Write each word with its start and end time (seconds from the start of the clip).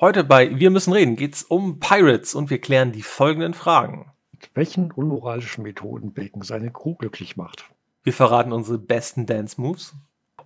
Heute 0.00 0.22
bei 0.22 0.56
Wir 0.56 0.70
müssen 0.70 0.92
reden 0.92 1.16
geht's 1.16 1.42
um 1.42 1.80
Pirates 1.80 2.36
und 2.36 2.50
wir 2.50 2.60
klären 2.60 2.92
die 2.92 3.02
folgenden 3.02 3.52
Fragen. 3.52 4.12
Mit 4.30 4.48
welchen 4.54 4.92
unmoralischen 4.92 5.64
Methoden 5.64 6.12
Bacon 6.12 6.42
seine 6.42 6.70
Crew 6.70 6.94
glücklich 6.94 7.36
macht? 7.36 7.64
Wir 8.04 8.12
verraten 8.12 8.52
unsere 8.52 8.78
besten 8.78 9.26
Dance 9.26 9.60
Moves. 9.60 9.96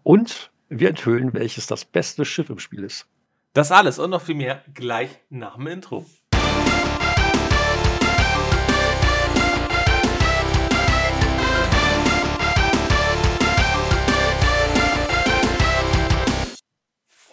Und 0.03 0.51
wir 0.71 0.88
enthüllen, 0.88 1.35
welches 1.35 1.67
das 1.67 1.85
beste 1.85 2.25
Schiff 2.25 2.49
im 2.49 2.59
Spiel 2.59 2.83
ist. 2.83 3.07
Das 3.53 3.71
alles 3.73 3.99
und 3.99 4.09
noch 4.09 4.23
viel 4.23 4.37
mehr 4.37 4.65
gleich 4.73 5.11
nach 5.29 5.57
dem 5.57 5.66
Intro. 5.66 6.07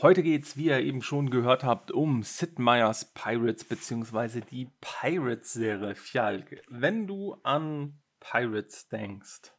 Heute 0.01 0.23
geht 0.23 0.45
es, 0.45 0.55
wie 0.55 0.67
ihr 0.67 0.79
eben 0.79 1.01
schon 1.01 1.29
gehört 1.29 1.65
habt, 1.65 1.91
um 1.91 2.23
Sid 2.23 2.57
Meier's 2.57 3.03
Pirates 3.03 3.65
bzw. 3.65 4.39
die 4.49 4.69
Pirates-Serie. 4.79 5.93
Fjalk, 5.93 6.63
wenn 6.69 7.05
du 7.05 7.35
an 7.43 7.99
Pirates 8.21 8.87
denkst, 8.87 9.51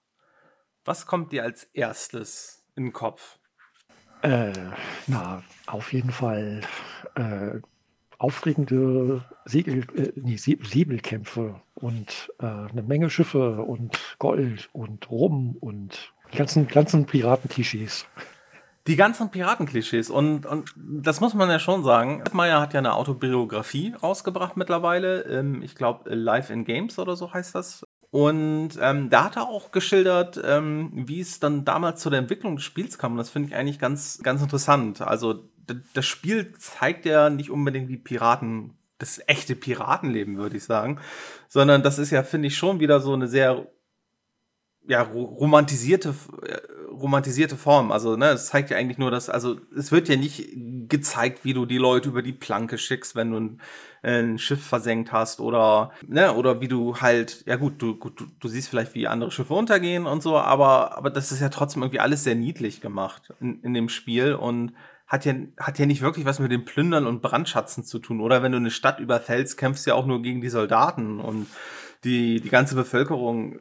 was 0.87 1.05
kommt 1.05 1.33
dir 1.33 1.43
als 1.43 1.65
erstes 1.65 2.65
in 2.75 2.85
den 2.85 2.93
Kopf? 2.95 3.39
Äh, 4.23 4.55
na, 5.07 5.43
auf 5.67 5.93
jeden 5.93 6.11
Fall 6.11 6.63
äh, 7.17 7.61
aufregende 8.17 9.23
Segel, 9.45 9.85
äh, 9.95 10.13
nee, 10.15 10.37
Säbelkämpfe 10.39 11.61
und 11.75 12.33
äh, 12.39 12.47
eine 12.47 12.83
Menge 12.83 13.11
Schiffe 13.11 13.61
und 13.61 13.99
Gold 14.19 14.71
und 14.73 15.11
Rum 15.11 15.55
und 15.61 16.15
die 16.33 16.39
ganzen, 16.39 16.67
ganzen 16.67 17.05
Piratenklischees. 17.05 18.07
Die 18.87 18.97
ganzen 18.97 19.31
Piratenklischees 19.31 20.09
und, 20.09 20.47
und 20.47 20.73
das 20.77 21.21
muss 21.21 21.35
man 21.35 21.51
ja 21.51 21.59
schon 21.59 21.85
sagen. 21.85 22.25
Meyer 22.33 22.61
hat 22.61 22.73
ja 22.73 22.79
eine 22.79 22.95
Autobiografie 22.95 23.95
rausgebracht 24.03 24.57
mittlerweile. 24.57 25.23
Ähm, 25.23 25.63
ich 25.63 25.75
glaube, 25.75 26.15
Live 26.15 26.51
in 26.51 26.65
Games 26.65 26.99
oder 26.99 27.15
so 27.15 27.33
heißt 27.33 27.55
das. 27.55 27.85
Und 28.11 28.71
ähm, 28.81 29.09
da 29.09 29.25
hat 29.25 29.37
er 29.37 29.49
auch 29.49 29.71
geschildert, 29.71 30.41
ähm, 30.45 30.91
wie 30.95 31.21
es 31.21 31.39
dann 31.39 31.65
damals 31.65 32.01
zu 32.01 32.11
der 32.11 32.19
Entwicklung 32.19 32.57
des 32.57 32.65
Spiels 32.65 32.99
kam. 32.99 33.13
Und 33.13 33.19
das 33.19 33.31
finde 33.31 33.49
ich 33.49 33.55
eigentlich 33.55 33.79
ganz, 33.79 34.21
ganz 34.23 34.43
interessant. 34.43 35.01
Also 35.01 35.49
das 35.95 36.07
Spiel 36.07 36.53
zeigt 36.59 37.07
ja 37.07 37.31
nicht 37.31 37.51
unbedingt 37.51 37.89
wie 37.89 37.99
Piraten, 37.99 38.77
das 38.99 39.21
echte 39.27 39.55
Piratenleben, 39.55 40.39
würde 40.39 40.57
ich 40.57 40.65
sagen. 40.65 41.01
Sondern 41.49 41.83
das 41.83 41.99
ist 41.99 42.11
ja, 42.11 42.25
finde 42.25 42.49
ich, 42.49 42.57
schon 42.57 42.81
wieder 42.81 43.01
so 43.01 43.13
eine 43.13 43.29
sehr 43.29 43.69
ja, 44.91 45.03
romantisierte, 45.03 46.17
äh, 46.43 46.59
romantisierte 46.91 47.57
Form. 47.57 47.93
Also, 47.93 48.17
ne, 48.17 48.31
es 48.31 48.47
zeigt 48.47 48.71
ja 48.71 48.77
eigentlich 48.77 48.99
nur, 48.99 49.13
dass, 49.13 49.31
also, 49.31 49.57
es 49.77 49.93
wird 49.93 50.09
ja 50.09 50.17
nicht 50.17 50.49
gezeigt, 50.89 51.45
wie 51.45 51.55
du 51.55 51.65
die 51.65 51.79
Leute 51.79 52.09
über 52.09 52.23
die 52.23 52.33
Planke 52.33 52.77
schickst, 52.77 53.15
wenn 53.15 53.31
du 53.31 53.37
ein, 53.39 53.61
ein 54.03 54.39
Schiff 54.39 54.67
versenkt 54.67 55.13
hast 55.13 55.39
oder, 55.39 55.93
ne, 56.09 56.35
oder 56.35 56.61
wie 56.61 56.67
du 56.67 56.97
halt, 56.97 57.45
ja 57.47 57.55
gut, 57.55 57.81
du, 57.81 57.93
du, 57.95 58.27
du 58.41 58.49
siehst 58.49 58.69
vielleicht, 58.69 58.97
wie 58.97 59.07
andere 59.07 59.31
Schiffe 59.31 59.55
untergehen 59.55 60.07
und 60.07 60.25
so, 60.25 60.37
aber, 60.37 60.99
aber 60.99 61.11
das 61.11 61.31
ist 61.31 61.41
ja 61.41 61.51
trotzdem 61.51 61.83
irgendwie 61.83 62.01
alles 62.01 62.25
sehr 62.25 62.35
niedlich 62.35 62.81
gemacht 62.81 63.33
in, 63.41 63.61
in 63.63 63.73
dem 63.75 63.89
Spiel 63.89 64.35
und 64.35 64.73
hat 65.07 65.25
ja, 65.25 65.35
hat 65.57 65.79
ja 65.79 65.87
nicht 65.87 66.03
wirklich 66.03 66.25
was 66.25 66.41
mit 66.41 66.51
dem 66.51 66.65
Plündern 66.65 67.07
und 67.07 67.23
Brandschatzen 67.23 67.85
zu 67.85 68.01
tun. 68.01 68.21
Oder 68.21 68.43
wenn 68.43 68.53
du 68.53 68.59
eine 68.59 68.71
Stadt 68.71 68.99
überfällst, 68.99 69.57
kämpfst 69.57 69.87
du 69.87 69.91
ja 69.91 69.95
auch 69.95 70.07
nur 70.07 70.21
gegen 70.23 70.41
die 70.41 70.49
Soldaten 70.49 71.21
und 71.21 71.47
die, 72.03 72.41
die 72.41 72.49
ganze 72.49 72.75
Bevölkerung 72.75 73.57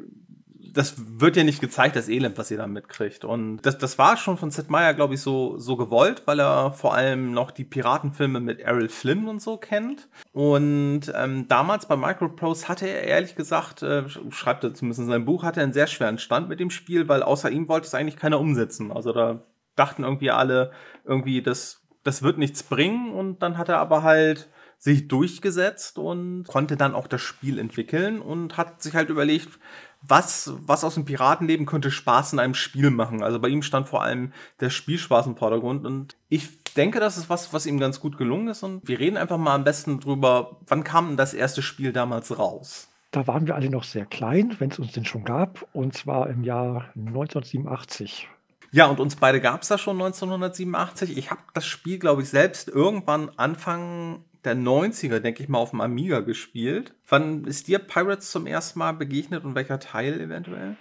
das 0.73 0.95
wird 1.19 1.35
ja 1.35 1.43
nicht 1.43 1.61
gezeigt, 1.61 1.95
das 1.95 2.09
Elend, 2.09 2.37
was 2.37 2.51
ihr 2.51 2.57
da 2.57 2.67
mitkriegt. 2.67 3.25
Und 3.25 3.61
das, 3.61 3.77
das 3.77 3.97
war 3.97 4.17
schon 4.17 4.37
von 4.37 4.51
Sid 4.51 4.69
Meier, 4.69 4.93
glaube 4.93 5.13
ich, 5.13 5.21
so, 5.21 5.57
so 5.57 5.75
gewollt, 5.75 6.23
weil 6.25 6.39
er 6.39 6.71
vor 6.71 6.93
allem 6.93 7.31
noch 7.31 7.51
die 7.51 7.63
Piratenfilme 7.63 8.39
mit 8.39 8.59
Errol 8.59 8.89
Flynn 8.89 9.27
und 9.27 9.41
so 9.41 9.57
kennt. 9.57 10.07
Und 10.31 11.11
ähm, 11.15 11.47
damals 11.47 11.87
bei 11.87 11.95
Microprose 11.95 12.67
hatte 12.67 12.87
er 12.87 13.03
ehrlich 13.03 13.35
gesagt, 13.35 13.81
äh, 13.83 14.03
schreibt 14.29 14.63
er 14.63 14.73
zumindest 14.73 15.01
in 15.01 15.07
seinem 15.07 15.25
Buch, 15.25 15.43
hatte 15.43 15.59
er 15.59 15.63
einen 15.63 15.73
sehr 15.73 15.87
schweren 15.87 16.17
Stand 16.17 16.49
mit 16.49 16.59
dem 16.59 16.69
Spiel, 16.69 17.07
weil 17.07 17.23
außer 17.23 17.49
ihm 17.49 17.67
wollte 17.67 17.87
es 17.87 17.93
eigentlich 17.93 18.17
keiner 18.17 18.39
umsetzen. 18.39 18.91
Also 18.91 19.13
da 19.13 19.43
dachten 19.75 20.03
irgendwie 20.03 20.31
alle, 20.31 20.71
irgendwie, 21.05 21.41
das, 21.41 21.81
das 22.03 22.23
wird 22.23 22.37
nichts 22.37 22.63
bringen. 22.63 23.13
Und 23.13 23.41
dann 23.41 23.57
hat 23.57 23.69
er 23.69 23.77
aber 23.79 24.03
halt 24.03 24.49
sich 24.79 25.09
durchgesetzt 25.09 25.97
und 25.99 26.45
konnte 26.47 26.77
dann 26.77 26.95
auch 26.95 27.07
das 27.07 27.21
Spiel 27.21 27.59
entwickeln 27.59 28.21
und 28.21 28.57
hat 28.57 28.81
sich 28.81 28.95
halt 28.95 29.09
überlegt, 29.09 29.59
was, 30.01 30.53
was 30.65 30.85
aus 30.85 30.95
dem 30.95 31.03
Piratenleben 31.03 31.65
könnte 31.65 31.91
Spaß 31.91 32.31
in 32.31 32.39
einem 32.39 32.53
Spiel 32.53 32.89
machen. 32.89 33.21
Also 33.21 33.39
bei 33.39 33.49
ihm 33.49 33.61
stand 33.61 33.89
vor 33.89 34.01
allem 34.01 34.31
der 34.61 34.69
Spielspaß 34.69 35.27
im 35.27 35.35
Vordergrund 35.35 35.85
und 35.85 36.15
ich 36.29 36.63
denke, 36.75 37.01
das 37.01 37.17
ist 37.17 37.29
was, 37.29 37.51
was 37.51 37.65
ihm 37.65 37.79
ganz 37.79 37.99
gut 37.99 38.17
gelungen 38.17 38.47
ist 38.47 38.63
und 38.63 38.87
wir 38.87 38.99
reden 38.99 39.17
einfach 39.17 39.37
mal 39.37 39.53
am 39.53 39.65
besten 39.65 39.99
drüber, 39.99 40.57
wann 40.67 40.85
kam 40.85 41.09
denn 41.09 41.17
das 41.17 41.33
erste 41.33 41.61
Spiel 41.61 41.91
damals 41.91 42.39
raus? 42.39 42.87
Da 43.11 43.27
waren 43.27 43.47
wir 43.47 43.55
alle 43.55 43.69
noch 43.69 43.83
sehr 43.83 44.05
klein, 44.05 44.55
wenn 44.59 44.69
es 44.69 44.79
uns 44.79 44.93
denn 44.93 45.03
schon 45.03 45.25
gab, 45.25 45.67
und 45.73 45.95
zwar 45.95 46.29
im 46.29 46.43
Jahr 46.43 46.91
1987. 46.95 48.29
Ja, 48.71 48.85
und 48.85 48.99
uns 48.99 49.15
beide 49.15 49.41
gab 49.41 49.63
es 49.63 49.67
da 49.67 49.79
schon 49.79 49.95
1987. 49.95 51.17
Ich 51.17 51.31
habe 51.31 51.41
das 51.55 51.65
Spiel, 51.65 51.97
glaube 51.97 52.21
ich, 52.21 52.29
selbst 52.29 52.67
irgendwann 52.67 53.31
Anfang 53.35 54.23
der 54.45 54.55
90er, 54.55 55.19
denke 55.19 55.43
ich 55.43 55.49
mal, 55.49 55.59
auf 55.59 55.71
dem 55.71 55.81
Amiga 55.81 56.21
gespielt. 56.21 56.95
Wann 57.07 57.45
ist 57.45 57.67
dir 57.67 57.79
Pirates 57.79 58.31
zum 58.31 58.47
ersten 58.47 58.79
Mal 58.79 58.93
begegnet 58.93 59.43
und 59.43 59.55
welcher 59.55 59.79
Teil 59.79 60.19
eventuell? 60.19 60.77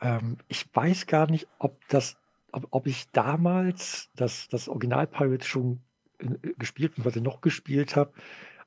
Ähm, 0.00 0.38
ich 0.48 0.66
weiß 0.72 1.06
gar 1.06 1.30
nicht, 1.30 1.48
ob 1.58 1.86
das, 1.88 2.16
ob, 2.52 2.68
ob 2.70 2.86
ich 2.86 3.10
damals 3.12 4.10
das, 4.16 4.48
das 4.48 4.68
Original 4.68 5.06
Pirates 5.06 5.46
schon 5.46 5.80
äh, 6.18 6.26
gespielt 6.58 6.96
und 6.96 7.04
was 7.04 7.16
ich 7.16 7.22
noch 7.22 7.40
gespielt 7.40 7.96
habe. 7.96 8.12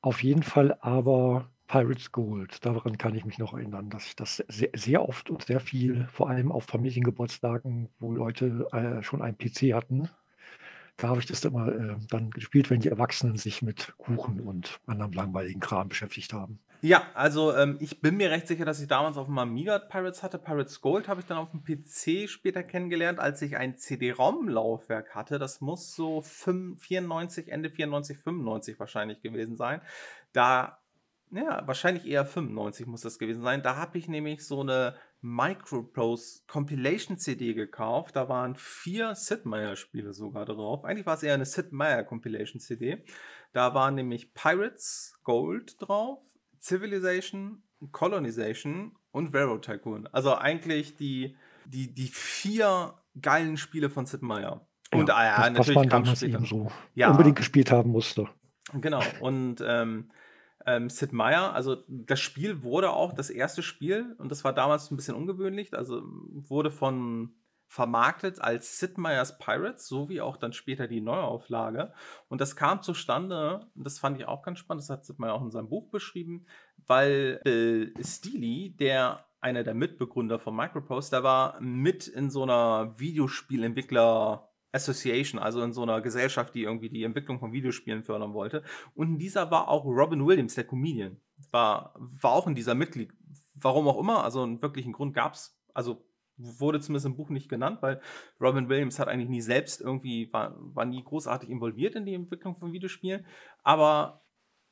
Auf 0.02 0.24
jeden 0.24 0.44
Fall 0.44 0.78
aber 0.82 1.50
Pirates 1.68 2.12
Gold. 2.12 2.64
Daran 2.66 2.98
kann 2.98 3.16
ich 3.16 3.26
mich 3.26 3.40
noch 3.40 3.54
erinnern, 3.54 3.90
dass 3.90 4.06
ich 4.06 4.16
das 4.16 4.44
sehr, 4.48 4.70
sehr 4.76 5.08
oft 5.08 5.30
und 5.30 5.46
sehr 5.46 5.60
viel, 5.60 6.08
vor 6.12 6.30
allem 6.30 6.52
auf 6.52 6.66
Familiengeburtstagen, 6.66 7.90
wo 8.00 8.12
Leute 8.12 8.68
äh, 8.72 9.02
schon 9.04 9.22
einen 9.22 9.38
PC 9.38 9.74
hatten, 9.74 10.10
da 10.98 11.10
habe 11.10 11.20
ich 11.20 11.26
das 11.26 11.44
immer 11.44 11.68
äh, 11.68 11.96
dann 12.10 12.32
gespielt, 12.32 12.70
wenn 12.70 12.80
die 12.80 12.90
Erwachsenen 12.90 13.38
sich 13.38 13.62
mit 13.62 13.94
Kuchen 13.98 14.40
und 14.40 14.80
anderem 14.86 15.12
langweiligen 15.12 15.60
Kram 15.60 15.90
beschäftigt 15.90 16.34
haben. 16.34 16.60
Ja, 16.82 17.08
also 17.16 17.56
ähm, 17.56 17.78
ich 17.80 18.02
bin 18.02 18.16
mir 18.16 18.30
recht 18.30 18.48
sicher, 18.48 18.64
dass 18.64 18.80
ich 18.80 18.88
damals 18.88 19.18
auf 19.18 19.26
dem 19.26 19.38
Amiga 19.38 19.80
Pirates 19.80 20.22
hatte. 20.22 20.38
Pirates 20.38 20.82
Gold 20.82 21.08
habe 21.08 21.20
ich 21.20 21.26
dann 21.26 21.38
auf 21.38 21.50
dem 21.50 21.64
PC 21.64 22.30
später 22.30 22.64
kennengelernt, 22.64 23.20
als 23.20 23.42
ich 23.42 23.58
ein 23.58 23.76
CD-ROM-Laufwerk 23.76 25.16
hatte. 25.16 25.40
Das 25.40 25.62
muss 25.62 25.96
so 25.96 26.22
5, 26.22 26.80
94, 26.82 27.52
Ende 27.52 27.70
94, 27.72 28.18
95 28.20 28.80
wahrscheinlich 28.80 29.22
gewesen 29.22 29.56
sein. 29.56 29.82
Da 30.32 30.80
ja, 31.32 31.66
wahrscheinlich 31.66 32.06
eher 32.06 32.26
95 32.26 32.86
muss 32.86 33.02
das 33.02 33.20
gewesen 33.20 33.42
sein. 33.42 33.64
Da 33.64 33.76
habe 33.78 33.98
ich 33.98 34.08
nämlich 34.08 34.46
so 34.46 34.62
eine 34.62 34.96
Microprose 35.26 36.42
Compilation 36.46 37.18
CD 37.18 37.56
gekauft. 37.56 38.16
Da 38.16 38.30
waren 38.30 38.54
vier 38.54 39.16
Sid 39.16 39.46
Meier 39.46 39.76
Spiele 39.76 40.14
sogar 40.14 40.46
drauf. 40.46 40.86
Eigentlich 40.86 41.08
war 41.08 41.16
es 41.16 41.24
eher 41.24 41.34
eine 41.34 41.46
Sid 41.46 41.72
Meier 41.72 42.04
Compilation 42.04 42.60
CD. 42.60 43.04
Da 43.52 43.74
waren 43.74 43.96
nämlich 43.96 44.36
Pirates 44.36 45.18
Gold 45.24 45.78
drauf, 45.80 46.20
Civilization, 46.62 47.64
Colonization 47.92 48.96
und 49.12 49.36
Railroad 49.36 49.66
Tycoon. 49.66 50.08
Also 50.12 50.36
eigentlich 50.36 50.96
die, 50.96 51.36
die, 51.66 51.92
die 51.92 52.08
vier 52.08 52.94
geilen 53.20 53.58
Spiele 53.58 53.90
von 53.90 54.06
Sid 54.06 54.22
Meier. 54.22 54.68
Und 54.94 55.10
ja, 55.10 55.16
ah 55.16 55.26
ja, 55.26 55.38
das, 55.38 55.40
natürlich 55.40 55.68
was 55.70 55.76
man 55.76 55.90
damals 55.90 56.22
eben 56.22 56.46
so 56.46 56.72
ja. 56.94 57.10
unbedingt 57.10 57.38
gespielt 57.38 57.72
haben 57.72 57.90
musste. 57.90 58.30
Genau. 58.74 59.02
Und 59.22 59.58
ähm, 59.66 60.12
ähm, 60.66 60.90
Sid 60.90 61.14
Meier, 61.14 61.54
also 61.54 61.78
das 61.88 62.20
Spiel 62.20 62.64
wurde 62.64 62.92
auch 62.92 63.14
das 63.14 63.30
erste 63.30 63.64
Spiel, 63.64 64.16
und 64.18 64.32
das 64.32 64.44
war 64.44 64.54
damals 64.54 64.92
ein 64.92 64.96
bisschen 64.96 65.16
ungewöhnlich, 65.16 65.74
also 65.74 66.02
wurde 66.04 66.72
von 66.72 67.36
vermarktet 67.68 68.40
als 68.42 68.80
Sid 68.80 68.98
Meier's 68.98 69.38
Pirates, 69.38 69.88
so 69.88 70.08
wie 70.08 70.22
auch 70.22 70.38
dann 70.38 70.54
später 70.54 70.88
die 70.88 71.02
Neuauflage. 71.02 71.94
Und 72.28 72.40
das 72.40 72.56
kam 72.56 72.82
zustande, 72.82 73.68
und 73.76 73.84
das 73.86 74.00
fand 74.00 74.20
ich 74.20 74.28
auch 74.28 74.44
ganz 74.44 74.60
spannend, 74.60 74.84
das 74.84 74.90
hat 74.90 75.06
Sid 75.06 75.20
Meier 75.20 75.34
auch 75.34 75.44
in 75.44 75.52
seinem 75.52 75.70
Buch 75.70 75.90
beschrieben, 75.90 76.46
weil 76.86 77.42
Bill 77.44 77.94
Steely, 78.02 78.76
der 78.80 79.26
einer 79.42 79.64
der 79.64 79.74
Mitbegründer 79.74 80.40
von 80.40 80.56
Micropost, 80.56 81.12
der 81.14 81.24
war 81.24 81.60
mit 81.60 82.08
in 82.08 82.30
so 82.30 82.44
einer 82.44 82.96
Videospielentwickler- 82.98 84.48
Association, 84.76 85.40
also 85.42 85.62
in 85.62 85.74
so 85.74 85.84
einer 85.84 86.02
Gesellschaft, 86.02 86.54
die 86.54 86.64
irgendwie 86.64 86.90
die 86.90 87.04
Entwicklung 87.04 87.40
von 87.40 87.54
Videospielen 87.54 88.04
fördern 88.04 88.34
wollte. 88.34 88.62
Und 88.94 89.08
in 89.08 89.18
dieser 89.18 89.50
war 89.50 89.70
auch 89.70 89.86
Robin 89.86 90.26
Williams, 90.26 90.56
der 90.56 90.66
Comedian, 90.66 91.18
war, 91.52 91.96
war 91.98 92.32
auch 92.32 92.48
in 92.48 92.56
dieser 92.56 92.76
Mitglied. 92.76 93.14
Warum 93.56 93.88
auch 93.88 94.00
immer, 94.00 94.24
also 94.24 94.44
einen 94.44 94.62
wirklichen 94.62 94.92
Grund 94.92 95.14
gab 95.14 95.34
es, 95.34 95.58
also 95.74 96.06
wurde 96.38 96.82
zumindest 96.82 97.06
im 97.06 97.16
Buch 97.16 97.30
nicht 97.30 97.48
genannt, 97.48 97.82
weil 97.82 98.02
Robin 98.42 98.68
Williams 98.68 99.00
hat 99.00 99.08
eigentlich 99.08 99.30
nie 99.30 99.42
selbst 99.42 99.80
irgendwie, 99.80 100.32
war, 100.34 100.54
war 100.58 100.84
nie 100.84 101.02
großartig 101.02 101.50
involviert 101.50 101.96
in 101.96 102.06
die 102.06 102.14
Entwicklung 102.14 102.58
von 102.58 102.74
Videospielen. 102.74 103.26
Aber 103.64 104.26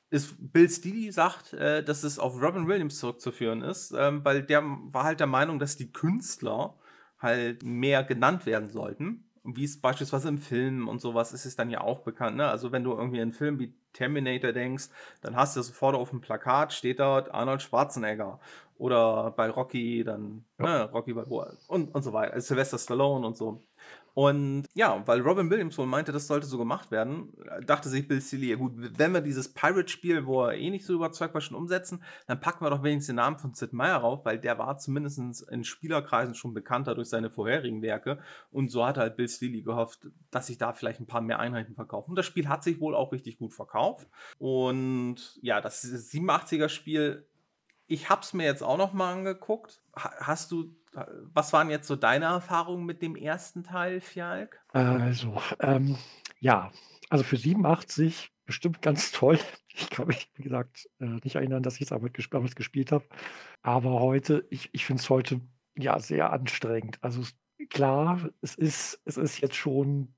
ist, 0.09 0.35
Bill 0.51 0.69
Steely 0.69 1.11
sagt, 1.13 1.53
äh, 1.53 1.81
dass 1.81 2.03
es 2.03 2.19
auf 2.19 2.41
Robin 2.41 2.67
Williams 2.67 2.99
zurückzuführen 2.99 3.61
ist, 3.61 3.93
ähm, 3.97 4.23
weil 4.25 4.43
der 4.43 4.61
war 4.63 5.05
halt 5.05 5.21
der 5.21 5.27
Meinung, 5.27 5.57
dass 5.57 5.77
die 5.77 5.91
Künstler 5.91 6.77
halt 7.17 7.63
mehr 7.63 8.03
genannt 8.03 8.45
werden 8.45 8.69
sollten 8.69 9.29
wie 9.43 9.65
es 9.65 9.79
beispielsweise 9.79 10.29
im 10.29 10.37
Film 10.37 10.87
und 10.87 11.01
sowas 11.01 11.33
ist 11.33 11.45
es 11.45 11.55
dann 11.55 11.69
ja 11.69 11.81
auch 11.81 11.99
bekannt. 11.99 12.37
Ne? 12.37 12.47
Also 12.47 12.71
wenn 12.71 12.83
du 12.83 12.93
irgendwie 12.93 13.21
einen 13.21 13.33
Film 13.33 13.59
wie 13.59 13.73
Terminator 13.91 14.53
denkst, 14.53 14.89
dann 15.21 15.35
hast 15.35 15.55
du 15.55 15.61
sofort 15.61 15.95
auf 15.95 16.09
dem 16.09 16.21
Plakat, 16.21 16.73
steht 16.73 16.99
dort 16.99 17.33
Arnold 17.33 17.61
Schwarzenegger. 17.61 18.39
Oder 18.77 19.31
bei 19.31 19.49
Rocky 19.49 20.03
dann 20.03 20.45
ja. 20.59 20.65
ne, 20.65 20.91
Rocky 20.91 21.13
Balboa 21.13 21.53
und, 21.67 21.93
und 21.93 22.01
so 22.01 22.11
weiter. 22.11 22.33
Also 22.33 22.47
Sylvester 22.47 22.77
Stallone 22.79 23.25
und 23.25 23.37
so. 23.37 23.61
Und 24.13 24.65
ja, 24.75 25.01
weil 25.07 25.21
Robin 25.21 25.49
Williams 25.49 25.77
wohl 25.77 25.87
meinte, 25.87 26.11
das 26.11 26.27
sollte 26.27 26.45
so 26.45 26.57
gemacht 26.59 26.91
werden, 26.91 27.33
dachte 27.65 27.89
sich 27.89 28.07
Bill 28.07 28.21
Sealy, 28.21 28.51
ja 28.51 28.55
gut, 28.57 28.73
wenn 28.75 29.11
wir 29.11 29.21
dieses 29.21 29.53
Pirate-Spiel, 29.53 30.27
wo 30.27 30.43
er 30.43 30.53
eh 30.53 30.69
nicht 30.69 30.85
so 30.85 30.93
überzeugt 30.93 31.33
war, 31.33 31.41
schon 31.41 31.57
umsetzen, 31.57 32.03
dann 32.27 32.39
packen 32.39 32.63
wir 32.63 32.69
doch 32.69 32.83
wenigstens 32.83 33.07
den 33.07 33.15
Namen 33.15 33.39
von 33.39 33.53
Sid 33.55 33.73
Meier 33.73 33.97
rauf, 33.97 34.23
weil 34.23 34.37
der 34.37 34.59
war 34.59 34.77
zumindest 34.77 35.47
in 35.49 35.63
Spielerkreisen 35.63 36.35
schon 36.35 36.53
bekannter 36.53 36.93
durch 36.93 37.09
seine 37.09 37.31
vorherigen 37.31 37.81
Werke. 37.81 38.19
Und 38.51 38.69
so 38.69 38.85
hat 38.85 38.97
halt 38.97 39.17
Bill 39.17 39.27
Sealy 39.27 39.63
gehofft, 39.63 40.07
dass 40.29 40.47
sich 40.47 40.59
da 40.59 40.73
vielleicht 40.73 40.99
ein 40.99 41.07
paar 41.07 41.21
mehr 41.21 41.39
Einheiten 41.39 41.73
verkaufen. 41.73 42.11
Und 42.11 42.15
das 42.15 42.27
Spiel 42.27 42.47
hat 42.47 42.63
sich 42.63 42.79
wohl 42.79 42.93
auch 42.95 43.11
richtig 43.11 43.37
gut 43.37 43.53
verkauft. 43.53 44.07
Und 44.37 45.39
ja, 45.41 45.59
das 45.59 45.83
87er-Spiel, 45.83 47.25
ich 47.87 48.09
habe 48.09 48.21
es 48.21 48.33
mir 48.33 48.45
jetzt 48.45 48.63
auch 48.63 48.77
noch 48.77 48.93
mal 48.93 49.13
angeguckt. 49.13 49.81
Hast 49.95 50.51
du 50.51 50.75
was 51.33 51.53
waren 51.53 51.69
jetzt 51.69 51.87
so 51.87 51.95
deine 51.95 52.25
Erfahrungen 52.25 52.85
mit 52.85 53.01
dem 53.01 53.15
ersten 53.15 53.63
Teil, 53.63 54.01
Fjalk? 54.01 54.61
Also, 54.69 55.41
ähm, 55.59 55.97
ja, 56.39 56.71
also 57.09 57.23
für 57.23 57.37
87 57.37 58.31
bestimmt 58.45 58.81
ganz 58.81 59.11
toll. 59.11 59.39
Ich 59.75 59.89
kann 59.89 60.05
mich, 60.05 60.29
wie 60.35 60.43
gesagt, 60.43 60.87
äh, 60.99 61.05
nicht 61.05 61.33
erinnern, 61.33 61.63
dass 61.63 61.75
ich 61.75 61.81
es 61.81 61.89
damals 61.89 62.13
gesp 62.13 62.55
gespielt 62.55 62.91
habe. 62.91 63.05
Aber 63.63 63.99
heute, 63.99 64.45
ich, 64.51 64.69
ich 64.71 64.85
finde 64.85 65.01
es 65.01 65.09
heute 65.09 65.41
ja 65.75 65.99
sehr 65.99 66.31
anstrengend. 66.31 66.99
Also 67.01 67.23
klar, 67.71 68.29
es 68.41 68.53
ist, 68.53 69.01
es 69.05 69.17
ist 69.17 69.41
jetzt 69.41 69.55
schon 69.55 70.13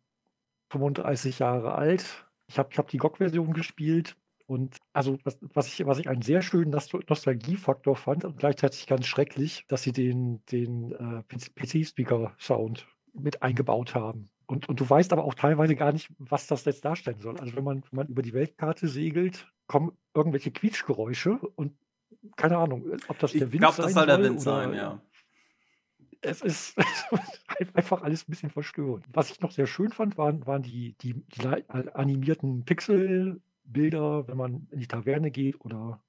35 0.71 1.39
Jahre 1.39 1.75
alt. 1.75 2.25
Ich 2.47 2.59
habe 2.59 2.67
ich 2.71 2.77
hab 2.77 2.89
die 2.89 2.97
GOG-Version 2.97 3.53
gespielt 3.53 4.17
und 4.47 4.77
also, 4.93 5.17
was, 5.23 5.37
was, 5.41 5.67
ich, 5.67 5.85
was 5.85 5.97
ich 5.97 6.07
einen 6.07 6.21
sehr 6.21 6.41
schönen 6.41 6.69
Nostalgiefaktor 6.69 7.95
fand 7.95 8.25
und 8.25 8.37
gleichzeitig 8.37 8.85
ganz 8.85 9.07
schrecklich, 9.07 9.65
dass 9.67 9.81
sie 9.81 9.91
den, 9.91 10.45
den 10.51 10.91
äh, 10.91 11.23
PC-Speaker-Sound 11.55 12.87
mit 13.13 13.41
eingebaut 13.41 13.95
haben. 13.95 14.29
Und, 14.45 14.69
und 14.69 14.79
du 14.79 14.87
weißt 14.87 15.13
aber 15.13 15.23
auch 15.23 15.33
teilweise 15.33 15.75
gar 15.75 15.91
nicht, 15.91 16.11
was 16.19 16.45
das 16.45 16.65
jetzt 16.65 16.85
darstellen 16.85 17.19
soll. 17.19 17.39
Also 17.39 17.55
wenn 17.55 17.63
man, 17.63 17.83
wenn 17.89 17.97
man 17.97 18.07
über 18.07 18.21
die 18.21 18.33
Weltkarte 18.33 18.87
segelt, 18.87 19.51
kommen 19.65 19.97
irgendwelche 20.13 20.51
Quietschgeräusche 20.51 21.39
und 21.55 21.73
keine 22.35 22.57
Ahnung, 22.57 22.85
ob 23.07 23.17
das 23.17 23.31
der 23.31 23.51
Wind 23.51 23.63
ist. 23.63 23.69
Ich 23.69 23.75
glaube, 23.75 23.81
das 23.81 23.93
soll 23.93 24.05
der 24.05 24.21
Wind 24.21 24.41
sein, 24.41 24.73
ja. 24.73 25.01
Es 26.21 26.41
ist 26.41 26.75
einfach 27.73 28.03
alles 28.03 28.27
ein 28.27 28.31
bisschen 28.31 28.49
verstörend. 28.51 29.05
Was 29.11 29.31
ich 29.31 29.41
noch 29.41 29.51
sehr 29.51 29.67
schön 29.67 29.91
fand, 29.91 30.17
waren, 30.17 30.45
waren 30.45 30.61
die, 30.61 30.93
die, 31.01 31.13
die 31.13 31.47
animierten 31.67 32.63
Pixel- 32.65 33.41
Bilder, 33.65 34.27
wenn 34.27 34.37
man 34.37 34.67
in 34.71 34.79
die 34.79 34.87
Taverne 34.87 35.31
geht 35.31 35.59
oder 35.61 36.01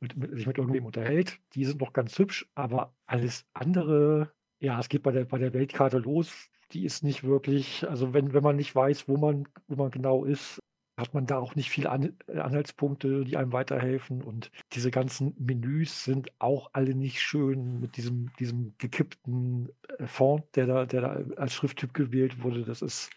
mit, 0.00 0.16
mit, 0.16 0.34
sich 0.34 0.46
mit 0.46 0.58
irgendwem 0.58 0.86
unterhält, 0.86 1.38
die 1.54 1.64
sind 1.64 1.80
noch 1.80 1.92
ganz 1.92 2.18
hübsch, 2.18 2.48
aber 2.54 2.94
alles 3.06 3.46
andere, 3.52 4.32
ja, 4.58 4.78
es 4.80 4.88
geht 4.88 5.02
bei 5.02 5.12
der, 5.12 5.24
bei 5.24 5.38
der 5.38 5.52
Weltkarte 5.52 5.98
los, 5.98 6.50
die 6.72 6.84
ist 6.84 7.02
nicht 7.02 7.24
wirklich, 7.24 7.88
also 7.88 8.14
wenn, 8.14 8.32
wenn 8.32 8.42
man 8.42 8.56
nicht 8.56 8.74
weiß, 8.74 9.08
wo 9.08 9.16
man, 9.16 9.46
wo 9.68 9.76
man 9.76 9.90
genau 9.90 10.24
ist, 10.24 10.60
hat 11.00 11.14
man 11.14 11.26
da 11.26 11.38
auch 11.38 11.54
nicht 11.54 11.70
viele 11.70 11.90
An 11.90 12.16
Anhaltspunkte, 12.28 13.24
die 13.24 13.36
einem 13.36 13.52
weiterhelfen. 13.52 14.22
Und 14.22 14.50
diese 14.72 14.90
ganzen 14.90 15.34
Menüs 15.38 16.04
sind 16.04 16.30
auch 16.38 16.70
alle 16.74 16.94
nicht 16.94 17.20
schön 17.20 17.80
mit 17.80 17.96
diesem, 17.96 18.30
diesem 18.38 18.74
gekippten 18.78 19.70
äh, 19.98 20.06
Font, 20.06 20.44
der 20.54 20.66
da, 20.66 20.86
der 20.86 21.00
da 21.00 21.24
als 21.36 21.54
Schrifttyp 21.54 21.94
gewählt 21.94 22.42
wurde. 22.42 22.64
Das 22.64 22.82
ist 22.82 23.10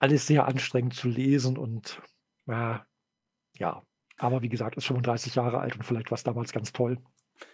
alles 0.00 0.26
sehr 0.26 0.46
anstrengend 0.46 0.94
zu 0.94 1.08
lesen 1.08 1.56
und 1.56 2.02
ja, 2.46 2.86
ja. 3.54 3.82
Aber 4.18 4.42
wie 4.42 4.48
gesagt, 4.48 4.76
ist 4.76 4.86
35 4.86 5.34
Jahre 5.34 5.60
alt 5.60 5.76
und 5.76 5.82
vielleicht 5.82 6.10
war 6.10 6.16
es 6.16 6.24
damals 6.24 6.52
ganz 6.52 6.72
toll. 6.72 6.98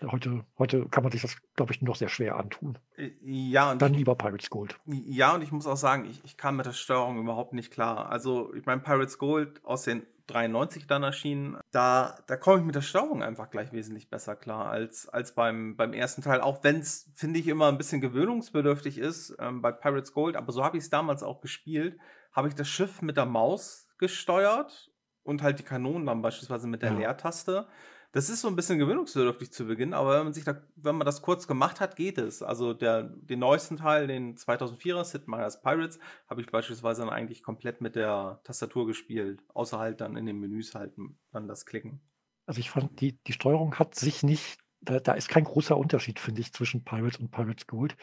Heute, 0.02 0.44
heute 0.58 0.88
kann 0.88 1.04
man 1.04 1.12
sich 1.12 1.22
das, 1.22 1.36
glaube 1.54 1.72
ich, 1.72 1.80
noch 1.80 1.94
sehr 1.96 2.08
schwer 2.08 2.36
antun. 2.36 2.78
Äh, 2.96 3.12
ja, 3.22 3.70
und 3.70 3.80
Dann 3.80 3.94
lieber 3.94 4.16
Pirates 4.16 4.50
Gold. 4.50 4.78
Ja, 4.86 5.34
und 5.34 5.42
ich 5.42 5.52
muss 5.52 5.66
auch 5.66 5.76
sagen, 5.76 6.06
ich, 6.06 6.24
ich 6.24 6.36
kam 6.36 6.56
mit 6.56 6.66
der 6.66 6.72
Steuerung 6.72 7.18
überhaupt 7.18 7.52
nicht 7.52 7.70
klar. 7.70 8.10
Also, 8.10 8.52
ich 8.54 8.66
meine, 8.66 8.80
Pirates 8.80 9.18
Gold 9.18 9.64
aus 9.64 9.84
den 9.84 10.04
93 10.26 10.86
dann 10.86 11.02
erschienen, 11.02 11.56
da, 11.70 12.18
da 12.26 12.36
komme 12.36 12.58
ich 12.58 12.64
mit 12.64 12.74
der 12.74 12.82
Steuerung 12.82 13.22
einfach 13.22 13.50
gleich 13.50 13.72
wesentlich 13.72 14.10
besser 14.10 14.34
klar 14.34 14.68
als, 14.68 15.08
als 15.08 15.34
beim, 15.34 15.76
beim 15.76 15.92
ersten 15.92 16.22
Teil. 16.22 16.40
Auch 16.40 16.64
wenn 16.64 16.80
es, 16.80 17.10
finde 17.14 17.38
ich, 17.38 17.46
immer 17.46 17.68
ein 17.68 17.78
bisschen 17.78 18.00
gewöhnungsbedürftig 18.00 18.98
ist 18.98 19.36
ähm, 19.38 19.62
bei 19.62 19.70
Pirates 19.70 20.12
Gold. 20.12 20.36
Aber 20.36 20.52
so 20.52 20.64
habe 20.64 20.76
ich 20.76 20.84
es 20.84 20.90
damals 20.90 21.22
auch 21.22 21.40
gespielt. 21.40 21.98
Habe 22.32 22.48
ich 22.48 22.54
das 22.54 22.68
Schiff 22.68 23.02
mit 23.02 23.16
der 23.16 23.26
Maus 23.26 23.85
gesteuert 23.98 24.90
und 25.22 25.42
halt 25.42 25.58
die 25.58 25.64
Kanonen 25.64 26.06
dann 26.06 26.22
beispielsweise 26.22 26.66
mit 26.66 26.82
der 26.82 26.92
ja. 26.92 26.98
Leertaste. 26.98 27.66
Das 28.12 28.30
ist 28.30 28.40
so 28.40 28.48
ein 28.48 28.56
bisschen 28.56 28.78
gewöhnungsbedürftig 28.78 29.52
zu 29.52 29.66
Beginn, 29.66 29.92
aber 29.92 30.16
wenn 30.16 30.24
man 30.24 30.32
sich 30.32 30.44
da, 30.44 30.62
wenn 30.76 30.96
man 30.96 31.04
das 31.04 31.20
kurz 31.20 31.46
gemacht 31.46 31.80
hat, 31.80 31.96
geht 31.96 32.16
es. 32.16 32.42
Also 32.42 32.72
der, 32.72 33.02
den 33.02 33.40
neuesten 33.40 33.76
Teil, 33.76 34.06
den 34.06 34.36
2004er 34.36 35.04
Sid 35.04 35.28
Meier's 35.28 35.60
Pirates, 35.60 35.98
habe 36.28 36.40
ich 36.40 36.46
beispielsweise 36.46 37.02
dann 37.02 37.10
eigentlich 37.10 37.42
komplett 37.42 37.82
mit 37.82 37.94
der 37.94 38.40
Tastatur 38.44 38.86
gespielt, 38.86 39.42
außer 39.52 39.78
halt 39.78 40.00
dann 40.00 40.16
in 40.16 40.24
den 40.24 40.38
Menüs 40.38 40.74
halt 40.74 40.94
dann 41.30 41.46
das 41.46 41.66
Klicken. 41.66 42.00
Also 42.46 42.60
ich 42.60 42.70
fand, 42.70 43.00
die, 43.00 43.18
die 43.24 43.32
Steuerung 43.32 43.74
hat 43.74 43.94
sich 43.96 44.22
nicht, 44.22 44.60
da, 44.80 45.00
da 45.00 45.12
ist 45.12 45.28
kein 45.28 45.44
großer 45.44 45.76
Unterschied, 45.76 46.20
finde 46.20 46.40
ich, 46.40 46.52
zwischen 46.52 46.84
Pirates 46.84 47.18
und 47.18 47.32
Pirates 47.32 47.66
Gold. 47.66 47.96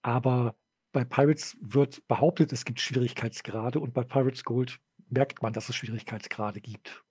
Aber 0.00 0.54
bei 0.92 1.04
Pirates 1.04 1.56
wird 1.60 2.06
behauptet, 2.08 2.52
es 2.52 2.64
gibt 2.64 2.80
Schwierigkeitsgrade 2.80 3.80
und 3.80 3.92
bei 3.92 4.04
Pirates 4.04 4.44
Gold 4.44 4.80
merkt 5.10 5.42
man, 5.42 5.52
dass 5.52 5.68
es 5.68 5.76
Schwierigkeitsgrade 5.76 6.60
gibt. 6.60 7.04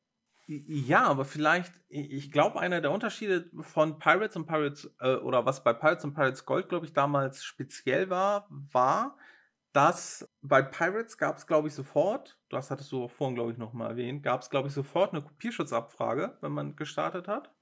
Ja, 0.51 1.05
aber 1.05 1.25
vielleicht, 1.25 1.71
ich 1.89 2.31
glaube, 2.31 2.59
einer 2.59 2.81
der 2.81 2.89
Unterschiede 2.89 3.51
von 3.61 3.99
Pirates 3.99 4.35
und 4.35 4.47
Pirates, 4.47 4.91
äh, 4.99 5.15
oder 5.17 5.45
was 5.45 5.63
bei 5.63 5.73
Pirates 5.73 6.03
und 6.05 6.15
Pirates 6.15 6.43
Gold, 6.43 6.69
glaube 6.69 6.87
ich, 6.87 6.93
damals 6.93 7.43
speziell 7.43 8.09
war, 8.09 8.47
war, 8.49 9.15
dass 9.73 10.27
bei 10.41 10.63
Pirates 10.63 11.19
gab 11.19 11.37
es, 11.37 11.45
glaube 11.45 11.67
ich, 11.67 11.75
sofort, 11.75 12.39
das 12.49 12.71
hattest 12.71 12.91
du 12.91 13.07
vorhin, 13.07 13.35
glaube 13.35 13.51
ich, 13.51 13.59
nochmal 13.59 13.91
erwähnt, 13.91 14.23
gab 14.23 14.41
es, 14.41 14.49
glaube 14.49 14.69
ich, 14.69 14.73
sofort 14.73 15.13
eine 15.13 15.21
Kopierschutzabfrage, 15.21 16.39
wenn 16.41 16.51
man 16.51 16.75
gestartet 16.75 17.27
hat. 17.27 17.53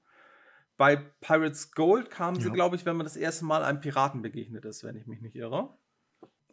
Bei 0.78 0.96
Pirates 0.96 1.72
Gold 1.72 2.10
kamen 2.10 2.38
ja. 2.38 2.44
sie, 2.44 2.52
glaube 2.52 2.76
ich, 2.76 2.86
wenn 2.86 2.96
man 2.96 3.04
das 3.04 3.16
erste 3.16 3.44
Mal 3.44 3.64
einem 3.64 3.80
Piraten 3.80 4.22
begegnet 4.22 4.64
ist, 4.64 4.82
wenn 4.82 4.96
ich 4.96 5.06
mich 5.06 5.20
nicht 5.20 5.36
irre. 5.36 5.76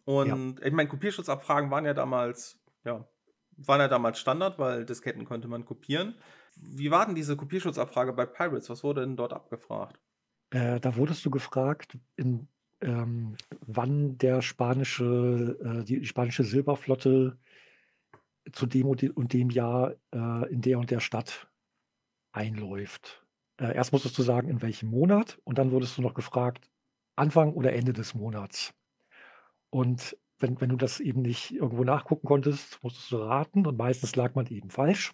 Und 0.04 0.60
ja. 0.60 0.68
ich 0.68 0.74
meine, 0.74 0.90
Kopierschutzabfragen 0.90 1.72
waren 1.72 1.86
ja 1.86 1.94
damals, 1.94 2.60
ja, 2.84 3.08
waren 3.57 3.80
ja 3.80 3.88
damals 3.88 4.19
Standard, 4.19 4.60
weil 4.60 4.86
Disketten 4.86 5.25
konnte 5.25 5.48
man 5.48 5.66
kopieren. 5.66 6.16
Wie 6.56 6.92
war 6.92 7.06
denn 7.06 7.16
diese 7.16 7.36
Kopierschutzabfrage 7.36 8.13
bei 8.13 8.25
Pirates? 8.25 8.70
Was 8.70 8.84
wurde 8.84 9.01
denn 9.01 9.18
dort 9.18 9.34
abgefragt? 9.34 10.00
Äh, 10.51 10.79
da 10.79 10.96
wurdest 10.96 11.25
du 11.25 11.29
gefragt, 11.29 11.98
in, 12.15 12.48
ähm, 12.82 13.36
wann 13.65 14.18
der 14.18 14.41
spanische, 14.41 15.58
äh, 15.63 15.84
die 15.84 16.06
spanische 16.06 16.44
Silberflotte 16.44 17.38
zu 18.51 18.65
dem 18.65 18.88
und 18.88 19.34
dem 19.34 19.50
Jahr 19.50 19.96
äh, 20.13 20.51
in 20.51 20.62
der 20.62 20.79
und 20.79 20.91
der 20.91 21.00
Stadt 21.00 21.48
einläuft. 22.32 23.25
Äh, 23.58 23.75
erst 23.75 23.91
musstest 23.91 24.18
du 24.18 24.24
sagen, 24.24 24.50
in 24.50 24.62
welchem 24.62 24.89
Monat, 24.89 25.39
und 25.44 25.58
dann 25.58 25.72
wurdest 25.72 25.98
du 25.98 26.01
noch 26.01 26.13
gefragt, 26.13 26.70
Anfang 27.15 27.53
oder 27.53 27.74
Ende 27.74 27.94
des 27.94 28.13
Monats. 28.13 28.74
Und 29.70 30.18
wenn, 30.39 30.60
wenn 30.60 30.70
du 30.70 30.75
das 30.75 31.00
eben 31.00 31.22
nicht 31.22 31.51
irgendwo 31.51 31.84
nachgucken 31.84 32.27
konntest, 32.27 32.80
musstest 32.84 33.12
du 33.12 33.18
raten 33.18 33.65
und 33.65 33.77
meistens 33.77 34.15
lag 34.15 34.36
man 34.36 34.48
eben 34.48 34.70
falsch. 34.70 35.13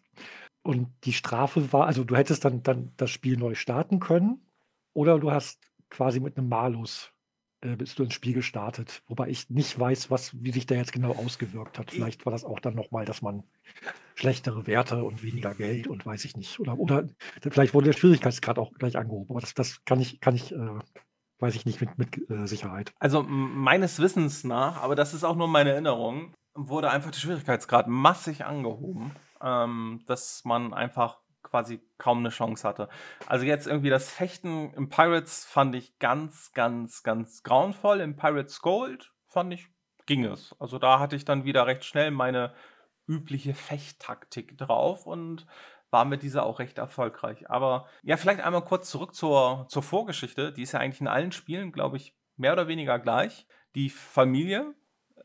Und 0.63 0.90
die 1.04 1.13
Strafe 1.13 1.74
war, 1.74 1.88
also 1.88 2.04
du 2.04 2.16
hättest 2.16 2.46
dann, 2.46 2.63
dann 2.63 2.92
das 2.98 3.10
Spiel 3.10 3.38
neu 3.38 3.56
starten 3.56 4.00
können 4.00 4.46
oder 4.94 5.20
du 5.20 5.32
hast 5.32 5.60
quasi 5.90 6.20
mit 6.20 6.38
einem 6.38 6.50
Malus 6.50 7.12
äh, 7.62 7.75
bist 7.75 8.00
du 8.00 8.04
ins 8.04 8.13
Spiel 8.13 8.34
gestartet. 8.34 9.04
Wobei 9.08 9.30
ich 9.30 9.50
nicht 9.50 9.78
weiß, 9.80 10.10
was, 10.10 10.42
wie 10.42 10.51
sich 10.51 10.66
der 10.66 10.78
jetzt 10.78 10.94
genau 10.94 11.12
ausgewirkt 11.12 11.78
hat. 11.78 11.92
Vielleicht 11.92 12.25
war 12.25 12.32
das 12.32 12.44
auch 12.44 12.60
dann 12.60 12.75
nochmal, 12.75 13.06
dass 13.06 13.22
man 13.22 13.44
schlechtere 14.16 14.68
Werte 14.68 15.04
und 15.04 15.24
weniger 15.24 15.54
Geld 15.54 15.88
und 15.88 16.06
weiß 16.06 16.25
ich 16.25 16.36
nicht. 16.36 16.60
Oder, 16.60 16.78
oder 16.80 17.08
vielleicht 17.51 17.74
wurde 17.74 17.92
der 17.92 17.98
Schwierigkeitsgrad 17.98 18.58
auch 18.58 18.72
gleich 18.74 18.98
angehoben. 18.98 19.30
Aber 19.30 19.42
das, 19.42 19.54
das 19.54 19.84
kann 19.86 20.00
ich, 20.00 20.20
kann 20.20 20.36
ich 20.36 20.51
äh, 20.51 20.80
Weiß 21.41 21.55
ich 21.55 21.65
nicht 21.65 21.81
mit, 21.81 21.98
mit 21.98 22.29
äh, 22.29 22.45
Sicherheit. 22.45 22.93
Also 23.00 23.24
meines 23.24 24.00
Wissens 24.00 24.43
nach, 24.43 24.81
aber 24.83 24.95
das 24.95 25.15
ist 25.15 25.24
auch 25.24 25.36
nur 25.36 25.48
meine 25.48 25.71
Erinnerung, 25.71 26.36
wurde 26.53 26.91
einfach 26.91 27.10
der 27.10 27.19
Schwierigkeitsgrad 27.19 27.88
massig 27.88 28.45
angehoben, 28.45 29.15
ähm, 29.41 30.03
dass 30.05 30.45
man 30.45 30.71
einfach 30.71 31.17
quasi 31.41 31.81
kaum 31.98 32.19
eine 32.19 32.29
Chance 32.29 32.67
hatte. 32.67 32.89
Also 33.25 33.43
jetzt 33.43 33.65
irgendwie 33.65 33.89
das 33.89 34.10
Fechten 34.12 34.71
im 34.75 34.89
Pirates 34.89 35.43
fand 35.43 35.74
ich 35.74 35.98
ganz, 35.98 36.51
ganz, 36.53 37.01
ganz 37.01 37.41
grauenvoll. 37.41 38.01
Im 38.01 38.15
Pirates 38.15 38.62
Gold 38.62 39.12
fand 39.25 39.51
ich, 39.51 39.67
ging 40.05 40.24
es. 40.25 40.55
Also 40.60 40.77
da 40.77 41.00
hatte 41.00 41.15
ich 41.15 41.25
dann 41.25 41.43
wieder 41.43 41.65
recht 41.65 41.86
schnell 41.86 42.12
meine 42.12 42.53
übliche 43.07 43.55
Fechttaktik 43.55 44.60
drauf 44.60 45.07
und 45.07 45.48
war 45.91 46.05
mit 46.05 46.24
dieser 46.24 46.45
auch 46.45 46.60
recht 46.60 46.77
erfolgreich. 46.77 47.50
Aber 47.50 47.86
ja, 48.01 48.17
vielleicht 48.17 48.41
einmal 48.41 48.63
kurz 48.63 48.89
zurück 48.89 49.13
zur, 49.13 49.67
zur 49.69 49.83
Vorgeschichte. 49.83 50.51
Die 50.51 50.63
ist 50.63 50.71
ja 50.71 50.79
eigentlich 50.79 51.01
in 51.01 51.07
allen 51.07 51.31
Spielen, 51.31 51.71
glaube 51.71 51.98
ich, 51.98 52.15
mehr 52.38 52.53
oder 52.53 52.67
weniger 52.67 52.98
gleich. 52.98 53.45
Die 53.75 53.89
Familie 53.89 54.74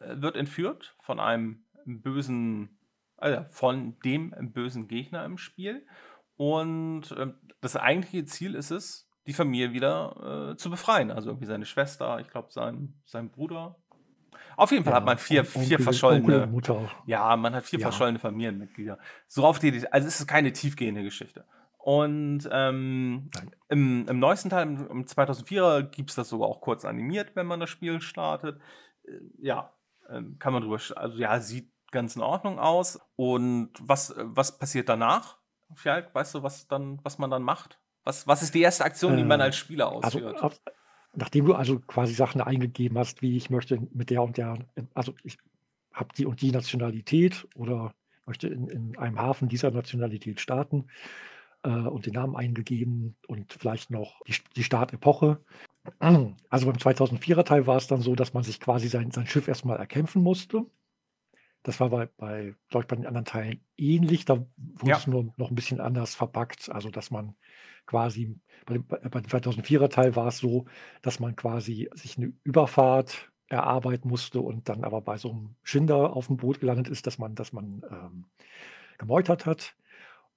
äh, 0.00 0.20
wird 0.20 0.36
entführt 0.36 0.96
von 1.00 1.20
einem 1.20 1.64
bösen, 1.84 2.78
also 3.16 3.44
von 3.50 3.98
dem 4.04 4.34
bösen 4.52 4.88
Gegner 4.88 5.24
im 5.24 5.38
Spiel. 5.38 5.86
Und 6.36 7.12
äh, 7.12 7.32
das 7.60 7.76
eigentliche 7.76 8.24
Ziel 8.26 8.54
ist 8.54 8.72
es, 8.72 9.08
die 9.26 9.32
Familie 9.32 9.72
wieder 9.72 10.50
äh, 10.52 10.56
zu 10.56 10.68
befreien. 10.68 11.10
Also 11.10 11.30
irgendwie 11.30 11.46
seine 11.46 11.66
Schwester, 11.66 12.18
ich 12.20 12.28
glaube, 12.28 12.52
sein, 12.52 13.00
sein 13.04 13.30
Bruder. 13.30 13.76
Auf 14.56 14.70
jeden 14.72 14.84
Fall 14.84 14.92
ja, 14.92 14.96
hat 14.96 15.04
man 15.04 15.18
vier, 15.18 15.40
Onkel, 15.40 15.62
vier 15.62 15.78
verschollene. 15.78 16.50
Ja, 17.06 17.36
man 17.36 17.54
hat 17.54 17.64
vier 17.64 17.78
ja. 17.78 17.86
verschollene 17.86 18.18
Familienmitglieder. 18.18 18.98
So 19.28 19.44
auf 19.44 19.58
die, 19.58 19.86
also 19.90 20.08
es 20.08 20.20
ist 20.20 20.26
keine 20.26 20.52
tiefgehende 20.52 21.02
Geschichte. 21.02 21.44
Und 21.78 22.48
ähm, 22.50 23.28
im, 23.68 24.08
im, 24.08 24.18
neuesten 24.18 24.50
Teil, 24.50 24.62
im, 24.64 24.90
im 24.90 25.04
2004er, 25.04 25.82
gibt 25.82 26.10
es 26.10 26.16
das 26.16 26.28
sogar 26.28 26.48
auch 26.48 26.60
kurz 26.60 26.84
animiert, 26.84 27.36
wenn 27.36 27.46
man 27.46 27.60
das 27.60 27.70
Spiel 27.70 28.00
startet. 28.00 28.60
Äh, 29.04 29.12
ja, 29.38 29.72
äh, 30.08 30.22
kann 30.38 30.52
man 30.52 30.62
drüber, 30.62 30.80
also 30.96 31.18
ja, 31.18 31.38
sieht 31.38 31.70
ganz 31.92 32.16
in 32.16 32.22
Ordnung 32.22 32.58
aus. 32.58 32.98
Und 33.14 33.70
was, 33.80 34.14
was 34.16 34.58
passiert 34.58 34.88
danach? 34.88 35.36
Vielleicht, 35.74 36.14
weißt 36.14 36.34
du, 36.34 36.42
was 36.42 36.66
dann, 36.66 36.98
was 37.04 37.18
man 37.18 37.30
dann 37.30 37.42
macht? 37.42 37.78
Was, 38.04 38.26
was 38.26 38.42
ist 38.42 38.54
die 38.54 38.62
erste 38.62 38.84
Aktion, 38.84 39.16
die 39.16 39.24
man 39.24 39.40
äh, 39.40 39.44
als 39.44 39.56
Spieler 39.56 39.86
also 39.86 40.00
ausführt? 40.00 40.42
Also, 40.42 40.56
nachdem 41.16 41.46
du 41.46 41.54
also 41.54 41.80
quasi 41.80 42.14
Sachen 42.14 42.40
eingegeben 42.40 42.98
hast, 42.98 43.22
wie 43.22 43.36
ich 43.36 43.50
möchte 43.50 43.80
mit 43.92 44.10
der 44.10 44.22
und 44.22 44.36
der, 44.36 44.58
also 44.94 45.14
ich 45.24 45.38
habe 45.92 46.10
die 46.16 46.26
und 46.26 46.40
die 46.42 46.52
Nationalität 46.52 47.48
oder 47.54 47.94
möchte 48.26 48.48
in, 48.48 48.68
in 48.68 48.98
einem 48.98 49.18
Hafen 49.18 49.48
dieser 49.48 49.70
Nationalität 49.70 50.40
starten 50.40 50.86
äh, 51.62 51.70
und 51.70 52.06
den 52.06 52.14
Namen 52.14 52.36
eingegeben 52.36 53.16
und 53.26 53.52
vielleicht 53.52 53.90
noch 53.90 54.20
die, 54.26 54.34
die 54.54 54.64
Startepoche. 54.64 55.40
Also 56.00 56.66
beim 56.66 56.76
2004er 56.76 57.44
Teil 57.44 57.66
war 57.66 57.76
es 57.76 57.86
dann 57.86 58.00
so, 58.00 58.16
dass 58.16 58.34
man 58.34 58.42
sich 58.42 58.58
quasi 58.58 58.88
sein, 58.88 59.12
sein 59.12 59.26
Schiff 59.26 59.46
erstmal 59.46 59.78
erkämpfen 59.78 60.22
musste. 60.22 60.66
Das 61.66 61.80
war 61.80 61.90
bei, 61.90 62.06
bei, 62.06 62.54
glaube 62.68 62.84
ich, 62.84 62.86
bei 62.86 62.94
den 62.94 63.06
anderen 63.06 63.24
Teilen 63.24 63.60
ähnlich. 63.76 64.24
Da 64.24 64.38
wurde 64.56 64.90
ja. 64.90 64.98
es 64.98 65.08
nur 65.08 65.34
noch 65.36 65.50
ein 65.50 65.56
bisschen 65.56 65.80
anders 65.80 66.14
verpackt. 66.14 66.70
Also, 66.70 66.90
dass 66.90 67.10
man 67.10 67.34
quasi, 67.86 68.38
bei 68.66 68.74
dem, 68.74 68.86
bei 68.86 68.98
dem 69.08 69.22
2004er 69.22 69.88
Teil 69.88 70.14
war 70.14 70.28
es 70.28 70.38
so, 70.38 70.66
dass 71.02 71.18
man 71.18 71.34
quasi 71.34 71.90
sich 71.92 72.18
eine 72.18 72.32
Überfahrt 72.44 73.32
erarbeiten 73.48 74.08
musste 74.08 74.40
und 74.40 74.68
dann 74.68 74.84
aber 74.84 75.00
bei 75.00 75.16
so 75.18 75.30
einem 75.32 75.56
Schinder 75.64 76.14
auf 76.14 76.28
dem 76.28 76.36
Boot 76.36 76.60
gelandet 76.60 76.86
ist, 76.86 77.08
dass 77.08 77.18
man, 77.18 77.34
dass 77.34 77.52
man 77.52 77.82
ähm, 77.90 78.26
gemeutert 78.98 79.44
hat. 79.44 79.74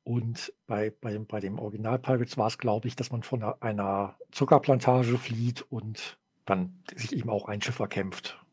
Und 0.02 0.52
bei, 0.66 0.90
bei, 0.90 1.20
bei 1.20 1.40
dem 1.40 1.60
Original 1.60 2.00
Pirates 2.00 2.40
war 2.40 2.48
es, 2.48 2.58
glaube 2.58 2.88
ich, 2.88 2.96
dass 2.96 3.12
man 3.12 3.22
von 3.22 3.44
einer, 3.44 3.62
einer 3.62 4.16
Zuckerplantage 4.32 5.16
flieht 5.20 5.62
und 5.62 6.18
dann 6.46 6.82
sich 6.96 7.16
eben 7.16 7.30
auch 7.30 7.48
ein 7.48 7.62
Schiff 7.62 7.78
erkämpft. 7.78 8.44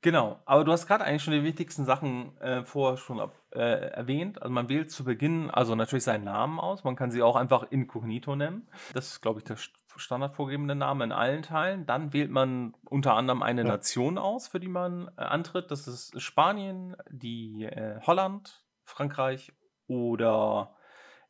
Genau, 0.00 0.38
aber 0.44 0.62
du 0.62 0.70
hast 0.70 0.86
gerade 0.86 1.04
eigentlich 1.04 1.24
schon 1.24 1.34
die 1.34 1.42
wichtigsten 1.42 1.84
Sachen 1.84 2.36
äh, 2.40 2.64
vorher 2.64 2.96
schon 2.96 3.18
ab, 3.18 3.34
äh, 3.50 3.58
erwähnt. 3.58 4.40
Also 4.40 4.52
man 4.52 4.68
wählt 4.68 4.92
zu 4.92 5.02
Beginn 5.02 5.50
also 5.50 5.74
natürlich 5.74 6.04
seinen 6.04 6.24
Namen 6.24 6.60
aus. 6.60 6.84
Man 6.84 6.94
kann 6.94 7.10
sie 7.10 7.20
auch 7.22 7.34
einfach 7.34 7.66
Inkognito 7.70 8.36
nennen. 8.36 8.68
Das 8.94 9.08
ist, 9.08 9.20
glaube 9.22 9.40
ich, 9.40 9.44
der 9.44 9.56
standardvorgegebene 9.96 10.76
Name 10.76 11.02
in 11.02 11.10
allen 11.10 11.42
Teilen. 11.42 11.84
Dann 11.84 12.12
wählt 12.12 12.30
man 12.30 12.74
unter 12.84 13.14
anderem 13.14 13.42
eine 13.42 13.62
ja. 13.62 13.68
Nation 13.68 14.18
aus, 14.18 14.46
für 14.46 14.60
die 14.60 14.68
man 14.68 15.10
äh, 15.16 15.22
antritt. 15.22 15.72
Das 15.72 15.88
ist 15.88 16.20
Spanien, 16.20 16.96
die 17.10 17.64
äh, 17.64 18.00
Holland, 18.06 18.64
Frankreich 18.84 19.52
oder 19.88 20.76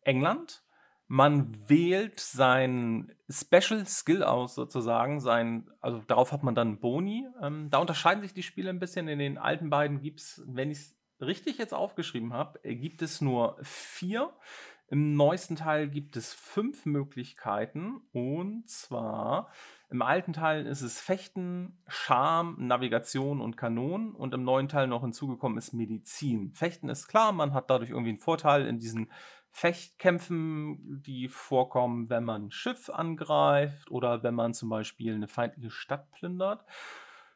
England. 0.02 0.62
Man 1.10 1.56
wählt 1.68 2.20
sein 2.20 3.14
Special 3.30 3.86
Skill 3.86 4.22
aus, 4.22 4.54
sozusagen. 4.54 5.20
Sein, 5.20 5.70
also 5.80 6.02
darauf 6.06 6.32
hat 6.32 6.42
man 6.42 6.54
dann 6.54 6.80
Boni. 6.80 7.26
Ähm, 7.42 7.70
da 7.70 7.78
unterscheiden 7.78 8.22
sich 8.22 8.34
die 8.34 8.42
Spiele 8.42 8.68
ein 8.68 8.78
bisschen. 8.78 9.08
In 9.08 9.18
den 9.18 9.38
alten 9.38 9.70
beiden 9.70 10.02
gibt 10.02 10.20
es, 10.20 10.42
wenn 10.46 10.70
ich 10.70 10.78
es 10.78 10.96
richtig 11.20 11.56
jetzt 11.56 11.72
aufgeschrieben 11.72 12.34
habe, 12.34 12.62
äh, 12.62 12.74
gibt 12.74 13.00
es 13.00 13.22
nur 13.22 13.56
vier. 13.62 14.34
Im 14.90 15.14
neuesten 15.14 15.56
Teil 15.56 15.88
gibt 15.88 16.16
es 16.16 16.32
fünf 16.34 16.84
Möglichkeiten. 16.84 18.02
Und 18.12 18.68
zwar 18.68 19.50
im 19.90 20.02
alten 20.02 20.34
Teil 20.34 20.66
ist 20.66 20.82
es 20.82 21.00
Fechten, 21.00 21.78
Charme, 21.86 22.56
Navigation 22.58 23.40
und 23.40 23.56
Kanonen. 23.56 24.14
Und 24.14 24.34
im 24.34 24.44
neuen 24.44 24.68
Teil 24.68 24.86
noch 24.86 25.02
hinzugekommen 25.02 25.56
ist 25.56 25.72
Medizin. 25.72 26.52
Fechten 26.52 26.90
ist 26.90 27.08
klar, 27.08 27.32
man 27.32 27.54
hat 27.54 27.70
dadurch 27.70 27.90
irgendwie 27.90 28.10
einen 28.10 28.18
Vorteil 28.18 28.66
in 28.66 28.78
diesen 28.78 29.10
Fechtkämpfen, 29.58 31.02
die 31.04 31.26
vorkommen, 31.26 32.08
wenn 32.08 32.22
man 32.22 32.44
ein 32.44 32.50
Schiff 32.52 32.90
angreift 32.90 33.90
oder 33.90 34.22
wenn 34.22 34.36
man 34.36 34.54
zum 34.54 34.68
Beispiel 34.68 35.12
eine 35.12 35.26
feindliche 35.26 35.72
Stadt 35.72 36.12
plündert. 36.12 36.64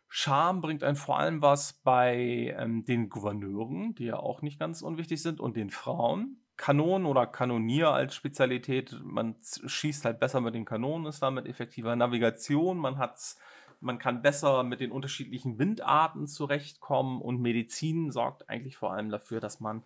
Charme 0.09 0.61
bringt 0.61 0.85
einen 0.85 0.95
vor 0.95 1.19
allem 1.19 1.43
was 1.43 1.73
bei 1.73 2.55
ähm, 2.57 2.85
den 2.85 3.09
Gouverneuren, 3.09 3.97
die 3.97 4.05
ja 4.05 4.17
auch 4.17 4.41
nicht 4.41 4.61
ganz 4.61 4.83
unwichtig 4.83 5.21
sind, 5.21 5.41
und 5.41 5.57
den 5.57 5.71
Frauen. 5.71 6.37
Kanonen 6.57 7.09
oder 7.09 7.27
Kanonier 7.27 7.91
als 7.91 8.15
Spezialität, 8.15 9.01
man 9.03 9.35
schießt 9.43 10.05
halt 10.05 10.21
besser 10.21 10.41
mit 10.41 10.55
den 10.55 10.65
Kanonen, 10.65 11.09
ist 11.09 11.23
damit 11.23 11.47
effektiver. 11.47 11.97
Navigation, 11.97 12.79
man 12.79 12.99
hat's 12.99 13.37
man 13.81 13.99
kann 13.99 14.23
besser 14.23 14.63
mit 14.63 14.79
den 14.79 14.93
unterschiedlichen 14.93 15.59
Windarten 15.59 16.29
zurechtkommen 16.29 17.21
und 17.21 17.41
Medizin 17.41 18.13
sorgt 18.13 18.49
eigentlich 18.49 18.77
vor 18.77 18.93
allem 18.93 19.11
dafür, 19.11 19.41
dass 19.41 19.59
man 19.59 19.83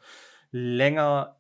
länger 0.51 1.37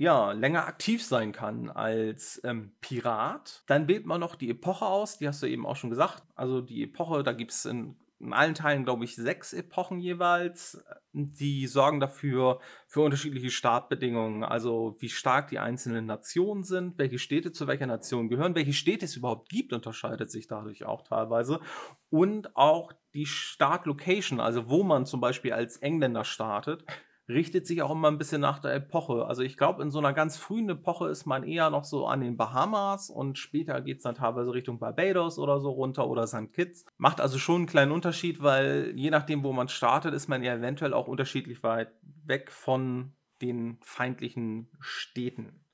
ja, 0.00 0.32
länger 0.32 0.66
aktiv 0.66 1.04
sein 1.04 1.30
kann 1.30 1.68
als 1.68 2.40
ähm, 2.42 2.72
Pirat. 2.80 3.64
Dann 3.66 3.86
wählt 3.86 4.06
man 4.06 4.18
noch 4.18 4.34
die 4.34 4.48
Epoche 4.48 4.86
aus, 4.86 5.18
die 5.18 5.28
hast 5.28 5.42
du 5.42 5.46
eben 5.46 5.66
auch 5.66 5.76
schon 5.76 5.90
gesagt. 5.90 6.22
Also 6.34 6.62
die 6.62 6.84
Epoche, 6.84 7.22
da 7.22 7.34
gibt 7.34 7.50
es 7.50 7.66
in, 7.66 7.96
in, 8.18 8.32
allen 8.32 8.54
Teilen, 8.54 8.84
glaube 8.84 9.04
ich, 9.04 9.14
sechs 9.14 9.52
Epochen 9.52 9.98
jeweils. 9.98 10.82
Die 11.12 11.66
sorgen 11.66 12.00
dafür 12.00 12.60
für 12.86 13.02
unterschiedliche 13.02 13.50
Startbedingungen. 13.50 14.42
Also 14.42 14.96
wie 15.00 15.10
stark 15.10 15.48
die 15.48 15.58
einzelnen 15.58 16.06
Nationen 16.06 16.64
sind, 16.64 16.96
welche 16.96 17.18
Städte 17.18 17.52
zu 17.52 17.66
welcher 17.66 17.86
Nation 17.86 18.30
gehören, 18.30 18.54
welche 18.54 18.72
Städte 18.72 19.04
es 19.04 19.16
überhaupt 19.16 19.50
gibt, 19.50 19.74
unterscheidet 19.74 20.30
sich 20.30 20.46
dadurch 20.46 20.86
auch 20.86 21.02
teilweise. 21.02 21.60
Und 22.08 22.56
auch 22.56 22.94
die 23.12 23.26
Startlocation, 23.26 24.40
also 24.40 24.70
wo 24.70 24.82
man 24.82 25.04
zum 25.04 25.20
Beispiel 25.20 25.52
als 25.52 25.76
Engländer 25.76 26.24
startet 26.24 26.86
richtet 27.30 27.66
sich 27.66 27.82
auch 27.82 27.90
immer 27.90 28.08
ein 28.08 28.18
bisschen 28.18 28.40
nach 28.40 28.58
der 28.58 28.74
Epoche. 28.74 29.26
Also 29.26 29.42
ich 29.42 29.56
glaube, 29.56 29.82
in 29.82 29.90
so 29.90 29.98
einer 29.98 30.12
ganz 30.12 30.36
frühen 30.36 30.68
Epoche 30.68 31.08
ist 31.08 31.26
man 31.26 31.44
eher 31.44 31.70
noch 31.70 31.84
so 31.84 32.06
an 32.06 32.20
den 32.20 32.36
Bahamas 32.36 33.10
und 33.10 33.38
später 33.38 33.80
geht 33.80 33.98
es 33.98 34.02
dann 34.02 34.14
teilweise 34.14 34.52
Richtung 34.52 34.78
Barbados 34.78 35.38
oder 35.38 35.60
so 35.60 35.70
runter 35.70 36.08
oder 36.08 36.26
St. 36.26 36.52
Kitts. 36.52 36.84
Macht 36.98 37.20
also 37.20 37.38
schon 37.38 37.56
einen 37.56 37.66
kleinen 37.66 37.92
Unterschied, 37.92 38.42
weil 38.42 38.92
je 38.96 39.10
nachdem, 39.10 39.42
wo 39.42 39.52
man 39.52 39.68
startet, 39.68 40.14
ist 40.14 40.28
man 40.28 40.42
ja 40.42 40.54
eventuell 40.54 40.92
auch 40.92 41.08
unterschiedlich 41.08 41.62
weit 41.62 41.92
weg 42.24 42.50
von 42.50 43.12
den 43.40 43.78
feindlichen 43.82 44.68
Städten. 44.80 45.64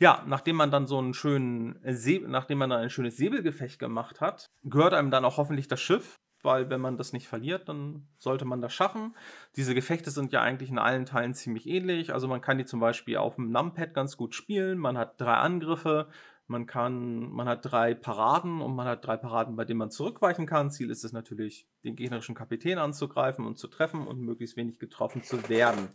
Ja, 0.00 0.24
nachdem 0.26 0.56
man 0.56 0.70
dann 0.70 0.86
so 0.86 0.98
einen 0.98 1.14
schönen 1.14 1.78
See 1.84 2.20
nachdem 2.26 2.58
man 2.58 2.70
dann 2.70 2.80
ein 2.80 2.90
schönes 2.90 3.16
Säbelgefecht 3.16 3.78
gemacht 3.78 4.20
hat, 4.20 4.46
gehört 4.64 4.94
einem 4.94 5.10
dann 5.10 5.24
auch 5.24 5.36
hoffentlich 5.36 5.68
das 5.68 5.80
Schiff 5.80 6.16
weil 6.44 6.70
wenn 6.70 6.80
man 6.80 6.96
das 6.96 7.12
nicht 7.12 7.28
verliert, 7.28 7.68
dann 7.68 8.06
sollte 8.18 8.44
man 8.44 8.60
das 8.60 8.72
schaffen. 8.72 9.14
Diese 9.56 9.74
Gefechte 9.74 10.10
sind 10.10 10.32
ja 10.32 10.42
eigentlich 10.42 10.70
in 10.70 10.78
allen 10.78 11.06
Teilen 11.06 11.34
ziemlich 11.34 11.66
ähnlich. 11.66 12.12
Also 12.12 12.28
man 12.28 12.40
kann 12.40 12.58
die 12.58 12.64
zum 12.64 12.80
Beispiel 12.80 13.16
auf 13.16 13.36
dem 13.36 13.50
Numpad 13.50 13.94
ganz 13.94 14.16
gut 14.16 14.34
spielen. 14.34 14.78
Man 14.78 14.98
hat 14.98 15.20
drei 15.20 15.34
Angriffe, 15.34 16.08
man 16.46 16.66
kann, 16.66 17.30
man 17.30 17.48
hat 17.48 17.64
drei 17.64 17.94
Paraden 17.94 18.60
und 18.60 18.74
man 18.74 18.86
hat 18.86 19.06
drei 19.06 19.16
Paraden, 19.16 19.56
bei 19.56 19.64
denen 19.64 19.78
man 19.78 19.90
zurückweichen 19.90 20.46
kann. 20.46 20.70
Ziel 20.70 20.90
ist 20.90 21.04
es 21.04 21.12
natürlich, 21.12 21.66
den 21.84 21.96
gegnerischen 21.96 22.34
Kapitän 22.34 22.78
anzugreifen 22.78 23.46
und 23.46 23.58
zu 23.58 23.68
treffen 23.68 24.06
und 24.06 24.20
möglichst 24.20 24.56
wenig 24.56 24.78
getroffen 24.78 25.22
zu 25.22 25.48
werden. 25.48 25.88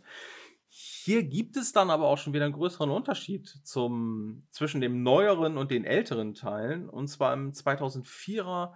Hier 0.72 1.24
gibt 1.24 1.56
es 1.56 1.72
dann 1.72 1.90
aber 1.90 2.06
auch 2.06 2.18
schon 2.18 2.32
wieder 2.32 2.44
einen 2.44 2.54
größeren 2.54 2.90
Unterschied 2.90 3.48
zum, 3.64 4.44
zwischen 4.50 4.80
dem 4.80 5.02
neueren 5.02 5.56
und 5.56 5.72
den 5.72 5.84
älteren 5.84 6.34
Teilen. 6.34 6.88
Und 6.88 7.08
zwar 7.08 7.32
im 7.32 7.52
2004er 7.52 8.72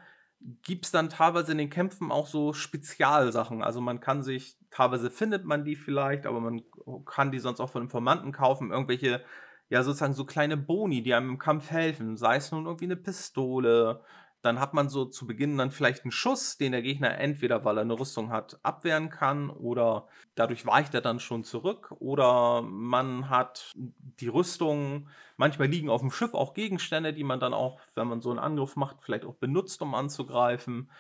gibt 0.63 0.85
es 0.85 0.91
dann 0.91 1.09
teilweise 1.09 1.53
in 1.53 1.59
den 1.59 1.71
Kämpfen 1.71 2.13
auch 2.13 2.27
so 2.27 2.53
Spezialsachen. 2.53 3.63
Also 3.63 3.81
man 3.81 4.01
kann 4.01 4.23
sich, 4.23 4.59
teilweise 4.71 5.11
findet 5.11 5.45
man 5.45 5.65
die 5.65 5.77
vielleicht, 5.77 6.27
aber 6.27 6.41
man 6.41 6.63
kann 7.07 7.33
die 7.33 7.39
sonst 7.39 7.61
auch 7.61 7.71
von 7.71 7.83
Informanten 7.83 8.33
kaufen. 8.33 8.71
Irgendwelche, 8.71 9.23
ja 9.71 9.83
sozusagen 9.83 10.15
so 10.15 10.27
kleine 10.27 10.57
Boni, 10.57 11.03
die 11.03 11.15
einem 11.15 11.31
im 11.31 11.39
Kampf 11.39 11.71
helfen. 11.71 12.17
Sei 12.17 12.37
es 12.37 12.53
nun 12.53 12.67
irgendwie 12.67 12.85
eine 12.85 12.97
Pistole, 12.97 14.03
dann 14.45 14.61
hat 14.61 14.75
man 14.75 14.91
so 14.91 15.07
zu 15.07 15.27
Beginn 15.27 15.57
dann 15.57 15.71
vielleicht 15.71 16.05
einen 16.05 16.13
Schuss, 16.13 16.59
den 16.59 16.73
der 16.73 16.83
Gegner 16.83 17.19
entweder, 17.19 17.65
weil 17.65 17.79
er 17.79 17.83
eine 17.83 17.99
Rüstung 17.99 18.31
hat, 18.31 18.59
abwehren 18.63 19.09
kann 19.09 19.49
oder 19.49 20.07
dadurch 20.35 20.67
weicht 20.67 20.93
er 20.95 21.01
dann 21.01 21.19
schon 21.19 21.45
zurück 21.45 21.95
oder 21.99 22.61
man 22.61 23.31
hat 23.31 23.73
die 23.75 24.29
Rüstung, 24.29 25.09
manchmal 25.39 25.69
liegen 25.69 25.89
auf 25.89 26.03
dem 26.03 26.11
Schiff 26.11 26.35
auch 26.35 26.53
Gegenstände, 26.53 27.15
die 27.15 27.25
man 27.25 27.41
dann 27.41 27.55
auch, 27.55 27.81
wenn 27.95 28.07
man 28.07 28.21
so 28.21 28.31
einen 28.31 28.39
Angriff 28.39 28.77
macht, 28.77 28.99
vielleicht 29.01 29.25
auch 29.25 29.37
benutzt, 29.37 29.81
um 29.81 29.95
anzugreifen. 29.95 30.91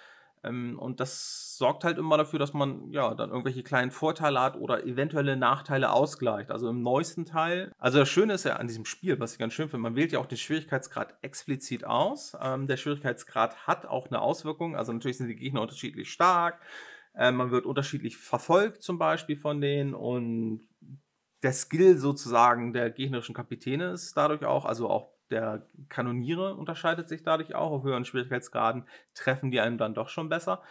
Ähm, 0.44 0.78
und 0.78 1.00
das 1.00 1.56
sorgt 1.56 1.84
halt 1.84 1.98
immer 1.98 2.16
dafür, 2.16 2.38
dass 2.38 2.52
man 2.52 2.90
ja 2.90 3.14
dann 3.14 3.30
irgendwelche 3.30 3.62
kleinen 3.62 3.90
Vorteile 3.90 4.40
hat 4.40 4.56
oder 4.56 4.84
eventuelle 4.84 5.36
Nachteile 5.36 5.90
ausgleicht. 5.90 6.50
Also 6.50 6.68
im 6.68 6.82
neuesten 6.82 7.24
Teil, 7.24 7.72
also 7.78 7.98
das 7.98 8.08
Schöne 8.08 8.34
ist 8.34 8.44
ja 8.44 8.56
an 8.56 8.66
diesem 8.66 8.84
Spiel, 8.84 9.18
was 9.20 9.32
ich 9.32 9.38
ganz 9.38 9.54
schön 9.54 9.68
finde, 9.68 9.82
man 9.82 9.96
wählt 9.96 10.12
ja 10.12 10.18
auch 10.18 10.26
den 10.26 10.38
Schwierigkeitsgrad 10.38 11.14
explizit 11.22 11.84
aus. 11.84 12.36
Ähm, 12.40 12.66
der 12.66 12.76
Schwierigkeitsgrad 12.76 13.66
hat 13.66 13.86
auch 13.86 14.08
eine 14.08 14.20
Auswirkung. 14.20 14.76
Also 14.76 14.92
natürlich 14.92 15.18
sind 15.18 15.28
die 15.28 15.36
Gegner 15.36 15.62
unterschiedlich 15.62 16.10
stark. 16.10 16.60
Äh, 17.14 17.30
man 17.30 17.50
wird 17.50 17.66
unterschiedlich 17.66 18.16
verfolgt, 18.16 18.82
zum 18.82 18.98
Beispiel 18.98 19.36
von 19.36 19.60
denen. 19.60 19.94
Und 19.94 20.68
der 21.42 21.52
Skill 21.52 21.98
sozusagen 21.98 22.72
der 22.72 22.90
gegnerischen 22.90 23.34
Kapitäne 23.34 23.92
ist 23.92 24.16
dadurch 24.16 24.44
auch, 24.44 24.64
also 24.64 24.88
auch 24.90 25.13
der 25.30 25.66
Kanoniere 25.88 26.54
unterscheidet 26.54 27.08
sich 27.08 27.22
dadurch 27.22 27.54
auch. 27.54 27.70
Auf 27.70 27.84
höheren 27.84 28.04
Schwierigkeitsgraden 28.04 28.84
treffen 29.14 29.50
die 29.50 29.60
einem 29.60 29.78
dann 29.78 29.94
doch 29.94 30.08
schon 30.08 30.28
besser. 30.28 30.62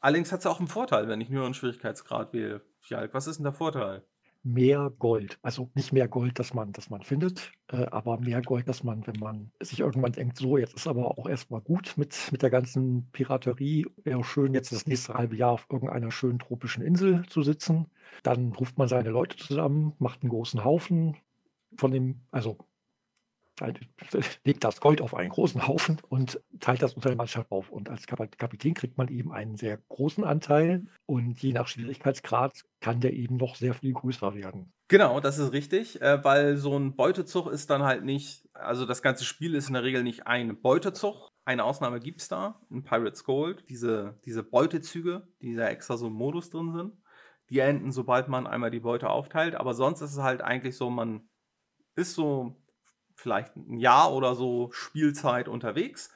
Allerdings 0.00 0.32
hat 0.32 0.40
es 0.40 0.46
auch 0.46 0.58
einen 0.58 0.68
Vorteil, 0.68 1.08
wenn 1.08 1.20
ich 1.20 1.30
nur 1.30 1.44
einen 1.44 1.54
Schwierigkeitsgrad 1.54 2.32
wähle. 2.32 2.62
Fjalk, 2.80 3.14
was 3.14 3.26
ist 3.26 3.38
denn 3.38 3.44
der 3.44 3.52
Vorteil? 3.52 4.04
mehr 4.44 4.92
Gold. 4.98 5.38
Also 5.42 5.70
nicht 5.74 5.92
mehr 5.92 6.06
Gold, 6.06 6.38
das 6.38 6.54
man, 6.54 6.72
das 6.72 6.90
man 6.90 7.02
findet, 7.02 7.52
äh, 7.68 7.86
aber 7.86 8.20
mehr 8.20 8.42
Gold, 8.42 8.68
dass 8.68 8.84
man, 8.84 9.06
wenn 9.06 9.18
man 9.18 9.50
sich 9.58 9.80
irgendwann 9.80 10.12
denkt, 10.12 10.36
so, 10.36 10.58
jetzt 10.58 10.74
ist 10.74 10.86
aber 10.86 11.18
auch 11.18 11.26
erstmal 11.28 11.62
gut 11.62 11.94
mit, 11.96 12.28
mit 12.30 12.42
der 12.42 12.50
ganzen 12.50 13.10
Piraterie, 13.12 13.86
wäre 14.04 14.22
schön, 14.22 14.54
jetzt 14.54 14.70
das 14.70 14.86
nächste 14.86 15.14
halbe 15.14 15.36
Jahr 15.36 15.52
auf 15.52 15.66
irgendeiner 15.70 16.10
schönen 16.10 16.38
tropischen 16.38 16.84
Insel 16.84 17.24
zu 17.26 17.42
sitzen. 17.42 17.86
Dann 18.22 18.52
ruft 18.52 18.78
man 18.78 18.86
seine 18.86 19.10
Leute 19.10 19.36
zusammen, 19.36 19.94
macht 19.98 20.22
einen 20.22 20.30
großen 20.30 20.62
Haufen 20.62 21.16
von 21.76 21.90
dem, 21.90 22.20
also 22.30 22.58
legt 24.44 24.64
das 24.64 24.80
Gold 24.80 25.00
auf 25.00 25.14
einen 25.14 25.30
großen 25.30 25.66
Haufen 25.66 25.98
und 26.08 26.40
teilt 26.60 26.82
das 26.82 26.94
unter 26.94 27.10
der 27.10 27.16
Mannschaft 27.16 27.50
auf. 27.50 27.70
Und 27.70 27.88
als 27.88 28.06
Kapitän 28.06 28.74
kriegt 28.74 28.98
man 28.98 29.08
eben 29.08 29.32
einen 29.32 29.56
sehr 29.56 29.78
großen 29.88 30.24
Anteil 30.24 30.86
und 31.06 31.40
je 31.42 31.52
nach 31.52 31.68
Schwierigkeitsgrad 31.68 32.64
kann 32.80 33.00
der 33.00 33.12
eben 33.12 33.36
noch 33.36 33.54
sehr 33.56 33.74
viel 33.74 33.92
größer 33.92 34.34
werden. 34.34 34.72
Genau, 34.88 35.20
das 35.20 35.38
ist 35.38 35.52
richtig, 35.52 36.02
äh, 36.02 36.22
weil 36.22 36.56
so 36.56 36.76
ein 36.78 36.94
Beutezug 36.94 37.50
ist 37.50 37.70
dann 37.70 37.82
halt 37.82 38.04
nicht, 38.04 38.48
also 38.52 38.84
das 38.84 39.02
ganze 39.02 39.24
Spiel 39.24 39.54
ist 39.54 39.68
in 39.68 39.74
der 39.74 39.82
Regel 39.82 40.02
nicht 40.02 40.26
ein 40.26 40.60
Beutezug. 40.60 41.30
Eine 41.46 41.64
Ausnahme 41.64 42.00
gibt 42.00 42.20
es 42.20 42.28
da, 42.28 42.60
in 42.70 42.84
Pirates 42.84 43.24
Gold, 43.24 43.68
diese, 43.68 44.18
diese 44.24 44.42
Beutezüge, 44.42 45.26
die 45.40 45.54
da 45.54 45.68
extra 45.68 45.96
so 45.96 46.08
im 46.08 46.12
Modus 46.14 46.50
drin 46.50 46.72
sind. 46.72 46.92
Die 47.50 47.58
enden, 47.58 47.92
sobald 47.92 48.28
man 48.28 48.46
einmal 48.46 48.70
die 48.70 48.80
Beute 48.80 49.10
aufteilt, 49.10 49.54
aber 49.54 49.74
sonst 49.74 50.00
ist 50.00 50.12
es 50.12 50.22
halt 50.22 50.42
eigentlich 50.42 50.76
so, 50.76 50.90
man 50.90 51.28
ist 51.94 52.14
so 52.14 52.56
vielleicht 53.14 53.56
ein 53.56 53.78
Jahr 53.78 54.12
oder 54.12 54.34
so 54.34 54.70
Spielzeit 54.72 55.48
unterwegs, 55.48 56.10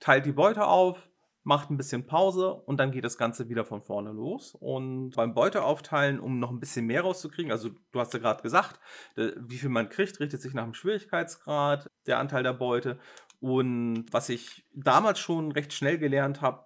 teilt 0.00 0.26
die 0.26 0.32
Beute 0.32 0.66
auf, 0.66 1.08
macht 1.44 1.70
ein 1.70 1.76
bisschen 1.76 2.06
Pause 2.06 2.52
und 2.52 2.78
dann 2.78 2.92
geht 2.92 3.04
das 3.04 3.18
Ganze 3.18 3.48
wieder 3.48 3.64
von 3.64 3.82
vorne 3.82 4.12
los. 4.12 4.54
Und 4.54 5.10
beim 5.16 5.34
Beuteaufteilen, 5.34 6.20
um 6.20 6.38
noch 6.38 6.50
ein 6.50 6.60
bisschen 6.60 6.86
mehr 6.86 7.02
rauszukriegen, 7.02 7.50
also 7.50 7.70
du 7.90 8.00
hast 8.00 8.12
ja 8.14 8.20
gerade 8.20 8.42
gesagt, 8.42 8.78
wie 9.16 9.58
viel 9.58 9.70
man 9.70 9.88
kriegt, 9.88 10.20
richtet 10.20 10.40
sich 10.40 10.54
nach 10.54 10.64
dem 10.64 10.74
Schwierigkeitsgrad, 10.74 11.90
der 12.06 12.18
Anteil 12.18 12.42
der 12.42 12.52
Beute. 12.52 12.98
Und 13.40 14.06
was 14.12 14.28
ich 14.28 14.64
damals 14.72 15.18
schon 15.18 15.50
recht 15.50 15.72
schnell 15.72 15.98
gelernt 15.98 16.42
habe, 16.42 16.64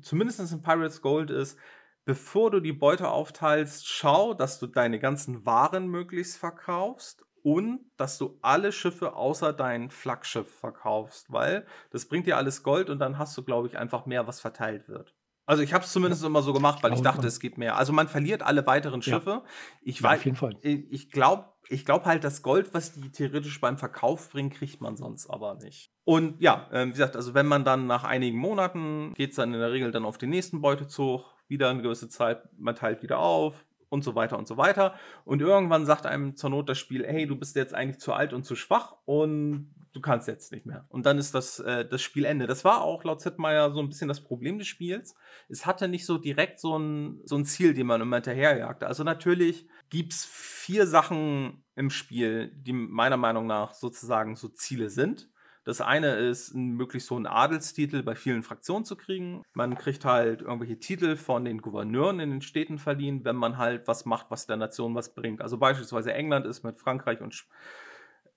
zumindest 0.00 0.52
in 0.52 0.62
Pirates 0.62 1.00
Gold 1.00 1.30
ist, 1.30 1.58
bevor 2.04 2.50
du 2.50 2.60
die 2.60 2.74
Beute 2.74 3.08
aufteilst, 3.08 3.88
schau, 3.88 4.34
dass 4.34 4.58
du 4.58 4.66
deine 4.66 4.98
ganzen 4.98 5.46
Waren 5.46 5.88
möglichst 5.88 6.36
verkaufst 6.36 7.24
und 7.42 7.80
dass 7.96 8.18
du 8.18 8.38
alle 8.40 8.72
Schiffe 8.72 9.14
außer 9.14 9.52
dein 9.52 9.90
Flaggschiff 9.90 10.48
verkaufst, 10.48 11.32
weil 11.32 11.66
das 11.90 12.06
bringt 12.06 12.26
dir 12.26 12.36
alles 12.36 12.62
Gold 12.62 12.88
und 12.88 12.98
dann 12.98 13.18
hast 13.18 13.36
du, 13.36 13.42
glaube 13.42 13.68
ich, 13.68 13.78
einfach 13.78 14.06
mehr, 14.06 14.26
was 14.26 14.40
verteilt 14.40 14.88
wird. 14.88 15.14
Also 15.44 15.62
ich 15.62 15.74
habe 15.74 15.84
es 15.84 15.92
zumindest 15.92 16.22
ja. 16.22 16.28
immer 16.28 16.42
so 16.42 16.52
gemacht, 16.52 16.82
weil 16.82 16.92
ich 16.92 17.02
dachte, 17.02 17.26
es 17.26 17.40
gibt 17.40 17.58
mehr. 17.58 17.76
Also 17.76 17.92
man 17.92 18.06
verliert 18.06 18.42
alle 18.42 18.64
weiteren 18.66 19.02
Schiffe. 19.02 19.30
Ja. 19.30 19.44
Ich 19.82 19.98
ja, 20.00 20.04
weiß, 20.04 20.20
auf 20.20 20.24
jeden 20.24 20.36
Fall. 20.36 20.56
Ich 20.62 21.10
glaube, 21.10 21.46
ich 21.68 21.84
glaube 21.84 22.04
halt, 22.04 22.22
das 22.22 22.42
Gold, 22.42 22.72
was 22.74 22.92
die 22.92 23.10
theoretisch 23.10 23.60
beim 23.60 23.76
Verkauf 23.76 24.30
bringen, 24.30 24.50
kriegt 24.50 24.80
man 24.80 24.96
sonst 24.96 25.28
aber 25.28 25.56
nicht. 25.56 25.90
Und 26.04 26.40
ja, 26.40 26.68
äh, 26.70 26.86
wie 26.86 26.92
gesagt, 26.92 27.16
also 27.16 27.34
wenn 27.34 27.46
man 27.46 27.64
dann 27.64 27.86
nach 27.86 28.04
einigen 28.04 28.38
Monaten 28.38 29.14
geht 29.14 29.30
es 29.30 29.36
dann 29.36 29.52
in 29.52 29.60
der 29.60 29.72
Regel 29.72 29.90
dann 29.90 30.04
auf 30.04 30.18
den 30.18 30.30
nächsten 30.30 30.60
Beutezug, 30.60 31.24
wieder 31.48 31.70
eine 31.70 31.82
gewisse 31.82 32.08
Zeit, 32.08 32.42
man 32.56 32.74
teilt 32.76 33.02
wieder 33.02 33.18
auf, 33.18 33.66
und 33.92 34.02
so 34.02 34.14
weiter 34.14 34.38
und 34.38 34.48
so 34.48 34.56
weiter. 34.56 34.94
Und 35.24 35.42
irgendwann 35.42 35.84
sagt 35.84 36.06
einem 36.06 36.34
zur 36.34 36.50
Not 36.50 36.68
das 36.70 36.78
Spiel, 36.78 37.04
hey, 37.06 37.26
du 37.26 37.36
bist 37.36 37.54
jetzt 37.56 37.74
eigentlich 37.74 38.00
zu 38.00 38.14
alt 38.14 38.32
und 38.32 38.44
zu 38.44 38.56
schwach 38.56 38.96
und 39.04 39.70
du 39.92 40.00
kannst 40.00 40.26
jetzt 40.28 40.50
nicht 40.50 40.64
mehr. 40.64 40.86
Und 40.88 41.04
dann 41.04 41.18
ist 41.18 41.34
das, 41.34 41.60
äh, 41.60 41.86
das 41.86 42.00
Spielende. 42.00 42.46
Das 42.46 42.64
war 42.64 42.80
auch 42.80 43.04
laut 43.04 43.20
Zittmeier 43.20 43.70
so 43.72 43.80
ein 43.80 43.90
bisschen 43.90 44.08
das 44.08 44.24
Problem 44.24 44.58
des 44.58 44.66
Spiels. 44.66 45.14
Es 45.50 45.66
hatte 45.66 45.88
nicht 45.88 46.06
so 46.06 46.16
direkt 46.16 46.58
so 46.58 46.78
ein, 46.78 47.20
so 47.24 47.36
ein 47.36 47.44
Ziel, 47.44 47.74
den 47.74 47.86
man 47.86 48.00
immer 48.00 48.16
hinterherjagte. 48.16 48.86
Also 48.86 49.04
natürlich 49.04 49.68
gibt 49.90 50.14
es 50.14 50.24
vier 50.24 50.86
Sachen 50.86 51.62
im 51.76 51.90
Spiel, 51.90 52.50
die 52.54 52.72
meiner 52.72 53.18
Meinung 53.18 53.46
nach 53.46 53.74
sozusagen 53.74 54.36
so 54.36 54.48
Ziele 54.48 54.88
sind. 54.88 55.28
Das 55.64 55.80
eine 55.80 56.16
ist, 56.16 56.54
möglichst 56.54 57.08
so 57.08 57.14
einen 57.14 57.26
Adelstitel 57.26 58.02
bei 58.02 58.16
vielen 58.16 58.42
Fraktionen 58.42 58.84
zu 58.84 58.96
kriegen. 58.96 59.42
Man 59.54 59.76
kriegt 59.76 60.04
halt 60.04 60.42
irgendwelche 60.42 60.80
Titel 60.80 61.16
von 61.16 61.44
den 61.44 61.62
Gouverneuren 61.62 62.18
in 62.18 62.30
den 62.30 62.42
Städten 62.42 62.78
verliehen, 62.78 63.24
wenn 63.24 63.36
man 63.36 63.58
halt 63.58 63.86
was 63.86 64.04
macht, 64.04 64.26
was 64.30 64.46
der 64.46 64.56
Nation 64.56 64.94
was 64.94 65.14
bringt. 65.14 65.40
Also 65.40 65.58
beispielsweise 65.58 66.12
England 66.12 66.46
ist 66.46 66.64
mit 66.64 66.78
Frankreich 66.78 67.20
und 67.20 67.32
Sp 67.34 67.46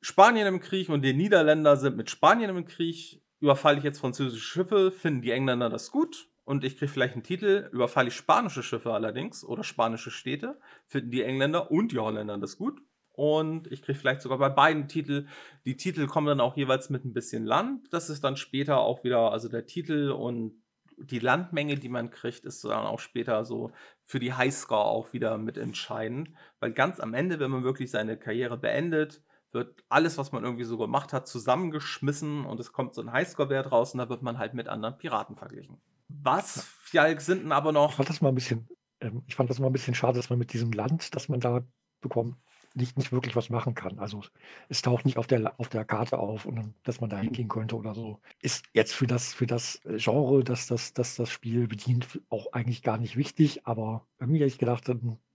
Spanien 0.02 0.46
im 0.46 0.60
Krieg 0.60 0.90
und 0.90 1.02
die 1.02 1.16
Niederländer 1.16 1.78
sind 1.78 1.98
mit 1.98 2.12
Spanien 2.12 2.56
im 2.56 2.66
Krieg. 2.66 3.24
Überfalle 3.40 3.80
ich 3.80 3.84
jetzt 3.84 4.00
französische 4.00 4.46
Schiffe, 4.46 4.92
finden 4.92 5.24
die 5.24 5.32
Engländer 5.32 5.68
das 5.68 5.90
gut 5.90 6.30
und 6.44 6.64
ich 6.64 6.78
kriege 6.78 6.92
vielleicht 6.92 7.16
einen 7.16 7.24
Titel, 7.24 7.70
überfalle 7.72 8.10
ich 8.10 8.14
spanische 8.14 8.62
Schiffe 8.62 8.94
allerdings 8.94 9.44
oder 9.44 9.64
spanische 9.64 10.12
Städte, 10.12 10.60
finden 10.86 11.10
die 11.10 11.24
Engländer 11.24 11.72
und 11.72 11.92
die 11.92 11.98
Holländer 11.98 12.38
das 12.38 12.58
gut 12.58 12.82
und 13.16 13.72
ich 13.72 13.82
kriege 13.82 13.98
vielleicht 13.98 14.22
sogar 14.22 14.38
bei 14.38 14.50
beiden 14.50 14.88
Titel, 14.88 15.28
die 15.66 15.78
Titel 15.78 16.08
kommen 16.08 16.28
dann 16.28 16.42
auch 16.42 16.58
jeweils 16.58 16.90
mit 16.90 17.06
ein 17.06 17.14
bisschen 17.14 17.46
Land. 17.46 17.94
Das 17.94 18.10
ist 18.10 18.24
dann 18.24 18.38
später 18.38 18.80
auch 18.80 19.04
wieder, 19.04 19.32
also 19.32 19.50
der 19.50 19.66
Titel 19.66 20.12
und 20.12 20.62
die 20.98 21.20
Landmenge, 21.20 21.76
die 21.76 21.90
man 21.90 22.10
kriegt, 22.10 22.46
ist 22.46 22.64
dann 22.64 22.86
auch 22.86 23.00
später 23.00 23.46
so 23.46 23.72
für 24.04 24.20
die 24.20 24.34
Highscore 24.34 24.86
auch 24.86 25.14
wieder 25.14 25.38
mitentscheidend. 25.38 26.30
Weil 26.60 26.72
ganz 26.72 27.00
am 27.00 27.14
Ende, 27.14 27.40
wenn 27.40 27.52
man 27.52 27.64
wirklich 27.64 27.92
seine 27.92 28.18
Karriere 28.18 28.58
beendet, 28.58 29.22
wird 29.52 29.84
alles, 29.90 30.18
was 30.18 30.32
man 30.32 30.44
irgendwie 30.44 30.66
so 30.66 30.78
gemacht 30.78 31.14
hat, 31.14 31.28
zusammengeschmissen 31.28 32.46
und 32.46 32.60
es 32.60 32.72
kommt 32.74 32.94
so 32.94 33.02
ein 33.02 33.12
Highscore-Wert 33.12 33.72
raus 33.72 33.94
und 33.94 34.00
da 34.00 34.10
wird 34.10 34.22
man 34.22 34.38
halt 34.38 34.54
mit 34.54 34.68
anderen 34.68 34.98
Piraten 34.98 35.38
verglichen. 35.38 35.82
Was 36.10 36.68
Fjalk 36.82 37.22
sind 37.22 37.44
denn 37.44 37.52
aber 37.52 37.72
noch. 37.72 37.92
Ich 37.92 37.96
fand 37.96 38.10
das 38.10 38.22
mal 38.22 38.30
ein 38.30 38.36
bisschen, 38.36 38.68
ähm, 39.00 39.24
ich 39.26 39.36
fand 39.36 39.50
das 39.50 39.60
mal 39.60 39.68
ein 39.68 39.74
bisschen 39.74 39.96
schade, 39.96 40.18
dass 40.18 40.30
man 40.30 40.40
mit 40.40 40.54
diesem 40.54 40.72
Land, 40.72 41.16
das 41.16 41.30
man 41.30 41.40
da 41.40 41.66
bekommt, 42.02 42.38
nicht, 42.76 42.98
nicht 42.98 43.12
wirklich 43.12 43.36
was 43.36 43.50
machen 43.50 43.74
kann. 43.74 44.00
Also 44.00 44.22
es 44.70 44.82
taucht 44.82 45.06
nicht 45.06 45.18
auf 45.18 45.28
der, 45.28 45.60
auf 45.60 45.70
der 45.70 45.86
Karte 45.86 46.20
auf, 46.20 46.46
und 46.46 46.74
dass 46.84 47.02
man 47.02 47.10
da 47.10 47.18
hingehen 47.18 47.48
könnte 47.48 47.76
oder 47.76 47.96
so. 47.96 48.20
Ist 48.42 48.66
jetzt 48.74 48.94
für 48.94 49.08
das, 49.08 49.34
für 49.34 49.48
das 49.48 49.82
Genre, 49.98 50.44
das 50.44 50.68
das, 50.68 50.94
das 50.94 51.16
das 51.16 51.30
Spiel 51.30 51.68
bedient, 51.68 52.22
auch 52.30 52.52
eigentlich 52.54 52.84
gar 52.84 52.98
nicht 52.98 53.18
wichtig. 53.18 53.66
Aber 53.66 54.06
irgendwie 54.20 54.40
hätte 54.40 54.48
ich 54.48 54.58
gedacht, 54.58 54.90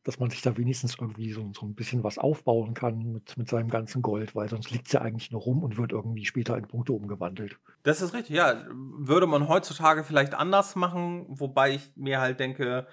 dass 0.04 0.18
man 0.18 0.30
sich 0.30 0.42
da 0.42 0.56
wenigstens 0.56 0.96
irgendwie 0.98 1.32
so, 1.32 1.50
so 1.54 1.66
ein 1.66 1.74
bisschen 1.74 2.02
was 2.02 2.18
aufbauen 2.18 2.74
kann 2.74 3.12
mit, 3.12 3.36
mit 3.36 3.48
seinem 3.48 3.68
ganzen 3.68 4.02
Gold, 4.02 4.34
weil 4.34 4.48
sonst 4.48 4.70
liegt 4.70 4.86
es 4.86 4.92
ja 4.92 5.02
eigentlich 5.02 5.30
nur 5.30 5.42
rum 5.42 5.62
und 5.62 5.76
wird 5.76 5.92
irgendwie 5.92 6.24
später 6.24 6.56
in 6.56 6.66
Punkte 6.66 6.92
umgewandelt. 6.92 7.58
Das 7.82 8.02
ist 8.02 8.14
richtig, 8.14 8.36
ja. 8.36 8.64
Würde 8.72 9.26
man 9.26 9.48
heutzutage 9.48 10.04
vielleicht 10.04 10.34
anders 10.34 10.76
machen, 10.76 11.26
wobei 11.28 11.74
ich 11.74 11.92
mir 11.96 12.20
halt 12.20 12.40
denke, 12.40 12.86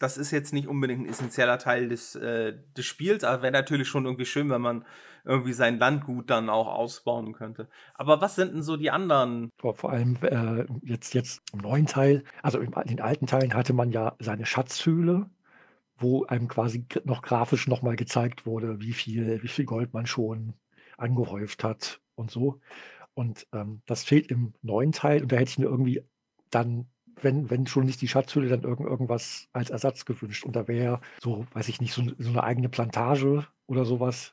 das 0.00 0.16
ist 0.16 0.30
jetzt 0.30 0.52
nicht 0.52 0.66
unbedingt 0.66 1.02
ein 1.02 1.08
essentieller 1.08 1.58
Teil 1.58 1.88
des, 1.88 2.16
äh, 2.16 2.54
des 2.76 2.86
Spiels, 2.86 3.22
aber 3.22 3.42
wäre 3.42 3.52
natürlich 3.52 3.86
schon 3.86 4.06
irgendwie 4.06 4.24
schön, 4.24 4.48
wenn 4.50 4.62
man 4.62 4.84
irgendwie 5.24 5.52
sein 5.52 5.78
Landgut 5.78 6.30
dann 6.30 6.48
auch 6.48 6.68
ausbauen 6.68 7.34
könnte. 7.34 7.68
Aber 7.94 8.22
was 8.22 8.34
sind 8.34 8.54
denn 8.54 8.62
so 8.62 8.78
die 8.78 8.90
anderen? 8.90 9.50
Vor, 9.58 9.90
allem 9.90 10.16
äh, 10.22 10.64
jetzt, 10.82 11.12
jetzt 11.12 11.42
im 11.52 11.60
neuen 11.60 11.84
Teil, 11.84 12.24
also 12.42 12.58
in 12.60 12.70
den 12.70 13.02
alten 13.02 13.26
Teilen 13.26 13.52
hatte 13.52 13.74
man 13.74 13.92
ja 13.92 14.16
seine 14.18 14.46
Schatzhöhle, 14.46 15.28
wo 15.98 16.24
einem 16.24 16.48
quasi 16.48 16.86
noch 17.04 17.20
grafisch 17.20 17.68
nochmal 17.68 17.96
gezeigt 17.96 18.46
wurde, 18.46 18.80
wie 18.80 18.94
viel, 18.94 19.42
wie 19.42 19.48
viel 19.48 19.66
Gold 19.66 19.92
man 19.92 20.06
schon 20.06 20.54
angehäuft 20.96 21.62
hat 21.62 22.00
und 22.14 22.30
so. 22.30 22.58
Und 23.12 23.46
ähm, 23.52 23.82
das 23.84 24.02
fehlt 24.04 24.28
im 24.28 24.54
neuen 24.62 24.92
Teil 24.92 25.20
und 25.20 25.30
da 25.30 25.36
hätte 25.36 25.50
ich 25.50 25.58
mir 25.58 25.66
irgendwie 25.66 26.02
dann 26.48 26.88
wenn, 27.22 27.50
wenn 27.50 27.66
schon 27.66 27.84
nicht 27.84 28.00
die 28.00 28.08
Schatzhülle, 28.08 28.48
dann 28.48 28.62
irgend, 28.62 28.88
irgendwas 28.88 29.48
als 29.52 29.70
Ersatz 29.70 30.04
gewünscht. 30.04 30.44
Und 30.44 30.56
da 30.56 30.68
wäre 30.68 31.00
so, 31.20 31.46
weiß 31.52 31.68
ich 31.68 31.80
nicht, 31.80 31.92
so, 31.92 32.02
so, 32.18 32.30
eine 32.30 32.44
eigene 32.44 32.68
Plantage 32.68 33.46
oder 33.66 33.84
sowas, 33.84 34.32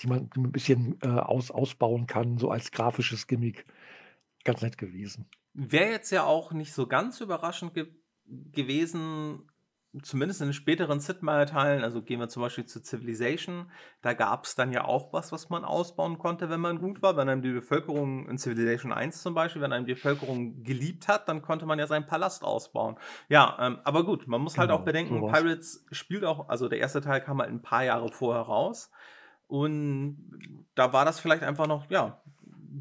die 0.00 0.06
man 0.06 0.30
ein 0.36 0.52
bisschen 0.52 0.98
äh, 1.02 1.08
aus, 1.08 1.50
ausbauen 1.50 2.06
kann, 2.06 2.38
so 2.38 2.50
als 2.50 2.70
grafisches 2.70 3.26
Gimmick. 3.26 3.66
Ganz 4.44 4.62
nett 4.62 4.78
gewesen. 4.78 5.26
Wäre 5.54 5.90
jetzt 5.90 6.10
ja 6.10 6.24
auch 6.24 6.52
nicht 6.52 6.72
so 6.72 6.86
ganz 6.86 7.20
überraschend 7.20 7.74
ge 7.74 7.88
gewesen, 8.28 9.48
zumindest 10.02 10.40
in 10.40 10.48
den 10.48 10.52
späteren 10.52 11.00
Sid 11.00 11.22
Meier-Teilen, 11.22 11.82
also 11.82 12.02
gehen 12.02 12.20
wir 12.20 12.28
zum 12.28 12.42
Beispiel 12.42 12.66
zu 12.66 12.82
Civilization, 12.82 13.70
da 14.02 14.12
gab 14.12 14.44
es 14.44 14.54
dann 14.54 14.72
ja 14.72 14.84
auch 14.84 15.12
was, 15.12 15.32
was 15.32 15.48
man 15.48 15.64
ausbauen 15.64 16.18
konnte, 16.18 16.50
wenn 16.50 16.60
man 16.60 16.78
gut 16.78 17.02
war. 17.02 17.16
Wenn 17.16 17.28
einem 17.28 17.42
die 17.42 17.52
Bevölkerung 17.52 18.28
in 18.28 18.38
Civilization 18.38 18.92
1 18.92 19.22
zum 19.22 19.34
Beispiel, 19.34 19.62
wenn 19.62 19.72
einem 19.72 19.86
die 19.86 19.94
Bevölkerung 19.94 20.62
geliebt 20.62 21.08
hat, 21.08 21.28
dann 21.28 21.42
konnte 21.42 21.66
man 21.66 21.78
ja 21.78 21.86
seinen 21.86 22.06
Palast 22.06 22.44
ausbauen. 22.44 22.96
Ja, 23.28 23.56
ähm, 23.60 23.78
aber 23.84 24.04
gut, 24.04 24.26
man 24.26 24.40
muss 24.40 24.54
genau, 24.54 24.62
halt 24.62 24.70
auch 24.70 24.76
genau, 24.78 24.86
bedenken, 24.86 25.20
sowas. 25.20 25.40
Pirates 25.40 25.86
spielt 25.92 26.24
auch, 26.24 26.48
also 26.48 26.68
der 26.68 26.78
erste 26.78 27.00
Teil 27.00 27.20
kam 27.20 27.40
halt 27.40 27.50
ein 27.50 27.62
paar 27.62 27.84
Jahre 27.84 28.08
vorher 28.08 28.42
raus. 28.42 28.90
Und 29.48 30.64
da 30.74 30.92
war 30.92 31.04
das 31.04 31.20
vielleicht 31.20 31.42
einfach 31.42 31.66
noch, 31.66 31.88
ja, 31.90 32.20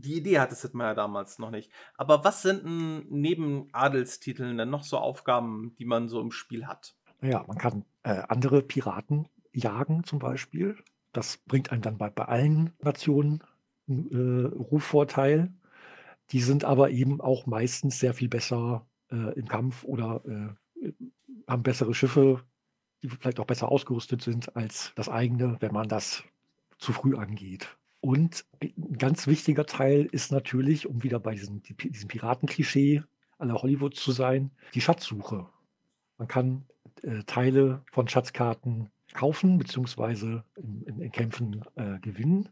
die 0.05 0.17
Idee 0.17 0.39
hatte 0.39 0.55
Sid 0.55 0.73
Meier 0.73 0.95
damals 0.95 1.39
noch 1.39 1.51
nicht. 1.51 1.71
Aber 1.95 2.23
was 2.23 2.41
sind 2.41 2.65
denn 2.65 3.05
neben 3.09 3.69
Adelstiteln 3.71 4.57
denn 4.57 4.69
noch 4.69 4.83
so 4.83 4.97
Aufgaben, 4.97 5.75
die 5.79 5.85
man 5.85 6.09
so 6.09 6.19
im 6.19 6.31
Spiel 6.31 6.67
hat? 6.67 6.95
Naja, 7.21 7.43
man 7.47 7.57
kann 7.57 7.85
äh, 8.03 8.21
andere 8.27 8.61
Piraten 8.61 9.27
jagen 9.53 10.03
zum 10.03 10.19
Beispiel. 10.19 10.77
Das 11.13 11.37
bringt 11.37 11.71
einem 11.71 11.81
dann 11.81 11.97
bei, 11.97 12.09
bei 12.09 12.25
allen 12.25 12.73
Nationen 12.81 13.43
einen 13.87 14.11
äh, 14.11 14.55
Rufvorteil. 14.55 15.51
Die 16.31 16.41
sind 16.41 16.63
aber 16.63 16.89
eben 16.89 17.21
auch 17.21 17.45
meistens 17.45 17.99
sehr 17.99 18.13
viel 18.13 18.27
besser 18.27 18.85
äh, 19.11 19.33
im 19.37 19.47
Kampf 19.47 19.83
oder 19.83 20.21
äh, 20.25 20.91
haben 21.47 21.63
bessere 21.63 21.93
Schiffe, 21.93 22.43
die 23.01 23.09
vielleicht 23.09 23.39
auch 23.39 23.45
besser 23.45 23.71
ausgerüstet 23.71 24.21
sind 24.21 24.55
als 24.55 24.91
das 24.95 25.09
eigene, 25.09 25.57
wenn 25.59 25.73
man 25.73 25.87
das 25.87 26.23
zu 26.77 26.93
früh 26.93 27.15
angeht. 27.15 27.77
Und 28.01 28.45
ein 28.61 28.97
ganz 28.97 29.25
wichtiger 29.25 29.65
Teil 29.65 30.07
ist 30.11 30.31
natürlich, 30.31 30.87
um 30.87 31.03
wieder 31.03 31.19
bei 31.19 31.33
diesem, 31.33 31.63
diesem 31.63 32.07
Piratenklischee 32.07 33.03
aller 33.37 33.55
Hollywood 33.55 33.95
zu 33.95 34.11
sein, 34.11 34.51
die 34.73 34.81
Schatzsuche. 34.81 35.47
Man 36.17 36.27
kann 36.27 36.65
äh, 37.05 37.23
Teile 37.25 37.81
von 37.91 38.07
Schatzkarten 38.07 38.89
kaufen, 39.13 39.57
beziehungsweise 39.57 40.43
in, 40.55 40.81
in, 40.83 41.01
in 41.01 41.11
Kämpfen 41.11 41.63
äh, 41.75 41.99
gewinnen. 41.99 42.49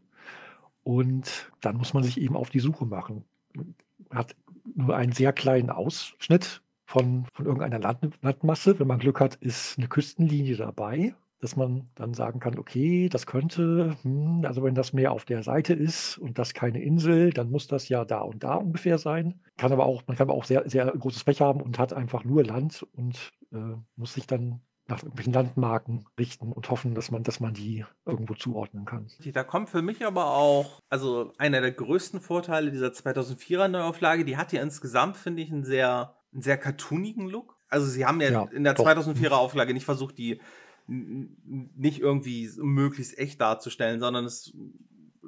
Und 0.82 1.50
dann 1.60 1.76
muss 1.76 1.94
man 1.94 2.02
sich 2.02 2.20
eben 2.20 2.36
auf 2.36 2.50
die 2.50 2.60
Suche 2.60 2.86
machen. 2.86 3.24
Man 3.54 3.74
hat 4.10 4.36
nur 4.74 4.96
einen 4.96 5.12
sehr 5.12 5.32
kleinen 5.32 5.70
Ausschnitt 5.70 6.62
von, 6.86 7.26
von 7.32 7.46
irgendeiner 7.46 7.78
Land 7.78 8.18
Landmasse. 8.22 8.78
Wenn 8.78 8.86
man 8.86 8.98
Glück 8.98 9.20
hat, 9.20 9.36
ist 9.36 9.78
eine 9.78 9.88
Küstenlinie 9.88 10.56
dabei 10.56 11.14
dass 11.44 11.56
man 11.56 11.90
dann 11.94 12.14
sagen 12.14 12.40
kann, 12.40 12.58
okay, 12.58 13.10
das 13.10 13.26
könnte, 13.26 13.96
hm, 14.00 14.44
also 14.46 14.64
wenn 14.64 14.74
das 14.74 14.94
mehr 14.94 15.12
auf 15.12 15.26
der 15.26 15.42
Seite 15.42 15.74
ist 15.74 16.16
und 16.16 16.38
das 16.38 16.54
keine 16.54 16.82
Insel, 16.82 17.34
dann 17.34 17.50
muss 17.50 17.68
das 17.68 17.90
ja 17.90 18.06
da 18.06 18.20
und 18.20 18.42
da 18.42 18.54
ungefähr 18.54 18.96
sein. 18.96 19.40
Kann 19.58 19.70
aber 19.70 19.84
auch, 19.84 20.02
man 20.06 20.16
kann 20.16 20.28
aber 20.28 20.38
auch 20.38 20.44
sehr, 20.44 20.68
sehr 20.68 20.86
großes 20.86 21.24
Pech 21.24 21.42
haben 21.42 21.60
und 21.60 21.78
hat 21.78 21.92
einfach 21.92 22.24
nur 22.24 22.44
Land 22.44 22.86
und 22.94 23.32
äh, 23.52 23.76
muss 23.94 24.14
sich 24.14 24.26
dann 24.26 24.62
nach 24.86 25.02
irgendwelchen 25.02 25.34
Landmarken 25.34 26.06
richten 26.18 26.50
und 26.50 26.70
hoffen, 26.70 26.94
dass 26.94 27.10
man, 27.10 27.22
dass 27.22 27.40
man 27.40 27.52
die 27.52 27.84
irgendwo 28.06 28.32
zuordnen 28.32 28.86
kann. 28.86 29.06
Da 29.34 29.44
kommt 29.44 29.68
für 29.68 29.82
mich 29.82 30.04
aber 30.06 30.28
auch, 30.28 30.80
also 30.88 31.32
einer 31.36 31.60
der 31.60 31.72
größten 31.72 32.22
Vorteile 32.22 32.70
dieser 32.70 32.88
2004er 32.88 33.68
Neuauflage, 33.68 34.24
die 34.24 34.38
hat 34.38 34.52
ja 34.54 34.62
insgesamt, 34.62 35.18
finde 35.18 35.42
ich, 35.42 35.52
einen 35.52 35.64
sehr, 35.64 36.16
einen 36.32 36.40
sehr 36.40 36.56
cartoonigen 36.56 37.28
Look. 37.28 37.58
Also 37.68 37.86
sie 37.86 38.06
haben 38.06 38.22
ja, 38.22 38.30
ja 38.30 38.48
in 38.50 38.64
der 38.64 38.72
doch. 38.72 38.86
2004er 38.86 39.32
Auflage 39.32 39.74
nicht 39.74 39.84
versucht, 39.84 40.16
die 40.16 40.40
nicht 40.86 42.00
irgendwie 42.00 42.50
möglichst 42.58 43.18
echt 43.18 43.40
darzustellen, 43.40 44.00
sondern 44.00 44.24
es 44.24 44.54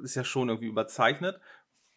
ist 0.03 0.15
ja 0.15 0.23
schon 0.23 0.49
irgendwie 0.49 0.67
überzeichnet. 0.67 1.39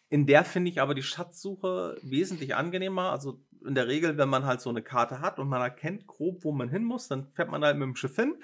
In 0.09 0.25
der 0.25 0.43
finde 0.43 0.69
ich 0.69 0.81
aber 0.81 0.95
die 0.95 1.03
Schatzsuche 1.03 1.97
wesentlich 2.01 2.55
angenehmer. 2.55 3.11
Also 3.11 3.41
in 3.65 3.75
der 3.75 3.87
Regel, 3.87 4.17
wenn 4.17 4.29
man 4.29 4.45
halt 4.45 4.61
so 4.61 4.69
eine 4.69 4.81
Karte 4.81 5.21
hat 5.21 5.39
und 5.39 5.47
man 5.47 5.61
erkennt 5.61 6.07
grob, 6.07 6.43
wo 6.43 6.51
man 6.51 6.69
hin 6.69 6.83
muss, 6.83 7.07
dann 7.07 7.27
fährt 7.33 7.49
man 7.49 7.63
halt 7.63 7.77
mit 7.77 7.85
dem 7.85 7.95
Schiff 7.95 8.15
hin, 8.15 8.35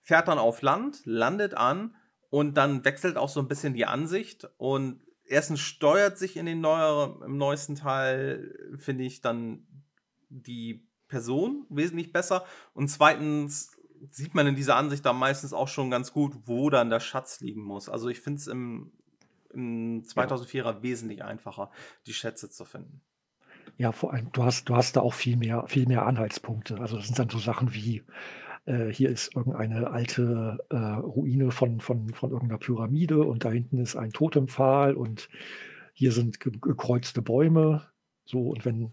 fährt 0.00 0.28
dann 0.28 0.38
auf 0.38 0.62
Land, 0.62 1.02
landet 1.04 1.54
an 1.54 1.94
und 2.30 2.56
dann 2.56 2.84
wechselt 2.84 3.16
auch 3.16 3.28
so 3.28 3.40
ein 3.40 3.48
bisschen 3.48 3.74
die 3.74 3.84
Ansicht. 3.84 4.48
Und 4.56 5.02
erstens 5.26 5.60
steuert 5.60 6.18
sich 6.18 6.36
in 6.36 6.46
den 6.46 6.60
neuer, 6.60 7.20
im 7.24 7.36
neuesten 7.36 7.74
Teil, 7.74 8.74
finde 8.78 9.04
ich, 9.04 9.20
dann 9.20 9.66
die 10.28 10.88
Person 11.08 11.66
wesentlich 11.68 12.10
besser. 12.10 12.44
Und 12.72 12.88
zweitens 12.88 13.71
sieht 14.10 14.34
man 14.34 14.46
in 14.46 14.56
dieser 14.56 14.76
Ansicht 14.76 15.04
dann 15.04 15.16
meistens 15.16 15.52
auch 15.52 15.68
schon 15.68 15.90
ganz 15.90 16.12
gut, 16.12 16.34
wo 16.46 16.70
dann 16.70 16.90
der 16.90 17.00
Schatz 17.00 17.40
liegen 17.40 17.62
muss. 17.62 17.88
Also 17.88 18.08
ich 18.08 18.20
finde 18.20 18.38
es 18.38 18.46
im, 18.46 18.92
im 19.52 20.02
2004er 20.02 20.56
ja. 20.56 20.82
wesentlich 20.82 21.24
einfacher, 21.24 21.70
die 22.06 22.14
Schätze 22.14 22.50
zu 22.50 22.64
finden. 22.64 23.00
Ja, 23.78 23.92
vor 23.92 24.12
allem, 24.12 24.30
du 24.32 24.42
hast, 24.42 24.68
du 24.68 24.76
hast 24.76 24.96
da 24.96 25.00
auch 25.00 25.14
viel 25.14 25.36
mehr, 25.36 25.66
viel 25.68 25.86
mehr 25.86 26.04
Anhaltspunkte. 26.06 26.78
Also 26.78 26.96
das 26.96 27.06
sind 27.06 27.18
dann 27.18 27.30
so 27.30 27.38
Sachen 27.38 27.74
wie, 27.74 28.02
äh, 28.64 28.88
hier 28.88 29.08
ist 29.08 29.34
irgendeine 29.34 29.90
alte 29.90 30.58
äh, 30.70 30.76
Ruine 30.76 31.50
von, 31.50 31.80
von, 31.80 32.12
von 32.12 32.30
irgendeiner 32.30 32.58
Pyramide 32.58 33.24
und 33.24 33.44
da 33.44 33.50
hinten 33.50 33.78
ist 33.78 33.96
ein 33.96 34.12
Totempfahl 34.12 34.94
und 34.94 35.28
hier 35.94 36.12
sind 36.12 36.40
gekreuzte 36.40 37.22
Bäume. 37.22 37.88
So, 38.24 38.50
und 38.50 38.64
wenn 38.64 38.92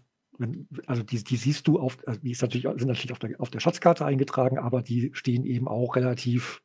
also 0.86 1.02
die, 1.02 1.22
die 1.22 1.36
siehst 1.36 1.68
du 1.68 1.78
auf, 1.78 1.98
also 2.06 2.20
die 2.20 2.30
ist 2.30 2.42
natürlich, 2.42 2.66
sind 2.78 2.88
natürlich 2.88 3.12
auf 3.12 3.18
der, 3.18 3.40
auf 3.40 3.50
der 3.50 3.60
Schatzkarte 3.60 4.04
eingetragen, 4.04 4.58
aber 4.58 4.82
die 4.82 5.10
stehen 5.12 5.44
eben 5.44 5.68
auch 5.68 5.96
relativ 5.96 6.62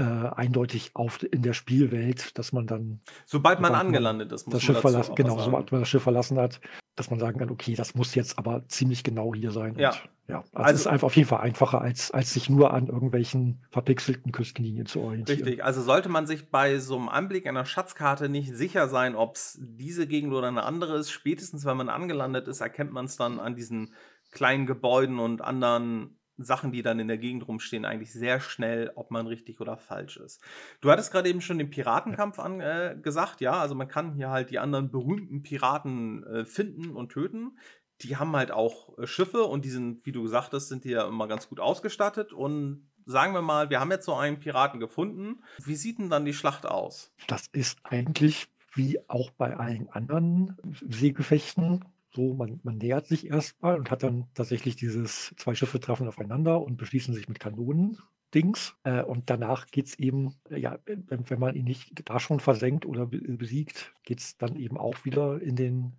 äh, 0.00 0.30
eindeutig 0.34 0.92
auf 0.94 1.22
in 1.22 1.42
der 1.42 1.52
Spielwelt, 1.52 2.38
dass 2.38 2.52
man 2.52 2.66
dann. 2.66 3.00
Sobald 3.26 3.60
man 3.60 3.74
angelandet 3.74 4.32
ist, 4.32 4.46
muss 4.46 4.54
das 4.54 4.62
Schiff 4.62 4.80
verlassen, 4.80 5.14
genau, 5.14 5.38
sobald 5.38 5.70
man 5.72 5.82
das 5.82 5.88
Schiff 5.90 6.02
verlassen 6.02 6.38
hat, 6.38 6.58
dass 6.96 7.10
man 7.10 7.18
sagen 7.18 7.38
kann, 7.38 7.50
okay, 7.50 7.74
das 7.74 7.94
muss 7.94 8.14
jetzt 8.14 8.38
aber 8.38 8.66
ziemlich 8.68 9.04
genau 9.04 9.34
hier 9.34 9.50
sein. 9.50 9.76
Ja. 9.78 9.90
Und, 9.90 10.00
ja. 10.26 10.38
Also, 10.38 10.50
also 10.54 10.74
es 10.74 10.80
ist 10.80 10.86
einfach 10.86 11.06
auf 11.06 11.16
jeden 11.16 11.28
Fall 11.28 11.40
einfacher, 11.40 11.82
als, 11.82 12.12
als 12.12 12.32
sich 12.32 12.48
nur 12.48 12.72
an 12.72 12.86
irgendwelchen 12.86 13.66
verpixelten 13.70 14.32
Küstenlinien 14.32 14.86
zu 14.86 15.00
orientieren. 15.00 15.42
Richtig, 15.42 15.64
also 15.64 15.82
sollte 15.82 16.08
man 16.08 16.26
sich 16.26 16.50
bei 16.50 16.78
so 16.78 16.96
einem 16.96 17.10
Anblick 17.10 17.46
einer 17.46 17.66
Schatzkarte 17.66 18.30
nicht 18.30 18.54
sicher 18.54 18.88
sein, 18.88 19.14
ob 19.16 19.36
es 19.36 19.58
diese 19.60 20.06
Gegend 20.06 20.32
oder 20.32 20.48
eine 20.48 20.62
andere 20.62 20.96
ist. 20.96 21.10
Spätestens, 21.10 21.66
wenn 21.66 21.76
man 21.76 21.90
angelandet 21.90 22.48
ist, 22.48 22.62
erkennt 22.62 22.92
man 22.92 23.04
es 23.04 23.16
dann 23.16 23.38
an 23.38 23.54
diesen 23.54 23.92
kleinen 24.30 24.64
Gebäuden 24.64 25.18
und 25.18 25.42
anderen 25.42 26.19
Sachen, 26.42 26.72
die 26.72 26.82
dann 26.82 26.98
in 26.98 27.08
der 27.08 27.18
Gegend 27.18 27.46
rumstehen, 27.46 27.84
eigentlich 27.84 28.12
sehr 28.12 28.40
schnell, 28.40 28.92
ob 28.94 29.10
man 29.10 29.26
richtig 29.26 29.60
oder 29.60 29.76
falsch 29.76 30.16
ist. 30.16 30.42
Du 30.80 30.90
hattest 30.90 31.12
gerade 31.12 31.28
eben 31.28 31.40
schon 31.40 31.58
den 31.58 31.70
Piratenkampf 31.70 32.38
an, 32.38 32.60
äh, 32.60 32.96
gesagt, 33.00 33.40
ja, 33.40 33.60
also 33.60 33.74
man 33.74 33.88
kann 33.88 34.14
hier 34.14 34.30
halt 34.30 34.50
die 34.50 34.58
anderen 34.58 34.90
berühmten 34.90 35.42
Piraten 35.42 36.24
äh, 36.24 36.44
finden 36.44 36.90
und 36.90 37.10
töten. 37.10 37.58
Die 38.02 38.16
haben 38.16 38.34
halt 38.34 38.50
auch 38.50 38.98
äh, 38.98 39.06
Schiffe 39.06 39.44
und 39.44 39.64
die 39.64 39.70
sind, 39.70 40.04
wie 40.06 40.12
du 40.12 40.22
gesagt 40.22 40.52
hast, 40.52 40.68
sind 40.68 40.84
die 40.84 40.90
ja 40.90 41.06
immer 41.06 41.28
ganz 41.28 41.48
gut 41.48 41.60
ausgestattet 41.60 42.32
und 42.32 42.90
sagen 43.06 43.34
wir 43.34 43.42
mal, 43.42 43.70
wir 43.70 43.80
haben 43.80 43.90
jetzt 43.90 44.06
so 44.06 44.14
einen 44.14 44.38
Piraten 44.38 44.80
gefunden. 44.80 45.42
Wie 45.64 45.76
sieht 45.76 45.98
denn 45.98 46.10
dann 46.10 46.24
die 46.24 46.34
Schlacht 46.34 46.66
aus? 46.66 47.12
Das 47.26 47.48
ist 47.52 47.78
eigentlich 47.82 48.48
wie 48.74 49.00
auch 49.08 49.30
bei 49.30 49.56
allen 49.56 49.88
anderen 49.90 50.56
Seegefechten 50.88 51.84
so, 52.12 52.34
man, 52.34 52.60
man 52.62 52.78
nähert 52.78 53.06
sich 53.06 53.26
erstmal 53.26 53.78
und 53.78 53.90
hat 53.90 54.02
dann 54.02 54.26
tatsächlich 54.34 54.76
dieses 54.76 55.34
zwei 55.36 55.54
Schiffe 55.54 55.80
treffen 55.80 56.08
aufeinander 56.08 56.60
und 56.60 56.76
beschließen 56.76 57.14
sich 57.14 57.28
mit 57.28 57.40
Kanonen. 57.40 57.98
Dings. 58.34 58.76
Äh, 58.84 59.02
und 59.02 59.30
danach 59.30 59.66
geht 59.66 59.86
es 59.86 59.98
eben, 59.98 60.34
äh, 60.50 60.58
ja, 60.58 60.78
wenn, 60.86 61.38
man 61.38 61.54
ihn 61.56 61.64
nicht 61.64 62.08
da 62.08 62.20
schon 62.20 62.40
versenkt 62.40 62.86
oder 62.86 63.06
besiegt, 63.06 63.94
geht 64.04 64.20
es 64.20 64.36
dann 64.38 64.56
eben 64.56 64.76
auch 64.76 65.04
wieder 65.04 65.40
in 65.42 65.56
den, 65.56 65.92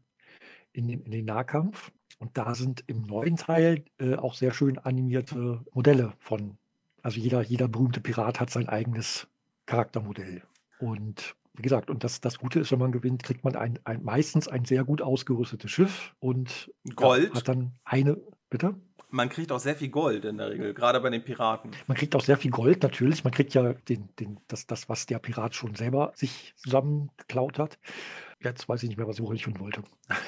in 0.72 0.88
den, 0.88 1.02
in 1.02 1.12
den 1.12 1.26
Nahkampf. 1.26 1.92
Und 2.20 2.38
da 2.38 2.54
sind 2.54 2.84
im 2.88 3.02
neuen 3.02 3.36
Teil 3.36 3.84
äh, 4.00 4.16
auch 4.16 4.36
sehr 4.36 4.54
schön 4.54 4.78
animierte 4.78 5.66
Modelle 5.74 6.14
von. 6.20 6.58
Also 7.02 7.20
jeder, 7.20 7.42
jeder 7.42 7.68
berühmte 7.68 8.00
Pirat 8.00 8.40
hat 8.40 8.52
sein 8.52 8.70
eigenes 8.70 9.28
Charaktermodell. 9.66 10.44
Und 10.80 11.36
wie 11.62 11.70
gesagt, 11.70 11.92
und 11.92 12.04
das, 12.04 12.22
das 12.22 12.40
Gute 12.40 12.60
ist, 12.60 12.72
wenn 12.72 12.80
man 12.80 12.92
gewinnt, 12.92 13.22
kriegt 13.22 13.44
man 13.44 13.56
ein, 13.56 13.78
ein 13.84 14.04
meistens 14.04 14.48
ein 14.48 14.66
sehr 14.66 14.84
gut 14.84 15.04
ausgerüstetes 15.04 15.70
Schiff 15.70 16.16
und 16.20 16.72
Gold. 16.96 17.30
Ja, 17.30 17.36
hat 17.36 17.48
dann 17.48 17.74
eine, 17.84 18.18
bitte? 18.50 18.74
Man 19.12 19.30
kriegt 19.30 19.52
auch 19.52 19.60
sehr 19.60 19.76
viel 19.76 19.90
Gold 19.90 20.26
in 20.26 20.40
der 20.40 20.50
Regel, 20.50 20.74
gerade 20.74 21.00
bei 21.00 21.12
den 21.12 21.24
Piraten. 21.24 21.70
Man 21.86 21.96
kriegt 21.96 22.16
auch 22.16 22.22
sehr 22.22 22.38
viel 22.38 22.50
Gold, 22.50 22.82
natürlich. 22.82 23.24
Man 23.24 23.32
kriegt 23.32 23.54
ja 23.54 23.74
den, 23.74 24.10
den, 24.20 24.40
das, 24.48 24.66
das, 24.66 24.90
was 24.90 25.06
der 25.06 25.20
Pirat 25.20 25.54
schon 25.54 25.76
selber 25.76 26.14
sich 26.16 26.56
zusammengeklaut 26.56 27.60
hat. 27.60 27.78
Jetzt 28.44 28.68
weiß 28.68 28.82
ich 28.82 28.90
nicht 28.90 28.98
mehr, 28.98 29.08
was 29.08 29.20
ich 29.20 29.44
hin 29.44 29.60
wollte. 29.60 29.84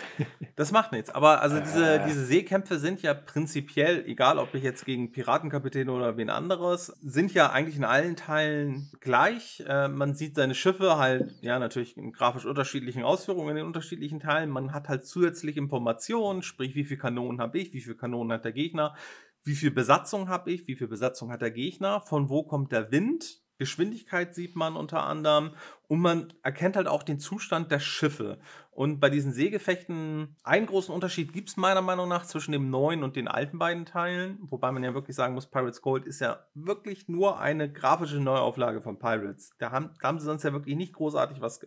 Das 0.56 0.72
macht 0.72 0.92
nichts. 0.92 1.10
Aber 1.10 1.42
also 1.42 1.60
diese, 1.60 1.96
äh. 1.96 2.06
diese 2.06 2.28
Seekämpfe 2.28 2.78
sind 2.78 3.02
ja 3.02 3.16
prinzipiell, 3.16 4.06
egal 4.06 4.38
ob 4.38 4.54
ich 4.54 4.62
jetzt 4.62 4.86
gegen 4.86 5.12
Piratenkapitän 5.12 5.90
oder 5.90 6.16
wen 6.16 6.30
anderes, 6.30 6.94
sind 7.02 7.34
ja 7.34 7.50
eigentlich 7.50 7.76
in 7.76 7.84
allen 7.84 8.16
Teilen 8.16 8.92
gleich. 9.00 9.64
Äh, 9.68 9.88
man 9.88 10.14
sieht 10.14 10.36
seine 10.36 10.54
Schiffe 10.54 10.98
halt, 10.98 11.34
ja, 11.42 11.58
natürlich 11.58 11.98
in 11.98 12.12
grafisch 12.12 12.46
unterschiedlichen 12.46 13.02
Ausführungen 13.02 13.50
in 13.50 13.56
den 13.56 13.66
unterschiedlichen 13.66 14.20
Teilen. 14.20 14.52
Man 14.52 14.74
hat 14.74 14.90
halt 14.90 15.08
zusätzlich 15.08 15.58
Informationen, 15.58 16.44
sprich, 16.44 16.76
wie 16.76 16.84
viele 16.84 17.00
Kanonen 17.00 17.42
habe 17.42 17.58
ich, 17.58 17.74
wie 17.74 17.82
viele 17.82 17.96
Kanonen 17.96 18.34
hat 18.34 18.46
der 18.46 18.54
Gegner, 18.54 18.96
wie 19.44 19.56
viel 19.56 19.72
Besatzung 19.72 20.30
habe 20.30 20.52
ich, 20.52 20.68
wie 20.68 20.76
viel 20.76 20.88
Besatzung 20.88 21.32
hat 21.32 21.42
der 21.42 21.52
Gegner, 21.52 22.02
von 22.02 22.30
wo 22.30 22.44
kommt 22.44 22.72
der 22.72 22.92
Wind, 22.92 23.44
Geschwindigkeit 23.58 24.34
sieht 24.34 24.56
man 24.56 24.76
unter 24.76 25.04
anderem 25.04 25.52
und 25.94 26.00
man 26.00 26.34
erkennt 26.42 26.76
halt 26.76 26.88
auch 26.88 27.04
den 27.04 27.20
Zustand 27.20 27.70
der 27.70 27.78
Schiffe. 27.78 28.40
Und 28.72 29.00
bei 29.00 29.12
diesen 29.12 29.32
Seegefechten, 29.32 30.36
einen 30.44 30.66
großen 30.66 30.92
Unterschied 30.92 31.34
gibt 31.34 31.50
es 31.50 31.56
meiner 31.56 31.84
Meinung 31.84 32.10
nach 32.10 32.26
zwischen 32.26 32.52
dem 32.52 32.72
neuen 32.72 33.04
und 33.04 33.16
den 33.16 33.28
alten 33.28 33.60
beiden 33.60 33.86
Teilen, 33.86 34.40
wobei 34.42 34.72
man 34.72 34.84
ja 34.84 34.96
wirklich 34.96 35.16
sagen 35.16 35.36
muss, 35.36 35.46
Pirates 35.46 35.84
Gold 35.84 36.08
ist 36.08 36.20
ja 36.20 36.48
wirklich 36.56 37.10
nur 37.10 37.40
eine 37.40 37.72
grafische 37.72 38.20
Neuauflage 38.20 38.82
von 38.82 38.98
Pirates. 38.98 39.54
Da 39.60 39.70
haben, 39.70 39.92
da 40.02 40.08
haben 40.08 40.18
sie 40.18 40.26
sonst 40.26 40.42
ja 40.42 40.52
wirklich 40.52 40.76
nicht 40.76 40.94
großartig 40.94 41.42
was 41.42 41.60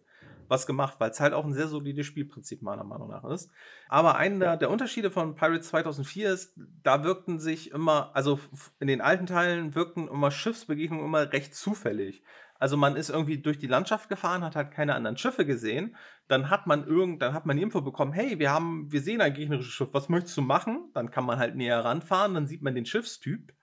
was 0.49 0.67
gemacht, 0.67 0.97
weil 0.99 1.11
es 1.11 1.21
halt 1.21 1.33
auch 1.33 1.45
ein 1.45 1.53
sehr 1.53 1.69
solides 1.69 2.07
Spielprinzip 2.07 2.63
meiner 2.63 2.85
Meinung 2.85 3.09
nach 3.09 3.25
ist. 3.25 3.51
Aber 3.89 4.17
einer 4.17 4.57
der 4.57 4.71
Unterschiede 4.71 5.11
von 5.11 5.35
Pirates 5.35 5.69
2004 5.69 6.33
ist, 6.33 6.59
da 6.83 7.05
wirkten 7.05 7.39
sich 7.39 7.71
immer, 7.71 8.11
also 8.15 8.39
in 8.81 8.87
den 8.89 9.01
alten 9.01 9.27
Teilen 9.27 9.75
wirkten 9.75 10.09
immer 10.09 10.31
Schiffsbegegnungen 10.31 11.05
immer 11.05 11.33
recht 11.33 11.55
zufällig. 11.55 12.23
Also 12.59 12.77
man 12.77 12.97
ist 12.97 13.11
irgendwie 13.11 13.39
durch 13.39 13.59
die 13.59 13.67
Landschaft 13.67 14.09
gefahren, 14.09 14.43
hat 14.43 14.57
halt 14.57 14.71
keine 14.71 14.95
anderen 14.95 15.17
Schiffe 15.17 15.45
gesehen. 15.45 15.97
Dann 16.29 16.51
hat 16.51 16.67
man 16.67 16.87
irgend, 16.87 17.23
dann 17.23 17.35
hat 17.35 17.47
man 17.47 17.57
die 17.57 17.63
Info 17.63 17.81
bekommen, 17.81 18.13
hey, 18.13 18.39
wir 18.39 18.51
haben, 18.51 18.91
wir 18.91 19.01
sehen 19.01 19.21
ein 19.21 19.35
gegnerisches 19.35 19.73
Schiff, 19.73 19.89
was 19.93 20.09
möchtest 20.09 20.37
du 20.37 20.43
machen? 20.43 20.91
Dann 20.95 21.11
kann 21.11 21.25
man 21.25 21.39
halt 21.39 21.57
näher 21.57 21.85
ranfahren, 21.85 22.35
dann 22.35 22.47
sieht 22.47 22.63
man 22.63 22.75
den 22.75 22.87
Schiffstyp. 22.87 23.55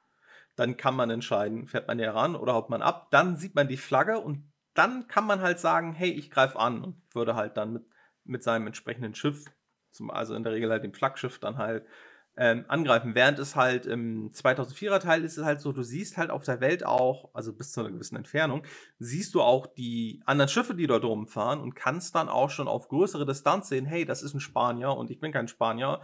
Dann 0.56 0.78
kann 0.78 0.96
man 0.96 1.10
entscheiden, 1.10 1.68
fährt 1.68 1.88
man 1.88 1.98
näher 1.98 2.14
ran 2.14 2.36
oder 2.36 2.54
haut 2.54 2.70
man 2.70 2.84
ab. 2.84 3.08
Dann 3.10 3.38
sieht 3.38 3.56
man 3.56 3.68
die 3.68 3.78
Flagge 3.78 4.20
und 4.20 4.52
dann 4.76 5.08
kann 5.08 5.26
man 5.26 5.42
halt 5.42 5.60
sagen, 5.60 5.94
hey, 5.94 6.12
ich 6.12 6.30
greife 6.30 6.60
an 6.60 6.84
und 6.84 7.02
würde 7.14 7.36
halt 7.36 7.58
dann 7.58 7.74
mit, 7.74 7.86
mit 8.24 8.44
seinem 8.44 8.68
entsprechenden 8.68 9.16
Schiff, 9.16 9.46
zum, 9.92 10.12
also 10.12 10.36
in 10.36 10.44
der 10.44 10.54
Regel 10.54 10.72
halt 10.72 10.84
dem 10.84 10.94
Flaggschiff, 10.94 11.40
dann 11.40 11.58
halt 11.58 11.86
ähm, 12.36 12.66
angreifen. 12.68 13.16
Während 13.16 13.40
es 13.40 13.56
halt 13.56 13.86
im 13.86 14.32
2004er 14.32 15.00
Teil 15.00 15.24
ist 15.24 15.38
es 15.38 15.46
halt 15.46 15.62
so, 15.62 15.72
du 15.72 15.84
siehst 15.84 16.18
halt 16.18 16.32
auf 16.32 16.44
der 16.44 16.62
Welt 16.62 16.86
auch, 16.86 17.30
also 17.34 17.54
bis 17.54 17.72
zu 17.72 17.82
einer 17.82 17.92
gewissen 17.92 18.16
Entfernung, 18.16 18.64
siehst 19.00 19.36
du 19.36 19.42
auch 19.42 19.68
die 19.68 20.22
anderen 20.26 20.50
Schiffe, 20.50 20.76
die 20.76 20.88
dort 20.88 21.04
rumfahren 21.04 21.60
und 21.60 21.76
kannst 21.76 22.16
dann 22.16 22.30
auch 22.30 22.50
schon 22.50 22.68
auf 22.68 22.88
größere 22.88 23.26
Distanz 23.26 23.70
sehen, 23.70 23.86
hey, 23.86 24.06
das 24.06 24.24
ist 24.24 24.34
ein 24.34 24.40
Spanier 24.40 24.92
und 24.92 25.12
ich 25.12 25.20
bin 25.20 25.32
kein 25.32 25.48
Spanier 25.48 26.02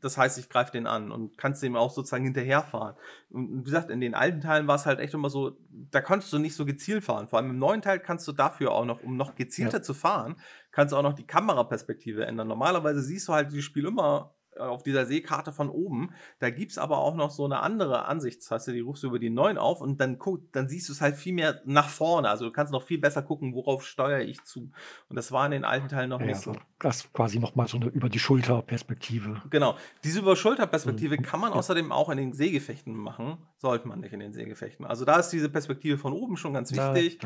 das 0.00 0.16
heißt, 0.16 0.38
ich 0.38 0.48
greife 0.48 0.72
den 0.72 0.86
an 0.86 1.10
und 1.10 1.38
kannst 1.38 1.62
dem 1.62 1.76
auch 1.76 1.90
sozusagen 1.90 2.24
hinterherfahren. 2.24 2.96
Und 3.30 3.60
wie 3.60 3.64
gesagt, 3.64 3.90
in 3.90 4.00
den 4.00 4.14
alten 4.14 4.40
Teilen 4.40 4.66
war 4.66 4.76
es 4.76 4.86
halt 4.86 5.00
echt 5.00 5.14
immer 5.14 5.30
so, 5.30 5.56
da 5.70 6.00
konntest 6.00 6.32
du 6.32 6.38
nicht 6.38 6.54
so 6.54 6.64
gezielt 6.64 7.04
fahren. 7.04 7.28
Vor 7.28 7.38
allem 7.38 7.50
im 7.50 7.58
neuen 7.58 7.82
Teil 7.82 8.00
kannst 8.00 8.26
du 8.28 8.32
dafür 8.32 8.72
auch 8.72 8.84
noch, 8.84 9.02
um 9.02 9.16
noch 9.16 9.34
gezielter 9.34 9.78
ja. 9.78 9.82
zu 9.82 9.94
fahren, 9.94 10.36
kannst 10.70 10.92
du 10.92 10.96
auch 10.96 11.02
noch 11.02 11.14
die 11.14 11.26
Kameraperspektive 11.26 12.24
ändern. 12.24 12.48
Normalerweise 12.48 13.02
siehst 13.02 13.28
du 13.28 13.32
halt 13.32 13.52
dieses 13.52 13.64
Spiel 13.64 13.86
immer 13.86 14.34
auf 14.58 14.82
dieser 14.82 15.06
Seekarte 15.06 15.52
von 15.52 15.68
oben. 15.68 16.10
Da 16.38 16.50
gibt 16.50 16.72
es 16.72 16.78
aber 16.78 16.98
auch 16.98 17.14
noch 17.14 17.30
so 17.30 17.44
eine 17.44 17.60
andere 17.60 18.06
Ansichtstaste, 18.06 18.72
die 18.72 18.80
rufst 18.80 19.02
du 19.02 19.08
über 19.08 19.18
die 19.18 19.30
9 19.30 19.58
auf 19.58 19.80
und 19.80 20.00
dann, 20.00 20.18
guck, 20.18 20.52
dann 20.52 20.68
siehst 20.68 20.88
du 20.88 20.92
es 20.92 21.00
halt 21.00 21.16
viel 21.16 21.32
mehr 21.32 21.60
nach 21.64 21.88
vorne. 21.88 22.28
Also 22.28 22.46
du 22.46 22.52
kannst 22.52 22.72
noch 22.72 22.82
viel 22.82 22.98
besser 22.98 23.22
gucken, 23.22 23.54
worauf 23.54 23.84
steuere 23.84 24.22
ich 24.22 24.42
zu. 24.44 24.70
Und 25.08 25.16
das 25.16 25.32
war 25.32 25.44
in 25.46 25.52
den 25.52 25.64
alten 25.64 25.88
Teilen 25.88 26.10
noch 26.10 26.20
ja, 26.20 26.26
nicht 26.26 26.40
so. 26.40 26.54
Das 26.78 27.12
quasi 27.12 27.38
nochmal 27.38 27.68
so 27.68 27.76
eine 27.76 27.86
über 27.86 28.08
die 28.08 28.18
Schulter-Perspektive. 28.18 29.42
Genau. 29.50 29.76
Diese 30.04 30.20
über 30.20 30.36
Schulter-Perspektive 30.36 31.16
mhm. 31.16 31.22
kann 31.22 31.40
man 31.40 31.52
außerdem 31.52 31.92
auch 31.92 32.08
in 32.10 32.18
den 32.18 32.32
Seegefechten 32.32 32.94
machen. 32.94 33.38
Sollte 33.56 33.88
man 33.88 34.00
nicht 34.00 34.12
in 34.12 34.20
den 34.20 34.32
Seegefechten. 34.32 34.86
Also 34.86 35.04
da 35.04 35.18
ist 35.18 35.30
diese 35.30 35.48
Perspektive 35.48 35.98
von 35.98 36.12
oben 36.12 36.36
schon 36.36 36.54
ganz 36.54 36.72
wichtig. 36.72 37.18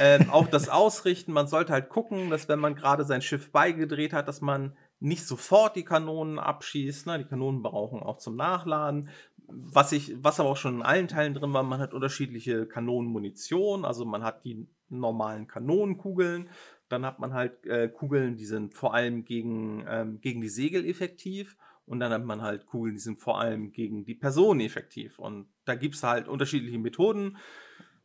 Ähm, 0.00 0.30
auch 0.30 0.46
das 0.46 0.68
Ausrichten. 0.68 1.32
Man 1.32 1.46
sollte 1.46 1.72
halt 1.72 1.88
gucken, 1.88 2.30
dass 2.30 2.48
wenn 2.48 2.58
man 2.58 2.74
gerade 2.74 3.04
sein 3.04 3.22
Schiff 3.22 3.50
beigedreht 3.52 4.12
hat, 4.12 4.28
dass 4.28 4.40
man 4.40 4.76
nicht 5.04 5.26
sofort 5.26 5.76
die 5.76 5.84
Kanonen 5.84 6.38
abschießt. 6.38 7.06
Ne? 7.06 7.18
Die 7.18 7.26
Kanonen 7.26 7.62
brauchen 7.62 8.00
auch 8.00 8.16
zum 8.16 8.36
Nachladen. 8.36 9.10
Was, 9.46 9.92
ich, 9.92 10.16
was 10.24 10.40
aber 10.40 10.48
auch 10.48 10.56
schon 10.56 10.76
in 10.76 10.82
allen 10.82 11.08
Teilen 11.08 11.34
drin 11.34 11.52
war, 11.52 11.62
man 11.62 11.78
hat 11.78 11.92
unterschiedliche 11.92 12.66
Kanonenmunition. 12.66 13.84
Also 13.84 14.06
man 14.06 14.24
hat 14.24 14.44
die 14.46 14.66
normalen 14.88 15.46
Kanonenkugeln. 15.46 16.48
Dann 16.88 17.04
hat 17.04 17.18
man 17.18 17.34
halt 17.34 17.66
äh, 17.66 17.88
Kugeln, 17.88 18.36
die 18.36 18.46
sind 18.46 18.74
vor 18.74 18.94
allem 18.94 19.26
gegen, 19.26 19.84
ähm, 19.86 20.20
gegen 20.22 20.40
die 20.40 20.48
Segel 20.48 20.86
effektiv. 20.86 21.58
Und 21.84 22.00
dann 22.00 22.10
hat 22.10 22.24
man 22.24 22.40
halt 22.40 22.64
Kugeln, 22.64 22.94
die 22.94 23.00
sind 23.00 23.20
vor 23.20 23.38
allem 23.38 23.72
gegen 23.72 24.06
die 24.06 24.14
Personen 24.14 24.60
effektiv. 24.60 25.18
Und 25.18 25.48
da 25.66 25.74
gibt 25.74 25.96
es 25.96 26.02
halt 26.02 26.28
unterschiedliche 26.28 26.78
Methoden. 26.78 27.36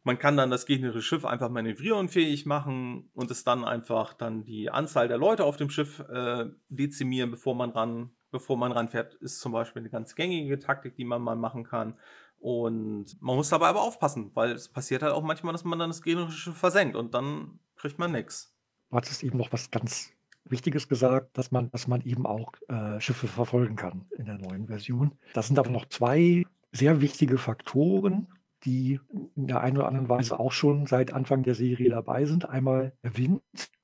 Man 0.04 0.18
kann 0.18 0.38
dann 0.38 0.50
das 0.50 0.66
gegnerische 0.66 1.02
Schiff 1.02 1.26
einfach 1.26 1.50
manövrierunfähig 1.50 2.46
machen 2.46 3.10
und 3.14 3.30
es 3.32 3.44
dann 3.44 3.66
einfach 3.66 4.14
dann 4.14 4.44
die 4.44 4.70
Anzahl 4.70 5.08
der 5.08 5.18
Leute 5.18 5.44
auf 5.44 5.58
dem 5.58 5.70
Schiff 5.70 6.00
äh, 6.10 6.46
dezimieren, 6.70 7.32
bevor 7.32 7.54
man 7.56 7.72
ran, 7.72 8.12
bevor 8.32 8.58
man 8.58 8.72
ranfährt, 8.72 9.16
ist 9.16 9.40
zum 9.40 9.52
Beispiel 9.52 9.82
eine 9.82 9.90
ganz 9.90 10.16
gängige 10.16 10.60
Taktik, 10.60 10.96
die 10.96 11.06
man 11.06 11.22
mal 11.22 11.36
machen 11.36 11.64
kann. 11.64 11.96
Und 12.40 13.22
man 13.22 13.36
muss 13.36 13.50
dabei 13.50 13.68
aber 13.68 13.82
aufpassen, 13.82 14.32
weil 14.34 14.52
es 14.52 14.70
passiert 14.70 15.04
halt 15.04 15.14
auch 15.14 15.24
manchmal, 15.24 15.52
dass 15.52 15.66
man 15.66 15.78
dann 15.78 15.90
das 15.90 16.02
gegnerische 16.02 16.38
Schiff 16.38 16.58
versenkt 16.58 16.96
und 16.96 17.14
dann 17.14 17.60
kriegt 17.76 18.00
man 18.00 18.14
nichts. 18.14 18.56
Du 18.90 18.96
hattest 18.96 19.24
eben 19.24 19.38
noch 19.38 19.52
was 19.52 19.70
ganz 19.70 20.14
Wichtiges 20.46 20.88
gesagt, 20.88 21.38
dass 21.38 21.52
man, 21.52 21.70
dass 21.72 21.88
man 21.88 22.02
eben 22.02 22.26
auch 22.26 22.54
äh, 22.70 23.00
Schiffe 23.02 23.28
verfolgen 23.28 23.76
kann 23.76 24.06
in 24.18 24.26
der 24.26 24.38
neuen 24.38 24.68
Version. 24.68 25.18
Das 25.34 25.48
sind 25.48 25.60
aber 25.60 25.70
noch 25.70 25.86
zwei 25.90 26.46
sehr 26.72 27.02
wichtige 27.02 27.38
Faktoren, 27.38 28.28
die 28.66 29.00
in 29.36 29.48
der 29.48 29.62
einen 29.62 29.78
oder 29.78 29.88
anderen 29.88 30.10
Weise 30.10 30.40
auch 30.40 30.52
schon 30.52 30.86
seit 30.86 31.14
Anfang 31.14 31.44
der 31.44 31.56
Serie 31.56 31.90
dabei 31.90 32.26
sind. 32.26 32.50
Einmal 32.50 32.94
der 33.04 33.18
Wind. 33.18 33.42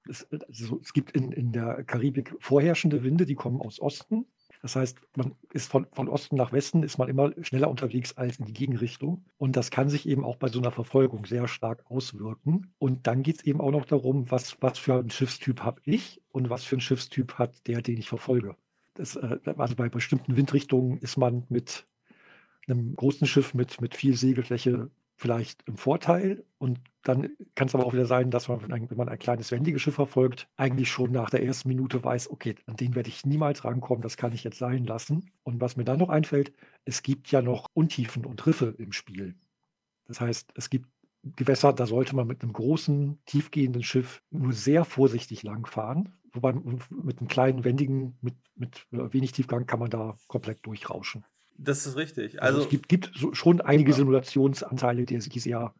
Es, 0.07 0.27
also 0.31 0.79
es 0.81 0.93
gibt 0.93 1.11
in, 1.11 1.31
in 1.31 1.51
der 1.51 1.83
Karibik 1.83 2.35
vorherrschende 2.39 3.03
Winde, 3.03 3.25
die 3.25 3.35
kommen 3.35 3.61
aus 3.61 3.79
Osten. 3.79 4.25
Das 4.61 4.75
heißt, 4.75 4.97
man 5.15 5.35
ist 5.53 5.69
von, 5.69 5.85
von 5.91 6.09
Osten 6.09 6.35
nach 6.37 6.51
Westen 6.51 6.81
ist 6.81 6.97
man 6.97 7.07
immer 7.07 7.31
schneller 7.43 7.69
unterwegs 7.69 8.17
als 8.17 8.39
in 8.39 8.45
die 8.45 8.53
Gegenrichtung. 8.53 9.23
Und 9.37 9.55
das 9.55 9.69
kann 9.69 9.89
sich 9.89 10.07
eben 10.07 10.23
auch 10.23 10.37
bei 10.37 10.47
so 10.47 10.59
einer 10.59 10.71
Verfolgung 10.71 11.25
sehr 11.25 11.47
stark 11.47 11.85
auswirken. 11.87 12.73
Und 12.79 13.05
dann 13.05 13.21
geht 13.21 13.37
es 13.37 13.43
eben 13.43 13.61
auch 13.61 13.69
noch 13.69 13.85
darum, 13.85 14.31
was, 14.31 14.57
was 14.61 14.79
für 14.79 14.95
einen 14.95 15.11
Schiffstyp 15.11 15.61
habe 15.61 15.81
ich 15.83 16.19
und 16.31 16.49
was 16.49 16.63
für 16.63 16.75
einen 16.75 16.81
Schiffstyp 16.81 17.35
hat 17.35 17.67
der, 17.67 17.83
den 17.83 17.97
ich 17.97 18.09
verfolge. 18.09 18.55
Das, 18.95 19.15
äh, 19.15 19.37
also 19.55 19.75
bei 19.75 19.89
bestimmten 19.89 20.35
Windrichtungen 20.35 20.97
ist 20.97 21.17
man 21.17 21.45
mit 21.49 21.85
einem 22.67 22.95
großen 22.95 23.27
Schiff 23.27 23.53
mit, 23.53 23.81
mit 23.81 23.95
viel 23.95 24.15
Segelfläche 24.15 24.89
vielleicht 25.17 25.63
im 25.67 25.77
Vorteil. 25.77 26.43
Und 26.57 26.79
dann 27.03 27.29
kann 27.55 27.67
es 27.67 27.75
aber 27.75 27.85
auch 27.85 27.93
wieder 27.93 28.05
sein, 28.05 28.31
dass 28.31 28.47
man, 28.47 28.69
wenn 28.69 28.97
man 28.97 29.09
ein 29.09 29.19
kleines 29.19 29.51
wendiges 29.51 29.81
Schiff 29.81 29.95
verfolgt, 29.95 30.47
eigentlich 30.57 30.89
schon 30.89 31.11
nach 31.11 31.29
der 31.29 31.43
ersten 31.43 31.69
Minute 31.69 32.03
weiß, 32.03 32.29
okay, 32.29 32.55
an 32.65 32.75
den 32.75 32.95
werde 32.95 33.09
ich 33.09 33.25
niemals 33.25 33.63
rankommen, 33.63 34.01
das 34.01 34.17
kann 34.17 34.33
ich 34.33 34.43
jetzt 34.43 34.57
sein 34.57 34.85
lassen. 34.85 35.31
Und 35.43 35.61
was 35.61 35.77
mir 35.77 35.85
dann 35.85 35.99
noch 35.99 36.09
einfällt, 36.09 36.53
es 36.83 37.03
gibt 37.03 37.31
ja 37.31 37.41
noch 37.41 37.67
Untiefen 37.73 38.25
und 38.25 38.45
Riffe 38.45 38.75
im 38.77 38.91
Spiel. 38.91 39.35
Das 40.05 40.21
heißt, 40.21 40.51
es 40.55 40.69
gibt 40.69 40.89
Gewässer, 41.23 41.73
da 41.73 41.87
sollte 41.87 42.15
man 42.15 42.27
mit 42.27 42.43
einem 42.43 42.53
großen, 42.53 43.19
tiefgehenden 43.25 43.81
Schiff 43.81 44.21
nur 44.29 44.53
sehr 44.53 44.85
vorsichtig 44.85 45.41
langfahren. 45.41 46.13
Wobei 46.33 46.53
mit 46.53 47.19
einem 47.19 47.27
kleinen, 47.27 47.63
wendigen, 47.63 48.17
mit, 48.21 48.35
mit 48.55 48.85
wenig 48.91 49.31
Tiefgang 49.31 49.65
kann 49.65 49.79
man 49.79 49.89
da 49.89 50.17
komplett 50.27 50.65
durchrauschen. 50.65 51.25
Das 51.57 51.85
ist 51.85 51.95
richtig. 51.95 52.41
Also, 52.41 52.57
also 52.57 52.65
es 52.65 52.69
gibt, 52.69 52.89
gibt 52.89 53.11
so 53.15 53.33
schon 53.33 53.61
einige 53.61 53.91
ja. 53.91 53.97
Simulationsanteile, 53.97 55.05
die, 55.05 55.17
die 55.17 55.39
sehr, 55.39 55.73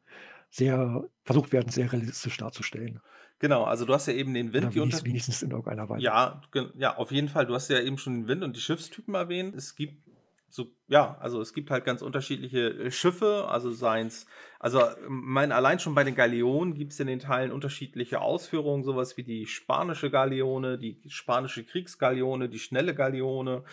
sehr 0.49 1.03
versucht 1.23 1.51
werden, 1.51 1.69
sehr 1.69 1.91
realistisch 1.91 2.37
darzustellen. 2.37 3.01
Genau, 3.39 3.63
also 3.65 3.85
du 3.85 3.93
hast 3.93 4.07
ja 4.07 4.13
eben 4.13 4.33
den 4.33 4.53
Wind. 4.53 4.67
Oder 4.67 4.75
wenigstens, 4.75 5.05
wenigstens 5.05 5.43
in 5.43 5.51
irgendeiner 5.51 5.89
Weise. 5.89 6.03
Ja, 6.03 6.41
ja, 6.75 6.95
auf 6.95 7.11
jeden 7.11 7.27
Fall. 7.27 7.45
Du 7.45 7.53
hast 7.53 7.69
ja 7.69 7.79
eben 7.79 7.97
schon 7.97 8.13
den 8.13 8.27
Wind 8.27 8.43
und 8.43 8.55
die 8.55 8.61
Schiffstypen 8.61 9.13
erwähnt. 9.13 9.53
Es 9.55 9.75
gibt 9.75 10.05
so, 10.55 10.67
ja, 10.87 11.17
also 11.19 11.41
es 11.41 11.53
gibt 11.53 11.69
halt 11.69 11.83
ganz 11.83 12.01
unterschiedliche 12.01 12.69
äh, 12.69 12.91
Schiffe, 12.91 13.45
also 13.49 13.71
seins, 13.71 14.25
also 14.57 14.81
mein, 15.09 15.51
allein 15.51 15.79
schon 15.79 15.95
bei 15.95 16.05
den 16.05 16.15
Galeonen 16.15 16.75
gibt 16.75 16.93
es 16.93 16.99
in 17.01 17.07
den 17.07 17.19
Teilen 17.19 17.51
unterschiedliche 17.51 18.21
Ausführungen, 18.21 18.83
sowas 18.85 19.17
wie 19.17 19.23
die 19.23 19.47
spanische 19.47 20.09
Galeone, 20.09 20.77
die 20.77 21.01
spanische 21.07 21.65
Kriegsgaleone, 21.65 22.47
die 22.47 22.59
schnelle 22.59 22.95
Galeone, 22.95 23.65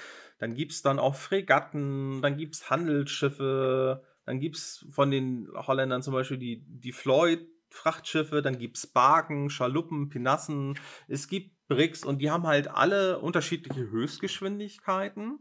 dann 0.42 0.56
gibt 0.56 0.72
es 0.72 0.82
dann 0.82 0.98
auch 0.98 1.14
Fregatten, 1.14 2.20
dann 2.20 2.36
gibt 2.36 2.56
es 2.56 2.68
Handelsschiffe, 2.68 4.02
dann 4.26 4.40
gibt 4.40 4.56
es 4.56 4.84
von 4.90 5.12
den 5.12 5.46
Holländern 5.54 6.02
zum 6.02 6.14
Beispiel 6.14 6.36
die, 6.36 6.64
die 6.66 6.90
Floyd, 6.90 7.46
Frachtschiffe, 7.68 8.42
dann 8.42 8.58
gibt 8.58 8.76
es 8.76 8.88
Barken, 8.88 9.50
Schaluppen, 9.50 10.08
Pinassen, 10.08 10.76
es 11.06 11.28
gibt 11.28 11.52
Bricks 11.68 12.04
und 12.04 12.18
die 12.18 12.32
haben 12.32 12.48
halt 12.48 12.66
alle 12.66 13.20
unterschiedliche 13.20 13.88
Höchstgeschwindigkeiten. 13.88 15.38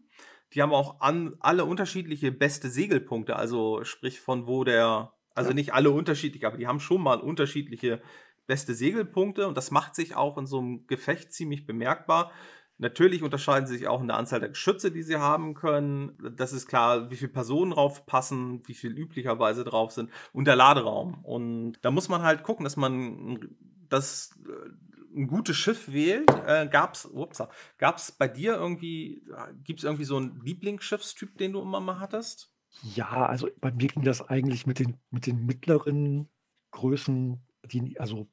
Die 0.54 0.62
haben 0.62 0.72
auch 0.72 1.02
an, 1.02 1.36
alle 1.40 1.66
unterschiedliche 1.66 2.32
beste 2.32 2.70
Segelpunkte, 2.70 3.36
also 3.36 3.84
sprich 3.84 4.22
von 4.22 4.46
wo 4.46 4.64
der, 4.64 5.14
also 5.34 5.50
ja. 5.50 5.56
nicht 5.56 5.74
alle 5.74 5.90
unterschiedlich, 5.90 6.46
aber 6.46 6.58
die 6.58 6.68
haben 6.68 6.80
schon 6.80 7.02
mal 7.02 7.20
unterschiedliche 7.22 8.04
beste 8.46 8.76
Segelpunkte 8.76 9.48
und 9.48 9.58
das 9.58 9.72
macht 9.72 9.96
sich 9.96 10.14
auch 10.16 10.38
in 10.38 10.46
so 10.46 10.60
einem 10.60 10.86
Gefecht 10.86 11.34
ziemlich 11.34 11.66
bemerkbar. 11.66 12.32
Natürlich 12.82 13.22
unterscheiden 13.22 13.68
sie 13.68 13.78
sich 13.78 13.88
auch 13.88 14.02
in 14.02 14.08
der 14.08 14.18
Anzahl 14.18 14.40
der 14.40 14.50
Geschütze, 14.50 14.92
die 14.92 15.04
sie 15.04 15.18
haben 15.18 15.54
können. 15.54 16.18
Das 16.36 16.52
ist 16.52 16.68
klar, 16.68 17.12
wie 17.12 17.16
viele 17.16 17.32
Personen 17.32 17.72
drauf 17.72 18.08
passen, 18.08 18.64
wie 18.66 18.74
viel 18.74 18.98
üblicherweise 18.98 19.64
drauf 19.64 19.92
sind 19.92 20.10
und 20.34 20.46
der 20.46 20.56
Laderaum. 20.56 21.24
Und 21.24 21.74
da 21.84 21.92
muss 21.92 22.10
man 22.10 22.24
halt 22.24 22.42
gucken, 22.42 22.64
dass 22.64 22.78
man 22.78 23.56
das 23.88 24.34
ein 25.16 25.28
gutes 25.28 25.58
Schiff 25.58 25.92
wählt, 25.92 26.28
äh, 26.48 26.68
gab 26.68 26.96
es 26.96 28.12
bei 28.14 28.28
dir 28.28 28.56
irgendwie, 28.56 29.28
gibt 29.64 29.82
es 29.82 29.84
irgendwie 29.84 30.06
so 30.06 30.18
einen 30.18 30.42
Lieblingsschiffstyp, 30.42 31.38
den 31.38 31.54
du 31.54 31.62
immer 31.62 31.82
mal 31.82 32.00
hattest? 32.00 32.52
Ja, 32.96 33.28
also 33.28 33.48
bei 33.60 33.72
mir 33.72 33.90
ging 33.90 34.04
das 34.04 34.28
eigentlich 34.28 34.66
mit 34.66 34.80
den, 34.80 34.98
mit 35.12 35.28
den 35.28 35.46
mittleren 35.46 36.30
Größen, 36.72 37.46
die, 37.66 38.00
also 38.00 38.28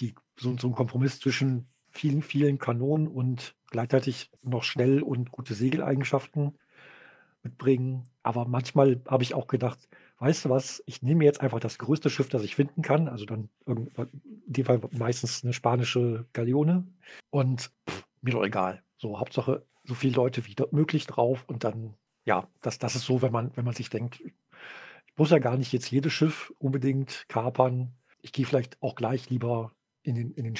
die, 0.00 0.14
so, 0.38 0.54
so 0.58 0.68
ein 0.68 0.74
Kompromiss 0.74 1.20
zwischen 1.20 1.70
vielen, 1.94 2.22
vielen 2.22 2.58
Kanonen 2.58 3.08
und 3.08 3.54
gleichzeitig 3.70 4.30
noch 4.42 4.64
schnell 4.64 5.02
und 5.02 5.30
gute 5.30 5.54
Segeleigenschaften 5.54 6.58
mitbringen. 7.42 8.04
Aber 8.22 8.46
manchmal 8.46 9.00
habe 9.06 9.22
ich 9.22 9.34
auch 9.34 9.46
gedacht, 9.46 9.88
weißt 10.18 10.44
du 10.44 10.50
was, 10.50 10.82
ich 10.86 11.02
nehme 11.02 11.24
jetzt 11.24 11.40
einfach 11.40 11.60
das 11.60 11.78
größte 11.78 12.10
Schiff, 12.10 12.28
das 12.28 12.42
ich 12.42 12.56
finden 12.56 12.82
kann, 12.82 13.08
also 13.08 13.24
dann 13.26 13.48
in 13.66 13.90
dem 14.46 14.64
Fall 14.64 14.80
meistens 14.92 15.44
eine 15.44 15.52
spanische 15.52 16.26
Galeone 16.32 16.86
und 17.30 17.70
pff, 17.88 18.06
mir 18.22 18.32
doch 18.32 18.44
egal. 18.44 18.82
So, 18.96 19.18
Hauptsache 19.18 19.66
so 19.84 19.94
viele 19.94 20.14
Leute 20.14 20.46
wie 20.46 20.56
möglich 20.70 21.06
drauf 21.06 21.44
und 21.46 21.64
dann, 21.64 21.94
ja, 22.24 22.48
das, 22.62 22.78
das 22.78 22.96
ist 22.96 23.04
so, 23.04 23.22
wenn 23.22 23.32
man, 23.32 23.50
wenn 23.56 23.64
man 23.64 23.74
sich 23.74 23.90
denkt, 23.90 24.20
ich 24.20 24.32
muss 25.16 25.30
ja 25.30 25.38
gar 25.38 25.56
nicht 25.56 25.72
jetzt 25.72 25.90
jedes 25.90 26.12
Schiff 26.12 26.52
unbedingt 26.58 27.26
kapern. 27.28 27.92
Ich 28.20 28.32
gehe 28.32 28.46
vielleicht 28.46 28.82
auch 28.82 28.94
gleich 28.94 29.30
lieber 29.30 29.72
in 30.02 30.14
den, 30.14 30.30
in 30.32 30.44
den 30.44 30.56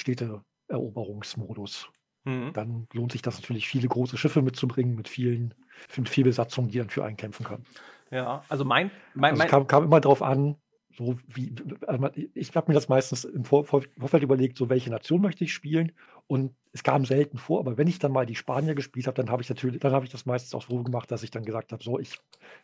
Städteeroberungsmodus. 0.65 1.89
Mhm. 2.25 2.53
Dann 2.55 2.89
lohnt 2.93 3.13
sich 3.13 3.23
das 3.23 3.41
natürlich, 3.41 3.69
viele 3.69 3.89
große 3.89 4.17
Schiffe 4.17 4.43
mitzubringen 4.43 4.95
mit 4.95 5.09
vielen, 5.09 5.55
mit 5.97 6.09
viel 6.09 6.25
Besatzung, 6.25 6.69
die 6.69 6.79
dann 6.79 6.91
für 6.91 7.05
einen 7.05 7.17
kämpfen 7.17 7.45
kann. 7.45 7.65
Ja, 8.11 8.45
also 8.49 8.65
mein, 8.65 8.91
mein, 9.15 9.33
also 9.33 9.45
es 9.45 9.51
kam, 9.51 9.67
kam 9.67 9.85
immer 9.85 10.01
darauf 10.01 10.23
an, 10.23 10.57
so 10.97 11.17
wie, 11.27 11.55
also 11.87 12.09
ich 12.35 12.55
habe 12.55 12.71
mir 12.71 12.75
das 12.75 12.89
meistens 12.89 13.25
im 13.25 13.45
Vor 13.45 13.65
Vorfeld 13.65 14.23
überlegt, 14.23 14.57
so 14.57 14.71
welche 14.71 14.91
Nation 14.91 15.21
möchte 15.21 15.45
ich 15.45 15.53
spielen. 15.53 15.93
Und 16.27 16.55
es 16.73 16.83
kam 16.83 17.05
selten 17.05 17.37
vor, 17.37 17.61
aber 17.61 17.77
wenn 17.77 17.87
ich 17.87 17.99
dann 17.99 18.13
mal 18.13 18.25
die 18.25 18.35
Spanier 18.35 18.75
gespielt 18.75 19.07
habe, 19.07 19.17
dann 19.17 19.31
habe 19.31 19.43
ich 19.43 19.49
natürlich, 19.49 19.81
dann 19.81 19.93
habe 19.93 20.07
ich 20.07 20.13
das 20.13 20.25
meistens 20.25 20.55
auch 20.55 20.63
so 20.67 20.83
gemacht, 20.83 21.11
dass 21.11 21.23
ich 21.23 21.31
dann 21.31 21.45
gesagt 21.45 21.73
habe, 21.73 21.83
so, 21.83 21.99
ich 21.99 22.19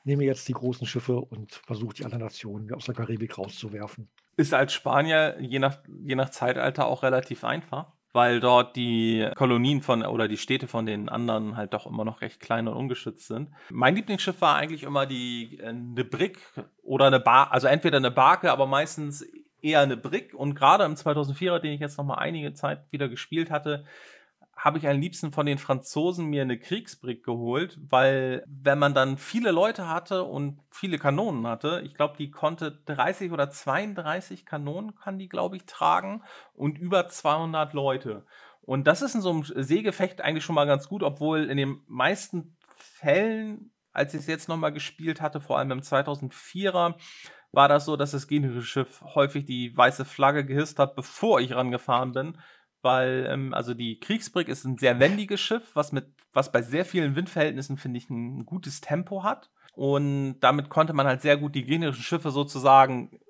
nehme 0.05 0.25
jetzt 0.25 0.49
die 0.49 0.55
großen 0.55 0.87
Schiffe 0.87 1.21
und 1.21 1.53
versuche 1.67 1.95
die 1.95 2.05
anderen 2.05 2.25
Nationen 2.25 2.73
aus 2.73 2.87
der 2.87 2.95
Karibik 2.95 3.37
rauszuwerfen. 3.37 4.09
Ist 4.41 4.55
als 4.55 4.73
Spanier 4.73 5.37
je 5.41 5.59
nach, 5.59 5.79
je 6.05 6.15
nach 6.15 6.31
Zeitalter 6.31 6.87
auch 6.87 7.03
relativ 7.03 7.45
einfach 7.45 7.93
weil 8.13 8.41
dort 8.41 8.77
die 8.77 9.29
Kolonien 9.37 9.83
von 9.83 10.05
oder 10.05 10.29
die 10.29 10.37
Städte 10.37 10.67
von 10.67 10.87
den 10.87 11.09
anderen 11.09 11.57
halt 11.57 11.75
doch 11.75 11.87
immer 11.87 12.05
noch 12.05 12.21
recht 12.23 12.41
klein 12.41 12.67
und 12.67 12.75
ungeschützt 12.75 13.27
sind. 13.27 13.51
Mein 13.71 13.95
Lieblingsschiff 13.95 14.41
war 14.41 14.57
eigentlich 14.57 14.83
immer 14.83 15.07
die 15.07 15.59
äh, 15.61 15.69
eine 15.69 16.05
Brick 16.05 16.39
oder 16.83 17.07
eine 17.07 17.21
Bar, 17.21 17.53
also 17.53 17.69
entweder 17.69 17.99
eine 17.99 18.11
Barke, 18.11 18.51
aber 18.51 18.67
meistens 18.67 19.25
eher 19.63 19.81
eine 19.81 19.97
Brick. 19.97 20.35
Und 20.35 20.55
gerade 20.55 20.85
im 20.85 20.95
2004er, 20.95 21.61
den 21.61 21.73
ich 21.73 21.81
jetzt 21.81 21.99
noch 21.99 22.05
mal 22.05 22.15
einige 22.15 22.53
Zeit 22.55 22.81
wieder 22.91 23.09
gespielt 23.09 23.51
hatte, 23.51 23.85
habe 24.61 24.77
ich 24.77 24.87
am 24.87 25.01
liebsten 25.01 25.33
von 25.33 25.47
den 25.47 25.57
Franzosen 25.57 26.27
mir 26.27 26.43
eine 26.43 26.59
Kriegsbrick 26.59 27.25
geholt, 27.25 27.79
weil 27.89 28.45
wenn 28.47 28.79
man 28.79 28.93
dann 28.93 29.17
viele 29.17 29.53
Leute 29.53 29.89
hatte 29.89 30.25
und 30.25 30.61
viele 30.71 30.99
Kanonen 30.99 31.47
hatte, 31.47 31.81
ich 31.83 31.95
glaube, 31.95 32.19
die 32.19 32.31
konnte 32.31 32.79
30 32.85 33.33
oder 33.33 33.51
32 33.51 34.45
Kanonen 34.45 34.95
kann 34.95 35.19
die, 35.19 35.31
glaube 35.31 35.57
ich, 35.57 35.65
tragen 35.65 36.23
und 36.53 36.79
über 36.79 37.09
200 37.09 37.73
Leute. 37.73 38.27
Und 38.61 38.87
das 38.87 39.01
ist 39.01 39.15
in 39.15 39.23
so 39.23 39.31
einem 39.31 39.45
Seegefecht 39.45 40.21
eigentlich 40.21 40.45
schon 40.45 40.55
mal 40.55 40.67
ganz 40.67 40.89
gut, 40.89 41.03
obwohl 41.03 41.45
in 41.45 41.57
den 41.57 41.81
meisten 41.87 42.59
Fällen, 42.77 43.73
als 43.93 44.13
ich 44.13 44.21
es 44.21 44.27
jetzt 44.27 44.51
nochmal 44.51 44.73
gespielt 44.73 45.23
hatte, 45.23 45.41
vor 45.41 45.59
allem 45.59 45.71
im 45.71 45.81
2004er, 45.81 46.97
war 47.53 47.69
das 47.69 47.87
so, 47.87 47.97
dass 47.97 48.11
das 48.11 48.29
gegnerische 48.29 48.63
Schiff 48.63 49.03
häufig 49.15 49.47
die 49.47 49.75
weiße 49.75 50.05
Flagge 50.05 50.45
gehisst 50.45 50.79
hat, 50.79 50.95
bevor 50.95 51.41
ich 51.41 51.55
rangefahren 51.55 52.13
bin 52.13 52.39
weil 52.83 53.27
ähm, 53.29 53.55
also 53.55 53.75
die 53.75 53.99
Kriegsbrick 54.01 54.49
ist 54.49 54.65
ein 54.65 54.79
sehr 54.79 54.99
wendiges 54.99 55.41
Schiff, 55.41 55.71
was 55.75 55.93
mit 55.93 56.07
was 56.33 56.53
bei 56.53 56.63
sehr 56.63 56.85
vielen 56.85 57.17
Windverhältnissen 57.17 57.77
finde 57.77 57.99
ich 57.99 58.09
ein 58.11 58.47
gutes 58.47 58.81
Tempo 58.81 59.25
hat 59.25 59.51
und 59.75 60.41
damit 60.41 60.69
konnte 60.69 60.93
man 60.93 61.07
halt 61.07 61.23
sehr 61.23 61.37
gut 61.37 61.55
die 61.55 61.65
gegnerischen 61.65 62.05
Schiffe 62.05 62.31
sozusagen 62.31 63.21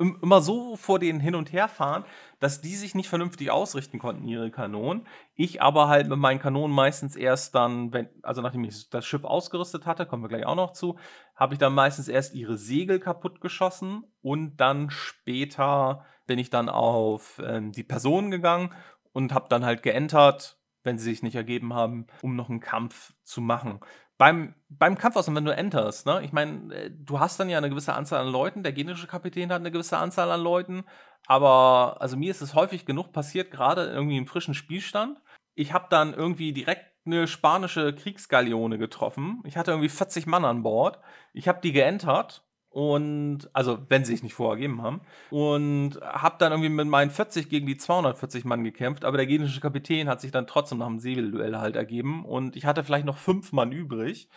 immer 0.00 0.40
so 0.40 0.76
vor 0.76 0.98
denen 0.98 1.20
hin 1.20 1.34
und 1.34 1.52
her 1.52 1.68
fahren, 1.68 2.04
dass 2.38 2.62
die 2.62 2.74
sich 2.74 2.94
nicht 2.94 3.08
vernünftig 3.08 3.50
ausrichten 3.50 3.98
konnten, 3.98 4.26
ihre 4.26 4.50
Kanonen. 4.50 5.06
Ich 5.34 5.60
aber 5.60 5.88
halt 5.88 6.08
mit 6.08 6.18
meinen 6.18 6.40
Kanonen 6.40 6.74
meistens 6.74 7.16
erst 7.16 7.54
dann, 7.54 7.92
wenn, 7.92 8.08
also 8.22 8.40
nachdem 8.40 8.64
ich 8.64 8.88
das 8.88 9.04
Schiff 9.04 9.24
ausgerüstet 9.24 9.84
hatte, 9.84 10.06
kommen 10.06 10.24
wir 10.24 10.28
gleich 10.28 10.46
auch 10.46 10.56
noch 10.56 10.72
zu, 10.72 10.98
habe 11.36 11.52
ich 11.52 11.58
dann 11.58 11.74
meistens 11.74 12.08
erst 12.08 12.34
ihre 12.34 12.56
Segel 12.56 12.98
kaputt 12.98 13.42
geschossen 13.42 14.04
und 14.22 14.56
dann 14.56 14.88
später 14.88 16.06
bin 16.26 16.38
ich 16.38 16.48
dann 16.48 16.70
auf 16.70 17.40
ähm, 17.44 17.72
die 17.72 17.84
Personen 17.84 18.30
gegangen 18.30 18.72
und 19.12 19.32
habe 19.32 19.48
dann 19.48 19.64
halt 19.64 19.82
geentert, 19.82 20.58
wenn 20.82 20.98
sie 20.98 21.04
sich 21.04 21.22
nicht 21.22 21.34
ergeben 21.34 21.74
haben, 21.74 22.06
um 22.22 22.36
noch 22.36 22.48
einen 22.48 22.60
Kampf 22.60 23.12
zu 23.22 23.40
machen. 23.40 23.80
Beim, 24.18 24.54
beim 24.68 24.98
Kampf 24.98 25.16
aus, 25.16 25.34
wenn 25.34 25.44
du 25.44 25.54
enterst, 25.54 26.06
ne? 26.06 26.22
Ich 26.22 26.32
meine, 26.32 26.74
äh, 26.74 26.90
du 26.90 27.20
hast 27.20 27.40
dann 27.40 27.48
ja 27.48 27.58
eine 27.58 27.70
gewisse 27.70 27.94
Anzahl 27.94 28.20
an 28.20 28.32
Leuten, 28.32 28.62
der 28.62 28.72
generische 28.72 29.06
Kapitän 29.06 29.50
hat 29.50 29.60
eine 29.60 29.70
gewisse 29.70 29.96
Anzahl 29.96 30.30
an 30.30 30.42
Leuten, 30.42 30.84
aber 31.26 31.96
also 32.00 32.16
mir 32.16 32.30
ist 32.30 32.42
es 32.42 32.54
häufig 32.54 32.84
genug 32.84 33.12
passiert, 33.12 33.50
gerade 33.50 33.86
irgendwie 33.86 34.18
im 34.18 34.26
frischen 34.26 34.54
Spielstand. 34.54 35.20
Ich 35.54 35.72
habe 35.72 35.86
dann 35.90 36.14
irgendwie 36.14 36.52
direkt 36.52 36.90
eine 37.06 37.26
spanische 37.26 37.94
Kriegsgaleone 37.94 38.78
getroffen. 38.78 39.42
Ich 39.44 39.56
hatte 39.56 39.70
irgendwie 39.70 39.88
40 39.88 40.26
Mann 40.26 40.44
an 40.44 40.62
Bord. 40.62 41.00
Ich 41.32 41.48
habe 41.48 41.60
die 41.62 41.72
geentert 41.72 42.44
und, 42.70 43.50
also, 43.52 43.80
wenn 43.88 44.04
sie 44.04 44.12
sich 44.12 44.22
nicht 44.22 44.34
vorgegeben 44.34 44.80
haben. 44.80 45.00
Und 45.30 45.98
habe 46.02 46.36
dann 46.38 46.52
irgendwie 46.52 46.68
mit 46.68 46.86
meinen 46.86 47.10
40 47.10 47.48
gegen 47.48 47.66
die 47.66 47.76
240 47.76 48.44
Mann 48.44 48.62
gekämpft. 48.62 49.04
Aber 49.04 49.16
der 49.16 49.26
gegnerische 49.26 49.60
Kapitän 49.60 50.08
hat 50.08 50.20
sich 50.20 50.30
dann 50.30 50.46
trotzdem 50.46 50.78
nach 50.78 50.86
dem 50.86 51.00
Segelduell 51.00 51.56
halt 51.56 51.74
ergeben. 51.74 52.24
Und 52.24 52.54
ich 52.54 52.66
hatte 52.66 52.84
vielleicht 52.84 53.06
noch 53.06 53.18
fünf 53.18 53.52
Mann 53.52 53.72
übrig. 53.72 54.28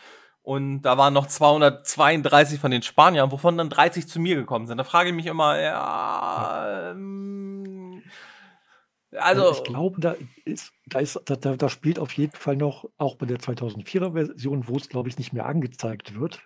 Und 0.42 0.82
da 0.82 0.98
waren 0.98 1.14
noch 1.14 1.28
232 1.28 2.60
von 2.60 2.72
den 2.72 2.82
Spaniern, 2.82 3.32
wovon 3.32 3.58
dann 3.58 3.70
30 3.70 4.08
zu 4.08 4.20
mir 4.20 4.36
gekommen 4.36 4.66
sind. 4.68 4.78
Da 4.78 4.84
frage 4.84 5.10
ich 5.10 5.16
mich 5.16 5.28
immer, 5.28 5.60
ja, 5.60 6.92
ähm, 6.92 8.02
also. 9.16 9.52
Ich 9.52 9.64
glaube, 9.64 10.02
da 10.02 10.16
ist, 10.44 10.74
da 10.88 11.00
ist, 11.00 11.22
da, 11.26 11.36
da 11.36 11.70
spielt 11.70 12.00
auf 12.00 12.12
jeden 12.14 12.36
Fall 12.36 12.58
noch, 12.58 12.90
auch 12.98 13.16
bei 13.16 13.26
der 13.26 13.38
2004er 13.38 14.14
Version, 14.14 14.68
wo 14.68 14.76
es, 14.76 14.90
glaube 14.90 15.08
ich, 15.08 15.18
nicht 15.18 15.34
mehr 15.34 15.46
angezeigt 15.46 16.20
wird, 16.20 16.42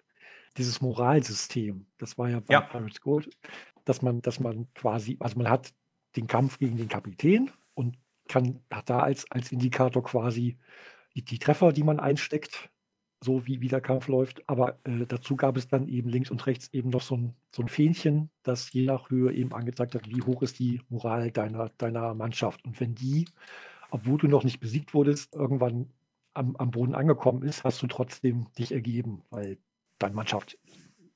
dieses 0.58 0.82
Moralsystem, 0.82 1.86
das 1.98 2.18
war 2.18 2.30
ja 2.30 2.40
bei 2.40 2.54
Ja. 2.54 2.62
Pirates 2.62 3.02
Gold, 3.02 3.30
dass 3.86 4.02
man, 4.02 4.22
dass 4.22 4.40
man 4.40 4.68
quasi, 4.74 5.18
also 5.20 5.38
man 5.38 5.50
hat 5.50 5.74
den 6.16 6.28
Kampf 6.28 6.60
gegen 6.60 6.78
den 6.78 6.88
Kapitän 6.88 7.52
und 7.74 7.98
kann, 8.28 8.62
hat 8.72 8.90
da 8.90 9.00
als, 9.00 9.30
als 9.32 9.52
Indikator 9.52 10.04
quasi 10.04 10.58
die, 11.16 11.24
die 11.24 11.40
Treffer, 11.40 11.72
die 11.72 11.84
man 11.84 12.00
einsteckt, 12.00 12.70
so 13.24 13.48
wie, 13.48 13.62
wie 13.62 13.68
der 13.68 13.82
Kampf 13.82 14.08
läuft. 14.08 14.48
Aber 14.48 14.80
äh, 14.84 15.06
dazu 15.08 15.36
gab 15.36 15.58
es 15.58 15.68
dann 15.68 15.88
eben 15.88 16.10
links 16.10 16.30
und 16.32 16.46
rechts 16.46 16.70
eben 16.74 16.90
noch 16.90 17.02
so 17.02 17.16
ein, 17.18 17.36
so 17.56 17.62
ein 17.64 17.68
Fähnchen, 17.68 18.30
das 18.44 18.72
je 18.72 18.86
nach 18.86 19.10
Höhe 19.10 19.34
eben 19.34 19.54
angezeigt 19.54 19.96
hat, 19.96 20.08
wie 20.10 20.22
hoch 20.22 20.42
ist 20.44 20.60
die 20.60 20.82
Moral 20.90 21.32
deiner, 21.32 21.70
deiner 21.78 22.14
Mannschaft. 22.14 22.64
Und 22.66 22.80
wenn 22.80 22.96
die, 22.96 23.26
obwohl 23.90 24.18
du 24.18 24.28
noch 24.28 24.44
nicht 24.44 24.60
besiegt 24.60 24.94
wurdest, 24.94 25.34
irgendwann 25.36 25.92
am, 26.34 26.56
am 26.58 26.72
Boden 26.72 26.94
angekommen 26.96 27.44
ist, 27.44 27.64
hast 27.64 27.82
du 27.82 27.88
trotzdem 27.88 28.48
dich 28.58 28.72
ergeben, 28.72 29.24
weil 29.30 29.58
deine 30.00 30.16
Mannschaft 30.16 30.58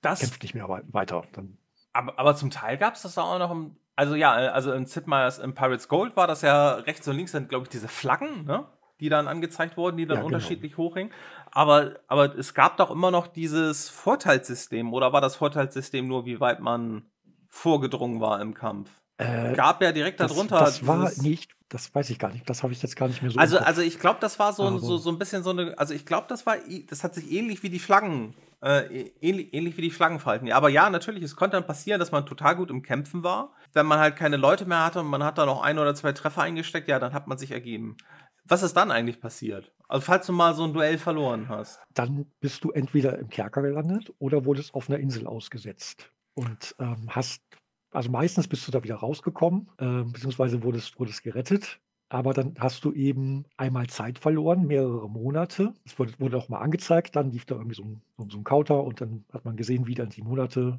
das, 0.01 0.19
kämpft 0.19 0.41
nicht 0.43 0.53
mehr 0.53 0.67
weiter. 0.69 1.23
Dann 1.33 1.57
aber, 1.93 2.17
aber 2.17 2.35
zum 2.35 2.49
Teil 2.49 2.77
gab 2.77 2.95
es 2.95 3.01
das 3.01 3.17
auch 3.17 3.37
noch 3.37 3.51
im, 3.51 3.75
also 3.95 4.15
ja, 4.15 4.31
also 4.31 4.71
in 4.71 4.85
Sid 4.85 5.07
Meier's 5.07 5.39
in 5.39 5.53
Pirates 5.53 5.87
Gold 5.87 6.15
war 6.15 6.27
das 6.27 6.41
ja 6.41 6.75
rechts 6.75 7.07
und 7.07 7.17
links 7.17 7.33
sind, 7.33 7.49
glaube 7.49 7.63
ich, 7.63 7.69
diese 7.69 7.87
Flaggen, 7.87 8.45
ne? 8.45 8.65
die 8.99 9.09
dann 9.09 9.27
angezeigt 9.27 9.77
wurden, 9.77 9.97
die 9.97 10.05
dann 10.05 10.17
ja, 10.17 10.23
genau. 10.23 10.35
unterschiedlich 10.35 10.77
hochhingen. 10.77 11.11
Aber, 11.51 11.99
aber 12.07 12.35
es 12.37 12.53
gab 12.53 12.77
doch 12.77 12.91
immer 12.91 13.11
noch 13.11 13.27
dieses 13.27 13.89
Vorteilssystem, 13.89 14.93
oder 14.93 15.11
war 15.11 15.21
das 15.21 15.35
Vorteilssystem 15.35 16.07
nur, 16.07 16.25
wie 16.25 16.39
weit 16.39 16.59
man 16.59 17.03
vorgedrungen 17.49 18.21
war 18.21 18.39
im 18.39 18.53
Kampf? 18.53 18.89
Äh, 19.17 19.53
gab 19.53 19.81
ja 19.81 19.91
direkt 19.91 20.19
das, 20.19 20.31
darunter. 20.31 20.59
Das 20.59 20.85
war 20.87 21.11
nicht, 21.17 21.51
das 21.69 21.93
weiß 21.93 22.09
ich 22.11 22.19
gar 22.19 22.31
nicht, 22.31 22.49
das 22.49 22.63
habe 22.63 22.73
ich 22.73 22.81
jetzt 22.81 22.95
gar 22.95 23.07
nicht 23.07 23.21
mehr 23.21 23.31
so. 23.31 23.39
Also, 23.39 23.57
also 23.57 23.81
ich 23.81 23.99
glaube, 23.99 24.19
das 24.21 24.39
war 24.39 24.53
so, 24.53 24.77
so, 24.77 24.97
so 24.97 25.09
ein 25.09 25.19
bisschen 25.19 25.43
so 25.43 25.49
eine, 25.49 25.77
also 25.77 25.93
ich 25.93 26.05
glaube, 26.05 26.27
das 26.29 26.45
war, 26.45 26.57
das 26.87 27.03
hat 27.03 27.15
sich 27.15 27.31
ähnlich 27.31 27.63
wie 27.63 27.69
die 27.69 27.79
Flaggen 27.79 28.35
äh, 28.61 29.09
ähnlich, 29.21 29.53
ähnlich 29.53 29.77
wie 29.77 29.81
die 29.81 29.91
Flaggenfalten. 29.91 30.47
Ja, 30.47 30.55
aber 30.55 30.69
ja, 30.69 30.89
natürlich, 30.89 31.23
es 31.23 31.35
konnte 31.35 31.57
dann 31.57 31.65
passieren, 31.65 31.99
dass 31.99 32.11
man 32.11 32.25
total 32.25 32.55
gut 32.55 32.69
im 32.69 32.83
Kämpfen 32.83 33.23
war. 33.23 33.53
Wenn 33.73 33.85
man 33.85 33.99
halt 33.99 34.15
keine 34.15 34.37
Leute 34.37 34.65
mehr 34.65 34.85
hatte 34.85 34.99
und 34.99 35.07
man 35.07 35.23
hat 35.23 35.37
da 35.37 35.45
noch 35.45 35.61
ein 35.61 35.79
oder 35.79 35.95
zwei 35.95 36.13
Treffer 36.13 36.43
eingesteckt, 36.43 36.87
ja, 36.87 36.99
dann 36.99 37.13
hat 37.13 37.27
man 37.27 37.37
sich 37.37 37.51
ergeben. 37.51 37.97
Was 38.45 38.63
ist 38.63 38.75
dann 38.75 38.91
eigentlich 38.91 39.19
passiert? 39.19 39.71
Also, 39.87 40.05
falls 40.05 40.25
du 40.25 40.33
mal 40.33 40.53
so 40.55 40.63
ein 40.63 40.73
Duell 40.73 40.97
verloren 40.97 41.49
hast. 41.49 41.79
Dann 41.93 42.25
bist 42.39 42.63
du 42.63 42.71
entweder 42.71 43.17
im 43.19 43.29
Kerker 43.29 43.61
gelandet 43.61 44.13
oder 44.19 44.45
wurdest 44.45 44.73
auf 44.73 44.89
einer 44.89 44.99
Insel 44.99 45.27
ausgesetzt 45.27 46.11
und 46.33 46.75
ähm, 46.79 47.07
hast, 47.09 47.41
also 47.91 48.09
meistens 48.09 48.47
bist 48.47 48.67
du 48.67 48.71
da 48.71 48.83
wieder 48.83 48.95
rausgekommen, 48.95 49.69
äh, 49.77 50.03
beziehungsweise 50.03 50.63
wurdest, 50.63 50.99
wurdest 50.99 51.23
gerettet. 51.23 51.79
Aber 52.11 52.33
dann 52.33 52.55
hast 52.59 52.83
du 52.83 52.91
eben 52.91 53.45
einmal 53.55 53.87
Zeit 53.87 54.19
verloren, 54.19 54.67
mehrere 54.67 55.09
Monate. 55.09 55.73
Es 55.85 55.97
wurde, 55.97 56.11
wurde 56.19 56.37
auch 56.37 56.49
mal 56.49 56.59
angezeigt, 56.59 57.15
dann 57.15 57.31
lief 57.31 57.45
da 57.45 57.55
irgendwie 57.55 57.75
so 57.75 57.83
ein, 57.83 58.01
so 58.29 58.37
ein 58.37 58.43
Counter 58.43 58.83
und 58.83 58.99
dann 58.99 59.23
hat 59.31 59.45
man 59.45 59.55
gesehen, 59.55 59.87
wie 59.87 59.95
dann 59.95 60.09
die 60.09 60.21
Monate 60.21 60.77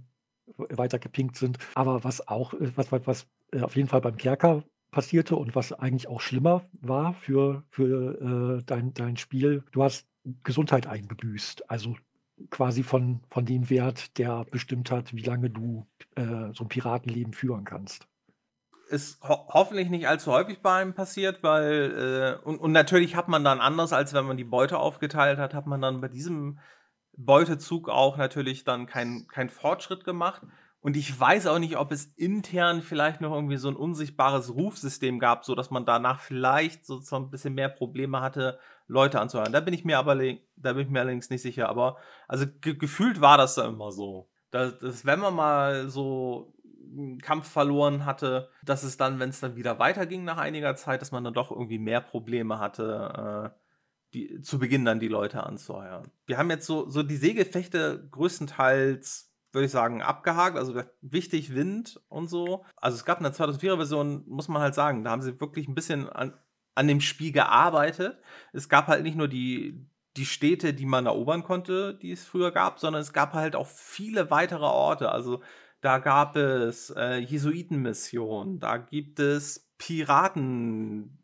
weiter 0.59 0.99
gepinkt 0.99 1.37
sind. 1.37 1.57
Aber 1.75 2.05
was 2.05 2.29
auch, 2.29 2.53
äh, 2.53 2.71
was, 2.77 2.93
was, 2.93 3.07
was 3.07 3.27
äh, 3.51 3.63
auf 3.63 3.77
jeden 3.77 3.89
Fall 3.89 4.03
beim 4.03 4.19
Kerker 4.19 4.63
passierte 4.91 5.37
und 5.37 5.55
was 5.55 5.73
eigentlich 5.73 6.07
auch 6.07 6.21
schlimmer 6.21 6.65
war 6.83 7.15
für, 7.15 7.65
für 7.71 8.59
äh, 8.59 8.63
dein, 8.67 8.93
dein 8.93 9.17
Spiel, 9.17 9.65
du 9.73 9.83
hast 9.83 10.07
Gesundheit 10.45 10.87
eingebüßt. 10.87 11.71
Also 11.71 11.97
quasi 12.51 12.83
von, 12.83 13.21
von 13.31 13.47
dem 13.47 13.71
Wert, 13.71 14.19
der 14.19 14.45
bestimmt 14.51 14.91
hat, 14.91 15.15
wie 15.15 15.23
lange 15.23 15.49
du 15.49 15.87
äh, 16.15 16.53
so 16.53 16.65
ein 16.65 16.69
Piratenleben 16.69 17.33
führen 17.33 17.65
kannst 17.65 18.07
ist 18.93 19.23
ho 19.23 19.47
hoffentlich 19.49 19.91
nicht 19.91 20.09
allzu 20.09 20.33
häufig 20.33 20.63
bei 20.63 20.81
einem 20.81 20.95
passiert, 20.95 21.43
weil, 21.43 22.39
äh, 22.43 22.45
und, 22.47 22.59
und 22.61 22.73
natürlich 22.73 23.17
hat 23.17 23.29
man 23.29 23.45
dann 23.45 23.61
anders, 23.61 23.93
als 23.93 24.13
wenn 24.15 24.27
man 24.27 24.37
die 24.37 24.45
Beute 24.45 24.79
aufgeteilt 24.79 25.39
hat, 25.39 25.55
hat 25.55 25.67
man 25.67 25.81
dann 25.83 26.01
bei 26.01 26.09
diesem 26.09 26.59
Beutezug 27.17 27.89
auch 27.89 28.17
natürlich 28.17 28.65
dann 28.65 28.87
keinen 28.87 29.29
kein 29.29 29.51
Fortschritt 29.51 30.05
gemacht. 30.05 30.43
Und 30.81 30.97
ich 30.97 31.19
weiß 31.19 31.47
auch 31.47 31.59
nicht, 31.61 31.77
ob 31.77 31.93
es 31.93 32.07
intern 32.17 32.83
vielleicht 32.83 33.21
noch 33.21 33.33
irgendwie 33.33 33.57
so 33.57 33.69
ein 33.69 33.77
unsichtbares 33.77 34.53
Rufsystem 34.55 35.21
gab, 35.21 35.45
so 35.45 35.55
dass 35.55 35.71
man 35.71 35.85
danach 35.87 36.21
vielleicht 36.21 36.85
so 36.87 36.99
so 37.01 37.17
'n 37.17 37.31
bisschen 37.31 37.55
mehr 37.55 37.69
Probleme 37.69 38.21
hatte, 38.21 38.59
Leute 38.89 39.21
anzuhören. 39.21 39.53
Da 39.53 39.61
bin 39.61 39.75
ich 39.75 39.85
mir 39.85 39.99
aber 39.99 40.17
da 40.57 40.73
bin 40.73 40.87
ich 40.87 40.91
mir 40.91 41.01
allerdings 41.01 41.31
nicht 41.31 41.43
sicher. 41.43 41.69
Aber 41.69 41.99
also 42.29 42.47
ge 42.61 42.75
gefühlt 42.77 43.21
war 43.21 43.39
das 43.39 43.55
da 43.55 43.67
immer 43.69 43.93
so. 43.93 44.29
Da 44.51 44.71
dass 44.71 45.05
wenn 45.07 45.21
man 45.21 45.35
mal 45.35 45.89
so 45.89 46.53
Kampf 47.23 47.49
verloren 47.49 48.05
hatte, 48.05 48.51
dass 48.65 48.83
es 48.83 48.97
dann, 48.97 49.19
wenn 49.19 49.31
es 49.31 49.41
dann 49.41 49.57
wieder 49.57 49.79
weiterging 49.79 50.25
nach 50.25 50.39
einiger 50.39 50.77
Zeit, 50.77 51.01
dass 51.01 51.13
man 51.13 51.25
dann 51.25 51.35
doch 51.35 51.51
irgendwie 51.51 51.79
mehr 51.79 52.01
Probleme 52.01 52.59
hatte, 52.59 53.53
äh, 53.55 53.59
die 54.15 54.41
zu 54.43 54.59
Beginn 54.59 54.85
dann 54.85 55.01
die 55.01 55.09
Leute 55.09 55.45
anzuheuern. 55.45 56.11
Wir 56.27 56.39
haben 56.39 56.51
jetzt 56.51 56.67
so 56.67 56.89
so 56.89 57.03
die 57.03 57.17
Seegefechte 57.17 58.09
größtenteils 58.11 59.33
würde 59.53 59.67
ich 59.67 59.71
sagen, 59.71 60.03
abgehakt. 60.03 60.57
Also 60.57 60.83
wichtig 61.01 61.55
Wind 61.55 62.01
und 62.09 62.29
so. 62.29 62.65
Also 62.77 62.97
es 62.97 63.05
gab 63.05 63.19
in 63.19 63.25
der 63.25 63.35
2004er 63.35 63.77
Version, 63.77 64.25
muss 64.27 64.49
man 64.49 64.63
halt 64.63 64.75
sagen, 64.75 65.05
da 65.05 65.11
haben 65.11 65.23
sie 65.23 65.41
wirklich 65.41 65.69
ein 65.69 65.75
bisschen 65.75 66.09
an, 66.09 66.35
an 66.75 66.89
dem 66.89 67.01
Spiel 67.01 67.33
gearbeitet. 67.33 68.19
Es 68.53 68.69
gab 68.69 68.87
halt 68.89 69.03
nicht 69.03 69.17
nur 69.17 69.29
die, 69.29 69.87
die 70.17 70.27
Städte, 70.27 70.75
die 70.75 70.87
man 70.87 71.07
erobern 71.07 71.43
konnte, 71.43 71.95
die 71.95 72.13
es 72.13 72.25
früher 72.25 72.51
gab, 72.51 72.79
sondern 72.79 73.03
es 73.03 73.13
gab 73.13 73.35
halt 73.35 73.55
auch 73.55 73.67
viele 73.67 74.31
weitere 74.31 74.65
Orte. 74.65 75.13
Also 75.13 75.43
da 75.83 75.99
gab 75.99 76.37
es 76.37 76.91
äh, 76.97 77.17
Jesuitenmissionen, 77.17 78.61
da 78.61 78.79
gibt 78.79 79.19
es 79.19 79.69
Piraten, 79.79 81.19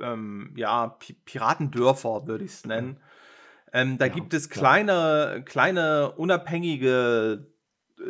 ähm, 0.00 0.52
ja, 0.56 0.88
P 0.88 1.14
Piratendörfer 1.24 2.26
würde 2.26 2.44
ich 2.44 2.50
es 2.50 2.66
nennen. 2.66 2.98
Ähm, 3.72 3.98
da 3.98 4.06
ja, 4.06 4.12
gibt 4.12 4.34
es 4.34 4.50
kleine, 4.50 4.92
ja. 5.36 5.40
kleine 5.40 6.10
unabhängige 6.12 7.46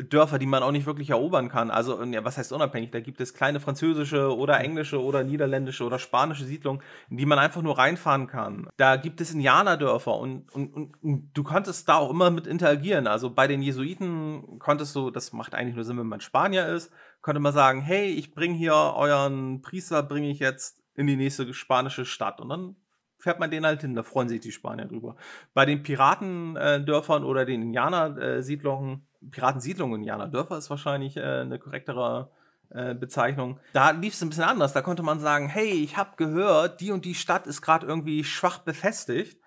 Dörfer, 0.08 0.38
die 0.38 0.46
man 0.46 0.62
auch 0.62 0.70
nicht 0.70 0.86
wirklich 0.86 1.10
erobern 1.10 1.48
kann. 1.48 1.70
Also, 1.70 2.02
ja, 2.04 2.24
was 2.24 2.38
heißt 2.38 2.52
unabhängig? 2.52 2.90
Da 2.90 3.00
gibt 3.00 3.20
es 3.20 3.34
kleine 3.34 3.60
französische 3.60 4.36
oder 4.36 4.60
englische 4.60 5.02
oder 5.02 5.24
niederländische 5.24 5.84
oder 5.84 5.98
spanische 5.98 6.44
Siedlungen, 6.44 6.82
in 7.10 7.16
die 7.16 7.26
man 7.26 7.38
einfach 7.38 7.62
nur 7.62 7.76
reinfahren 7.76 8.26
kann. 8.26 8.68
Da 8.76 8.96
gibt 8.96 9.20
es 9.20 9.32
Indianerdörfer 9.32 10.16
und, 10.16 10.50
und, 10.52 10.72
und, 10.74 11.02
und, 11.02 11.30
du 11.34 11.42
konntest 11.42 11.88
da 11.88 11.96
auch 11.96 12.10
immer 12.10 12.30
mit 12.30 12.46
interagieren. 12.46 13.06
Also 13.06 13.30
bei 13.30 13.48
den 13.48 13.62
Jesuiten 13.62 14.58
konntest 14.58 14.94
du, 14.94 15.10
das 15.10 15.32
macht 15.32 15.54
eigentlich 15.54 15.74
nur 15.74 15.84
Sinn, 15.84 15.98
wenn 15.98 16.06
man 16.06 16.20
Spanier 16.20 16.68
ist, 16.68 16.92
konnte 17.20 17.40
man 17.40 17.52
sagen, 17.52 17.80
hey, 17.80 18.06
ich 18.06 18.34
bringe 18.34 18.54
hier 18.54 18.74
euren 18.74 19.60
Priester, 19.60 20.02
bringe 20.02 20.30
ich 20.30 20.38
jetzt 20.38 20.82
in 20.94 21.06
die 21.06 21.16
nächste 21.16 21.52
spanische 21.52 22.04
Stadt. 22.04 22.40
Und 22.40 22.48
dann 22.48 22.76
fährt 23.18 23.40
man 23.40 23.50
den 23.50 23.66
halt 23.66 23.80
hin. 23.80 23.94
Da 23.94 24.02
freuen 24.02 24.28
sich 24.28 24.40
die 24.40 24.52
Spanier 24.52 24.86
drüber. 24.86 25.16
Bei 25.52 25.66
den 25.66 25.82
Piratendörfern 25.82 27.24
oder 27.24 27.44
den 27.44 27.62
Indianersiedlungen, 27.62 29.06
Piratensiedlungen, 29.30 30.00
Indianerdörfer 30.00 30.58
ist 30.58 30.70
wahrscheinlich 30.70 31.16
äh, 31.16 31.40
eine 31.40 31.58
korrektere 31.58 32.30
äh, 32.70 32.94
Bezeichnung. 32.94 33.60
Da 33.72 33.90
lief 33.90 34.14
es 34.14 34.22
ein 34.22 34.28
bisschen 34.28 34.44
anders. 34.44 34.72
Da 34.72 34.82
konnte 34.82 35.02
man 35.02 35.20
sagen, 35.20 35.48
hey, 35.48 35.70
ich 35.70 35.96
habe 35.96 36.16
gehört, 36.16 36.80
die 36.80 36.90
und 36.92 37.04
die 37.04 37.14
Stadt 37.14 37.46
ist 37.46 37.62
gerade 37.62 37.86
irgendwie 37.86 38.24
schwach 38.24 38.58
befestigt. 38.58 39.40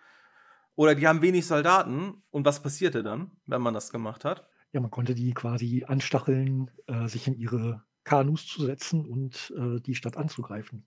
Oder 0.76 0.96
die 0.96 1.08
haben 1.08 1.22
wenig 1.22 1.46
Soldaten. 1.46 2.24
Und 2.32 2.46
was 2.46 2.62
passierte 2.62 3.04
dann, 3.04 3.32
wenn 3.46 3.62
man 3.62 3.74
das 3.74 3.92
gemacht 3.92 4.26
hat? 4.26 4.48
Ja, 4.72 4.82
man 4.82 4.92
konnte 4.92 5.14
die 5.14 5.34
quasi 5.34 5.86
anstacheln, 5.88 6.72
äh, 6.88 7.08
sich 7.08 7.28
in 7.28 7.36
ihre 7.36 7.84
Kanus 8.04 8.48
zu 8.48 8.66
setzen 8.66 9.06
und 9.06 9.54
äh, 9.56 9.80
die 9.80 9.96
Stadt 9.96 10.18
anzugreifen 10.18 10.86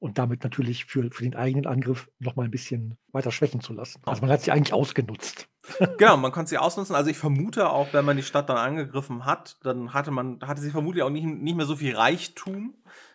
und 0.00 0.18
damit 0.18 0.42
natürlich 0.42 0.86
für, 0.86 1.10
für 1.10 1.22
den 1.22 1.36
eigenen 1.36 1.66
Angriff 1.66 2.10
noch 2.18 2.34
mal 2.34 2.44
ein 2.44 2.50
bisschen 2.50 2.96
weiter 3.12 3.30
schwächen 3.30 3.60
zu 3.60 3.74
lassen. 3.74 4.00
Also 4.06 4.22
man 4.22 4.30
hat 4.30 4.40
sie 4.40 4.50
eigentlich 4.50 4.74
ausgenutzt. 4.74 5.46
Genau, 5.98 6.16
man 6.16 6.32
konnte 6.32 6.48
sie 6.48 6.58
ausnutzen. 6.58 6.96
Also 6.96 7.10
ich 7.10 7.18
vermute 7.18 7.70
auch, 7.70 7.92
wenn 7.92 8.04
man 8.04 8.16
die 8.16 8.24
Stadt 8.24 8.48
dann 8.48 8.56
angegriffen 8.56 9.24
hat, 9.24 9.58
dann 9.62 9.92
hatte 9.92 10.10
man, 10.10 10.40
hatte 10.40 10.62
sie 10.62 10.70
vermutlich 10.70 11.04
auch 11.04 11.10
nicht, 11.10 11.24
nicht 11.24 11.54
mehr 11.54 11.66
so 11.66 11.76
viel 11.76 11.94
Reichtum. 11.94 12.74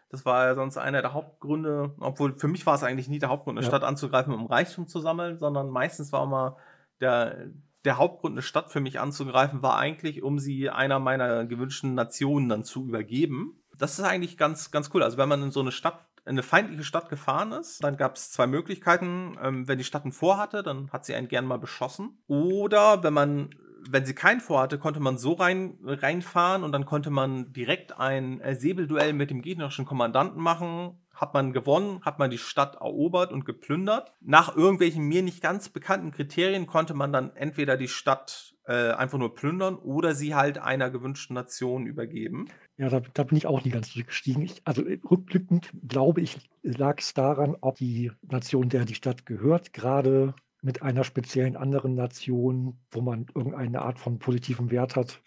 Das 0.09 0.25
war 0.25 0.45
ja 0.45 0.55
sonst 0.55 0.77
einer 0.77 1.01
der 1.01 1.13
Hauptgründe, 1.13 1.95
obwohl 1.99 2.37
für 2.37 2.47
mich 2.47 2.65
war 2.65 2.75
es 2.75 2.83
eigentlich 2.83 3.09
nie 3.09 3.19
der 3.19 3.29
Hauptgrund, 3.29 3.57
eine 3.57 3.65
ja. 3.65 3.69
Stadt 3.69 3.83
anzugreifen, 3.83 4.33
um 4.33 4.45
Reichtum 4.45 4.87
zu 4.87 5.01
sammeln, 5.01 5.37
sondern 5.37 5.69
meistens 5.69 6.13
war 6.13 6.23
immer 6.23 6.55
der, 7.01 7.47
der 7.83 7.97
Hauptgrund, 7.97 8.35
eine 8.35 8.43
Stadt 8.43 8.71
für 8.71 8.79
mich 8.79 8.99
anzugreifen, 8.99 9.61
war 9.61 9.77
eigentlich, 9.77 10.23
um 10.23 10.39
sie 10.39 10.69
einer 10.69 10.99
meiner 10.99 11.45
gewünschten 11.45 11.95
Nationen 11.95 12.47
dann 12.47 12.63
zu 12.63 12.87
übergeben. 12.87 13.59
Das 13.75 13.99
ist 13.99 14.05
eigentlich 14.05 14.37
ganz, 14.37 14.71
ganz 14.71 14.91
cool. 14.93 15.03
Also 15.03 15.17
wenn 15.17 15.27
man 15.27 15.41
in 15.43 15.51
so 15.51 15.59
eine 15.59 15.71
Stadt 15.71 16.04
in 16.25 16.31
eine 16.31 16.43
feindliche 16.43 16.83
Stadt 16.83 17.09
gefahren 17.09 17.51
ist, 17.51 17.83
dann 17.83 17.97
gab 17.97 18.15
es 18.15 18.31
zwei 18.31 18.47
Möglichkeiten. 18.47 19.37
Ähm, 19.41 19.67
wenn 19.67 19.77
die 19.77 19.83
Stadt 19.83 20.05
ein 20.05 20.11
Vor 20.11 20.37
hatte, 20.37 20.63
dann 20.63 20.91
hat 20.91 21.05
sie 21.05 21.13
einen 21.13 21.27
gern 21.27 21.45
mal 21.45 21.59
beschossen. 21.59 22.17
Oder 22.27 23.03
wenn 23.03 23.13
man 23.13 23.49
wenn 23.89 24.05
sie 24.05 24.15
kein 24.15 24.41
vorhatte, 24.41 24.77
konnte 24.77 24.99
man 24.99 25.17
so 25.17 25.33
rein, 25.33 25.77
reinfahren 25.83 26.63
und 26.63 26.71
dann 26.71 26.85
konnte 26.85 27.09
man 27.09 27.53
direkt 27.53 27.99
ein 27.99 28.41
äh, 28.41 28.55
Säbelduell 28.55 29.13
mit 29.13 29.29
dem 29.29 29.41
gegnerischen 29.41 29.85
Kommandanten 29.85 30.41
machen. 30.41 30.99
Hat 31.13 31.33
man 31.33 31.53
gewonnen, 31.53 32.01
hat 32.03 32.19
man 32.19 32.29
die 32.29 32.37
Stadt 32.37 32.75
erobert 32.75 33.31
und 33.31 33.45
geplündert. 33.45 34.11
Nach 34.19 34.55
irgendwelchen 34.55 35.05
mir 35.05 35.23
nicht 35.23 35.41
ganz 35.41 35.69
bekannten 35.69 36.11
Kriterien 36.11 36.67
konnte 36.67 36.93
man 36.93 37.13
dann 37.13 37.33
entweder 37.35 37.77
die 37.77 37.87
Stadt 37.87 38.54
äh, 38.67 38.91
einfach 38.91 39.17
nur 39.17 39.35
plündern 39.35 39.75
oder 39.75 40.15
sie 40.15 40.35
halt 40.35 40.57
einer 40.57 40.89
gewünschten 40.89 41.35
Nation 41.35 41.85
übergeben. 41.85 42.47
Ja, 42.77 42.89
da, 42.89 43.01
da 43.13 43.23
bin 43.23 43.37
ich 43.37 43.47
auch 43.47 43.63
nie 43.63 43.71
ganz 43.71 43.93
durchgestiegen. 43.93 44.43
Ich, 44.43 44.61
also 44.65 44.85
äh, 44.85 44.99
rückblickend 45.09 45.71
glaube 45.87 46.21
ich, 46.21 46.49
lag 46.63 46.99
es 46.99 47.13
daran, 47.13 47.55
ob 47.61 47.77
die 47.77 48.11
Nation, 48.21 48.69
der 48.69 48.85
die 48.85 48.95
Stadt 48.95 49.25
gehört, 49.25 49.73
gerade 49.73 50.33
mit 50.61 50.81
einer 50.81 51.03
speziellen 51.03 51.55
anderen 51.55 51.93
Nation, 51.93 52.79
wo 52.89 53.01
man 53.01 53.27
irgendeine 53.35 53.83
Art 53.83 53.99
von 53.99 54.17
positivem 54.17 54.71
Wert 54.71 54.95
hat, 54.95 55.21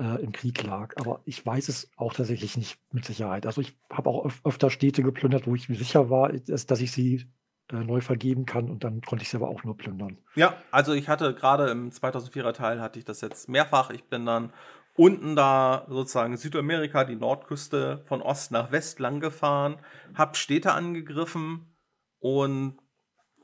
äh, 0.00 0.22
im 0.22 0.30
Krieg 0.30 0.62
lag. 0.62 0.96
Aber 0.96 1.22
ich 1.24 1.44
weiß 1.44 1.68
es 1.68 1.90
auch 1.96 2.14
tatsächlich 2.14 2.56
nicht 2.56 2.78
mit 2.92 3.04
Sicherheit. 3.04 3.46
Also 3.46 3.60
ich 3.60 3.76
habe 3.90 4.08
auch 4.08 4.24
öf 4.26 4.40
öfter 4.44 4.70
Städte 4.70 5.02
geplündert, 5.02 5.46
wo 5.46 5.54
ich 5.54 5.68
mir 5.68 5.74
sicher 5.74 6.08
war, 6.08 6.32
dass, 6.32 6.66
dass 6.66 6.80
ich 6.80 6.92
sie 6.92 7.26
äh, 7.72 7.84
neu 7.84 8.00
vergeben 8.00 8.46
kann 8.46 8.68
und 8.68 8.84
dann 8.84 9.00
konnte 9.02 9.22
ich 9.22 9.30
sie 9.30 9.36
aber 9.36 9.48
auch 9.48 9.64
nur 9.64 9.76
plündern. 9.76 10.18
Ja, 10.34 10.54
also 10.70 10.92
ich 10.92 11.08
hatte 11.08 11.34
gerade 11.34 11.70
im 11.70 11.90
2004er 11.90 12.52
Teil 12.52 12.80
hatte 12.80 12.98
ich 12.98 13.04
das 13.04 13.20
jetzt 13.20 13.48
mehrfach. 13.48 13.90
Ich 13.90 14.04
bin 14.04 14.26
dann 14.26 14.52
unten 14.96 15.36
da 15.36 15.86
sozusagen 15.88 16.36
Südamerika, 16.36 17.04
die 17.04 17.16
Nordküste 17.16 18.04
von 18.06 18.22
Ost 18.22 18.50
nach 18.50 18.72
West 18.72 18.98
lang 18.98 19.20
gefahren, 19.20 19.78
habe 20.14 20.36
Städte 20.36 20.72
angegriffen 20.72 21.74
und 22.18 22.78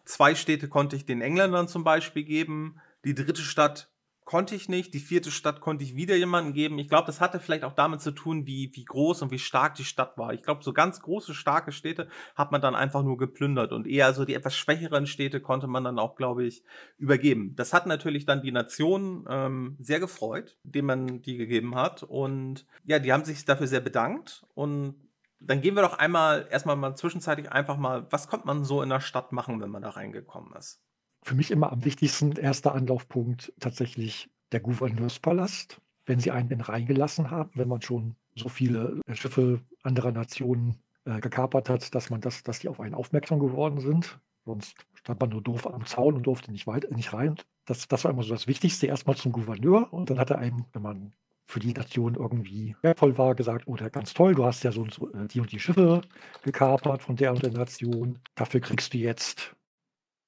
zwei 0.04 0.34
Städte 0.34 0.68
konnte 0.68 0.96
ich 0.96 1.06
den 1.06 1.20
Engländern 1.20 1.68
zum 1.68 1.84
Beispiel 1.84 2.24
geben. 2.24 2.80
Die 3.04 3.14
dritte 3.14 3.42
Stadt 3.42 3.90
konnte 4.26 4.56
ich 4.56 4.68
nicht. 4.68 4.92
Die 4.92 5.00
vierte 5.00 5.30
Stadt 5.30 5.60
konnte 5.60 5.84
ich 5.84 5.94
wieder 5.94 6.16
jemandem 6.16 6.52
geben. 6.52 6.78
Ich 6.78 6.88
glaube, 6.88 7.06
das 7.06 7.20
hatte 7.20 7.40
vielleicht 7.40 7.64
auch 7.64 7.72
damit 7.72 8.02
zu 8.02 8.10
tun, 8.10 8.44
wie, 8.46 8.70
wie 8.74 8.84
groß 8.84 9.22
und 9.22 9.30
wie 9.30 9.38
stark 9.38 9.76
die 9.76 9.84
Stadt 9.84 10.18
war. 10.18 10.34
Ich 10.34 10.42
glaube, 10.42 10.64
so 10.64 10.74
ganz 10.74 11.00
große, 11.00 11.32
starke 11.32 11.72
Städte 11.72 12.08
hat 12.34 12.52
man 12.52 12.60
dann 12.60 12.74
einfach 12.74 13.04
nur 13.04 13.16
geplündert 13.16 13.72
und 13.72 13.86
eher 13.86 14.12
so 14.12 14.24
die 14.24 14.34
etwas 14.34 14.56
schwächeren 14.56 15.06
Städte 15.06 15.40
konnte 15.40 15.68
man 15.68 15.84
dann 15.84 16.00
auch, 16.00 16.16
glaube 16.16 16.44
ich, 16.44 16.64
übergeben. 16.98 17.54
Das 17.54 17.72
hat 17.72 17.86
natürlich 17.86 18.26
dann 18.26 18.42
die 18.42 18.52
Nation 18.52 19.24
ähm, 19.30 19.76
sehr 19.78 20.00
gefreut, 20.00 20.58
dem 20.64 20.86
man 20.86 21.22
die 21.22 21.36
gegeben 21.36 21.76
hat. 21.76 22.02
Und 22.02 22.66
ja, 22.84 22.98
die 22.98 23.12
haben 23.12 23.24
sich 23.24 23.44
dafür 23.44 23.68
sehr 23.68 23.80
bedankt. 23.80 24.44
Und 24.54 24.96
dann 25.38 25.60
gehen 25.60 25.76
wir 25.76 25.82
doch 25.82 25.98
einmal 25.98 26.48
erstmal 26.50 26.74
mal 26.74 26.96
zwischenzeitlich 26.96 27.52
einfach 27.52 27.76
mal, 27.76 28.08
was 28.10 28.26
kommt 28.26 28.44
man 28.44 28.64
so 28.64 28.82
in 28.82 28.88
der 28.88 29.00
Stadt 29.00 29.30
machen, 29.30 29.60
wenn 29.60 29.70
man 29.70 29.82
da 29.82 29.90
reingekommen 29.90 30.52
ist? 30.56 30.82
Für 31.26 31.34
mich 31.34 31.50
immer 31.50 31.72
am 31.72 31.84
wichtigsten 31.84 32.32
erster 32.32 32.72
Anlaufpunkt 32.72 33.52
tatsächlich 33.58 34.30
der 34.52 34.60
Gouverneurspalast, 34.60 35.80
wenn 36.06 36.20
sie 36.20 36.30
einen 36.30 36.48
denn 36.48 36.60
reingelassen 36.60 37.32
haben, 37.32 37.50
wenn 37.54 37.66
man 37.66 37.82
schon 37.82 38.14
so 38.36 38.48
viele 38.48 39.00
äh, 39.08 39.14
Schiffe 39.16 39.60
anderer 39.82 40.12
Nationen 40.12 40.76
äh, 41.04 41.18
gekapert 41.18 41.68
hat, 41.68 41.96
dass 41.96 42.10
man 42.10 42.20
das, 42.20 42.44
dass 42.44 42.60
die 42.60 42.68
auf 42.68 42.78
einen 42.78 42.94
aufmerksam 42.94 43.40
geworden 43.40 43.80
sind. 43.80 44.20
Sonst 44.44 44.76
stand 44.94 45.18
man 45.18 45.30
nur 45.30 45.42
doof 45.42 45.66
am 45.66 45.84
Zaun 45.84 46.14
und 46.14 46.22
durfte 46.28 46.52
nicht 46.52 46.68
weit, 46.68 46.88
nicht 46.92 47.12
rein. 47.12 47.34
Das, 47.64 47.88
das 47.88 48.04
war 48.04 48.12
immer 48.12 48.22
so 48.22 48.32
das 48.32 48.46
Wichtigste, 48.46 48.86
erstmal 48.86 49.16
zum 49.16 49.32
Gouverneur 49.32 49.92
und 49.92 50.10
dann 50.10 50.20
hat 50.20 50.30
er 50.30 50.38
einem, 50.38 50.66
wenn 50.72 50.82
man 50.82 51.12
für 51.48 51.58
die 51.58 51.72
Nation 51.72 52.14
irgendwie 52.14 52.76
wertvoll 52.82 53.18
war, 53.18 53.34
gesagt, 53.34 53.66
oh, 53.66 53.74
der 53.74 53.90
ganz 53.90 54.14
toll, 54.14 54.36
du 54.36 54.44
hast 54.44 54.62
ja 54.62 54.70
so, 54.70 54.82
und 54.82 54.94
so 54.94 55.12
äh, 55.12 55.26
die 55.26 55.40
und 55.40 55.50
die 55.50 55.58
Schiffe 55.58 56.02
gekapert 56.44 57.02
von 57.02 57.16
der 57.16 57.32
und 57.32 57.42
der 57.42 57.50
Nation. 57.52 58.20
Dafür 58.36 58.60
kriegst 58.60 58.94
du 58.94 58.98
jetzt 58.98 59.56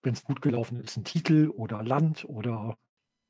wenn 0.03 0.14
es 0.14 0.24
gut 0.24 0.42
gelaufen 0.42 0.80
ist, 0.80 0.96
ein 0.96 1.05
Titel 1.05 1.51
oder 1.55 1.82
Land 1.82 2.24
oder 2.24 2.76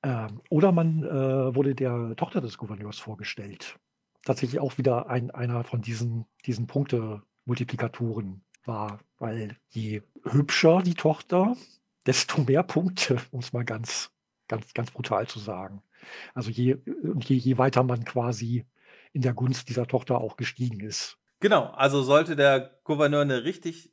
äh, 0.02 0.28
oder 0.48 0.72
man 0.72 1.02
äh, 1.02 1.54
wurde 1.54 1.74
der 1.74 2.14
Tochter 2.16 2.40
des 2.40 2.58
Gouverneurs 2.58 2.98
vorgestellt. 2.98 3.78
Tatsächlich 4.24 4.60
auch 4.60 4.78
wieder 4.78 5.08
ein, 5.08 5.30
einer 5.30 5.64
von 5.64 5.80
diesen, 5.80 6.26
diesen 6.44 6.66
Punkte-Multiplikatoren 6.66 8.44
war, 8.64 9.00
weil 9.18 9.56
je 9.68 10.02
hübscher 10.24 10.82
die 10.82 10.94
Tochter, 10.94 11.56
desto 12.06 12.42
mehr 12.42 12.62
Punkte, 12.62 13.18
um 13.30 13.40
es 13.40 13.52
mal 13.52 13.64
ganz, 13.64 14.10
ganz, 14.48 14.72
ganz 14.74 14.90
brutal 14.90 15.26
zu 15.26 15.38
sagen. 15.38 15.82
Also 16.34 16.50
je, 16.50 16.78
je, 17.24 17.36
je 17.36 17.58
weiter 17.58 17.82
man 17.82 18.04
quasi 18.04 18.66
in 19.12 19.22
der 19.22 19.34
Gunst 19.34 19.68
dieser 19.68 19.86
Tochter 19.86 20.18
auch 20.18 20.36
gestiegen 20.36 20.80
ist. 20.80 21.18
Genau, 21.40 21.66
also 21.66 22.02
sollte 22.02 22.36
der 22.36 22.78
Gouverneur 22.84 23.22
eine 23.22 23.44
richtig 23.44 23.92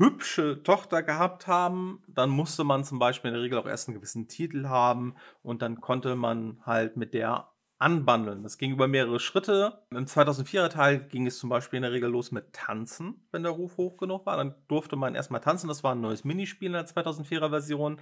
hübsche 0.00 0.62
Tochter 0.62 1.02
gehabt 1.02 1.46
haben, 1.46 2.02
dann 2.08 2.30
musste 2.30 2.64
man 2.64 2.84
zum 2.84 2.98
Beispiel 2.98 3.28
in 3.28 3.34
der 3.34 3.42
Regel 3.42 3.58
auch 3.58 3.66
erst 3.66 3.86
einen 3.86 3.96
gewissen 3.96 4.28
Titel 4.28 4.66
haben 4.66 5.14
und 5.42 5.60
dann 5.60 5.80
konnte 5.80 6.16
man 6.16 6.58
halt 6.64 6.96
mit 6.96 7.12
der 7.12 7.50
anbandeln. 7.78 8.42
Das 8.42 8.58
ging 8.58 8.72
über 8.72 8.88
mehrere 8.88 9.20
Schritte. 9.20 9.82
Im 9.90 10.06
2004er 10.06 10.68
Teil 10.68 11.00
ging 11.00 11.26
es 11.26 11.38
zum 11.38 11.50
Beispiel 11.50 11.78
in 11.78 11.82
der 11.82 11.92
Regel 11.92 12.10
los 12.10 12.32
mit 12.32 12.52
Tanzen, 12.52 13.26
wenn 13.30 13.42
der 13.42 13.52
Ruf 13.52 13.76
hoch 13.76 13.98
genug 13.98 14.26
war. 14.26 14.36
Dann 14.36 14.54
durfte 14.68 14.96
man 14.96 15.14
erstmal 15.14 15.40
tanzen. 15.40 15.68
Das 15.68 15.84
war 15.84 15.94
ein 15.94 16.00
neues 16.00 16.24
Minispiel 16.24 16.66
in 16.66 16.72
der 16.74 16.86
2004er 16.86 17.50
Version. 17.50 18.00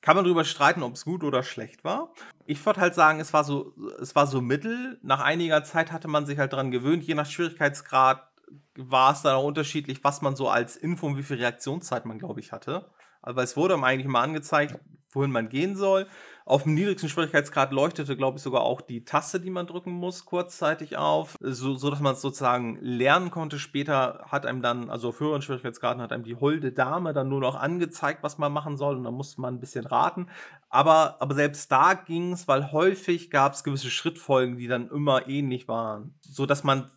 Kann 0.00 0.14
man 0.14 0.24
darüber 0.24 0.44
streiten, 0.44 0.82
ob 0.82 0.94
es 0.94 1.04
gut 1.04 1.24
oder 1.24 1.42
schlecht 1.42 1.82
war. 1.82 2.12
Ich 2.44 2.64
würde 2.64 2.80
halt 2.80 2.94
sagen, 2.94 3.18
es 3.18 3.32
war 3.32 3.42
so, 3.42 3.74
es 4.00 4.14
war 4.14 4.28
so 4.28 4.40
mittel. 4.40 4.98
Nach 5.02 5.20
einiger 5.20 5.64
Zeit 5.64 5.90
hatte 5.90 6.06
man 6.06 6.26
sich 6.26 6.38
halt 6.38 6.52
daran 6.52 6.70
gewöhnt. 6.70 7.02
Je 7.02 7.14
nach 7.14 7.26
Schwierigkeitsgrad 7.26 8.28
war 8.76 9.12
es 9.12 9.22
dann 9.22 9.34
auch 9.34 9.44
unterschiedlich, 9.44 10.04
was 10.04 10.22
man 10.22 10.36
so 10.36 10.48
als 10.48 10.76
Info 10.76 11.06
und 11.06 11.16
wie 11.16 11.22
viel 11.22 11.38
Reaktionszeit 11.38 12.04
man, 12.04 12.18
glaube 12.18 12.40
ich, 12.40 12.52
hatte. 12.52 12.90
Aber 13.22 13.42
es 13.42 13.56
wurde 13.56 13.74
eigentlich 13.82 14.06
mal 14.06 14.22
angezeigt, 14.22 14.78
wohin 15.10 15.30
man 15.30 15.48
gehen 15.48 15.76
soll. 15.76 16.06
Auf 16.48 16.62
dem 16.62 16.74
niedrigsten 16.74 17.08
Schwierigkeitsgrad 17.08 17.72
leuchtete, 17.72 18.16
glaube 18.16 18.36
ich, 18.36 18.42
sogar 18.44 18.60
auch 18.60 18.80
die 18.80 19.04
Taste, 19.04 19.40
die 19.40 19.50
man 19.50 19.66
drücken 19.66 19.90
muss, 19.90 20.26
kurzzeitig 20.26 20.96
auf, 20.96 21.34
so, 21.40 21.74
so 21.74 21.90
dass 21.90 21.98
man 21.98 22.14
es 22.14 22.20
sozusagen 22.20 22.78
lernen 22.80 23.32
konnte. 23.32 23.58
Später 23.58 24.24
hat 24.28 24.46
einem 24.46 24.62
dann, 24.62 24.88
also 24.88 25.08
auf 25.08 25.18
höheren 25.18 25.42
Schwierigkeitsgraden, 25.42 26.00
hat 26.00 26.12
einem 26.12 26.22
die 26.22 26.36
holde 26.36 26.70
Dame 26.70 27.12
dann 27.12 27.28
nur 27.28 27.40
noch 27.40 27.56
angezeigt, 27.56 28.22
was 28.22 28.38
man 28.38 28.52
machen 28.52 28.76
soll 28.76 28.94
und 28.94 29.02
dann 29.02 29.14
musste 29.14 29.40
man 29.40 29.54
ein 29.54 29.60
bisschen 29.60 29.86
raten. 29.86 30.28
Aber, 30.68 31.20
aber 31.20 31.34
selbst 31.34 31.72
da 31.72 31.94
ging 31.94 32.34
es, 32.34 32.46
weil 32.46 32.70
häufig 32.70 33.30
gab 33.30 33.54
es 33.54 33.64
gewisse 33.64 33.90
Schrittfolgen, 33.90 34.56
die 34.56 34.68
dann 34.68 34.88
immer 34.88 35.26
ähnlich 35.26 35.66
waren, 35.66 36.14
so 36.20 36.46
dass 36.46 36.62
man, 36.62 36.92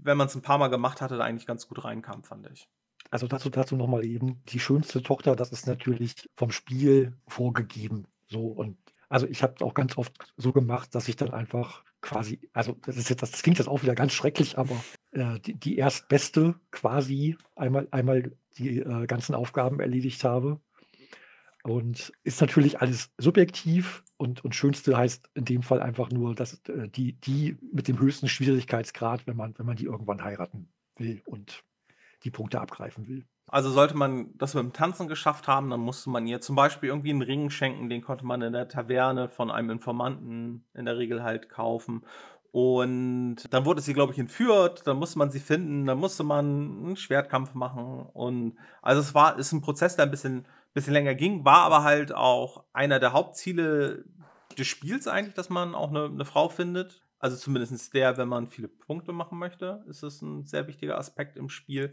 wenn 0.00 0.16
man 0.16 0.28
es 0.28 0.34
ein 0.34 0.40
paar 0.40 0.56
Mal 0.56 0.68
gemacht 0.68 1.02
hatte, 1.02 1.18
da 1.18 1.24
eigentlich 1.24 1.46
ganz 1.46 1.68
gut 1.68 1.84
reinkam, 1.84 2.24
fand 2.24 2.48
ich. 2.50 2.70
Also 3.10 3.26
dazu, 3.26 3.50
dazu 3.50 3.76
nochmal 3.76 4.06
eben, 4.06 4.42
die 4.48 4.60
schönste 4.60 5.02
Tochter, 5.02 5.36
das 5.36 5.52
ist 5.52 5.66
natürlich 5.66 6.14
vom 6.36 6.52
Spiel 6.52 7.18
vorgegeben. 7.26 8.06
So 8.28 8.46
und 8.46 8.76
also 9.08 9.26
ich 9.26 9.42
habe 9.42 9.64
auch 9.64 9.74
ganz 9.74 9.96
oft 9.96 10.12
so 10.36 10.52
gemacht, 10.52 10.94
dass 10.94 11.08
ich 11.08 11.16
dann 11.16 11.32
einfach 11.32 11.82
quasi, 12.00 12.40
also 12.52 12.76
das 12.84 13.08
jetzt, 13.08 13.22
das 13.22 13.42
klingt 13.42 13.58
jetzt 13.58 13.68
auch 13.68 13.82
wieder 13.82 13.94
ganz 13.94 14.12
schrecklich, 14.12 14.58
aber 14.58 14.76
äh, 15.12 15.40
die, 15.40 15.54
die 15.54 15.78
erstbeste 15.78 16.54
quasi 16.70 17.36
einmal, 17.56 17.88
einmal 17.90 18.32
die 18.58 18.80
äh, 18.80 19.06
ganzen 19.06 19.34
Aufgaben 19.34 19.80
erledigt 19.80 20.24
habe. 20.24 20.60
Und 21.64 22.12
ist 22.22 22.40
natürlich 22.40 22.80
alles 22.80 23.10
subjektiv 23.18 24.04
und, 24.16 24.44
und 24.44 24.54
schönste 24.54 24.96
heißt 24.96 25.28
in 25.34 25.44
dem 25.44 25.62
Fall 25.62 25.82
einfach 25.82 26.10
nur, 26.10 26.34
dass 26.34 26.60
äh, 26.68 26.88
die, 26.88 27.14
die 27.14 27.58
mit 27.72 27.88
dem 27.88 27.98
höchsten 27.98 28.28
Schwierigkeitsgrad, 28.28 29.26
wenn 29.26 29.36
man, 29.36 29.58
wenn 29.58 29.66
man 29.66 29.76
die 29.76 29.84
irgendwann 29.84 30.22
heiraten 30.22 30.68
will 30.96 31.20
und 31.24 31.64
die 32.24 32.30
Punkte 32.30 32.60
abgreifen 32.60 33.08
will. 33.08 33.26
Also 33.48 33.70
sollte 33.70 33.96
man 33.96 34.36
das 34.36 34.54
mit 34.54 34.62
dem 34.62 34.72
Tanzen 34.72 35.08
geschafft 35.08 35.48
haben, 35.48 35.70
dann 35.70 35.80
musste 35.80 36.10
man 36.10 36.26
ihr 36.26 36.40
zum 36.40 36.54
Beispiel 36.54 36.90
irgendwie 36.90 37.10
einen 37.10 37.22
Ring 37.22 37.50
schenken, 37.50 37.88
den 37.88 38.02
konnte 38.02 38.26
man 38.26 38.42
in 38.42 38.52
der 38.52 38.68
Taverne 38.68 39.28
von 39.28 39.50
einem 39.50 39.70
Informanten 39.70 40.66
in 40.74 40.84
der 40.84 40.98
Regel 40.98 41.22
halt 41.22 41.48
kaufen. 41.48 42.04
Und 42.50 43.36
dann 43.50 43.64
wurde 43.64 43.80
sie, 43.80 43.94
glaube 43.94 44.12
ich, 44.12 44.18
entführt, 44.18 44.86
dann 44.86 44.98
musste 44.98 45.18
man 45.18 45.30
sie 45.30 45.40
finden, 45.40 45.86
dann 45.86 45.98
musste 45.98 46.24
man 46.24 46.44
einen 46.84 46.96
Schwertkampf 46.96 47.54
machen. 47.54 48.06
Und 48.12 48.56
also 48.82 49.00
es 49.00 49.14
war, 49.14 49.38
ist 49.38 49.52
ein 49.52 49.60
Prozess, 49.60 49.96
der 49.96 50.06
ein 50.06 50.10
bisschen, 50.10 50.46
bisschen 50.74 50.92
länger 50.92 51.14
ging, 51.14 51.44
war 51.44 51.60
aber 51.60 51.84
halt 51.84 52.14
auch 52.14 52.64
einer 52.72 52.98
der 52.98 53.12
Hauptziele 53.12 54.04
des 54.58 54.66
Spiels 54.66 55.08
eigentlich, 55.08 55.34
dass 55.34 55.50
man 55.50 55.74
auch 55.74 55.90
eine, 55.90 56.04
eine 56.04 56.24
Frau 56.24 56.48
findet. 56.48 57.02
Also 57.18 57.36
zumindest 57.36 57.94
der, 57.94 58.16
wenn 58.16 58.28
man 58.28 58.46
viele 58.46 58.68
Punkte 58.68 59.12
machen 59.12 59.38
möchte, 59.38 59.84
ist 59.88 60.02
das 60.02 60.22
ein 60.22 60.44
sehr 60.44 60.66
wichtiger 60.68 60.98
Aspekt 60.98 61.36
im 61.36 61.48
Spiel. 61.48 61.90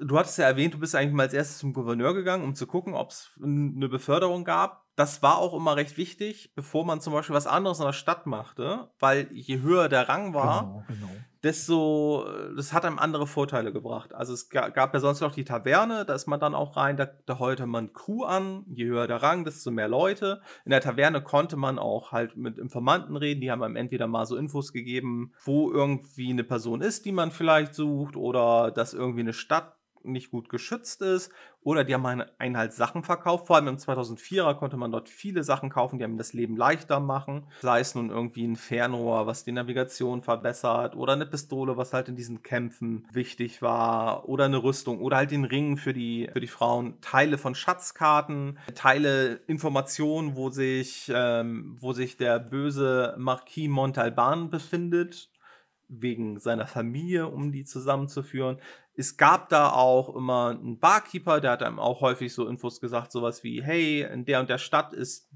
Du 0.00 0.16
hattest 0.16 0.38
ja 0.38 0.44
erwähnt, 0.44 0.74
du 0.74 0.78
bist 0.78 0.94
eigentlich 0.94 1.12
mal 1.12 1.24
als 1.24 1.34
erstes 1.34 1.58
zum 1.58 1.72
Gouverneur 1.72 2.14
gegangen, 2.14 2.44
um 2.44 2.54
zu 2.54 2.66
gucken, 2.66 2.94
ob 2.94 3.10
es 3.10 3.38
eine 3.42 3.88
Beförderung 3.88 4.44
gab. 4.44 4.86
Das 4.94 5.22
war 5.22 5.38
auch 5.38 5.54
immer 5.54 5.76
recht 5.76 5.96
wichtig, 5.96 6.52
bevor 6.54 6.84
man 6.84 7.00
zum 7.00 7.12
Beispiel 7.12 7.34
was 7.34 7.46
anderes 7.46 7.78
in 7.78 7.86
der 7.86 7.92
Stadt 7.92 8.26
machte, 8.26 8.90
weil 8.98 9.28
je 9.30 9.60
höher 9.60 9.88
der 9.88 10.08
Rang 10.08 10.34
war, 10.34 10.62
genau, 10.62 10.84
genau. 10.88 11.08
desto, 11.44 12.26
das 12.56 12.72
hat 12.72 12.84
einem 12.84 12.98
andere 12.98 13.28
Vorteile 13.28 13.72
gebracht. 13.72 14.12
Also 14.12 14.32
es 14.32 14.48
gab 14.50 14.94
ja 14.94 15.00
sonst 15.00 15.20
noch 15.20 15.32
die 15.32 15.44
Taverne, 15.44 16.04
da 16.04 16.14
ist 16.14 16.26
man 16.26 16.40
dann 16.40 16.54
auch 16.54 16.76
rein, 16.76 16.96
da, 16.96 17.06
da 17.26 17.38
heulte 17.38 17.66
man 17.66 17.92
Crew 17.92 18.24
an, 18.24 18.64
je 18.68 18.86
höher 18.86 19.06
der 19.06 19.22
Rang, 19.22 19.44
desto 19.44 19.70
mehr 19.70 19.88
Leute. 19.88 20.40
In 20.64 20.70
der 20.70 20.80
Taverne 20.80 21.22
konnte 21.22 21.56
man 21.56 21.78
auch 21.78 22.10
halt 22.10 22.36
mit 22.36 22.58
Informanten 22.58 23.16
reden, 23.16 23.40
die 23.40 23.52
haben 23.52 23.62
einem 23.62 23.76
entweder 23.76 24.08
mal 24.08 24.26
so 24.26 24.36
Infos 24.36 24.72
gegeben, 24.72 25.32
wo 25.44 25.70
irgendwie 25.70 26.30
eine 26.30 26.44
Person 26.44 26.80
ist, 26.80 27.04
die 27.04 27.12
man 27.12 27.30
vielleicht 27.30 27.74
sucht, 27.74 28.16
oder 28.16 28.72
dass 28.72 28.94
irgendwie 28.94 29.20
eine 29.20 29.32
Stadt 29.32 29.74
nicht 30.04 30.30
gut 30.30 30.48
geschützt 30.48 31.02
ist 31.02 31.32
oder 31.62 31.84
die 31.84 31.94
haben 31.94 32.06
einen 32.06 32.56
halt 32.56 32.72
Sachen 32.72 33.02
verkauft. 33.02 33.46
Vor 33.46 33.56
allem 33.56 33.68
im 33.68 33.76
2004er 33.76 34.54
konnte 34.54 34.76
man 34.76 34.90
dort 34.90 35.08
viele 35.08 35.44
Sachen 35.44 35.70
kaufen, 35.70 35.98
die 35.98 36.04
einem 36.04 36.16
das 36.16 36.32
Leben 36.32 36.56
leichter 36.56 37.00
machen. 37.00 37.46
Sei 37.60 37.80
es 37.80 37.94
nun 37.94 38.10
irgendwie 38.10 38.46
ein 38.46 38.56
Fernrohr, 38.56 39.26
was 39.26 39.44
die 39.44 39.52
Navigation 39.52 40.22
verbessert 40.22 40.96
oder 40.96 41.12
eine 41.12 41.26
Pistole, 41.26 41.76
was 41.76 41.92
halt 41.92 42.08
in 42.08 42.16
diesen 42.16 42.42
Kämpfen 42.42 43.06
wichtig 43.12 43.60
war 43.60 44.28
oder 44.28 44.46
eine 44.46 44.62
Rüstung 44.62 45.00
oder 45.00 45.18
halt 45.18 45.30
den 45.30 45.44
Ring 45.44 45.76
für 45.76 45.92
die, 45.92 46.30
für 46.32 46.40
die 46.40 46.46
Frauen. 46.46 47.00
Teile 47.00 47.38
von 47.38 47.54
Schatzkarten, 47.54 48.58
Teile 48.74 49.40
Informationen, 49.46 50.36
wo 50.36 50.50
sich, 50.50 51.10
ähm, 51.14 51.76
wo 51.80 51.92
sich 51.92 52.16
der 52.16 52.38
böse 52.38 53.14
Marquis 53.18 53.68
Montalban 53.68 54.50
befindet 54.50 55.30
wegen 55.88 56.38
seiner 56.38 56.66
Familie, 56.66 57.28
um 57.28 57.50
die 57.50 57.64
zusammenzuführen. 57.64 58.58
Es 58.98 59.16
gab 59.16 59.48
da 59.48 59.70
auch 59.70 60.12
immer 60.16 60.48
einen 60.48 60.80
Barkeeper, 60.80 61.40
der 61.40 61.52
hat 61.52 61.62
einem 61.62 61.78
auch 61.78 62.00
häufig 62.00 62.34
so 62.34 62.48
Infos 62.48 62.80
gesagt, 62.80 63.12
sowas 63.12 63.44
wie, 63.44 63.62
hey, 63.62 64.02
in 64.02 64.24
der 64.24 64.40
und 64.40 64.50
der 64.50 64.58
Stadt 64.58 64.92
ist 64.92 65.30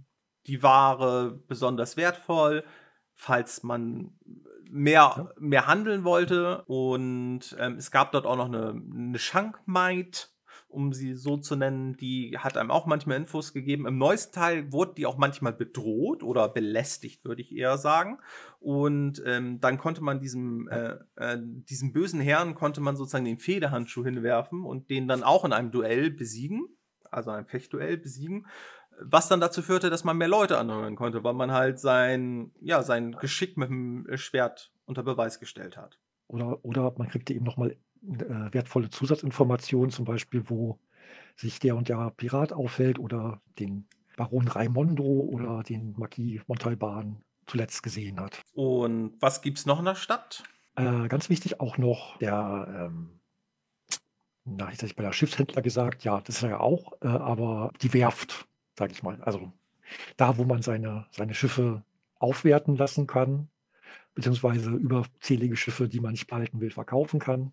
die 0.49 0.65
Ware 0.65 1.41
besonders 1.47 1.97
wertvoll, 1.97 2.65
falls 3.15 3.63
man 3.63 4.19
mehr, 4.69 5.33
mehr 5.39 5.69
handeln 5.69 6.03
wollte. 6.03 6.63
Und 6.63 7.55
ähm, 7.57 7.77
es 7.77 7.93
gab 7.93 8.11
dort 8.11 8.27
auch 8.27 8.35
noch 8.35 8.47
eine, 8.47 8.71
eine 8.71 9.19
Schankmaid, 9.21 10.32
um 10.73 10.93
sie 10.93 11.15
so 11.15 11.37
zu 11.37 11.57
nennen, 11.57 11.97
die 11.97 12.37
hat 12.39 12.57
einem 12.57 12.71
auch 12.71 12.87
manchmal 12.87 13.17
Infos 13.17 13.53
gegeben. 13.53 13.87
Im 13.87 13.99
neuesten 13.99 14.35
Teil 14.35 14.73
wurde 14.73 14.95
die 14.95 15.07
auch 15.07 15.19
manchmal 15.19 15.53
bedroht 15.53 16.23
oder 16.23 16.49
belästigt, 16.49 17.25
würde 17.25 17.43
ich 17.43 17.55
eher 17.55 17.79
sagen. 17.79 18.19
Und 18.59 19.23
ähm, 19.27 19.61
dann 19.61 19.79
konnte 19.79 20.03
man 20.03 20.21
diesem, 20.21 20.69
äh, 20.69 20.97
äh, 21.17 21.39
diesem 21.41 21.93
bösen 21.93 22.21
Herrn 22.21 22.55
konnte 22.55 22.81
man 22.81 22.97
sozusagen 22.97 23.25
den 23.25 23.39
Federhandschuh 23.39 24.05
hinwerfen 24.05 24.65
und 24.65 24.91
den 24.91 25.09
dann 25.09 25.23
auch 25.23 25.45
in 25.45 25.53
einem 25.53 25.71
Duell 25.71 26.11
besiegen, 26.11 26.69
also 27.11 27.31
einem 27.31 27.47
Fechtduell 27.47 27.99
besiegen. 27.99 28.47
Was 29.01 29.29
dann 29.29 29.41
dazu 29.41 29.63
führte, 29.63 29.91
dass 29.91 30.05
man 30.05 30.19
mehr 30.19 30.29
Leute 30.29 30.59
anhören 30.59 30.97
konnte, 30.97 31.25
weil 31.25 31.35
man 31.35 31.53
halt 31.53 31.79
sein, 31.79 32.53
ja, 32.61 32.83
sein 32.83 33.13
Geschick 33.13 33.57
mit 33.57 33.69
dem 33.69 34.07
Schwert 34.15 34.73
unter 34.85 35.03
Beweis 35.03 35.41
gestellt 35.41 35.77
hat. 35.77 35.99
Oder, 36.29 36.65
oder 36.65 36.95
man 36.97 37.09
kriegte 37.09 37.35
eben 37.35 37.45
nochmal 37.45 37.77
äh, 38.03 38.53
wertvolle 38.53 38.91
Zusatzinformationen, 38.91 39.91
zum 39.91 40.05
Beispiel, 40.05 40.49
wo 40.49 40.79
sich 41.37 41.59
der 41.59 41.77
und 41.77 41.89
der 41.89 42.11
Pirat 42.17 42.53
aufhält 42.53 42.99
oder 42.99 43.41
den 43.59 43.87
Baron 44.17 44.49
Raimondo 44.49 45.05
oder 45.05 45.63
den 45.63 45.95
Marquis 45.97 46.43
Montalban 46.47 47.23
zuletzt 47.47 47.83
gesehen 47.83 48.21
hat. 48.21 48.43
Und 48.55 49.15
was 49.21 49.43
gibt 49.43 49.59
es 49.59 49.67
noch 49.67 49.79
in 49.79 49.85
der 49.85 49.95
Stadt? 49.95 50.43
Äh, 50.77 51.09
ganz 51.09 51.29
wichtig 51.29 51.61
auch 51.61 51.79
noch 51.79 52.17
der, 52.19 52.91
ähm, 52.91 53.21
na, 54.45 54.67
jetzt 54.71 54.79
hätte 54.79 54.87
ich 54.87 54.97
bei 54.97 55.03
der 55.03 55.13
Schiffshändler 55.13 55.63
gesagt, 55.63 56.05
ja, 56.05 56.21
das 56.21 56.37
ist 56.37 56.43
ja 56.43 56.61
auch, 56.61 56.93
äh, 57.03 57.09
aber 57.09 57.73
die 57.83 57.93
Werft, 57.93 58.47
sage 58.79 58.93
ich 58.93 59.03
mal. 59.03 59.21
Also 59.23 59.53
da, 60.17 60.39
wo 60.39 60.45
man 60.45 60.63
seine, 60.63 61.07
seine 61.11 61.35
Schiffe 61.35 61.85
aufwerten 62.19 62.77
lassen 62.77 63.07
kann, 63.07 63.49
beziehungsweise 64.15 64.71
überzählige 64.71 65.57
Schiffe, 65.57 65.89
die 65.89 66.01
man 66.01 66.13
nicht 66.13 66.27
behalten 66.27 66.61
will, 66.61 66.71
verkaufen 66.71 67.21
kann 67.21 67.53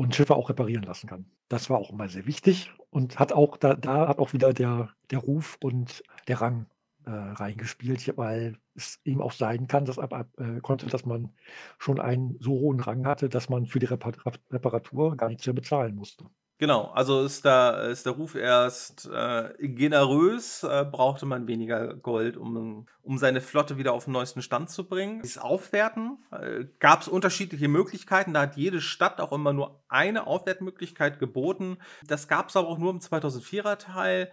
und 0.00 0.14
Schiffe 0.14 0.34
auch 0.34 0.48
reparieren 0.48 0.84
lassen 0.84 1.08
kann. 1.08 1.26
Das 1.48 1.68
war 1.68 1.78
auch 1.78 1.90
immer 1.90 2.08
sehr 2.08 2.24
wichtig 2.24 2.72
und 2.88 3.18
hat 3.18 3.34
auch 3.34 3.58
da, 3.58 3.74
da 3.74 4.08
hat 4.08 4.18
auch 4.18 4.32
wieder 4.32 4.54
der, 4.54 4.88
der 5.10 5.18
Ruf 5.18 5.58
und 5.60 6.02
der 6.26 6.40
Rang 6.40 6.64
äh, 7.04 7.10
reingespielt, 7.10 8.16
weil 8.16 8.56
es 8.74 8.98
eben 9.04 9.20
auch 9.20 9.32
sein 9.32 9.66
kann, 9.66 9.84
dass 9.84 9.98
ab, 9.98 10.14
ab, 10.14 10.28
äh, 10.38 10.60
konnte, 10.62 10.86
dass 10.86 11.04
man 11.04 11.34
schon 11.78 12.00
einen 12.00 12.38
so 12.40 12.52
hohen 12.52 12.80
Rang 12.80 13.04
hatte, 13.04 13.28
dass 13.28 13.50
man 13.50 13.66
für 13.66 13.78
die 13.78 13.86
Repar 13.86 14.14
Reparatur 14.50 15.18
gar 15.18 15.28
nichts 15.28 15.44
mehr 15.44 15.54
bezahlen 15.54 15.96
musste. 15.96 16.24
Genau, 16.60 16.90
also 16.92 17.24
ist, 17.24 17.46
da, 17.46 17.84
ist 17.84 18.04
der 18.04 18.12
Ruf 18.12 18.34
erst 18.34 19.08
äh, 19.10 19.54
generös, 19.60 20.62
äh, 20.62 20.84
brauchte 20.84 21.24
man 21.24 21.46
weniger 21.46 21.94
Gold, 21.94 22.36
um, 22.36 22.86
um 23.00 23.16
seine 23.16 23.40
Flotte 23.40 23.78
wieder 23.78 23.94
auf 23.94 24.04
den 24.04 24.12
neuesten 24.12 24.42
Stand 24.42 24.68
zu 24.68 24.86
bringen. 24.86 25.22
Dieses 25.22 25.38
Aufwerten 25.38 26.18
äh, 26.30 26.66
gab 26.78 27.00
es 27.00 27.08
unterschiedliche 27.08 27.68
Möglichkeiten, 27.68 28.34
da 28.34 28.42
hat 28.42 28.58
jede 28.58 28.82
Stadt 28.82 29.22
auch 29.22 29.32
immer 29.32 29.54
nur 29.54 29.82
eine 29.88 30.26
Aufwertmöglichkeit 30.26 31.18
geboten. 31.18 31.78
Das 32.06 32.28
gab 32.28 32.50
es 32.50 32.56
aber 32.56 32.68
auch 32.68 32.76
nur 32.76 32.90
im 32.90 33.00
2004er 33.00 33.78
Teil 33.78 34.30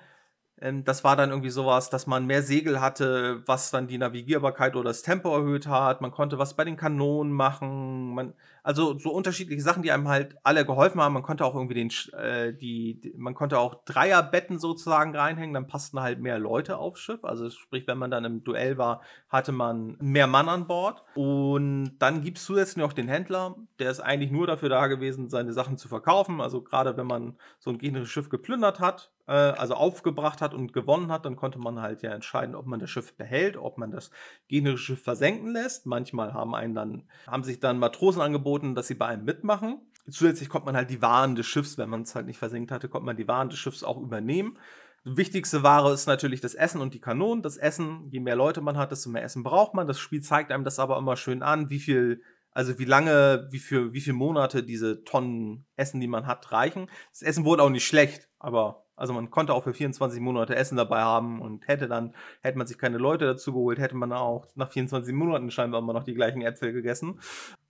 Ähm, 0.59 0.83
das 0.83 1.03
war 1.03 1.15
dann 1.15 1.29
irgendwie 1.29 1.49
sowas, 1.49 1.89
dass 1.89 2.07
man 2.07 2.25
mehr 2.25 2.41
Segel 2.41 2.81
hatte, 2.81 3.43
was 3.47 3.71
dann 3.71 3.87
die 3.87 3.97
Navigierbarkeit 3.97 4.75
oder 4.75 4.89
das 4.89 5.03
Tempo 5.03 5.35
erhöht 5.35 5.67
hat. 5.67 6.01
Man 6.01 6.11
konnte 6.11 6.39
was 6.39 6.55
bei 6.55 6.63
den 6.65 6.77
Kanonen 6.77 7.31
machen. 7.33 8.13
Man, 8.15 8.33
also 8.67 8.99
so 8.99 9.11
unterschiedliche 9.11 9.61
Sachen, 9.61 9.81
die 9.81 9.93
einem 9.93 10.09
halt 10.09 10.35
alle 10.43 10.65
geholfen 10.65 10.99
haben. 10.99 11.13
Man 11.13 11.23
konnte 11.23 11.45
auch 11.45 11.55
irgendwie 11.55 11.75
den, 11.75 11.89
äh, 12.19 12.51
die, 12.53 12.99
die, 12.99 13.13
man 13.15 13.33
konnte 13.33 13.59
auch 13.59 13.85
Dreierbetten 13.85 14.59
sozusagen 14.59 15.15
reinhängen, 15.15 15.53
dann 15.53 15.67
passten 15.67 16.01
halt 16.01 16.19
mehr 16.19 16.37
Leute 16.37 16.77
aufs 16.77 16.99
Schiff. 16.99 17.23
Also 17.23 17.49
sprich, 17.49 17.87
wenn 17.87 17.97
man 17.97 18.11
dann 18.11 18.25
im 18.25 18.43
Duell 18.43 18.77
war, 18.77 19.03
hatte 19.29 19.53
man 19.53 19.95
mehr 20.01 20.27
Mann 20.27 20.49
an 20.49 20.67
Bord. 20.67 21.01
Und 21.15 21.95
dann 21.99 22.23
gibt 22.23 22.39
es 22.39 22.43
zusätzlich 22.43 22.83
noch 22.83 22.91
den 22.91 23.07
Händler, 23.07 23.55
der 23.79 23.89
ist 23.89 24.01
eigentlich 24.01 24.31
nur 24.31 24.47
dafür 24.47 24.67
da 24.67 24.87
gewesen, 24.87 25.29
seine 25.29 25.53
Sachen 25.53 25.77
zu 25.77 25.87
verkaufen. 25.87 26.41
Also 26.41 26.61
gerade 26.61 26.97
wenn 26.97 27.07
man 27.07 27.37
so 27.59 27.69
ein 27.69 27.77
gegnerisches 27.77 28.11
Schiff 28.11 28.27
geplündert 28.27 28.81
hat, 28.81 29.13
äh, 29.27 29.33
also 29.33 29.75
aufgebracht 29.75 30.41
hat 30.41 30.53
und 30.53 30.73
gewonnen 30.73 31.11
hat, 31.11 31.25
dann 31.25 31.35
konnte 31.35 31.59
man 31.59 31.81
halt 31.81 32.01
ja 32.01 32.11
entscheiden, 32.11 32.55
ob 32.55 32.65
man 32.65 32.79
das 32.79 32.89
Schiff 32.89 33.15
behält, 33.15 33.57
ob 33.57 33.77
man 33.77 33.91
das 33.91 34.09
gegnerische 34.47 34.83
Schiff 34.83 35.03
versenken 35.03 35.51
lässt. 35.51 35.85
Manchmal 35.85 36.33
haben 36.33 36.55
einen 36.55 36.73
dann, 36.73 37.03
haben 37.27 37.43
sich 37.43 37.59
dann 37.59 37.77
Matrosen 37.77 38.21
angeboten, 38.21 38.56
dass 38.75 38.87
sie 38.87 38.95
bei 38.95 39.07
einem 39.07 39.25
mitmachen. 39.25 39.81
Zusätzlich 40.09 40.49
konnte 40.49 40.65
man 40.65 40.75
halt 40.75 40.89
die 40.89 41.01
Waren 41.01 41.35
des 41.35 41.45
Schiffs, 41.45 41.77
wenn 41.77 41.89
man 41.89 42.03
es 42.03 42.15
halt 42.15 42.27
nicht 42.27 42.39
versenkt 42.39 42.71
hatte, 42.71 42.89
konnte 42.89 43.05
man 43.05 43.17
die 43.17 43.27
Waren 43.27 43.49
des 43.49 43.59
Schiffs 43.59 43.83
auch 43.83 43.99
übernehmen. 44.01 44.57
Die 45.05 45.17
wichtigste 45.17 45.63
Ware 45.63 45.93
ist 45.93 46.07
natürlich 46.07 46.41
das 46.41 46.55
Essen 46.55 46.81
und 46.81 46.93
die 46.93 47.01
Kanonen. 47.01 47.43
Das 47.43 47.57
Essen, 47.57 48.07
je 48.09 48.19
mehr 48.19 48.35
Leute 48.35 48.61
man 48.61 48.77
hat, 48.77 48.91
desto 48.91 49.09
mehr 49.09 49.23
Essen 49.23 49.43
braucht 49.43 49.73
man. 49.73 49.87
Das 49.87 49.99
Spiel 49.99 50.21
zeigt 50.21 50.51
einem 50.51 50.63
das 50.63 50.79
aber 50.79 50.97
immer 50.97 51.15
schön 51.15 51.43
an, 51.43 51.69
wie 51.69 51.79
viel 51.79 52.21
also 52.57 52.79
wie 52.79 52.85
lange, 52.85 53.47
wie 53.51 53.59
für 53.59 53.93
wie 53.93 54.01
viele 54.01 54.15
Monate 54.15 54.63
diese 54.63 55.03
Tonnen 55.03 55.67
Essen, 55.75 55.99
die 55.99 56.07
man 56.07 56.25
hat, 56.25 56.51
reichen. 56.51 56.89
Das 57.11 57.21
Essen 57.21 57.45
wurde 57.45 57.61
auch 57.61 57.69
nicht 57.69 57.85
schlecht, 57.85 58.29
aber 58.39 58.86
also 58.97 59.13
man 59.13 59.29
konnte 59.29 59.53
auch 59.53 59.63
für 59.63 59.73
24 59.73 60.19
Monate 60.19 60.55
Essen 60.55 60.75
dabei 60.75 61.01
haben 61.01 61.39
und 61.39 61.67
hätte 61.67 61.87
dann, 61.87 62.13
hätte 62.41 62.57
man 62.57 62.65
sich 62.65 62.79
keine 62.79 62.97
Leute 62.97 63.25
dazu 63.25 63.53
geholt, 63.53 63.77
hätte 63.77 63.95
man 63.95 64.11
auch 64.11 64.47
nach 64.55 64.71
24 64.71 65.13
Monaten 65.13 65.51
scheinbar 65.51 65.81
immer 65.81 65.93
noch 65.93 66.03
die 66.03 66.15
gleichen 66.15 66.41
Äpfel 66.41 66.73
gegessen. 66.73 67.19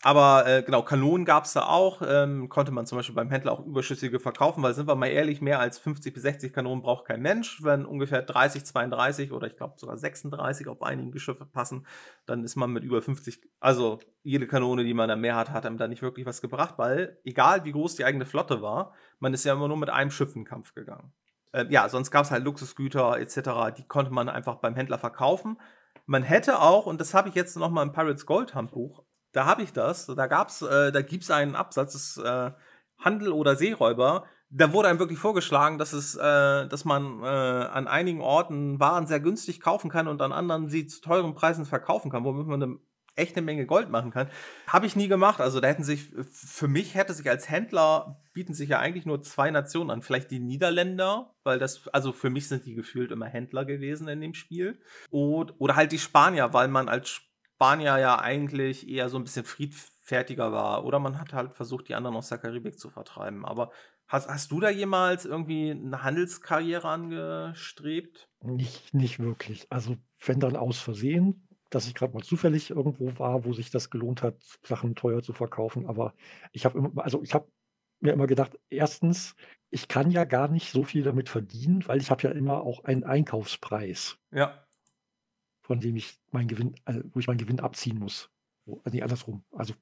Aber 0.03 0.47
äh, 0.47 0.63
genau, 0.63 0.83
Kanonen 0.83 1.25
gab 1.25 1.43
es 1.43 1.53
da 1.53 1.65
auch. 1.65 2.01
Ähm, 2.07 2.47
konnte 2.47 2.71
man 2.71 2.85
zum 2.85 2.97
Beispiel 2.97 3.15
beim 3.15 3.29
Händler 3.29 3.51
auch 3.51 3.65
überschüssige 3.65 4.19
verkaufen, 4.19 4.63
weil 4.63 4.73
sind 4.73 4.87
wir 4.87 4.95
mal 4.95 5.07
ehrlich, 5.07 5.41
mehr 5.41 5.59
als 5.59 5.79
50 5.79 6.13
bis 6.13 6.23
60 6.23 6.53
Kanonen 6.53 6.81
braucht 6.81 7.05
kein 7.05 7.21
Mensch. 7.21 7.61
Wenn 7.61 7.85
ungefähr 7.85 8.21
30, 8.21 8.63
32 8.63 9.33
oder 9.33 9.47
ich 9.47 9.57
glaube 9.57 9.73
sogar 9.77 9.97
36 9.97 10.67
auf 10.69 10.81
einigen 10.81 11.11
Geschiffe 11.11 11.45
passen, 11.45 11.85
dann 12.25 12.45
ist 12.45 12.55
man 12.55 12.71
mit 12.71 12.83
über 12.83 13.01
50, 13.01 13.41
also 13.59 13.99
jede 14.23 14.47
Kanone, 14.47 14.85
die 14.85 14.93
man 14.93 15.09
da 15.09 15.15
mehr 15.17 15.35
hat, 15.35 15.49
hat 15.49 15.65
einem 15.65 15.77
da 15.77 15.87
nicht 15.87 16.01
wirklich 16.01 16.25
was 16.25 16.41
gebracht, 16.41 16.75
weil 16.77 17.17
egal 17.25 17.65
wie 17.65 17.71
groß 17.71 17.95
die 17.95 18.05
eigene 18.05 18.25
Flotte 18.25 18.61
war, 18.61 18.93
man 19.19 19.33
ist 19.33 19.45
ja 19.45 19.53
immer 19.53 19.67
nur 19.67 19.77
mit 19.77 19.89
einem 19.89 20.11
Schiff 20.11 20.35
in 20.35 20.45
Kampf 20.45 20.73
gegangen. 20.73 21.13
Äh, 21.51 21.65
ja, 21.69 21.89
sonst 21.89 22.11
gab 22.11 22.25
es 22.25 22.31
halt 22.31 22.43
Luxusgüter 22.43 23.17
etc., 23.19 23.75
die 23.77 23.87
konnte 23.87 24.11
man 24.11 24.29
einfach 24.29 24.55
beim 24.55 24.75
Händler 24.75 24.97
verkaufen. 24.97 25.59
Man 26.05 26.23
hätte 26.23 26.59
auch, 26.61 26.85
und 26.85 27.01
das 27.01 27.13
habe 27.13 27.29
ich 27.29 27.35
jetzt 27.35 27.57
noch 27.57 27.69
mal 27.69 27.83
im 27.83 27.91
Pirates 27.91 28.25
Gold 28.25 28.55
Handbuch, 28.55 29.03
da 29.33 29.45
habe 29.45 29.61
ich 29.61 29.73
das, 29.73 30.05
da 30.07 30.27
gab's, 30.27 30.61
äh, 30.61 30.91
da 30.91 31.01
gibt 31.01 31.23
es 31.23 31.31
einen 31.31 31.55
Absatz, 31.55 31.93
das 31.93 32.17
äh, 32.17 32.51
Handel 32.97 33.31
oder 33.31 33.55
Seeräuber, 33.55 34.25
da 34.49 34.71
wurde 34.71 34.87
einem 34.87 34.99
wirklich 34.99 35.19
vorgeschlagen, 35.19 35.77
dass 35.77 35.91
es, 35.93 36.15
äh, 36.15 36.67
dass 36.67 36.85
man 36.85 37.21
äh, 37.21 37.25
an 37.25 37.87
einigen 37.87 38.21
Orten 38.21 38.79
Waren 38.79 39.05
sehr 39.05 39.19
günstig 39.19 39.59
kaufen 39.59 39.89
kann 39.89 40.07
und 40.07 40.21
an 40.21 40.31
anderen 40.31 40.69
sie 40.69 40.87
zu 40.87 41.01
teuren 41.01 41.35
Preisen 41.35 41.65
verkaufen 41.65 42.09
kann, 42.09 42.23
womit 42.23 42.47
man 42.47 42.63
eine 42.63 42.79
echt 43.17 43.35
eine 43.35 43.45
Menge 43.45 43.65
Gold 43.65 43.89
machen 43.89 44.11
kann. 44.11 44.29
Habe 44.67 44.85
ich 44.85 44.95
nie 44.95 45.07
gemacht. 45.07 45.41
Also 45.41 45.59
da 45.59 45.67
hätten 45.67 45.83
sich, 45.83 46.09
für 46.31 46.67
mich 46.67 46.95
hätte 46.95 47.13
sich 47.13 47.29
als 47.29 47.49
Händler, 47.49 48.21
bieten 48.33 48.53
sich 48.53 48.69
ja 48.69 48.79
eigentlich 48.79 49.05
nur 49.05 49.21
zwei 49.21 49.51
Nationen 49.51 49.89
an. 49.89 50.01
Vielleicht 50.01 50.31
die 50.31 50.39
Niederländer, 50.39 51.33
weil 51.43 51.59
das, 51.59 51.87
also 51.89 52.11
für 52.11 52.29
mich 52.29 52.47
sind 52.47 52.65
die 52.65 52.75
gefühlt 52.75 53.11
immer 53.11 53.25
Händler 53.25 53.65
gewesen 53.65 54.07
in 54.07 54.21
dem 54.21 54.33
Spiel. 54.33 54.79
Und, 55.09 55.53
oder 55.59 55.75
halt 55.75 55.91
die 55.91 55.99
Spanier, 55.99 56.53
weil 56.53 56.67
man 56.67 56.89
als 56.89 57.09
Spanier 57.09 57.97
ja 57.97 58.19
eigentlich 58.19 58.87
eher 58.87 59.09
so 59.09 59.17
ein 59.17 59.23
bisschen 59.23 59.45
friedfertiger 59.45 60.51
war. 60.51 60.85
Oder 60.85 60.99
man 60.99 61.19
hat 61.19 61.33
halt 61.33 61.53
versucht, 61.53 61.87
die 61.89 61.95
anderen 61.95 62.15
aus 62.15 62.29
der 62.29 62.37
Karibik 62.37 62.79
zu 62.79 62.89
vertreiben. 62.89 63.45
Aber 63.45 63.71
Hast, 64.07 64.29
hast 64.29 64.51
du 64.51 64.61
da 64.61 64.69
jemals 64.69 65.25
irgendwie 65.25 65.69
eine 65.71 66.01
Handelskarriere 66.01 66.87
angestrebt? 66.87 68.29
Nicht, 68.41 68.93
nicht 68.93 69.19
wirklich. 69.19 69.67
Also, 69.69 69.97
wenn 70.25 70.39
dann 70.39 70.55
aus 70.55 70.79
Versehen, 70.79 71.46
dass 71.69 71.87
ich 71.87 71.93
gerade 71.95 72.13
mal 72.13 72.23
zufällig 72.23 72.69
irgendwo 72.69 73.17
war, 73.19 73.45
wo 73.45 73.53
sich 73.53 73.69
das 73.71 73.89
gelohnt 73.89 74.21
hat, 74.23 74.35
Sachen 74.63 74.95
teuer 74.95 75.21
zu 75.23 75.33
verkaufen. 75.33 75.85
Aber 75.87 76.13
ich 76.51 76.65
habe 76.65 76.77
immer, 76.79 77.03
also 77.03 77.21
ich 77.23 77.33
habe 77.33 77.51
mir 77.99 78.13
immer 78.13 78.27
gedacht, 78.27 78.59
erstens, 78.69 79.35
ich 79.69 79.87
kann 79.87 80.11
ja 80.11 80.23
gar 80.23 80.47
nicht 80.47 80.71
so 80.71 80.83
viel 80.83 81.03
damit 81.03 81.29
verdienen, 81.29 81.87
weil 81.87 81.99
ich 81.99 82.11
habe 82.11 82.23
ja 82.23 82.31
immer 82.31 82.61
auch 82.61 82.83
einen 82.83 83.03
Einkaufspreis, 83.03 84.17
Ja. 84.31 84.65
von 85.61 85.79
dem 85.79 85.95
ich 85.95 86.19
meinen 86.31 86.47
Gewinn, 86.47 86.75
also 86.85 87.01
wo 87.11 87.19
ich 87.19 87.27
meinen 87.27 87.37
Gewinn 87.39 87.59
abziehen 87.59 87.99
muss. 87.99 88.29
So, 88.65 88.81
nee, 88.91 89.01
andersrum. 89.01 89.43
Also 89.51 89.73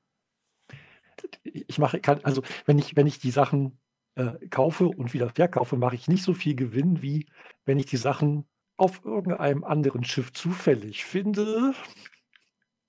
ich 1.43 1.77
mache, 1.77 1.99
kann, 1.99 2.19
also 2.23 2.41
wenn 2.65 2.79
ich, 2.79 2.95
wenn 2.95 3.07
ich 3.07 3.19
die 3.19 3.31
Sachen 3.31 3.79
äh, 4.15 4.47
kaufe 4.49 4.87
und 4.87 5.13
wieder 5.13 5.29
verkaufe, 5.29 5.77
mache 5.77 5.95
ich 5.95 6.07
nicht 6.07 6.23
so 6.23 6.33
viel 6.33 6.55
Gewinn, 6.55 7.01
wie 7.01 7.27
wenn 7.65 7.79
ich 7.79 7.85
die 7.85 7.97
Sachen 7.97 8.45
auf 8.77 9.03
irgendeinem 9.05 9.63
anderen 9.63 10.03
Schiff 10.03 10.33
zufällig 10.33 11.05
finde 11.05 11.73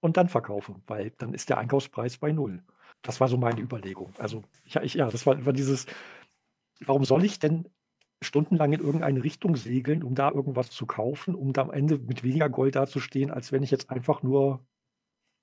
und 0.01 0.17
dann 0.17 0.29
verkaufe, 0.29 0.77
weil 0.87 1.11
dann 1.19 1.35
ist 1.35 1.49
der 1.49 1.59
Einkaufspreis 1.59 2.19
bei 2.19 2.33
null. 2.33 2.63
Das 3.03 3.21
war 3.21 3.29
so 3.29 3.37
meine 3.37 3.61
Überlegung. 3.61 4.13
Also, 4.19 4.43
ich, 4.65 4.77
ich, 4.77 4.95
ja, 4.95 5.11
das 5.11 5.27
war, 5.27 5.45
war 5.47 5.53
dieses, 5.53 5.87
warum 6.81 7.05
soll 7.05 7.25
ich 7.25 7.39
denn 7.39 7.69
stundenlang 8.23 8.73
in 8.73 8.81
irgendeine 8.81 9.23
Richtung 9.23 9.57
segeln, 9.57 10.03
um 10.03 10.15
da 10.15 10.31
irgendwas 10.31 10.71
zu 10.71 10.87
kaufen, 10.87 11.35
um 11.35 11.53
da 11.53 11.63
am 11.63 11.71
Ende 11.71 11.99
mit 11.99 12.23
weniger 12.23 12.49
Gold 12.49 12.75
dazustehen, 12.75 13.31
als 13.31 13.53
wenn 13.53 13.63
ich 13.63 13.71
jetzt 13.71 13.91
einfach 13.91 14.23
nur 14.23 14.65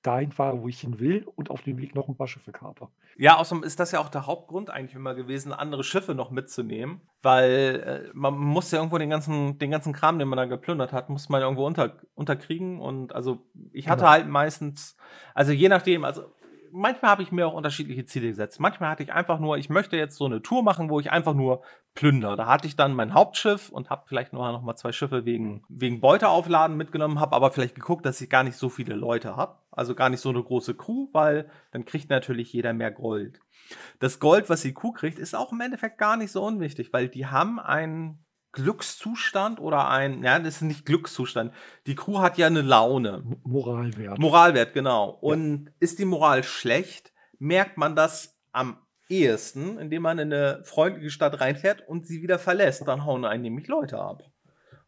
dahin 0.03 0.31
fahre, 0.31 0.61
wo 0.61 0.67
ich 0.67 0.79
hin 0.81 0.99
will 0.99 1.25
und 1.35 1.49
auf 1.49 1.61
dem 1.63 1.77
Weg 1.79 1.95
noch 1.95 2.07
ein 2.07 2.15
paar 2.15 2.27
Schiffe 2.27 2.51
kaper. 2.51 2.91
Ja, 3.17 3.37
außerdem 3.37 3.63
ist 3.63 3.79
das 3.79 3.91
ja 3.91 3.99
auch 3.99 4.09
der 4.09 4.27
Hauptgrund 4.27 4.69
eigentlich 4.69 4.95
immer 4.95 5.15
gewesen, 5.15 5.51
andere 5.53 5.83
Schiffe 5.83 6.13
noch 6.13 6.29
mitzunehmen, 6.29 7.01
weil 7.21 8.03
äh, 8.05 8.09
man 8.13 8.37
muss 8.37 8.69
ja 8.71 8.79
irgendwo 8.79 8.97
den 8.97 9.09
ganzen, 9.09 9.57
den 9.59 9.71
ganzen 9.71 9.93
Kram, 9.93 10.19
den 10.19 10.27
man 10.27 10.37
da 10.37 10.45
geplündert 10.45 10.93
hat, 10.93 11.09
muss 11.09 11.29
man 11.29 11.41
irgendwo 11.41 11.65
unter, 11.65 11.95
unterkriegen 12.15 12.79
und 12.79 13.15
also 13.15 13.39
ich 13.71 13.89
hatte 13.89 14.01
Genau. 14.01 14.11
halt 14.11 14.27
meistens, 14.27 14.95
also 15.33 15.51
je 15.51 15.69
nachdem, 15.69 16.03
also 16.03 16.25
manchmal 16.73 17.11
habe 17.11 17.23
ich 17.23 17.31
mir 17.31 17.47
auch 17.47 17.53
unterschiedliche 17.53 18.05
Ziele 18.05 18.27
gesetzt. 18.29 18.59
Manchmal 18.59 18.89
hatte 18.89 19.03
ich 19.03 19.13
einfach 19.13 19.39
nur, 19.39 19.57
ich 19.57 19.69
möchte 19.69 19.95
jetzt 19.95 20.17
so 20.17 20.25
eine 20.25 20.41
Tour 20.41 20.63
machen, 20.63 20.89
wo 20.89 20.99
ich 20.99 21.11
einfach 21.11 21.33
nur 21.33 21.61
plündere. 21.93 22.35
Da 22.35 22.47
hatte 22.47 22.67
ich 22.67 22.75
dann 22.75 22.93
mein 22.93 23.13
Hauptschiff 23.13 23.69
und 23.69 23.89
habe 23.89 24.03
vielleicht 24.07 24.33
noch, 24.33 24.51
noch 24.51 24.63
mal 24.63 24.75
zwei 24.75 24.91
Schiffe 24.91 25.25
wegen, 25.25 25.63
wegen 25.69 26.01
Beuteaufladen 26.01 26.75
mitgenommen, 26.75 27.19
habe 27.19 27.35
aber 27.35 27.51
vielleicht 27.51 27.75
geguckt, 27.75 28.05
dass 28.05 28.19
ich 28.19 28.29
gar 28.29 28.43
nicht 28.43 28.57
so 28.57 28.69
viele 28.69 28.95
Leute 28.95 29.35
habe. 29.35 29.57
Also 29.71 29.95
gar 29.95 30.09
nicht 30.09 30.21
so 30.21 30.29
eine 30.29 30.43
große 30.43 30.75
Crew, 30.75 31.07
weil 31.13 31.49
dann 31.71 31.85
kriegt 31.85 32.09
natürlich 32.09 32.51
jeder 32.51 32.73
mehr 32.73 32.91
Gold. 32.91 33.39
Das 33.99 34.19
Gold, 34.19 34.49
was 34.49 34.61
die 34.61 34.73
Crew 34.73 34.91
kriegt, 34.91 35.19
ist 35.19 35.35
auch 35.35 35.51
im 35.51 35.61
Endeffekt 35.61 35.97
gar 35.97 36.17
nicht 36.17 36.31
so 36.31 36.43
unwichtig, 36.43 36.91
weil 36.91 37.07
die 37.07 37.27
haben 37.27 37.59
einen 37.59 38.22
Glückszustand 38.53 39.59
oder 39.59 39.89
ein, 39.89 40.23
ja, 40.23 40.39
das 40.39 40.55
ist 40.55 40.61
nicht 40.61 40.85
Glückszustand. 40.85 41.53
Die 41.87 41.95
Crew 41.95 42.19
hat 42.19 42.37
ja 42.37 42.47
eine 42.47 42.61
Laune. 42.61 43.23
Moralwert. 43.43 44.19
Moralwert, 44.19 44.73
genau. 44.73 45.09
Und 45.09 45.71
ist 45.79 45.99
die 45.99 46.05
Moral 46.05 46.43
schlecht, 46.43 47.11
merkt 47.39 47.77
man 47.77 47.95
das 47.95 48.39
am 48.51 48.77
ehesten, 49.09 49.77
indem 49.79 50.03
man 50.03 50.19
in 50.19 50.31
eine 50.31 50.63
freundliche 50.63 51.09
Stadt 51.09 51.41
reinfährt 51.41 51.87
und 51.87 52.07
sie 52.07 52.21
wieder 52.21 52.39
verlässt. 52.39 52.87
Dann 52.87 53.05
hauen 53.05 53.25
einen 53.25 53.43
nämlich 53.43 53.67
Leute 53.67 53.99
ab. 53.99 54.23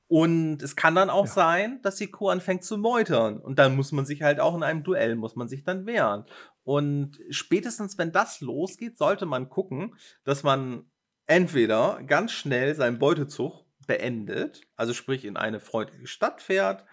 Und 0.08 0.62
es 0.62 0.76
kann 0.76 0.94
dann 0.94 1.10
auch 1.10 1.26
Ja. 1.26 1.32
sein, 1.32 1.80
dass 1.82 1.96
die 1.96 2.12
Crew 2.12 2.30
anfängt 2.30 2.64
zu 2.64 2.78
meutern. 2.78 3.40
Und 3.40 3.58
dann 3.58 3.76
muss 3.76 3.92
man 3.92 4.06
sich 4.06 4.22
halt 4.22 4.40
auch 4.40 4.56
in 4.56 4.62
einem 4.64 4.84
Duell, 4.84 5.16
muss 5.16 5.36
man 5.36 5.48
sich 5.48 5.64
dann 5.64 5.88
wehren. 5.88 6.26
Und 6.64 7.20
spätestens, 7.30 7.98
wenn 7.98 8.12
das 8.12 8.42
losgeht, 8.42 8.98
sollte 8.98 9.26
man 9.26 9.50
gucken, 9.50 9.96
dass 10.24 10.44
man 10.44 10.86
entweder 11.28 12.02
ganz 12.06 12.32
schnell 12.32 12.76
seinen 12.76 13.00
Beutezug 13.00 13.66
beendet, 13.88 14.62
also 14.76 14.94
sprich 14.94 15.26
in 15.26 15.38
eine 15.38 15.60
freundliche 15.60 16.08
Stadt 16.08 16.42
fährt, 16.42 16.86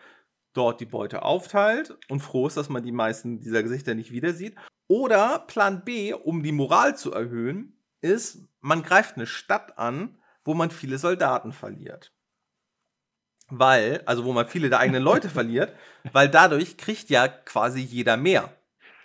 dort 0.52 0.80
die 0.80 0.86
Beute 0.86 1.22
aufteilt 1.22 1.96
und 2.08 2.20
froh 2.20 2.46
ist, 2.46 2.56
dass 2.56 2.68
man 2.68 2.82
die 2.82 2.92
meisten 2.92 3.40
dieser 3.40 3.62
Gesichter 3.62 3.94
nicht 3.94 4.10
wieder 4.10 4.32
sieht. 4.32 4.56
Oder 4.88 5.40
Plan 5.46 5.84
B, 5.84 6.12
um 6.12 6.42
die 6.42 6.52
Moral 6.52 6.96
zu 6.96 7.12
erhöhen, 7.12 7.78
ist, 8.00 8.46
man 8.60 8.82
greift 8.82 9.16
eine 9.16 9.26
Stadt 9.26 9.78
an, 9.78 10.18
wo 10.44 10.54
man 10.54 10.70
viele 10.70 10.98
Soldaten 10.98 11.52
verliert. 11.52 12.12
Weil, 13.48 14.02
also 14.06 14.24
wo 14.24 14.32
man 14.32 14.48
viele 14.48 14.68
der 14.68 14.80
eigenen 14.80 15.02
Leute 15.02 15.28
verliert, 15.30 15.74
weil 16.12 16.28
dadurch 16.28 16.76
kriegt 16.76 17.08
ja 17.10 17.28
quasi 17.28 17.80
jeder 17.80 18.16
mehr. 18.16 18.54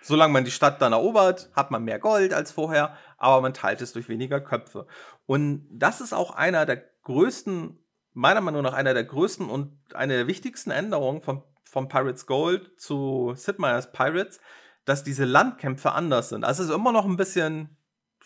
Solange 0.02 0.32
man 0.32 0.46
die 0.46 0.52
Stadt 0.52 0.82
dann 0.82 0.94
erobert, 0.94 1.50
hat 1.54 1.72
man 1.72 1.84
mehr 1.84 2.00
Gold 2.00 2.34
als 2.34 2.52
vorher, 2.52 2.96
aber 3.18 3.42
man 3.42 3.54
teilt 3.54 3.82
es 3.82 3.94
durch 3.94 4.08
weniger 4.10 4.40
Köpfe. 4.40 4.88
Und 5.28 5.68
das 5.70 6.02
ist 6.02 6.14
auch 6.14 6.32
einer 6.32 6.66
der 6.66 6.84
größten, 7.04 7.78
meiner 8.14 8.42
Meinung 8.42 8.64
nach 8.64 8.74
einer 8.74 8.96
der 8.96 9.04
größten 9.04 9.48
und 9.48 9.78
eine 9.94 10.16
der 10.16 10.28
wichtigsten 10.28 10.72
Änderungen 10.72 11.22
von, 11.22 11.44
von 11.64 11.88
Pirates 11.88 12.26
Gold 12.26 12.72
zu 12.80 13.34
Sid 13.36 13.60
Meier's 13.60 13.92
Pirates, 13.92 14.40
dass 14.86 15.04
diese 15.04 15.26
Landkämpfe 15.26 15.92
anders 15.92 16.30
sind. 16.30 16.44
Also 16.44 16.64
es 16.64 16.70
ist 16.70 16.76
immer 16.76 16.92
noch 16.92 17.06
ein 17.06 17.18
bisschen 17.18 17.78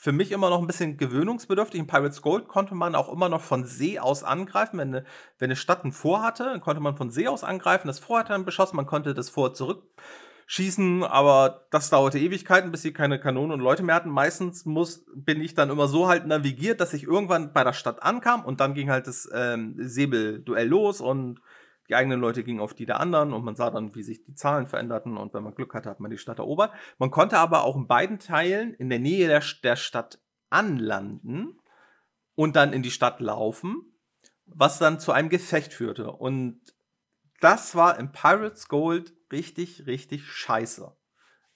für 0.01 0.11
mich 0.11 0.31
immer 0.31 0.49
noch 0.49 0.59
ein 0.59 0.65
bisschen 0.65 0.97
gewöhnungsbedürftig. 0.97 1.79
In 1.79 1.85
Pirates 1.85 2.23
Gold 2.23 2.47
konnte 2.47 2.73
man 2.73 2.95
auch 2.95 3.11
immer 3.13 3.29
noch 3.29 3.41
von 3.41 3.65
See 3.65 3.99
aus 3.99 4.23
angreifen. 4.23 4.79
Wenn 4.79 4.95
eine, 4.95 5.05
wenn 5.37 5.49
eine 5.49 5.55
Stadt 5.55 5.85
ein 5.85 5.91
Fort 5.91 6.23
hatte, 6.23 6.45
dann 6.45 6.59
konnte 6.59 6.81
man 6.81 6.97
von 6.97 7.11
See 7.11 7.27
aus 7.27 7.43
angreifen. 7.43 7.85
Das 7.85 7.99
Fort 7.99 8.21
hat 8.21 8.31
dann 8.31 8.43
beschossen, 8.43 8.77
man 8.77 8.87
konnte 8.87 9.13
das 9.13 9.29
Fort 9.29 9.55
zurückschießen, 10.51 11.03
aber 11.03 11.65
das 11.71 11.89
dauerte 11.89 12.19
Ewigkeiten, 12.19 12.71
bis 12.71 12.81
sie 12.81 12.91
keine 12.91 13.19
Kanonen 13.19 13.53
und 13.53 13.59
Leute 13.61 13.83
mehr 13.83 13.95
hatten. 13.95 14.09
Meistens 14.09 14.65
muss, 14.65 15.05
bin 15.15 15.41
ich 15.41 15.55
dann 15.55 15.69
immer 15.69 15.87
so 15.87 16.07
halt 16.07 16.27
navigiert, 16.27 16.81
dass 16.81 16.93
ich 16.93 17.03
irgendwann 17.03 17.53
bei 17.53 17.63
der 17.63 17.73
Stadt 17.73 18.03
ankam 18.03 18.43
und 18.43 18.59
dann 18.59 18.73
ging 18.73 18.89
halt 18.89 19.07
das 19.07 19.29
ähm, 19.33 19.75
Säbelduell 19.77 20.67
los 20.67 20.99
und 20.99 21.39
die 21.87 21.95
eigenen 21.95 22.19
Leute 22.19 22.43
gingen 22.43 22.59
auf 22.59 22.73
die 22.73 22.85
der 22.85 22.99
anderen 22.99 23.33
und 23.33 23.43
man 23.43 23.55
sah 23.55 23.69
dann, 23.69 23.95
wie 23.95 24.03
sich 24.03 24.23
die 24.23 24.35
Zahlen 24.35 24.67
veränderten 24.67 25.17
und 25.17 25.33
wenn 25.33 25.43
man 25.43 25.55
Glück 25.55 25.73
hatte, 25.73 25.89
hat 25.89 25.99
man 25.99 26.11
die 26.11 26.17
Stadt 26.17 26.39
erobert. 26.39 26.71
Man 26.97 27.11
konnte 27.11 27.37
aber 27.37 27.63
auch 27.63 27.75
in 27.75 27.87
beiden 27.87 28.19
Teilen 28.19 28.73
in 28.73 28.89
der 28.89 28.99
Nähe 28.99 29.27
der, 29.27 29.43
der 29.63 29.75
Stadt 29.77 30.19
anlanden 30.49 31.59
und 32.35 32.55
dann 32.55 32.73
in 32.73 32.83
die 32.83 32.91
Stadt 32.91 33.21
laufen, 33.21 33.93
was 34.45 34.79
dann 34.79 34.99
zu 34.99 35.13
einem 35.13 35.29
Gefecht 35.29 35.73
führte. 35.73 36.11
Und 36.11 36.61
das 37.39 37.75
war 37.75 37.97
in 37.97 38.11
Pirates 38.11 38.67
Gold 38.67 39.13
richtig, 39.32 39.86
richtig 39.88 40.25
scheiße. 40.25 40.95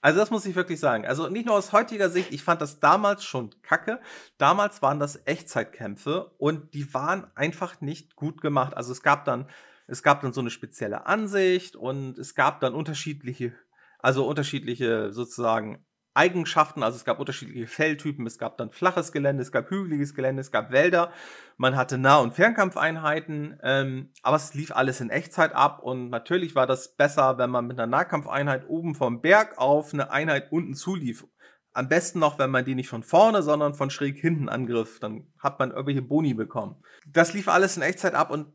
Also 0.02 0.20
das 0.20 0.30
muss 0.30 0.46
ich 0.46 0.56
wirklich 0.56 0.80
sagen. 0.80 1.06
Also 1.06 1.30
nicht 1.30 1.48
nur 1.48 1.56
aus 1.56 1.74
heutiger 1.74 2.10
Sicht, 2.10 2.32
ich 2.32 2.44
fand 2.44 2.62
das 2.62 2.80
damals 2.80 3.24
schon 3.24 3.50
kacke. 3.64 4.00
Damals 4.38 4.82
waren 4.82 5.00
das 5.00 5.20
Echtzeitkämpfe 5.26 6.32
und 6.38 6.74
die 6.74 6.94
waren 6.94 7.26
einfach 7.36 7.82
nicht 7.82 8.16
gut 8.16 8.42
gemacht. 8.42 8.78
Also 8.78 8.92
es 8.92 9.02
gab 9.02 9.26
dann 9.26 9.50
es 9.88 10.04
gab 10.04 10.22
dann 10.22 10.34
so 10.34 10.42
eine 10.42 10.50
spezielle 10.50 11.06
Ansicht 11.06 11.76
und 11.76 12.18
es 12.18 12.36
gab 12.36 12.60
dann 12.60 12.74
unterschiedliche, 12.74 13.54
also 14.00 14.28
unterschiedliche 14.28 15.12
sozusagen 15.12 15.86
Eigenschaften. 16.16 16.82
Also 16.82 16.96
es 16.96 17.06
gab 17.06 17.20
unterschiedliche 17.20 17.68
Feldtypen. 17.68 18.26
Es 18.26 18.40
gab 18.40 18.58
dann 18.58 18.72
flaches 18.72 19.12
Gelände, 19.12 19.44
es 19.44 19.52
gab 19.52 19.70
hügeliges 19.70 20.16
Gelände, 20.16 20.42
es 20.42 20.52
gab 20.52 20.72
Wälder. 20.72 21.12
Man 21.58 21.76
hatte 21.76 21.98
Nah- 21.98 22.20
und 22.20 22.34
Fernkampfeinheiten, 22.34 23.60
ähm, 23.62 24.12
aber 24.24 24.38
es 24.38 24.54
lief 24.54 24.72
alles 24.72 25.02
in 25.02 25.10
Echtzeit 25.10 25.54
ab 25.54 25.82
und 25.84 26.10
natürlich 26.10 26.56
war 26.56 26.68
das 26.68 26.96
besser, 26.96 27.38
wenn 27.38 27.50
man 27.50 27.68
mit 27.68 27.80
einer 27.80 27.88
Nahkampfeinheit 27.88 28.68
oben 28.68 28.96
vom 28.96 29.22
Berg 29.22 29.58
auf 29.58 29.94
eine 29.94 30.12
Einheit 30.12 30.52
unten 30.52 30.74
zulief. 30.74 31.26
Am 31.74 31.90
besten 31.90 32.20
noch, 32.20 32.40
wenn 32.40 32.52
man 32.52 32.64
die 32.64 32.76
nicht 32.76 32.88
von 32.88 33.04
vorne, 33.04 33.44
sondern 33.44 33.74
von 33.74 33.90
schräg 33.90 34.18
hinten 34.18 34.48
angriff. 34.48 35.00
Dann 35.00 35.28
hat 35.40 35.60
man 35.60 35.72
irgendwelche 35.72 36.02
Boni 36.02 36.34
bekommen. 36.34 36.82
Das 37.06 37.34
lief 37.34 37.50
alles 37.50 37.76
in 37.76 37.84
Echtzeit 37.84 38.16
ab 38.16 38.32
und 38.32 38.54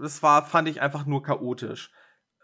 das 0.00 0.22
war, 0.22 0.44
fand 0.44 0.68
ich 0.68 0.82
einfach 0.82 1.06
nur 1.06 1.22
chaotisch. 1.22 1.90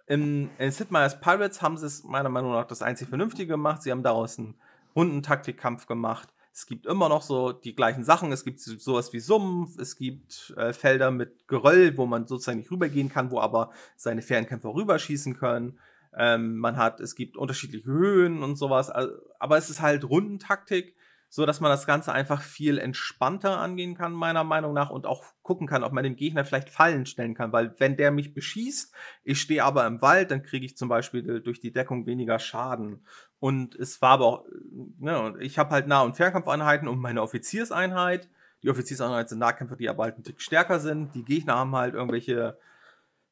In, 0.06 0.50
in 0.58 0.70
Sid 0.70 0.90
Meier's 0.90 1.20
Pirates 1.20 1.62
haben 1.62 1.76
sie 1.76 1.86
es 1.86 2.02
meiner 2.04 2.28
Meinung 2.28 2.52
nach 2.52 2.66
das 2.66 2.82
einzig 2.82 3.08
Vernünftige 3.08 3.48
gemacht. 3.48 3.82
Sie 3.82 3.90
haben 3.90 4.02
daraus 4.02 4.38
einen 4.38 4.54
Hundentaktikkampf 4.94 5.86
gemacht. 5.86 6.32
Es 6.52 6.66
gibt 6.66 6.86
immer 6.86 7.08
noch 7.08 7.22
so 7.22 7.52
die 7.52 7.74
gleichen 7.74 8.04
Sachen. 8.04 8.30
Es 8.30 8.44
gibt 8.44 8.60
sowas 8.60 9.12
wie 9.12 9.20
Sumpf, 9.20 9.78
es 9.78 9.96
gibt 9.96 10.52
äh, 10.56 10.72
Felder 10.72 11.10
mit 11.10 11.48
Geröll, 11.48 11.96
wo 11.96 12.04
man 12.04 12.26
sozusagen 12.26 12.58
nicht 12.58 12.70
rübergehen 12.70 13.08
kann, 13.08 13.30
wo 13.30 13.40
aber 13.40 13.70
seine 13.96 14.20
Fernkämpfer 14.20 14.74
rüberschießen 14.74 15.38
können. 15.38 15.78
Ähm, 16.14 16.58
man 16.58 16.76
hat, 16.76 17.00
es 17.00 17.14
gibt 17.14 17.38
unterschiedliche 17.38 17.86
Höhen 17.86 18.42
und 18.42 18.56
sowas. 18.56 18.90
Aber 18.90 19.56
es 19.56 19.70
ist 19.70 19.80
halt 19.80 20.04
Rundentaktik 20.04 20.94
so 21.34 21.46
dass 21.46 21.60
man 21.60 21.70
das 21.70 21.86
Ganze 21.86 22.12
einfach 22.12 22.42
viel 22.42 22.76
entspannter 22.76 23.56
angehen 23.56 23.94
kann, 23.94 24.12
meiner 24.12 24.44
Meinung 24.44 24.74
nach, 24.74 24.90
und 24.90 25.06
auch 25.06 25.24
gucken 25.40 25.66
kann, 25.66 25.82
ob 25.82 25.94
man 25.94 26.04
dem 26.04 26.14
Gegner 26.14 26.44
vielleicht 26.44 26.68
Fallen 26.68 27.06
stellen 27.06 27.32
kann, 27.32 27.52
weil 27.52 27.74
wenn 27.78 27.96
der 27.96 28.10
mich 28.10 28.34
beschießt, 28.34 28.94
ich 29.24 29.40
stehe 29.40 29.64
aber 29.64 29.86
im 29.86 30.02
Wald, 30.02 30.30
dann 30.30 30.42
kriege 30.42 30.66
ich 30.66 30.76
zum 30.76 30.90
Beispiel 30.90 31.40
durch 31.40 31.58
die 31.58 31.72
Deckung 31.72 32.04
weniger 32.04 32.38
Schaden. 32.38 33.06
Und 33.38 33.74
es 33.76 34.02
war 34.02 34.10
aber 34.10 34.26
auch, 34.26 34.44
ne, 34.98 35.34
ich 35.40 35.58
habe 35.58 35.70
halt 35.70 35.86
Nah- 35.86 36.02
und 36.02 36.18
Fernkampfeinheiten 36.18 36.86
und 36.86 36.98
meine 36.98 37.22
Offizierseinheit. 37.22 38.28
Die 38.62 38.68
Offizierseinheit 38.68 39.30
sind 39.30 39.38
Nahkämpfer, 39.38 39.76
die 39.76 39.88
aber 39.88 40.04
halt 40.04 40.18
ein 40.18 40.24
Tick 40.24 40.42
stärker 40.42 40.80
sind. 40.80 41.14
Die 41.14 41.24
Gegner 41.24 41.54
haben 41.54 41.74
halt 41.74 41.94
irgendwelche 41.94 42.58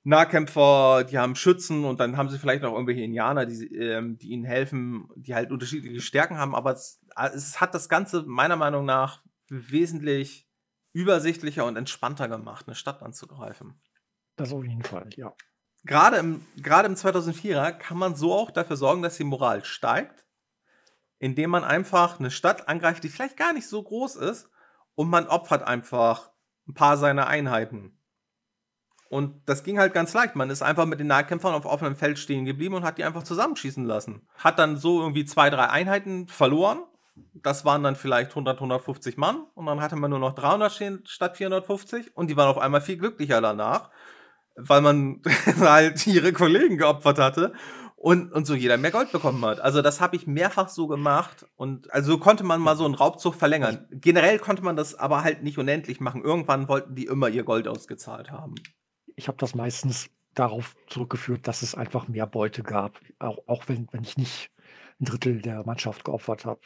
Nahkämpfer, 0.05 1.05
die 1.05 1.19
haben 1.19 1.35
Schützen 1.35 1.85
und 1.85 2.01
dann 2.01 2.17
haben 2.17 2.31
sie 2.31 2.39
vielleicht 2.39 2.63
noch 2.63 2.73
irgendwelche 2.73 3.03
Indianer, 3.03 3.45
die, 3.45 3.67
ähm, 3.77 4.17
die 4.17 4.31
ihnen 4.31 4.45
helfen, 4.45 5.11
die 5.17 5.35
halt 5.35 5.53
unterschiedliche 5.53 6.01
Stärken 6.01 6.39
haben, 6.39 6.55
aber 6.55 6.73
es, 6.73 7.00
es, 7.17 7.61
hat 7.61 7.75
das 7.75 7.89
Ganze 7.89 8.23
meiner 8.23 8.57
Meinung 8.57 8.85
nach 8.85 9.23
wesentlich 9.49 10.49
übersichtlicher 10.93 11.65
und 11.65 11.77
entspannter 11.77 12.29
gemacht, 12.29 12.67
eine 12.67 12.75
Stadt 12.75 13.03
anzugreifen. 13.03 13.81
Das 14.37 14.53
auf 14.53 14.65
jeden 14.65 14.83
Fall, 14.83 15.09
ja. 15.17 15.35
Gerade 15.85 16.19
im, 16.19 16.45
gerade 16.57 16.89
im 16.89 16.95
2004er 16.95 17.73
kann 17.73 17.97
man 17.97 18.15
so 18.15 18.35
auch 18.35 18.51
dafür 18.51 18.77
sorgen, 18.77 19.03
dass 19.03 19.17
die 19.17 19.25
Moral 19.25 19.65
steigt, 19.65 20.27
indem 21.19 21.51
man 21.51 21.65
einfach 21.65 22.19
eine 22.19 22.31
Stadt 22.31 22.69
angreift, 22.69 23.03
die 23.03 23.09
vielleicht 23.09 23.37
gar 23.37 23.53
nicht 23.53 23.67
so 23.67 23.83
groß 23.83 24.17
ist 24.17 24.51
und 24.95 25.09
man 25.09 25.27
opfert 25.27 25.63
einfach 25.63 26.31
ein 26.69 26.75
paar 26.75 26.99
seiner 26.99 27.29
Einheiten 27.29 28.01
und 29.11 29.43
das 29.47 29.65
ging 29.65 29.81
halt 29.81 29.93
ganz 29.93 30.15
leicht. 30.15 30.37
Man 30.37 30.51
ist 30.51 30.63
einfach 30.63 30.87
mit 30.87 31.01
den 31.01 31.09
Nahkämpfern 31.09 31.53
auf 31.53 31.67
offenem 31.67 31.97
Feld 31.97 32.17
stehen 32.17 32.45
geblieben 32.45 32.77
und 32.77 32.85
hat 32.85 32.97
die 32.97 33.03
einfach 33.03 33.25
zusammenschießen 33.25 33.85
lassen. 33.85 34.29
Hat 34.37 34.61
dann 34.61 34.77
so 34.77 35.01
irgendwie 35.01 35.25
zwei, 35.25 35.51
drei 35.51 35.69
Einheiten 35.69 36.29
verloren. 36.29 36.85
Das 37.35 37.65
waren 37.65 37.83
dann 37.83 37.97
vielleicht 37.97 38.31
100, 38.31 38.57
150 38.57 39.17
Mann. 39.17 39.45
Und 39.55 39.67
dann 39.67 39.81
hatte 39.81 39.97
man 39.97 40.11
nur 40.11 40.19
noch 40.19 40.35
300 40.35 41.09
statt 41.09 41.37
450. 41.37 42.17
Und 42.17 42.29
die 42.29 42.37
waren 42.37 42.49
auf 42.49 42.59
einmal 42.59 42.81
viel 42.81 42.97
glücklicher 42.97 43.41
danach, 43.41 43.91
weil 44.57 44.81
man 44.81 45.23
halt 45.61 46.07
ihre 46.07 46.33
Kollegen 46.33 46.79
geopfert 46.79 47.19
hatte. 47.19 47.53
Und, 47.97 48.33
und 48.33 48.47
so 48.47 48.55
jeder 48.55 48.79
mehr 48.79 48.93
Gold 48.93 49.13
bekommen 49.13 49.45
hat. 49.45 49.61
Also 49.61 49.83
das 49.83 50.01
habe 50.01 50.17
ich 50.17 50.27
mehrfach 50.27 50.71
so 50.71 50.87
gemacht 50.87 51.45
und 51.57 51.93
also 51.93 52.17
konnte 52.17 52.45
man 52.45 52.59
mal 52.59 52.75
so 52.75 52.87
einen 52.87 52.95
Raubzug 52.95 53.35
verlängern. 53.35 53.87
Generell 53.91 54.39
konnte 54.39 54.65
man 54.65 54.75
das 54.75 54.95
aber 54.95 55.23
halt 55.23 55.43
nicht 55.43 55.59
unendlich 55.59 56.01
machen. 56.01 56.25
Irgendwann 56.25 56.67
wollten 56.67 56.95
die 56.95 57.05
immer 57.05 57.29
ihr 57.29 57.45
Gold 57.45 57.69
ausgezahlt 57.69 58.31
haben 58.31 58.55
ich 59.21 59.29
habe 59.29 59.39
das 59.39 59.55
meistens 59.55 60.11
darauf 60.35 60.75
zurückgeführt, 60.87 61.47
dass 61.47 61.63
es 61.63 61.75
einfach 61.75 62.09
mehr 62.09 62.27
Beute 62.27 62.63
gab, 62.63 62.99
auch, 63.19 63.39
auch 63.47 63.69
wenn, 63.69 63.89
wenn 63.93 64.03
ich 64.03 64.17
nicht 64.17 64.51
ein 65.01 65.05
Drittel 65.05 65.41
der 65.41 65.65
Mannschaft 65.65 66.05
geopfert 66.05 66.45
habe. 66.45 66.61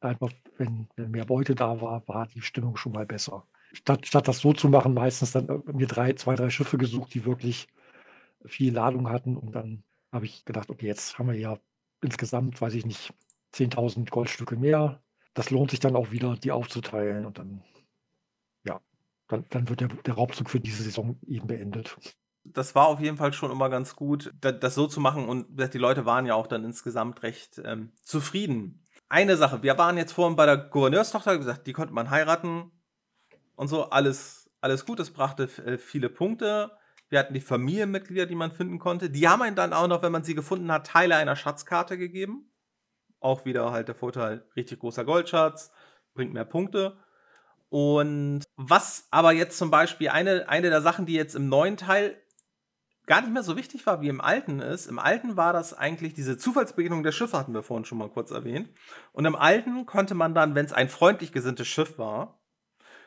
Einfach, 0.00 0.30
wenn, 0.58 0.88
wenn 0.96 1.10
mehr 1.10 1.24
Beute 1.24 1.54
da 1.54 1.80
war, 1.80 2.06
war 2.06 2.26
die 2.26 2.42
Stimmung 2.42 2.76
schon 2.76 2.92
mal 2.92 3.06
besser. 3.06 3.46
Statt, 3.72 4.06
statt 4.06 4.28
das 4.28 4.38
so 4.38 4.52
zu 4.52 4.68
machen, 4.68 4.94
meistens 4.94 5.32
dann 5.32 5.62
mir 5.72 5.86
drei, 5.86 6.12
zwei, 6.12 6.36
drei 6.36 6.50
Schiffe 6.50 6.78
gesucht, 6.78 7.12
die 7.14 7.24
wirklich 7.24 7.66
viel 8.44 8.72
Ladung 8.72 9.10
hatten. 9.10 9.36
Und 9.36 9.52
dann 9.52 9.82
habe 10.12 10.26
ich 10.26 10.44
gedacht, 10.44 10.70
okay, 10.70 10.86
jetzt 10.86 11.18
haben 11.18 11.28
wir 11.28 11.38
ja 11.38 11.58
insgesamt, 12.00 12.60
weiß 12.60 12.74
ich 12.74 12.86
nicht, 12.86 13.12
10.000 13.54 14.10
Goldstücke 14.10 14.56
mehr. 14.56 15.02
Das 15.32 15.50
lohnt 15.50 15.72
sich 15.72 15.80
dann 15.80 15.96
auch 15.96 16.12
wieder, 16.12 16.36
die 16.36 16.52
aufzuteilen. 16.52 17.26
Und 17.26 17.38
dann 17.38 17.62
dann, 19.28 19.44
dann 19.48 19.68
wird 19.68 19.80
der, 19.80 19.88
der 19.88 20.14
Raubzug 20.14 20.50
für 20.50 20.60
diese 20.60 20.82
Saison 20.82 21.18
eben 21.26 21.46
beendet. 21.46 21.96
Das 22.44 22.74
war 22.74 22.88
auf 22.88 23.00
jeden 23.00 23.16
Fall 23.16 23.32
schon 23.32 23.50
immer 23.50 23.70
ganz 23.70 23.96
gut, 23.96 24.32
das, 24.40 24.74
so 24.74 24.86
zu 24.86 25.00
machen. 25.00 25.28
Und 25.28 25.46
die 25.72 25.78
Leute 25.78 26.04
waren 26.04 26.26
ja 26.26 26.34
auch 26.34 26.46
dann 26.46 26.64
insgesamt 26.64 27.22
recht 27.22 27.60
ähm, 27.64 27.92
zufrieden. 28.02 28.84
Eine 29.08 29.36
Sache, 29.36 29.62
wir 29.62 29.78
waren 29.78 29.96
jetzt 29.96 30.12
vorhin 30.12 30.36
bei 30.36 30.46
der 30.46 30.56
Gouverneurstochter, 30.56 31.38
gesagt, 31.38 31.66
die 31.66 31.72
konnte 31.72 31.94
man 31.94 32.10
heiraten 32.10 32.70
und 33.56 33.68
so, 33.68 33.90
alles, 33.90 34.50
alles 34.60 34.84
gut, 34.84 35.00
es 35.00 35.12
brachte 35.12 35.44
äh, 35.64 35.78
viele 35.78 36.08
Punkte. 36.08 36.72
Wir 37.08 37.18
hatten 37.18 37.34
die 37.34 37.40
Familienmitglieder, 37.40 38.26
die 38.26 38.34
man 38.34 38.50
finden 38.50 38.78
konnte. 38.78 39.10
Die 39.10 39.28
haben 39.28 39.42
einen 39.42 39.56
dann 39.56 39.72
auch 39.72 39.86
noch, 39.86 40.02
wenn 40.02 40.12
man 40.12 40.24
sie 40.24 40.34
gefunden 40.34 40.72
hat, 40.72 40.86
Teile 40.86 41.16
einer 41.16 41.36
Schatzkarte 41.36 41.96
gegeben. 41.96 42.50
Auch 43.20 43.44
wieder 43.44 43.70
halt 43.70 43.88
der 43.88 43.94
Vorteil, 43.94 44.44
richtig 44.56 44.80
großer 44.80 45.04
Goldschatz, 45.04 45.70
bringt 46.14 46.32
mehr 46.32 46.44
Punkte. 46.44 46.98
Und 47.68 48.44
was 48.56 49.06
aber 49.10 49.32
jetzt 49.32 49.58
zum 49.58 49.70
Beispiel 49.70 50.08
eine, 50.08 50.48
eine 50.48 50.70
der 50.70 50.82
Sachen, 50.82 51.06
die 51.06 51.14
jetzt 51.14 51.34
im 51.34 51.48
neuen 51.48 51.76
Teil 51.76 52.16
gar 53.06 53.20
nicht 53.20 53.32
mehr 53.32 53.42
so 53.42 53.56
wichtig 53.56 53.86
war 53.86 54.00
wie 54.00 54.08
im 54.08 54.20
alten 54.20 54.60
ist. 54.60 54.86
Im 54.86 54.98
alten 54.98 55.36
war 55.36 55.52
das 55.52 55.74
eigentlich 55.74 56.14
diese 56.14 56.38
Zufallsbegegnung 56.38 57.02
der 57.02 57.12
Schiffe, 57.12 57.38
hatten 57.38 57.54
wir 57.54 57.62
vorhin 57.62 57.84
schon 57.84 57.98
mal 57.98 58.08
kurz 58.08 58.30
erwähnt. 58.30 58.70
Und 59.12 59.24
im 59.24 59.36
alten 59.36 59.86
konnte 59.86 60.14
man 60.14 60.34
dann, 60.34 60.54
wenn 60.54 60.66
es 60.66 60.72
ein 60.72 60.88
freundlich 60.88 61.32
gesinntes 61.32 61.68
Schiff 61.68 61.98
war, 61.98 62.40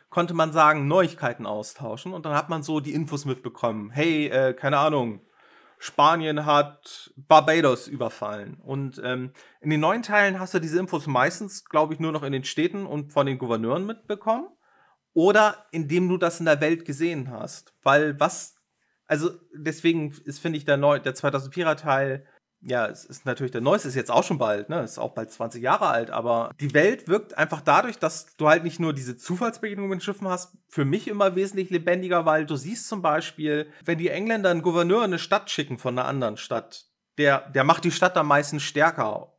konnte 0.09 0.33
man 0.33 0.53
sagen, 0.53 0.87
Neuigkeiten 0.87 1.45
austauschen 1.45 2.13
und 2.13 2.25
dann 2.25 2.33
hat 2.33 2.49
man 2.49 2.63
so 2.63 2.79
die 2.79 2.93
Infos 2.93 3.25
mitbekommen. 3.25 3.89
Hey, 3.89 4.27
äh, 4.27 4.53
keine 4.53 4.77
Ahnung, 4.77 5.21
Spanien 5.79 6.45
hat 6.45 7.11
Barbados 7.15 7.87
überfallen. 7.87 8.59
Und 8.63 9.01
ähm, 9.03 9.31
in 9.61 9.69
den 9.69 9.79
neuen 9.79 10.03
Teilen 10.03 10.39
hast 10.39 10.53
du 10.53 10.59
diese 10.59 10.79
Infos 10.79 11.07
meistens, 11.07 11.65
glaube 11.65 11.93
ich, 11.93 11.99
nur 11.99 12.11
noch 12.11 12.23
in 12.23 12.31
den 12.31 12.43
Städten 12.43 12.85
und 12.85 13.11
von 13.11 13.25
den 13.25 13.37
Gouverneuren 13.37 13.85
mitbekommen 13.85 14.47
oder 15.13 15.65
indem 15.71 16.09
du 16.09 16.17
das 16.17 16.39
in 16.39 16.45
der 16.45 16.61
Welt 16.61 16.85
gesehen 16.85 17.31
hast. 17.31 17.73
Weil 17.83 18.19
was, 18.19 18.55
also 19.07 19.31
deswegen 19.53 20.13
ist, 20.25 20.39
finde 20.39 20.57
ich, 20.57 20.65
der, 20.65 20.77
neu, 20.77 20.99
der 20.99 21.15
2004er 21.15 21.75
Teil, 21.75 22.25
ja, 22.61 22.87
es 22.87 23.05
ist 23.05 23.25
natürlich 23.25 23.51
der 23.51 23.61
neueste, 23.61 23.87
ist 23.87 23.95
jetzt 23.95 24.11
auch 24.11 24.23
schon 24.23 24.39
bald, 24.39 24.69
ne, 24.69 24.81
ist 24.81 24.97
auch 24.97 25.13
bald 25.13 25.31
20 25.31 25.61
Jahre 25.61 25.87
alt, 25.87 26.09
aber 26.09 26.51
die 26.59 26.73
Welt 26.73 27.07
wirkt 27.07 27.37
einfach 27.37 27.61
dadurch, 27.61 27.99
dass 27.99 28.35
du 28.35 28.47
halt 28.47 28.63
nicht 28.63 28.79
nur 28.79 28.93
diese 28.93 29.15
Zufallsbegegnungen 29.15 29.91
mit 29.91 30.03
Schiffen 30.03 30.27
hast, 30.27 30.57
für 30.67 30.83
mich 30.83 31.07
immer 31.07 31.35
wesentlich 31.35 31.69
lebendiger, 31.69 32.25
weil 32.25 32.45
du 32.45 32.55
siehst 32.55 32.87
zum 32.87 33.01
Beispiel, 33.01 33.67
wenn 33.85 33.97
die 33.97 34.09
Engländer 34.09 34.49
einen 34.49 34.63
Gouverneur 34.63 34.99
in 34.99 35.11
eine 35.11 35.19
Stadt 35.19 35.51
schicken 35.51 35.77
von 35.77 35.97
einer 35.97 36.07
anderen 36.07 36.37
Stadt, 36.37 36.85
der, 37.17 37.49
der 37.51 37.63
macht 37.63 37.83
die 37.83 37.91
Stadt 37.91 38.17
am 38.17 38.27
meisten 38.27 38.59
stärker 38.59 39.36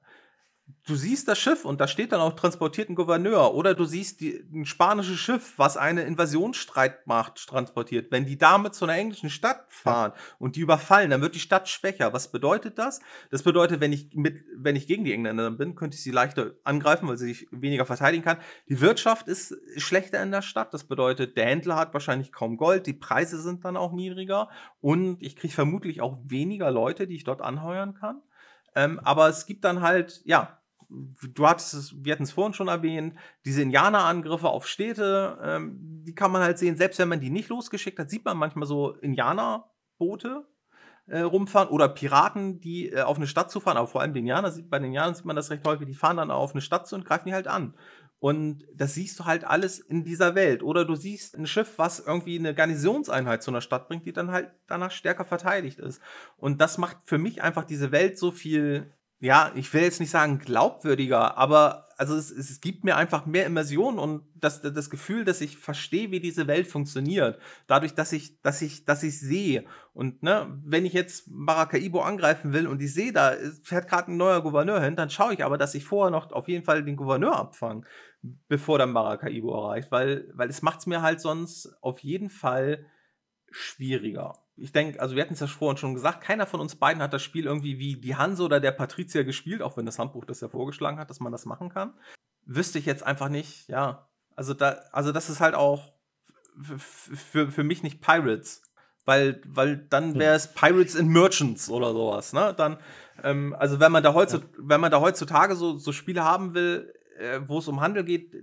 du 0.87 0.95
siehst 0.97 1.29
das 1.29 1.39
Schiff 1.39 1.65
und 1.65 1.81
da 1.81 1.87
steht 1.87 2.13
dann 2.13 2.21
auch 2.21 2.35
transportiert 2.35 2.89
ein 2.89 2.95
Gouverneur. 2.95 3.55
Oder 3.55 3.75
du 3.75 3.85
siehst 3.85 4.21
die, 4.21 4.43
ein 4.53 4.65
spanisches 4.65 5.19
Schiff, 5.19 5.55
was 5.57 5.77
eine 5.77 6.03
Invasionsstreitmacht 6.03 7.47
transportiert. 7.47 8.11
Wenn 8.11 8.25
die 8.25 8.39
damit 8.39 8.75
zu 8.75 8.85
einer 8.85 8.97
englischen 8.97 9.31
Stadt 9.31 9.67
fahren 9.69 10.13
ja. 10.15 10.23
und 10.39 10.57
die 10.57 10.61
überfallen, 10.61 11.11
dann 11.11 11.21
wird 11.21 11.35
die 11.35 11.41
Stadt 11.41 11.69
schwächer. 11.69 12.13
Was 12.13 12.33
bedeutet 12.33 12.79
das? 12.79 13.01
Das 13.31 13.43
bedeutet, 13.43 13.81
wenn 13.81 13.93
ich, 13.93 14.15
mit, 14.15 14.45
wenn 14.57 14.77
ich 14.77 14.87
gegen 14.87 15.05
die 15.05 15.13
Engländer 15.13 15.51
bin, 15.51 15.75
könnte 15.75 15.97
ich 15.97 16.03
sie 16.03 16.11
leichter 16.11 16.53
angreifen, 16.65 17.09
weil 17.09 17.19
sie 17.19 17.29
sich 17.29 17.49
weniger 17.51 17.85
verteidigen 17.85 18.25
kann. 18.25 18.39
Die 18.69 18.81
Wirtschaft 18.81 19.29
ist 19.29 19.57
schlechter 19.77 20.23
in 20.23 20.31
der 20.31 20.43
Stadt. 20.43 20.73
Das 20.73 20.85
bedeutet, 20.85 21.37
der 21.37 21.47
Händler 21.47 21.77
hat 21.77 21.93
wahrscheinlich 21.93 22.33
kaum 22.33 22.57
Gold, 22.57 22.87
die 22.87 22.95
Preise 22.95 23.41
sind 23.41 23.65
dann 23.65 23.77
auch 23.77 23.93
niedriger 23.93 24.49
und 24.81 25.23
ich 25.23 25.37
kriege 25.37 25.53
vermutlich 25.53 26.01
auch 26.01 26.19
weniger 26.25 26.71
Leute, 26.71 27.07
die 27.07 27.17
ich 27.17 27.25
dort 27.25 27.43
anheuern 27.43 27.95
kann. 27.95 28.23
Ähm, 28.79 29.01
aber 29.03 29.29
es 29.29 29.45
gibt 29.45 29.65
dann 29.65 29.81
halt, 29.81 30.23
ja, 30.25 30.61
du 30.89 31.49
hattest 31.49 31.75
es, 31.75 32.05
wir 32.05 32.13
hatten 32.13 32.23
es 32.23 32.31
vorhin 32.31 32.55
schon 32.55 32.69
erwähnt, 32.69 33.19
diese 33.45 33.61
Indianerangriffe 33.61 34.49
auf 34.49 34.69
Städte, 34.69 35.37
ähm, 35.43 36.05
die 36.05 36.15
kann 36.15 36.31
man 36.31 36.43
halt 36.43 36.59
sehen, 36.59 36.77
selbst 36.77 37.01
wenn 37.01 37.09
man 37.09 37.21
die 37.21 37.31
nicht 37.31 37.49
losgeschickt 37.49 37.99
hat, 37.99 38.09
sieht 38.09 38.25
man 38.25 38.37
manchmal 38.37 38.69
so 38.69 38.93
Indianerboote 38.93 40.47
äh, 41.07 41.21
rumfahren 41.23 41.71
oder 41.71 41.89
Piraten, 41.89 42.61
die 42.61 42.93
äh, 42.93 43.01
auf 43.01 43.17
eine 43.17 43.27
Stadt 43.27 43.51
zu 43.51 43.59
fahren, 43.59 43.79
aber 43.79 43.89
vor 43.89 44.01
allem 44.01 44.15
den 44.15 44.21
Indianer, 44.21 44.53
bei 44.71 44.79
den 44.79 44.87
Indianern 44.87 45.17
sieht 45.17 45.25
man 45.25 45.35
das 45.35 45.51
recht 45.51 45.67
häufig, 45.67 45.89
die 45.89 45.95
fahren 45.95 46.19
dann 46.19 46.31
auf 46.31 46.53
eine 46.53 46.61
Stadt 46.61 46.87
zu 46.87 46.95
und 46.95 47.05
greifen 47.05 47.27
die 47.27 47.35
halt 47.35 47.49
an. 47.49 47.75
Und 48.21 48.65
das 48.75 48.95
siehst 48.95 49.21
du 49.21 49.25
halt 49.25 49.45
alles 49.45 49.79
in 49.79 50.05
dieser 50.05 50.35
Welt. 50.35 50.63
Oder 50.63 50.85
du 50.85 50.97
siehst 50.97 51.37
ein 51.37 51.47
Schiff, 51.47 51.75
was 51.77 52.01
irgendwie 52.01 52.39
eine 52.39 52.55
Garnisonseinheit 52.55 53.43
zu 53.43 53.51
einer 53.51 53.61
Stadt 53.61 53.89
bringt, 53.89 54.07
die 54.07 54.13
dann 54.13 54.33
halt 54.33 54.51
danach 54.67 54.91
stärker 54.91 55.25
verteidigt 55.25 55.79
ist. 55.79 56.01
Und 56.37 56.61
das 56.61 56.79
macht 56.79 56.99
für 57.05 57.19
mich 57.19 57.43
einfach 57.43 57.65
diese 57.65 57.93
Welt 57.93 58.19
so 58.19 58.33
viel 58.33 58.93
ja, 59.21 59.51
ich 59.55 59.73
will 59.75 59.83
jetzt 59.83 60.01
nicht 60.01 60.11
sagen 60.11 60.39
glaubwürdiger, 60.39 61.37
aber 61.37 61.89
also 61.97 62.15
es, 62.15 62.31
es 62.31 62.61
gibt 62.61 62.85
mir 62.85 62.97
einfach 62.97 63.27
mehr 63.27 63.47
Immersion 63.47 63.99
und 63.99 64.23
das, 64.37 64.63
das 64.63 64.89
Gefühl, 64.89 65.25
dass 65.25 65.41
ich 65.41 65.59
verstehe, 65.59 66.13
wie 66.13 66.21
diese 66.21 66.47
Welt 66.47 66.69
funktioniert. 66.69 67.41
Dadurch, 67.67 67.95
dass 67.95 68.13
ich, 68.13 68.41
dass 68.43 68.63
ich, 68.63 68.85
dass 68.85 69.03
ich 69.03 69.19
sehe. 69.19 69.65
Und 69.93 70.23
ne, 70.23 70.47
wenn 70.65 70.87
ich 70.87 70.93
jetzt 70.93 71.29
Maracaibo 71.29 72.01
angreifen 72.03 72.53
will 72.53 72.69
und 72.69 72.81
ich 72.81 72.95
sehe, 72.95 73.13
da 73.13 73.35
fährt 73.65 73.89
gerade 73.89 74.13
ein 74.13 74.17
neuer 74.17 74.43
Gouverneur 74.43 74.81
hin, 74.81 74.95
dann 74.95 75.11
schaue 75.11 75.35
ich 75.35 75.45
aber, 75.45 75.59
dass 75.59 75.75
ich 75.75 75.85
vorher 75.85 76.13
noch 76.13 76.31
auf 76.31 76.47
jeden 76.47 76.65
Fall 76.65 76.85
den 76.85 76.95
Gouverneur 76.95 77.35
abfange, 77.35 77.83
bevor 78.23 78.79
dann 78.79 78.93
Maracaibo 78.93 79.55
erreicht. 79.55 79.91
Weil, 79.91 80.31
weil 80.35 80.49
es 80.49 80.63
macht 80.63 80.81
es 80.81 80.87
mir 80.87 81.03
halt 81.03 81.21
sonst 81.21 81.73
auf 81.83 82.01
jeden 82.01 82.31
Fall 82.31 82.87
schwieriger 83.51 84.35
ich 84.59 84.73
denke, 84.73 85.01
also 85.01 85.15
wir 85.15 85.23
hatten 85.23 85.35
es 85.35 85.41
ja 85.41 85.47
vorhin 85.47 85.77
schon 85.77 85.95
gesagt, 85.95 86.21
keiner 86.21 86.47
von 86.47 86.61
uns 86.61 86.77
beiden 86.77 87.03
hat 87.03 87.13
das 87.13 87.23
Spiel 87.23 87.47
irgendwie 87.47 87.79
wie 87.79 87.97
die 87.97 88.17
Hanse 88.17 88.43
oder 88.43 88.61
der 88.61 88.73
Patrizier 88.73 89.25
gespielt, 89.25 89.63
auch 89.63 89.77
wenn 89.77 89.87
das 89.87 89.99
Handbuch 89.99 90.25
das 90.25 90.41
ja 90.41 90.49
vorgeschlagen 90.49 90.99
hat, 90.99 91.11
dass 91.11 91.21
man 91.21 91.33
das 91.33 91.47
machen 91.47 91.69
kann. 91.69 91.95
Wüsste 92.45 92.79
ich 92.79 92.87
jetzt 92.87 93.05
einfach 93.05 93.29
nicht, 93.29 93.69
ja. 93.69 94.09
Also, 94.35 94.55
da, 94.55 94.81
also 94.93 95.13
das 95.13 95.31
ist 95.31 95.41
halt 95.41 95.55
auch 95.55 95.93
für, 96.61 97.51
für 97.51 97.65
mich 97.65 97.83
nicht 97.83 98.01
Pirates. 98.01 98.63
Weil, 99.05 99.41
weil 99.47 99.79
dann 99.79 100.19
wäre 100.19 100.35
es 100.35 100.53
Pirates 100.53 100.95
and 100.95 101.09
Merchants 101.09 101.71
oder 101.71 101.93
sowas, 101.93 102.35
ne? 102.35 102.53
Dann, 102.55 102.77
ähm, 103.23 103.57
also 103.59 103.81
wenn 103.81 103.91
man 103.91 104.03
da 104.03 104.13
heutzutage, 104.13 104.53
wenn 104.59 104.83
man 104.83 104.91
da 104.91 105.01
heutzutage 105.01 105.57
so, 105.57 105.79
so 105.79 105.93
Spiele 105.93 106.25
haben 106.25 106.53
will, 106.53 106.93
äh, 107.19 107.41
wo 107.47 107.59
es 107.59 107.69
um 107.69 107.81
Handel 107.81 108.05
geht, 108.05 108.35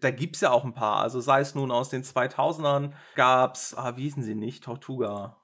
da 0.00 0.10
gibt 0.10 0.36
es 0.36 0.42
ja 0.42 0.50
auch 0.50 0.64
ein 0.64 0.74
paar. 0.74 1.00
Also 1.00 1.20
sei 1.20 1.40
es 1.40 1.54
nun 1.54 1.70
aus 1.70 1.88
den 1.88 2.02
2000ern, 2.02 2.92
gab 3.14 3.54
es, 3.54 3.74
ah, 3.76 3.96
wie 3.96 4.02
hießen 4.02 4.22
sie 4.22 4.34
nicht, 4.34 4.64
Tortuga 4.64 5.36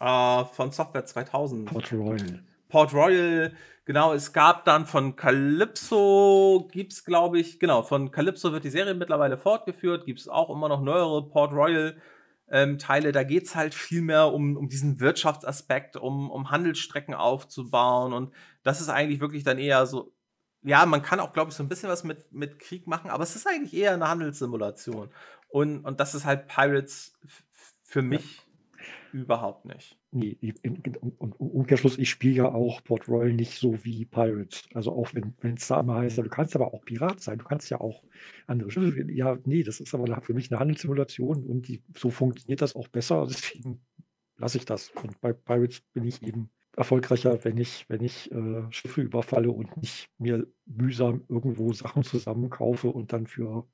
äh, 0.00 0.44
von 0.44 0.72
Software 0.72 1.04
2000. 1.04 1.70
Port 1.70 1.92
Royal. 1.92 2.42
Port 2.68 2.94
Royal, 2.94 3.52
genau. 3.84 4.12
Es 4.14 4.32
gab 4.32 4.64
dann 4.64 4.86
von 4.86 5.16
Calypso, 5.16 6.68
gibt 6.72 6.92
es 6.92 7.04
glaube 7.04 7.38
ich, 7.38 7.60
genau, 7.60 7.82
von 7.82 8.10
Calypso 8.10 8.52
wird 8.52 8.64
die 8.64 8.70
Serie 8.70 8.94
mittlerweile 8.94 9.36
fortgeführt, 9.36 10.06
gibt 10.06 10.20
es 10.20 10.28
auch 10.28 10.50
immer 10.50 10.68
noch 10.68 10.80
neuere 10.80 11.28
Port 11.28 11.52
Royal. 11.52 11.96
Ähm, 12.52 12.78
Teile, 12.78 13.12
da 13.12 13.22
geht 13.22 13.44
es 13.44 13.54
halt 13.54 13.74
viel 13.74 14.02
mehr 14.02 14.32
um, 14.32 14.56
um 14.56 14.68
diesen 14.68 14.98
Wirtschaftsaspekt, 14.98 15.96
um, 15.96 16.30
um 16.30 16.50
Handelsstrecken 16.50 17.14
aufzubauen. 17.14 18.12
Und 18.12 18.34
das 18.64 18.80
ist 18.80 18.88
eigentlich 18.88 19.20
wirklich 19.20 19.44
dann 19.44 19.58
eher 19.58 19.86
so, 19.86 20.12
ja, 20.62 20.84
man 20.86 21.02
kann 21.02 21.20
auch, 21.20 21.32
glaube 21.32 21.50
ich, 21.50 21.56
so 21.56 21.62
ein 21.62 21.68
bisschen 21.68 21.88
was 21.88 22.04
mit, 22.04 22.32
mit 22.32 22.58
Krieg 22.58 22.86
machen, 22.86 23.10
aber 23.10 23.22
es 23.22 23.36
ist 23.36 23.46
eigentlich 23.46 23.74
eher 23.74 23.94
eine 23.94 24.08
Handelssimulation. 24.08 25.10
Und, 25.48 25.84
und 25.84 26.00
das 26.00 26.14
ist 26.14 26.24
halt 26.24 26.48
Pirates 26.48 27.18
für 27.82 28.02
mich 28.02 28.46
Überhaupt 29.12 29.64
nicht. 29.64 29.98
Nee, 30.12 30.36
im 30.62 30.82
Umkehrschluss, 31.38 31.98
ich 31.98 32.10
spiele 32.10 32.34
ja 32.34 32.44
auch 32.46 32.82
Port 32.84 33.08
Royal 33.08 33.32
nicht 33.32 33.58
so 33.58 33.84
wie 33.84 34.04
Pirates. 34.04 34.62
Also 34.74 34.92
auch 34.92 35.08
wenn 35.14 35.54
es 35.54 35.66
da 35.66 35.80
immer 35.80 35.96
heißt, 35.96 36.18
du 36.18 36.28
kannst 36.28 36.54
aber 36.54 36.72
auch 36.72 36.84
Pirat 36.84 37.20
sein, 37.20 37.38
du 37.38 37.44
kannst 37.44 37.70
ja 37.70 37.80
auch 37.80 38.04
andere 38.46 38.70
Schiffe. 38.70 39.10
Ja, 39.10 39.38
nee, 39.44 39.62
das 39.62 39.80
ist 39.80 39.94
aber 39.94 40.20
für 40.22 40.34
mich 40.34 40.50
eine 40.50 40.60
Handelssimulation 40.60 41.44
und 41.44 41.68
die, 41.68 41.82
so 41.96 42.10
funktioniert 42.10 42.62
das 42.62 42.76
auch 42.76 42.88
besser. 42.88 43.26
Deswegen 43.28 43.80
lasse 44.36 44.58
ich 44.58 44.64
das. 44.64 44.90
Und 44.90 45.20
bei 45.20 45.32
Pirates 45.32 45.80
bin 45.92 46.04
ich 46.04 46.22
eben 46.22 46.50
erfolgreicher, 46.76 47.44
wenn 47.44 47.58
ich, 47.58 47.86
wenn 47.88 48.02
ich 48.02 48.30
äh, 48.32 48.62
Schiffe 48.70 49.02
überfalle 49.02 49.50
und 49.50 49.76
nicht 49.76 50.08
mir 50.18 50.46
mühsam 50.66 51.24
irgendwo 51.28 51.72
Sachen 51.72 52.02
zusammenkaufe 52.04 52.88
und 52.88 53.12
dann 53.12 53.26
für 53.26 53.66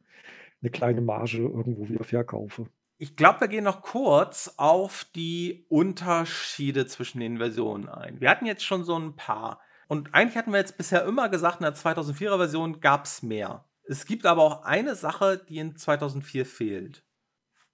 eine 0.63 0.71
kleine 0.71 1.01
Marge 1.01 1.39
irgendwo 1.39 1.89
wieder 1.89 2.05
verkaufe. 2.05 2.67
Ich 2.99 3.15
glaube, 3.15 3.43
wir 3.43 3.49
gehen 3.49 3.65
noch 3.65 3.83
kurz 3.83 4.55
auf 4.57 5.07
die 5.15 5.67
Unterschiede 5.69 6.87
zwischen 6.87 7.21
den 7.21 7.37
Versionen 7.37 7.89
ein. 7.89 8.21
Wir 8.21 8.31
hatten 8.31 8.47
jetzt 8.47 8.65
schon 8.65 8.85
so 8.85 8.99
ein 8.99 9.17
paar. 9.17 9.61
Und 9.87 10.15
eigentlich 10.15 10.37
hatten 10.37 10.51
wir 10.51 10.59
jetzt 10.59 10.79
bisher 10.79 11.05
immer 11.05 11.29
gesagt, 11.29 11.61
in 11.61 11.65
der 11.65 11.75
2004er 11.75 12.39
Version 12.39 12.81
gab 12.81 13.05
es 13.05 13.23
mehr. 13.23 13.67
Es 13.85 14.07
gibt 14.07 14.25
aber 14.25 14.43
auch 14.43 14.63
eine 14.65 14.95
Sache, 14.95 15.45
die 15.49 15.59
in 15.59 15.77
2004 15.77 16.47
fehlt. 16.47 17.05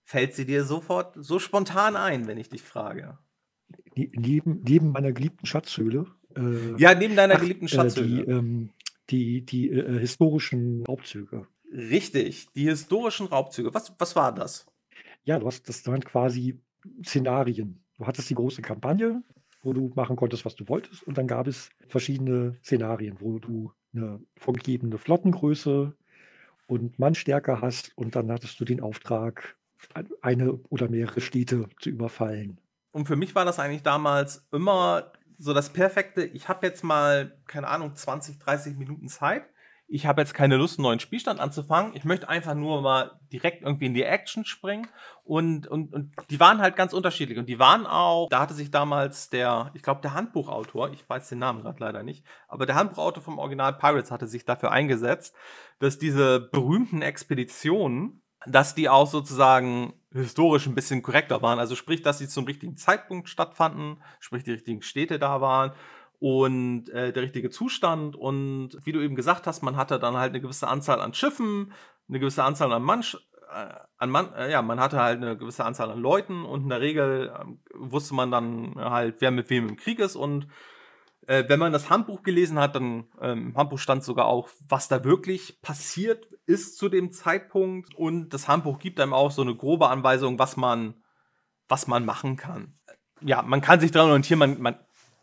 Fällt 0.03 0.35
sie 0.35 0.45
dir 0.45 0.65
sofort 0.65 1.15
so 1.17 1.39
spontan 1.39 1.97
ein, 1.97 2.27
wenn 2.27 2.37
ich 2.37 2.49
dich 2.49 2.63
frage? 2.63 3.19
Neben, 3.95 4.63
neben 4.63 4.91
meiner 4.93 5.13
geliebten 5.13 5.47
Schatzhöhle. 5.47 6.07
Äh, 6.37 6.81
ja, 6.81 6.95
neben 6.95 7.15
deiner 7.17 7.35
ach, 7.35 7.41
geliebten 7.41 7.69
Schatzhöhle. 7.69 8.23
Äh, 8.23 8.25
die, 8.25 8.31
ähm, 8.31 8.71
die, 9.11 9.43
die 9.43 9.71
äh, 9.71 9.99
historischen 9.99 10.85
Raubzüge. 10.87 11.47
Richtig, 11.73 12.49
die 12.55 12.65
historischen 12.65 13.27
Raubzüge. 13.27 13.75
Was, 13.75 13.93
was 13.99 14.17
war 14.17 14.35
das? 14.35 14.67
Ja, 15.25 15.39
du 15.39 15.47
hast 15.47 15.69
das 15.69 15.87
waren 15.87 16.01
quasi 16.01 16.59
Szenarien. 17.05 17.83
Du 17.99 18.07
hattest 18.07 18.29
die 18.31 18.35
große 18.35 18.63
Kampagne, 18.63 19.23
wo 19.63 19.73
du 19.73 19.93
machen 19.95 20.17
konntest, 20.17 20.45
was 20.45 20.57
du 20.57 20.69
wolltest, 20.69 21.03
und 21.05 21.19
dann 21.19 21.27
gab 21.27 21.47
es 21.47 21.71
verschiedene 21.89 22.57
Szenarien, 22.63 23.17
wo 23.21 23.39
du 23.39 23.73
eine 23.95 24.21
vorgegebene 24.37 24.99
Flottengröße 24.99 25.95
und 26.67 26.99
Mannstärke 26.99 27.61
hast 27.61 27.93
und 27.97 28.17
dann 28.17 28.31
hattest 28.31 28.59
du 28.59 28.65
den 28.65 28.81
Auftrag, 28.81 29.57
eine 30.21 30.55
oder 30.69 30.89
mehrere 30.89 31.21
Städte 31.21 31.69
zu 31.81 31.91
überfallen. 31.91 32.59
Und 32.93 33.07
für 33.07 33.17
mich 33.17 33.35
war 33.35 33.45
das 33.45 33.59
eigentlich 33.59 33.83
damals 33.83 34.47
immer 34.53 35.13
so 35.39 35.53
das 35.53 35.71
perfekte, 35.71 36.23
ich 36.23 36.49
habe 36.49 36.67
jetzt 36.67 36.85
mal, 36.85 37.37
keine 37.47 37.69
Ahnung, 37.69 37.97
20, 37.97 38.39
30 38.39 38.77
Minuten 38.77 39.09
Zeit 39.09 39.45
ich 39.95 40.07
habe 40.07 40.23
jetzt 40.23 40.33
keine 40.33 40.57
Lust, 40.57 40.79
einen 40.79 40.85
neuen 40.85 41.01
Spielstand 41.01 41.39
anzufangen. 41.39 41.95
Ich 41.95 42.05
möchte 42.05 42.27
einfach 42.27 42.55
nur 42.55 42.81
mal 42.81 43.21
direkt 43.31 43.63
irgendwie 43.63 43.85
in 43.85 43.93
die 43.93 44.05
Action 44.05 44.47
springen. 44.47 44.89
Und, 45.23 45.67
und, 45.67 45.93
und 45.93 46.15
die 46.31 46.41
waren 46.41 46.63
halt 46.63 46.77
ganz 46.77 46.95
unterschiedlich. 46.95 47.39
Und 47.39 47.47
die 47.47 47.59
waren 47.59 47.87
auch, 47.87 48.31
da 48.31 48.41
hatte 48.41 48.55
sich 48.55 48.71
damals 48.71 49.29
der, 49.29 49.71
ich 49.75 49.83
glaube, 49.83 50.01
der 50.01 50.15
Handbuchautor, 50.15 50.91
ich 50.93 51.07
weiß 51.07 51.29
den 51.29 51.41
Namen 51.41 51.61
gerade 51.61 51.79
leider 51.79 52.03
nicht, 52.03 52.25
aber 52.49 52.65
der 52.65 52.77
Handbuchautor 52.77 53.23
vom 53.23 53.39
Original 53.39 53.75
Pirates 53.75 54.11
hatte 54.11 54.27
sich 54.27 54.47
dafür 54.47 54.71
eingesetzt, 54.73 55.37
dass 55.79 55.99
diese 55.99 56.41
berühmten 56.41 57.03
Expeditionen, 57.03 58.23
dass 58.47 58.75
die 58.75 58.89
auch 58.89 59.07
sozusagen 59.07 59.93
historisch 60.13 60.67
ein 60.67 60.75
bisschen 60.75 61.03
korrekter 61.03 61.43
waren. 61.43 61.59
Also 61.59 61.75
sprich, 61.75 62.03
dass 62.03 62.19
sie 62.19 62.29
zum 62.29 62.45
richtigen 62.45 62.77
Zeitpunkt 62.77 63.29
stattfanden, 63.29 64.03
sprich 64.21 64.45
die 64.45 64.53
richtigen 64.53 64.83
Städte 64.83 65.19
da 65.19 65.41
waren 65.41 65.73
und 66.19 66.89
äh, 66.91 67.13
der 67.13 67.23
richtige 67.23 67.51
Zustand. 67.51 68.15
Und 68.17 68.79
wie 68.85 68.93
du 68.93 69.01
eben 69.01 69.17
gesagt 69.17 69.47
hast, 69.47 69.63
man 69.63 69.77
hatte 69.77 69.99
dann 69.99 70.17
halt 70.17 70.31
eine 70.31 70.41
gewisse 70.41 70.69
Anzahl 70.69 71.01
an 71.01 71.15
Schiffen, 71.15 71.73
eine 72.09 72.21
gewisse 72.21 72.45
Anzahl 72.45 72.73
an 72.73 72.83
Mann, 72.83 73.01
äh, 73.01 73.75
an 73.99 74.11
Mann 74.11 74.33
äh, 74.35 74.51
ja, 74.51 74.63
man 74.63 74.81
hatte 74.81 75.01
halt 75.01 75.23
eine 75.23 75.37
gewisse 75.37 75.65
Anzahl 75.65 75.91
an 75.91 76.01
Leuten 76.01 76.45
und 76.45 76.63
in 76.63 76.69
der 76.69 76.81
Regel 76.81 77.33
äh, 77.35 77.45
wusste 77.75 78.15
man 78.15 78.31
dann 78.31 78.75
halt, 78.77 79.17
wer 79.21 79.31
mit 79.31 79.51
wem 79.51 79.69
im 79.69 79.77
Krieg 79.77 79.99
ist. 79.99 80.17
Und 80.17 80.47
äh, 81.27 81.45
wenn 81.49 81.59
man 81.59 81.73
das 81.73 81.91
Handbuch 81.91 82.23
gelesen 82.23 82.59
hat, 82.59 82.75
dann 82.75 83.05
ähm, 83.21 83.49
im 83.49 83.57
Handbuch 83.57 83.79
stand 83.79 84.03
sogar 84.05 84.27
auch, 84.27 84.49
was 84.69 84.89
da 84.89 85.05
wirklich 85.05 85.61
passiert 85.63 86.27
ist 86.47 86.77
zu 86.77 86.89
dem 86.89 87.13
Zeitpunkt. 87.13 87.95
Und 87.95 88.31
das 88.31 88.49
Handbuch 88.49 88.79
gibt 88.79 89.01
einem 89.01 89.13
auch 89.13 89.31
so 89.31 89.43
eine 89.43 89.55
grobe 89.55 89.89
Anweisung, 89.89 90.39
was 90.39 90.57
man, 90.57 90.95
was 91.69 91.87
man 91.87 92.05
machen 92.05 92.37
kann. 92.37 92.75
Ja, 93.21 93.43
man 93.43 93.61
kann 93.61 93.81
sich 93.81 93.93
daran 93.93 94.11
orientieren, 94.11 94.39
man, 94.41 94.61
man 94.61 94.79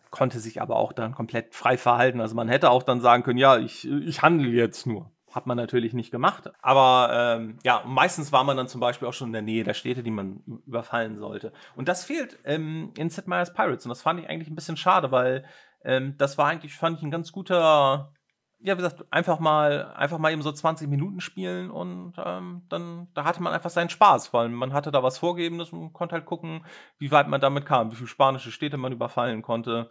konnte 0.10 0.39
sich 0.39 0.62
aber 0.62 0.78
auch 0.78 0.93
dann 0.93 1.14
komplett 1.14 1.54
frei 1.54 1.78
verhalten. 1.78 2.22
Also 2.22 2.36
man 2.36 2.47
hätte 2.47 2.72
auch 2.72 2.84
dann 2.84 3.02
sagen 3.02 3.24
können, 3.24 3.38
ja, 3.38 3.58
ich, 3.58 3.88
ich 3.88 4.22
handle 4.22 4.50
jetzt 4.50 4.88
nur. 4.88 5.12
Hat 5.32 5.45
man 5.45 5.58
natürlich 5.58 5.93
nicht 5.93 6.10
gemacht. 6.10 6.50
Aber 6.62 7.10
ähm, 7.14 7.60
ja, 7.64 7.84
meistens 7.86 8.32
war 8.32 8.43
man 8.43 8.58
dann 8.58 8.68
zum 8.68 8.82
Beispiel 8.82 9.08
auch 9.08 9.14
schon 9.14 9.28
in 9.28 9.34
der 9.34 9.41
Nähe 9.43 9.64
der 9.64 9.76
Städte, 9.76 10.02
die 10.02 10.10
man 10.10 10.41
überfallen 10.66 11.20
sollte. 11.20 11.54
Und 11.76 11.88
das 11.88 12.04
fehlt 12.04 12.39
ähm, 12.45 12.93
in 12.97 13.12
Sid 13.12 13.28
Meier's 13.28 13.54
Pirates. 13.54 13.86
Und 13.86 13.89
das 13.89 14.02
fand 14.02 14.20
ich 14.20 14.28
eigentlich 14.28 14.50
ein 14.50 14.56
bisschen 14.56 14.78
schade, 14.78 15.12
weil 15.12 15.45
ähm, 15.84 16.16
das 16.18 16.38
war 16.38 16.48
eigentlich, 16.48 16.74
fand 16.76 16.98
ich, 16.98 17.04
ein 17.04 17.12
ganz 17.12 17.32
guter 17.32 18.14
ja, 18.62 18.74
wie 18.74 18.82
gesagt, 18.82 19.06
einfach 19.10 19.40
mal, 19.40 19.94
einfach 19.94 20.18
mal 20.18 20.34
eben 20.34 20.42
so 20.42 20.52
20 20.52 20.90
Minuten 20.90 21.22
spielen 21.22 21.72
und 21.72 22.14
ähm, 22.18 22.64
dann, 22.68 23.08
da 23.14 23.24
hatte 23.24 23.42
man 23.42 23.54
einfach 23.54 23.70
seinen 23.70 23.90
Spaß, 23.90 24.34
weil 24.34 24.50
man 24.50 24.74
hatte 24.74 24.92
da 24.92 25.02
was 25.02 25.18
Vorgebendes 25.18 25.72
und 25.72 25.94
konnte 25.94 26.14
halt 26.14 26.26
gucken, 26.26 26.66
wie 26.98 27.12
weit 27.12 27.30
man 27.30 27.40
damit 27.40 27.66
kam, 27.66 27.92
wie 27.92 27.96
viele 27.96 28.08
spanische 28.08 28.52
Städte 28.52 28.76
man 28.76 28.92
überfallen 28.92 29.42
konnte 29.42 29.90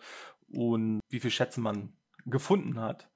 und 0.53 1.01
wie 1.09 1.21
viele 1.21 1.31
Schätze 1.31 1.61
man 1.61 1.95
gefunden 2.27 2.79
hat. 2.79 3.09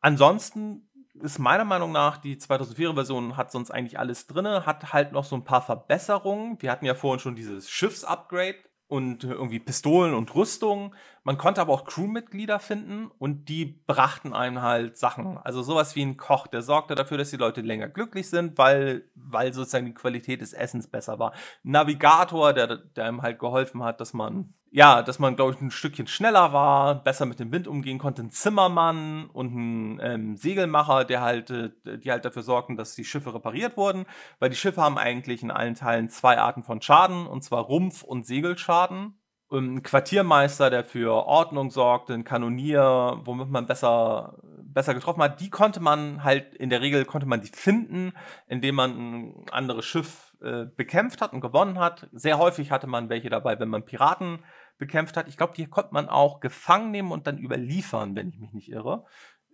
Ansonsten 0.00 0.88
ist 1.14 1.38
meiner 1.38 1.64
Meinung 1.64 1.92
nach, 1.92 2.16
die 2.16 2.36
2004er-Version 2.36 3.36
hat 3.36 3.52
sonst 3.52 3.70
eigentlich 3.70 3.98
alles 3.98 4.26
drin, 4.26 4.66
hat 4.66 4.92
halt 4.92 5.12
noch 5.12 5.24
so 5.24 5.36
ein 5.36 5.44
paar 5.44 5.62
Verbesserungen. 5.62 6.60
Wir 6.60 6.72
hatten 6.72 6.86
ja 6.86 6.94
vorhin 6.94 7.20
schon 7.20 7.36
dieses 7.36 7.70
Schiffs-Upgrade 7.70 8.58
und 8.90 9.22
irgendwie 9.22 9.60
Pistolen 9.60 10.14
und 10.14 10.34
Rüstung. 10.34 10.94
Man 11.22 11.36
konnte 11.36 11.60
aber 11.60 11.72
auch 11.72 11.84
Crewmitglieder 11.84 12.58
finden 12.58 13.10
und 13.18 13.48
die 13.48 13.66
brachten 13.86 14.32
einem 14.32 14.62
halt 14.62 14.96
Sachen. 14.96 15.36
Also 15.38 15.62
sowas 15.62 15.94
wie 15.94 16.02
ein 16.02 16.16
Koch, 16.16 16.46
der 16.46 16.62
sorgte 16.62 16.94
dafür, 16.94 17.18
dass 17.18 17.30
die 17.30 17.36
Leute 17.36 17.60
länger 17.60 17.88
glücklich 17.88 18.30
sind, 18.30 18.56
weil, 18.56 19.04
weil 19.14 19.52
sozusagen 19.52 19.86
die 19.86 19.94
Qualität 19.94 20.40
des 20.40 20.54
Essens 20.54 20.86
besser 20.86 21.18
war. 21.18 21.32
Ein 21.64 21.72
Navigator, 21.72 22.54
der, 22.54 22.76
der 22.76 23.04
einem 23.04 23.20
halt 23.20 23.38
geholfen 23.38 23.82
hat, 23.82 24.00
dass 24.00 24.14
man 24.14 24.54
ja, 24.72 25.02
dass 25.02 25.18
man, 25.18 25.34
glaube 25.34 25.52
ich, 25.52 25.60
ein 25.60 25.72
Stückchen 25.72 26.06
schneller 26.06 26.52
war, 26.52 26.94
besser 27.02 27.26
mit 27.26 27.40
dem 27.40 27.50
Wind 27.50 27.66
umgehen 27.66 27.98
konnte. 27.98 28.22
Ein 28.22 28.30
Zimmermann 28.30 29.28
und 29.30 29.52
ein 29.52 30.00
ähm, 30.00 30.36
Segelmacher, 30.36 31.04
der 31.04 31.22
halt, 31.22 31.50
äh, 31.50 31.70
die 31.98 32.10
halt 32.10 32.24
dafür 32.24 32.42
sorgen, 32.42 32.76
dass 32.76 32.94
die 32.94 33.04
Schiffe 33.04 33.34
repariert 33.34 33.76
wurden. 33.76 34.06
Weil 34.38 34.50
die 34.50 34.56
Schiffe 34.56 34.80
haben 34.80 34.96
eigentlich 34.96 35.42
in 35.42 35.50
allen 35.50 35.74
Teilen 35.74 36.08
zwei 36.08 36.38
Arten 36.38 36.62
von 36.62 36.80
Schaden, 36.80 37.26
und 37.26 37.42
zwar 37.42 37.64
Rumpf- 37.64 38.04
und 38.04 38.26
Segelschaden. 38.26 39.19
Ein 39.52 39.82
Quartiermeister, 39.82 40.70
der 40.70 40.84
für 40.84 41.26
Ordnung 41.26 41.70
sorgte, 41.70 42.14
ein 42.14 42.22
Kanonier, 42.22 43.20
womit 43.24 43.48
man 43.48 43.66
besser, 43.66 44.38
besser 44.62 44.94
getroffen 44.94 45.22
hat, 45.22 45.40
die 45.40 45.50
konnte 45.50 45.80
man 45.80 46.22
halt, 46.22 46.54
in 46.54 46.70
der 46.70 46.80
Regel 46.80 47.04
konnte 47.04 47.26
man 47.26 47.40
die 47.40 47.48
finden, 47.48 48.12
indem 48.46 48.76
man 48.76 48.90
ein 48.92 49.44
anderes 49.50 49.84
Schiff 49.84 50.36
äh, 50.40 50.66
bekämpft 50.76 51.20
hat 51.20 51.32
und 51.32 51.40
gewonnen 51.40 51.80
hat. 51.80 52.08
Sehr 52.12 52.38
häufig 52.38 52.70
hatte 52.70 52.86
man 52.86 53.08
welche 53.08 53.28
dabei, 53.28 53.58
wenn 53.58 53.68
man 53.68 53.84
Piraten 53.84 54.44
bekämpft 54.78 55.16
hat. 55.16 55.26
Ich 55.26 55.36
glaube, 55.36 55.54
die 55.56 55.66
konnte 55.66 55.92
man 55.94 56.08
auch 56.08 56.38
gefangen 56.38 56.92
nehmen 56.92 57.10
und 57.10 57.26
dann 57.26 57.36
überliefern, 57.36 58.14
wenn 58.14 58.28
ich 58.28 58.38
mich 58.38 58.52
nicht 58.52 58.70
irre. 58.70 59.04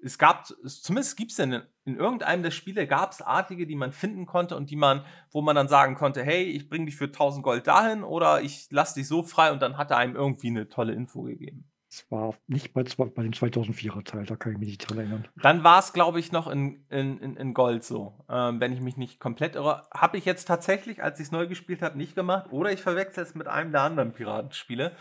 Es 0.03 0.19
gab, 0.19 0.47
zumindest 0.47 1.17
gibt 1.17 1.33
es 1.33 1.39
in, 1.39 1.63
in 1.85 1.97
irgendeinem 1.97 2.43
der 2.43 2.51
Spiele, 2.51 2.87
gab 2.87 3.13
es 3.13 3.23
Artige, 3.23 3.67
die 3.67 3.77
man 3.77 3.93
finden 3.93 4.27
konnte 4.27 4.57
und 4.57 4.71
die 4.71 4.77
man, 4.77 5.05
wo 5.31 5.43
man 5.43 5.57
dann 5.57 5.69
sagen 5.69 5.95
konnte, 5.95 6.23
hey, 6.23 6.45
ich 6.45 6.69
bringe 6.69 6.87
dich 6.87 6.97
für 6.97 7.07
1000 7.07 7.43
Gold 7.43 7.67
dahin 7.67 8.05
oder 8.05 8.43
ich 8.43 8.69
lasse 8.71 8.95
dich 8.95 9.09
so 9.09 9.23
frei 9.23 9.53
und 9.53 9.63
dann 9.63 9.79
hat 9.79 9.91
er 9.91 9.97
einem 9.97 10.15
irgendwie 10.15 10.49
eine 10.49 10.69
tolle 10.69 10.93
Info 10.93 11.23
gegeben. 11.23 11.69
Es 11.89 12.11
war 12.11 12.35
nicht 12.47 12.75
bei, 12.75 12.83
bei 12.83 13.23
dem 13.23 13.33
2004er 13.33 14.05
Teil, 14.05 14.27
da 14.27 14.37
kann 14.37 14.53
ich 14.53 14.59
mich 14.59 14.69
nicht 14.69 14.91
dran 14.91 14.99
erinnern. 14.99 15.29
Dann 15.41 15.65
war 15.65 15.79
es, 15.79 15.93
glaube 15.93 16.21
ich, 16.21 16.31
noch 16.31 16.47
in, 16.47 16.85
in, 16.91 17.37
in 17.37 17.55
Gold 17.55 17.85
so, 17.85 18.25
ähm, 18.29 18.61
wenn 18.61 18.73
ich 18.73 18.81
mich 18.81 18.97
nicht 18.97 19.19
komplett 19.19 19.55
irre. 19.55 19.87
Habe 19.95 20.19
ich 20.19 20.25
jetzt 20.25 20.47
tatsächlich, 20.47 21.03
als 21.03 21.21
ich 21.21 21.27
es 21.27 21.33
neu 21.33 21.47
gespielt 21.47 21.83
habe, 21.83 21.97
nicht 21.97 22.15
gemacht 22.15 22.53
oder 22.53 22.73
ich 22.73 22.83
verwechsel 22.83 23.23
es 23.23 23.35
mit 23.35 23.47
einem 23.47 23.73
der 23.73 23.83
anderen 23.83 24.13
Piratenspiele. 24.13 24.93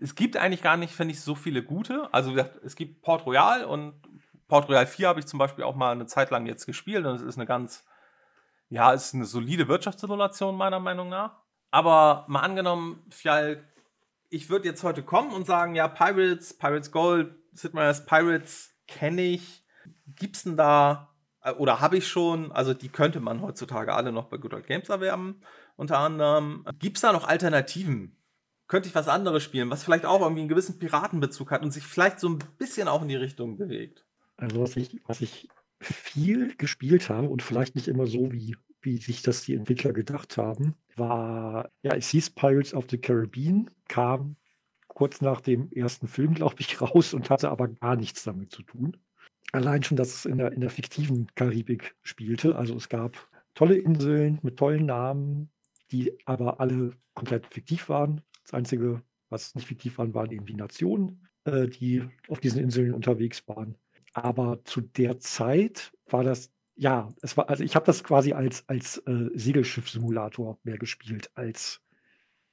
Es 0.00 0.14
gibt 0.14 0.36
eigentlich 0.36 0.62
gar 0.62 0.76
nicht, 0.76 0.94
finde 0.94 1.14
ich, 1.14 1.20
so 1.20 1.34
viele 1.34 1.64
gute. 1.64 2.08
Also, 2.12 2.30
wie 2.30 2.34
gesagt, 2.34 2.60
es 2.64 2.76
gibt 2.76 3.02
Port 3.02 3.26
Royal 3.26 3.64
und 3.64 3.94
Port 4.50 4.68
Royal 4.68 4.86
4 4.86 5.08
habe 5.08 5.20
ich 5.20 5.26
zum 5.26 5.38
Beispiel 5.38 5.64
auch 5.64 5.74
mal 5.74 5.92
eine 5.92 6.06
Zeit 6.06 6.30
lang 6.30 6.44
jetzt 6.44 6.66
gespielt 6.66 7.06
und 7.06 7.14
es 7.14 7.22
ist 7.22 7.38
eine 7.38 7.46
ganz, 7.46 7.86
ja, 8.68 8.92
es 8.92 9.06
ist 9.06 9.14
eine 9.14 9.24
solide 9.24 9.68
Wirtschaftssimulation 9.68 10.54
meiner 10.54 10.80
Meinung 10.80 11.08
nach. 11.08 11.40
Aber 11.70 12.26
mal 12.28 12.40
angenommen, 12.40 13.02
Fjall 13.08 13.64
ich 14.30 14.48
würde 14.48 14.68
jetzt 14.68 14.84
heute 14.84 15.02
kommen 15.02 15.32
und 15.32 15.46
sagen, 15.46 15.74
ja, 15.74 15.88
Pirates, 15.88 16.56
Pirates 16.56 16.92
Gold, 16.92 17.34
Sid 17.52 17.74
Meier's 17.74 18.06
Pirates 18.06 18.70
kenne 18.86 19.22
ich. 19.22 19.64
Gibt's 20.06 20.44
denn 20.44 20.56
da, 20.56 21.14
äh, 21.42 21.52
oder 21.52 21.80
habe 21.80 21.98
ich 21.98 22.08
schon, 22.08 22.52
also 22.52 22.72
die 22.72 22.88
könnte 22.88 23.20
man 23.20 23.42
heutzutage 23.42 23.92
alle 23.92 24.12
noch 24.12 24.26
bei 24.26 24.38
Good 24.38 24.54
Old 24.54 24.66
Games 24.66 24.88
erwerben, 24.88 25.42
unter 25.76 25.98
anderem. 25.98 26.64
Gibt's 26.78 27.00
da 27.00 27.12
noch 27.12 27.26
Alternativen? 27.26 28.16
Könnte 28.68 28.88
ich 28.88 28.94
was 28.94 29.08
anderes 29.08 29.42
spielen, 29.42 29.68
was 29.68 29.82
vielleicht 29.82 30.06
auch 30.06 30.20
irgendwie 30.20 30.42
einen 30.42 30.48
gewissen 30.48 30.78
Piratenbezug 30.78 31.50
hat 31.50 31.62
und 31.62 31.72
sich 31.72 31.84
vielleicht 31.84 32.20
so 32.20 32.28
ein 32.28 32.38
bisschen 32.56 32.86
auch 32.86 33.02
in 33.02 33.08
die 33.08 33.16
Richtung 33.16 33.58
bewegt? 33.58 34.06
Also 34.40 34.60
was 34.60 34.76
ich, 34.76 34.98
was 35.06 35.20
ich 35.20 35.48
viel 35.80 36.54
gespielt 36.56 37.08
habe 37.08 37.28
und 37.28 37.42
vielleicht 37.42 37.74
nicht 37.74 37.88
immer 37.88 38.06
so, 38.06 38.32
wie, 38.32 38.56
wie 38.82 38.96
sich 38.96 39.22
das 39.22 39.42
die 39.42 39.54
Entwickler 39.54 39.92
gedacht 39.92 40.36
haben, 40.36 40.74
war, 40.96 41.70
ja, 41.82 41.94
es 41.94 42.08
hieß 42.10 42.30
Pirates 42.30 42.74
of 42.74 42.86
the 42.90 42.98
Caribbean, 42.98 43.70
kam 43.88 44.36
kurz 44.88 45.20
nach 45.20 45.40
dem 45.40 45.70
ersten 45.72 46.08
Film, 46.08 46.34
glaube 46.34 46.56
ich, 46.58 46.80
raus 46.82 47.14
und 47.14 47.30
hatte 47.30 47.50
aber 47.50 47.68
gar 47.68 47.96
nichts 47.96 48.24
damit 48.24 48.50
zu 48.50 48.62
tun. 48.62 48.96
Allein 49.52 49.82
schon, 49.82 49.96
dass 49.96 50.14
es 50.14 50.24
in 50.26 50.38
der, 50.38 50.52
in 50.52 50.60
der 50.60 50.70
fiktiven 50.70 51.26
Karibik 51.34 51.96
spielte. 52.02 52.56
Also 52.56 52.76
es 52.76 52.88
gab 52.88 53.28
tolle 53.54 53.76
Inseln 53.76 54.38
mit 54.42 54.58
tollen 54.58 54.86
Namen, 54.86 55.50
die 55.90 56.12
aber 56.24 56.60
alle 56.60 56.92
komplett 57.14 57.46
fiktiv 57.46 57.88
waren. 57.88 58.22
Das 58.44 58.54
Einzige, 58.54 59.02
was 59.28 59.54
nicht 59.54 59.66
fiktiv 59.66 59.98
waren, 59.98 60.14
waren 60.14 60.30
eben 60.30 60.46
die 60.46 60.54
Nationen, 60.54 61.26
äh, 61.44 61.66
die 61.66 62.02
auf 62.28 62.40
diesen 62.40 62.60
Inseln 62.60 62.94
unterwegs 62.94 63.46
waren. 63.48 63.76
Aber 64.12 64.64
zu 64.64 64.80
der 64.80 65.18
Zeit 65.20 65.92
war 66.06 66.24
das 66.24 66.50
ja, 66.80 67.12
es 67.20 67.36
war, 67.36 67.50
also 67.50 67.62
ich 67.62 67.76
habe 67.76 67.84
das 67.84 68.02
quasi 68.02 68.32
als, 68.32 68.66
als 68.66 68.96
äh, 69.06 69.28
Segelschiff-Simulator 69.34 70.58
mehr 70.62 70.78
gespielt, 70.78 71.30
als, 71.34 71.82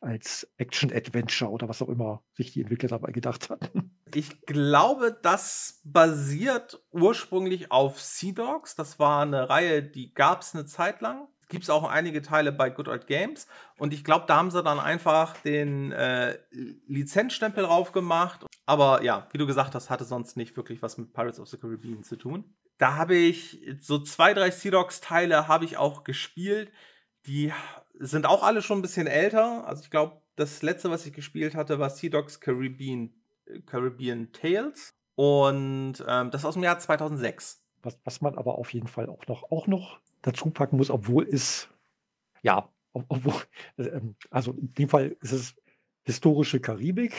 als 0.02 0.52
Action-Adventure 0.58 1.50
oder 1.50 1.70
was 1.70 1.82
auch 1.82 1.88
immer 1.88 2.22
sich 2.34 2.52
die 2.52 2.60
Entwickler 2.60 2.90
dabei 2.90 3.14
gedacht 3.14 3.50
hatten. 3.50 3.98
Ich 4.14 4.42
glaube, 4.42 5.18
das 5.22 5.80
basiert 5.86 6.84
ursprünglich 6.92 7.72
auf 7.72 8.02
Sea 8.02 8.34
Dogs. 8.34 8.76
Das 8.76 9.00
war 9.00 9.22
eine 9.22 9.50
Reihe, 9.50 9.82
die 9.82 10.14
gab 10.14 10.42
es 10.42 10.54
eine 10.54 10.66
Zeit 10.66 11.00
lang. 11.00 11.30
Gibt 11.50 11.64
es 11.64 11.70
auch 11.70 11.84
einige 11.90 12.22
Teile 12.22 12.52
bei 12.52 12.70
Good 12.70 12.88
Old 12.88 13.08
Games. 13.08 13.48
Und 13.78 13.94
ich 13.94 14.04
glaube, 14.04 14.26
da 14.28 14.36
haben 14.36 14.52
sie 14.52 14.62
dann 14.64 14.80
einfach 14.80 15.38
den 15.38 15.92
äh, 15.92 16.38
Lizenzstempel 16.88 17.64
drauf 17.64 17.94
gemacht. 17.94 18.46
Aber 18.66 19.02
ja, 19.04 19.28
wie 19.32 19.38
du 19.38 19.48
gesagt 19.48 19.74
hast, 19.76 19.90
hatte 19.90 20.04
sonst 20.04 20.36
nicht 20.36 20.58
wirklich 20.58 20.82
was 20.82 20.98
mit 20.98 21.14
Pirates 21.14 21.40
of 21.40 21.48
the 21.48 21.58
Caribbean 21.58 22.04
zu 22.04 22.18
tun 22.18 22.54
da 22.78 22.96
habe 22.96 23.16
ich 23.16 23.60
so 23.80 24.00
zwei, 24.00 24.34
drei 24.34 24.52
Sea 24.52 24.72
Dogs-Teile 24.72 25.48
habe 25.48 25.66
ich 25.66 25.78
auch 25.78 26.04
gespielt. 26.04 26.72
Die 27.26 27.52
sind 28.00 28.26
auch 28.26 28.44
alle 28.44 28.62
schon 28.62 28.80
ein 28.80 28.84
bisschen 28.84 29.08
älter. 29.08 29.68
Also 29.68 29.84
ich 29.84 29.90
glaube, 29.90 30.22
das 30.36 30.62
letzte, 30.62 30.92
was 30.92 31.06
ich 31.06 31.14
gespielt 31.14 31.56
hatte, 31.56 31.80
war 31.80 31.90
Sea 31.90 32.10
Dogs 32.10 32.40
Caribbean, 32.40 33.14
Caribbean 33.66 34.32
Tales. 34.32 34.94
Und 35.16 36.04
ähm, 36.08 36.30
das 36.30 36.46
aus 36.46 36.54
dem 36.54 36.64
Jahr 36.64 36.78
2006. 36.78 37.64
Was, 37.82 38.00
was 38.04 38.22
man 38.22 38.38
aber 38.38 38.58
auf 38.58 38.74
jeden 38.74 38.88
Fall 38.88 39.10
auch 39.10 39.26
noch, 39.28 39.52
auch 39.52 39.68
noch 39.68 40.00
dazu 40.28 40.50
packen 40.52 40.78
muss, 40.78 40.90
obwohl 40.90 41.28
es, 41.28 41.70
ja, 42.44 42.70
obwohl, 42.94 43.34
äh, 43.78 44.02
also 44.30 44.52
in 44.54 44.74
dem 44.74 44.90
Fall 44.90 45.16
ist 45.22 45.32
es 45.32 45.56
historische 46.04 46.60
Karibik, 46.60 47.14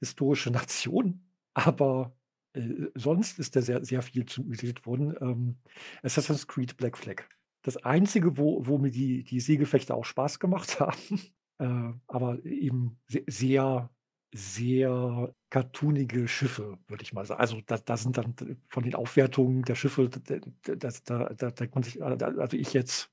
historische 0.00 0.50
Nation, 0.50 1.22
aber 1.54 2.16
äh, 2.54 2.86
sonst 2.94 3.38
ist 3.38 3.56
da 3.56 3.62
sehr, 3.62 3.84
sehr 3.84 4.02
viel 4.02 4.26
zugesellt 4.26 4.86
worden. 4.86 5.14
Ähm, 5.20 5.56
Assassin's 6.02 6.46
Creed 6.46 6.76
Black 6.76 6.96
Flag. 6.96 7.24
Das 7.62 7.76
Einzige, 7.78 8.36
wo, 8.36 8.66
wo 8.66 8.78
mir 8.78 8.90
die, 8.90 9.24
die 9.24 9.40
Seegefechte 9.40 9.94
auch 9.94 10.04
Spaß 10.04 10.38
gemacht 10.38 10.80
haben, 10.80 11.20
äh, 11.58 11.98
aber 12.06 12.44
eben 12.44 12.98
sehr, 13.06 13.90
sehr 14.32 15.34
cartoonige 15.50 16.28
Schiffe, 16.28 16.78
würde 16.86 17.02
ich 17.02 17.12
mal 17.12 17.24
sagen. 17.24 17.40
Also 17.40 17.60
da, 17.66 17.78
da 17.78 17.96
sind 17.96 18.18
dann 18.18 18.34
von 18.68 18.82
den 18.82 18.94
Aufwertungen 18.94 19.62
der 19.62 19.74
Schiffe, 19.74 20.08
da, 20.08 20.38
da, 20.74 21.28
da, 21.34 21.50
denkt 21.50 21.74
man 21.74 21.82
sich, 21.82 22.02
also 22.02 22.56
ich 22.56 22.72
jetzt 22.72 23.10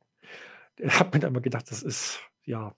habe 0.83 1.17
mir 1.17 1.19
dann 1.21 1.31
immer 1.31 1.41
gedacht, 1.41 1.71
das 1.71 1.83
ist 1.83 2.19
ja 2.43 2.75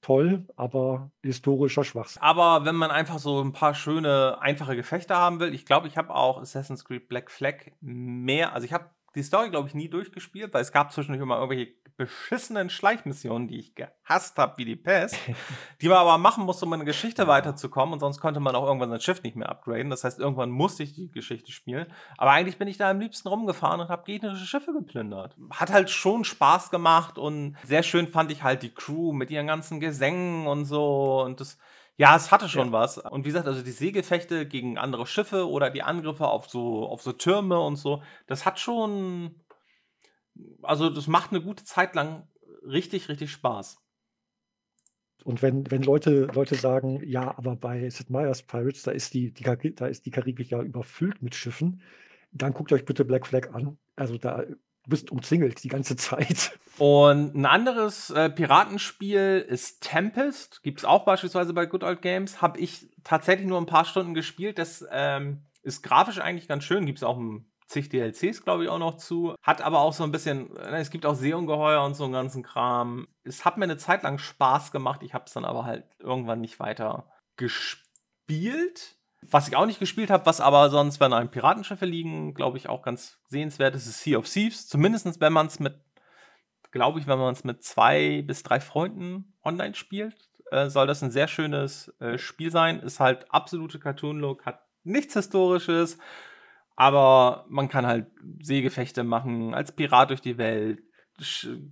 toll, 0.00 0.46
aber 0.56 1.10
historischer 1.22 1.84
Schwachsinn. 1.84 2.22
Aber 2.22 2.64
wenn 2.64 2.76
man 2.76 2.90
einfach 2.90 3.18
so 3.18 3.42
ein 3.42 3.52
paar 3.52 3.74
schöne, 3.74 4.38
einfache 4.40 4.76
Gefechte 4.76 5.16
haben 5.16 5.40
will, 5.40 5.52
ich 5.52 5.66
glaube, 5.66 5.88
ich 5.88 5.96
habe 5.96 6.14
auch 6.14 6.40
Assassin's 6.40 6.84
Creed 6.84 7.08
Black 7.08 7.30
Flag 7.30 7.72
mehr, 7.80 8.52
also 8.52 8.64
ich 8.64 8.72
habe 8.72 8.90
die 9.16 9.22
Story, 9.22 9.50
glaube 9.50 9.68
ich, 9.68 9.74
nie 9.74 9.88
durchgespielt, 9.88 10.52
weil 10.54 10.62
es 10.62 10.72
gab 10.72 10.92
zwischendurch 10.92 11.22
immer 11.22 11.36
irgendwelche 11.36 11.72
beschissenen 11.96 12.68
Schleichmissionen, 12.68 13.48
die 13.48 13.58
ich 13.58 13.74
gehasst 13.74 14.36
habe, 14.36 14.58
wie 14.58 14.66
die 14.66 14.76
Pest, 14.76 15.16
die 15.80 15.88
man 15.88 15.96
aber 15.98 16.18
machen 16.18 16.44
musste, 16.44 16.66
um 16.66 16.72
in 16.74 16.80
eine 16.80 16.84
Geschichte 16.84 17.26
weiterzukommen 17.26 17.94
und 17.94 18.00
sonst 18.00 18.20
konnte 18.20 18.38
man 18.38 18.54
auch 18.54 18.66
irgendwann 18.66 18.90
sein 18.90 19.00
Schiff 19.00 19.22
nicht 19.22 19.34
mehr 19.34 19.48
upgraden. 19.48 19.88
Das 19.88 20.04
heißt, 20.04 20.18
irgendwann 20.18 20.50
musste 20.50 20.82
ich 20.82 20.92
die 20.92 21.10
Geschichte 21.10 21.52
spielen. 21.52 21.86
Aber 22.18 22.32
eigentlich 22.32 22.58
bin 22.58 22.68
ich 22.68 22.76
da 22.76 22.90
am 22.90 23.00
liebsten 23.00 23.28
rumgefahren 23.28 23.80
und 23.80 23.88
habe 23.88 24.04
gegnerische 24.04 24.44
Schiffe 24.44 24.72
geplündert. 24.72 25.36
Hat 25.50 25.72
halt 25.72 25.88
schon 25.88 26.24
Spaß 26.24 26.70
gemacht 26.70 27.16
und 27.16 27.56
sehr 27.64 27.82
schön 27.82 28.08
fand 28.08 28.30
ich 28.30 28.42
halt 28.42 28.62
die 28.62 28.74
Crew 28.74 29.12
mit 29.12 29.30
ihren 29.30 29.46
ganzen 29.46 29.80
Gesängen 29.80 30.46
und 30.46 30.66
so 30.66 31.22
und 31.22 31.40
das 31.40 31.58
ja, 31.96 32.14
es 32.14 32.30
hatte 32.30 32.48
schon 32.48 32.68
ja. 32.68 32.72
was. 32.72 32.98
Und 32.98 33.24
wie 33.24 33.28
gesagt, 33.28 33.46
also 33.46 33.62
die 33.62 33.70
Seegefechte 33.70 34.46
gegen 34.46 34.78
andere 34.78 35.06
Schiffe 35.06 35.48
oder 35.48 35.70
die 35.70 35.82
Angriffe 35.82 36.26
auf 36.26 36.48
so, 36.48 36.86
auf 36.86 37.02
so 37.02 37.12
Türme 37.12 37.58
und 37.60 37.76
so, 37.76 38.02
das 38.26 38.44
hat 38.44 38.60
schon. 38.60 39.40
Also, 40.62 40.90
das 40.90 41.06
macht 41.06 41.30
eine 41.30 41.40
gute 41.40 41.64
Zeit 41.64 41.94
lang 41.94 42.28
richtig, 42.62 43.08
richtig 43.08 43.32
Spaß. 43.32 43.78
Und 45.24 45.42
wenn, 45.42 45.70
wenn 45.70 45.82
Leute, 45.82 46.26
Leute 46.34 46.54
sagen, 46.54 47.00
ja, 47.04 47.36
aber 47.36 47.56
bei 47.56 47.88
Sid 47.88 48.10
Meier's 48.10 48.42
Pirates, 48.42 48.82
da 48.82 48.90
ist 48.90 49.14
die, 49.14 49.32
die, 49.32 49.74
da 49.74 49.86
ist 49.86 50.04
die 50.04 50.10
Karibik 50.10 50.50
ja 50.50 50.62
überfüllt 50.62 51.22
mit 51.22 51.34
Schiffen, 51.34 51.80
dann 52.30 52.52
guckt 52.52 52.72
euch 52.72 52.84
bitte 52.84 53.04
Black 53.04 53.26
Flag 53.26 53.52
an. 53.54 53.78
Also 53.96 54.18
da 54.18 54.44
du 54.86 54.90
bist 54.90 55.10
umzingelt 55.10 55.62
die 55.64 55.68
ganze 55.68 55.96
Zeit. 55.96 56.58
Und 56.78 57.34
ein 57.34 57.46
anderes 57.46 58.10
äh, 58.10 58.30
Piratenspiel 58.30 59.44
ist 59.48 59.82
Tempest. 59.82 60.62
Gibt 60.62 60.80
es 60.80 60.84
auch 60.84 61.04
beispielsweise 61.04 61.52
bei 61.52 61.66
Good 61.66 61.82
Old 61.82 62.02
Games. 62.02 62.40
Habe 62.40 62.60
ich 62.60 62.88
tatsächlich 63.02 63.48
nur 63.48 63.60
ein 63.60 63.66
paar 63.66 63.84
Stunden 63.84 64.14
gespielt. 64.14 64.58
Das 64.58 64.84
ähm, 64.90 65.42
ist 65.62 65.82
grafisch 65.82 66.20
eigentlich 66.20 66.48
ganz 66.48 66.64
schön. 66.64 66.86
Gibt 66.86 66.98
es 66.98 67.04
auch 67.04 67.18
ein 67.18 67.50
zig 67.66 67.88
DLCs, 67.88 68.44
glaube 68.44 68.64
ich, 68.64 68.70
auch 68.70 68.78
noch 68.78 68.96
zu. 68.96 69.34
Hat 69.42 69.60
aber 69.60 69.80
auch 69.80 69.92
so 69.92 70.04
ein 70.04 70.12
bisschen, 70.12 70.52
ne, 70.52 70.78
es 70.78 70.90
gibt 70.90 71.04
auch 71.04 71.16
Seeungeheuer 71.16 71.82
und 71.82 71.94
so 71.94 72.04
einen 72.04 72.12
ganzen 72.12 72.42
Kram. 72.42 73.08
Es 73.24 73.44
hat 73.44 73.56
mir 73.56 73.64
eine 73.64 73.78
Zeit 73.78 74.04
lang 74.04 74.18
Spaß 74.18 74.70
gemacht. 74.70 75.02
Ich 75.02 75.14
habe 75.14 75.24
es 75.26 75.32
dann 75.32 75.44
aber 75.44 75.64
halt 75.64 75.84
irgendwann 75.98 76.40
nicht 76.40 76.60
weiter 76.60 77.10
gespielt. 77.36 78.95
Was 79.30 79.48
ich 79.48 79.56
auch 79.56 79.66
nicht 79.66 79.80
gespielt 79.80 80.10
habe, 80.10 80.26
was 80.26 80.40
aber 80.40 80.70
sonst, 80.70 81.00
wenn 81.00 81.12
einem 81.12 81.30
Piratenschiffe 81.30 81.86
liegen, 81.86 82.34
glaube 82.34 82.58
ich, 82.58 82.68
auch 82.68 82.82
ganz 82.82 83.18
sehenswert 83.28 83.74
ist, 83.74 83.86
ist 83.86 84.02
Sea 84.02 84.18
of 84.18 84.28
Thieves. 84.28 84.68
Zumindest 84.68 85.20
wenn 85.20 85.32
man 85.32 85.46
es 85.46 85.58
mit, 85.58 85.74
glaube 86.70 87.00
ich, 87.00 87.06
wenn 87.06 87.18
man 87.18 87.32
es 87.32 87.44
mit 87.44 87.62
zwei 87.64 88.22
bis 88.22 88.42
drei 88.42 88.60
Freunden 88.60 89.34
online 89.42 89.74
spielt, 89.74 90.16
äh, 90.50 90.68
soll 90.68 90.86
das 90.86 91.02
ein 91.02 91.10
sehr 91.10 91.28
schönes 91.28 91.88
äh, 92.00 92.18
Spiel 92.18 92.50
sein. 92.50 92.80
Ist 92.80 93.00
halt 93.00 93.32
absolute 93.32 93.78
Cartoon-Look, 93.78 94.46
hat 94.46 94.62
nichts 94.84 95.14
Historisches, 95.14 95.98
aber 96.76 97.46
man 97.48 97.68
kann 97.68 97.86
halt 97.86 98.06
Seegefechte 98.40 99.02
machen, 99.02 99.54
als 99.54 99.72
Pirat 99.72 100.10
durch 100.10 100.20
die 100.20 100.38
Welt 100.38 100.80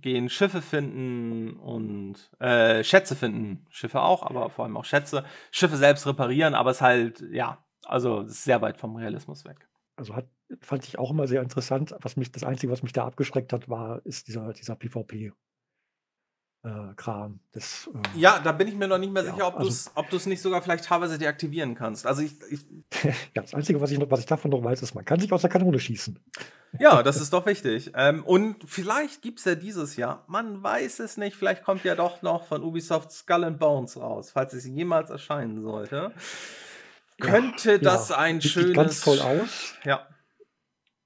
gehen, 0.01 0.29
Schiffe 0.29 0.61
finden 0.61 1.53
und 1.57 2.15
äh, 2.39 2.83
Schätze 2.83 3.15
finden. 3.15 3.65
Schiffe 3.69 4.01
auch, 4.01 4.23
aber 4.23 4.49
vor 4.49 4.65
allem 4.65 4.77
auch 4.77 4.85
Schätze. 4.85 5.23
Schiffe 5.51 5.77
selbst 5.77 6.07
reparieren, 6.07 6.55
aber 6.55 6.71
es 6.71 6.81
halt, 6.81 7.23
ja, 7.31 7.63
also 7.85 8.23
sehr 8.27 8.61
weit 8.61 8.77
vom 8.77 8.95
Realismus 8.95 9.45
weg. 9.45 9.67
Also 9.95 10.15
hat, 10.15 10.27
fand 10.61 10.85
ich 10.87 10.99
auch 10.99 11.11
immer 11.11 11.27
sehr 11.27 11.41
interessant. 11.41 11.95
Was 12.01 12.17
mich, 12.17 12.31
das 12.31 12.43
Einzige, 12.43 12.71
was 12.71 12.83
mich 12.83 12.93
da 12.93 13.05
abgeschreckt 13.05 13.53
hat, 13.53 13.69
war, 13.69 14.05
ist 14.05 14.27
dieser, 14.27 14.51
dieser 14.53 14.75
PvP 14.75 15.31
Kram. 16.95 17.39
Das, 17.51 17.89
äh, 17.93 18.19
ja, 18.19 18.39
da 18.43 18.51
bin 18.51 18.67
ich 18.67 18.75
mir 18.75 18.87
noch 18.87 18.97
nicht 18.97 19.13
mehr 19.13 19.23
ja, 19.23 19.31
sicher, 19.31 19.47
ob 19.47 19.59
also, 19.59 19.89
du 20.09 20.15
es 20.15 20.25
nicht 20.25 20.41
sogar 20.41 20.61
vielleicht 20.61 20.85
teilweise 20.85 21.17
deaktivieren 21.17 21.75
kannst. 21.75 22.05
Also 22.07 22.21
ich, 22.21 22.33
ich 22.49 22.65
ja, 23.03 23.41
das 23.41 23.53
Einzige, 23.53 23.79
was 23.81 23.91
ich, 23.91 23.99
noch, 23.99 24.09
was 24.09 24.19
ich 24.19 24.25
davon 24.25 24.51
noch 24.51 24.63
weiß, 24.63 24.81
ist, 24.81 24.95
man 24.95 25.05
kann 25.05 25.19
sich 25.19 25.31
aus 25.31 25.41
der 25.41 25.49
Kanone 25.49 25.79
schießen. 25.79 26.19
Ja, 26.79 27.03
das 27.03 27.21
ist 27.21 27.31
doch 27.31 27.45
wichtig. 27.45 27.91
Ähm, 27.95 28.23
und 28.23 28.57
vielleicht 28.65 29.21
gibt 29.21 29.39
es 29.39 29.45
ja 29.45 29.55
dieses 29.55 29.95
Jahr, 29.95 30.23
man 30.27 30.61
weiß 30.61 30.99
es 30.99 31.17
nicht, 31.17 31.35
vielleicht 31.35 31.63
kommt 31.63 31.83
ja 31.83 31.95
doch 31.95 32.21
noch 32.21 32.45
von 32.45 32.63
Ubisoft 32.63 33.11
Skull 33.11 33.43
and 33.43 33.59
Bones 33.59 33.97
raus, 33.97 34.31
falls 34.31 34.53
es 34.53 34.65
jemals 34.65 35.09
erscheinen 35.09 35.61
sollte. 35.61 36.11
Könnte 37.19 37.73
ja, 37.73 37.77
das 37.77 38.11
ein 38.11 38.41
Sieht 38.41 38.51
schönes. 38.51 38.67
Sieht 38.67 38.75
ganz 38.75 39.01
toll 39.01 39.19
aus. 39.19 39.75
Ja. 39.85 40.07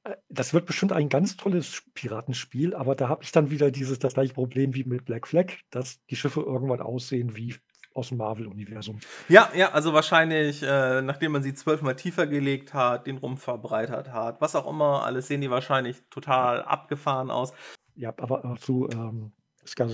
Äh, 0.04 0.16
das 0.30 0.54
wird 0.54 0.66
bestimmt 0.66 0.92
ein 0.92 1.10
ganz 1.10 1.38
tolles 1.38 1.84
Piratenspiel, 1.94 2.76
aber 2.76 2.96
da 2.96 3.10
habe 3.10 3.24
ich 3.24 3.32
dann 3.32 3.50
wieder 3.50 3.72
dieses 3.72 4.00
das 4.00 4.14
gleiche 4.14 4.34
Problem 4.34 4.74
wie 4.74 4.84
mit 4.84 5.06
Black 5.06 5.28
Flag, 5.28 5.54
dass 5.70 6.04
die 6.06 6.16
Schiffe 6.16 6.42
irgendwann 6.42 6.82
aussehen 6.82 7.36
wie 7.36 7.56
aus 7.94 8.10
dem 8.10 8.18
Marvel-Universum. 8.18 9.00
Ja, 9.28 9.50
ja, 9.56 9.72
also 9.72 9.94
wahrscheinlich, 9.94 10.64
äh, 10.64 11.02
nachdem 11.02 11.34
man 11.34 11.44
sie 11.44 11.54
zwölfmal 11.54 11.96
tiefer 11.96 12.28
gelegt 12.28 12.74
hat, 12.74 13.08
den 13.08 13.18
Rumpf 13.18 13.44
verbreitert 13.44 14.12
hat, 14.12 14.42
was 14.42 14.56
auch 14.56 14.70
immer, 14.70 15.04
alles 15.06 15.28
sehen 15.28 15.42
die 15.42 15.50
wahrscheinlich 15.50 15.98
total 16.10 16.62
abgefahren 16.62 17.32
aus. 17.32 17.54
Ja, 17.96 18.14
aber 18.18 18.46
äh, 18.46 18.60
zu 18.60 18.88
ähm, 18.92 19.34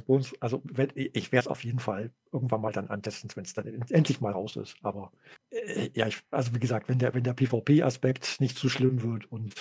Bones, 0.06 0.34
also 0.39 0.62
wenn, 0.66 0.89
ich 0.93 1.32
werde 1.32 1.45
es 1.45 1.47
auf 1.47 1.64
jeden 1.64 1.80
Fall 1.80 2.12
irgendwann 2.32 2.62
mal 2.62 2.72
dann 2.72 2.88
antesten, 2.88 3.30
wenn 3.36 3.43
es 3.43 3.53
dann 3.53 3.66
endlich 3.89 4.22
mal 4.22 4.32
raus 4.32 4.56
ist. 4.56 4.78
Aber 4.84 5.12
äh, 5.49 5.89
ja, 5.93 6.08
ich, 6.08 6.22
also 6.32 6.53
wie 6.53 6.60
gesagt, 6.60 6.88
wenn 6.88 6.99
der, 6.99 7.14
wenn 7.14 7.24
der 7.24 7.34
PvP-Aspekt 7.34 8.39
nicht 8.39 8.58
zu 8.58 8.70
schlimm 8.70 9.01
wird 9.01 9.30
und 9.32 9.53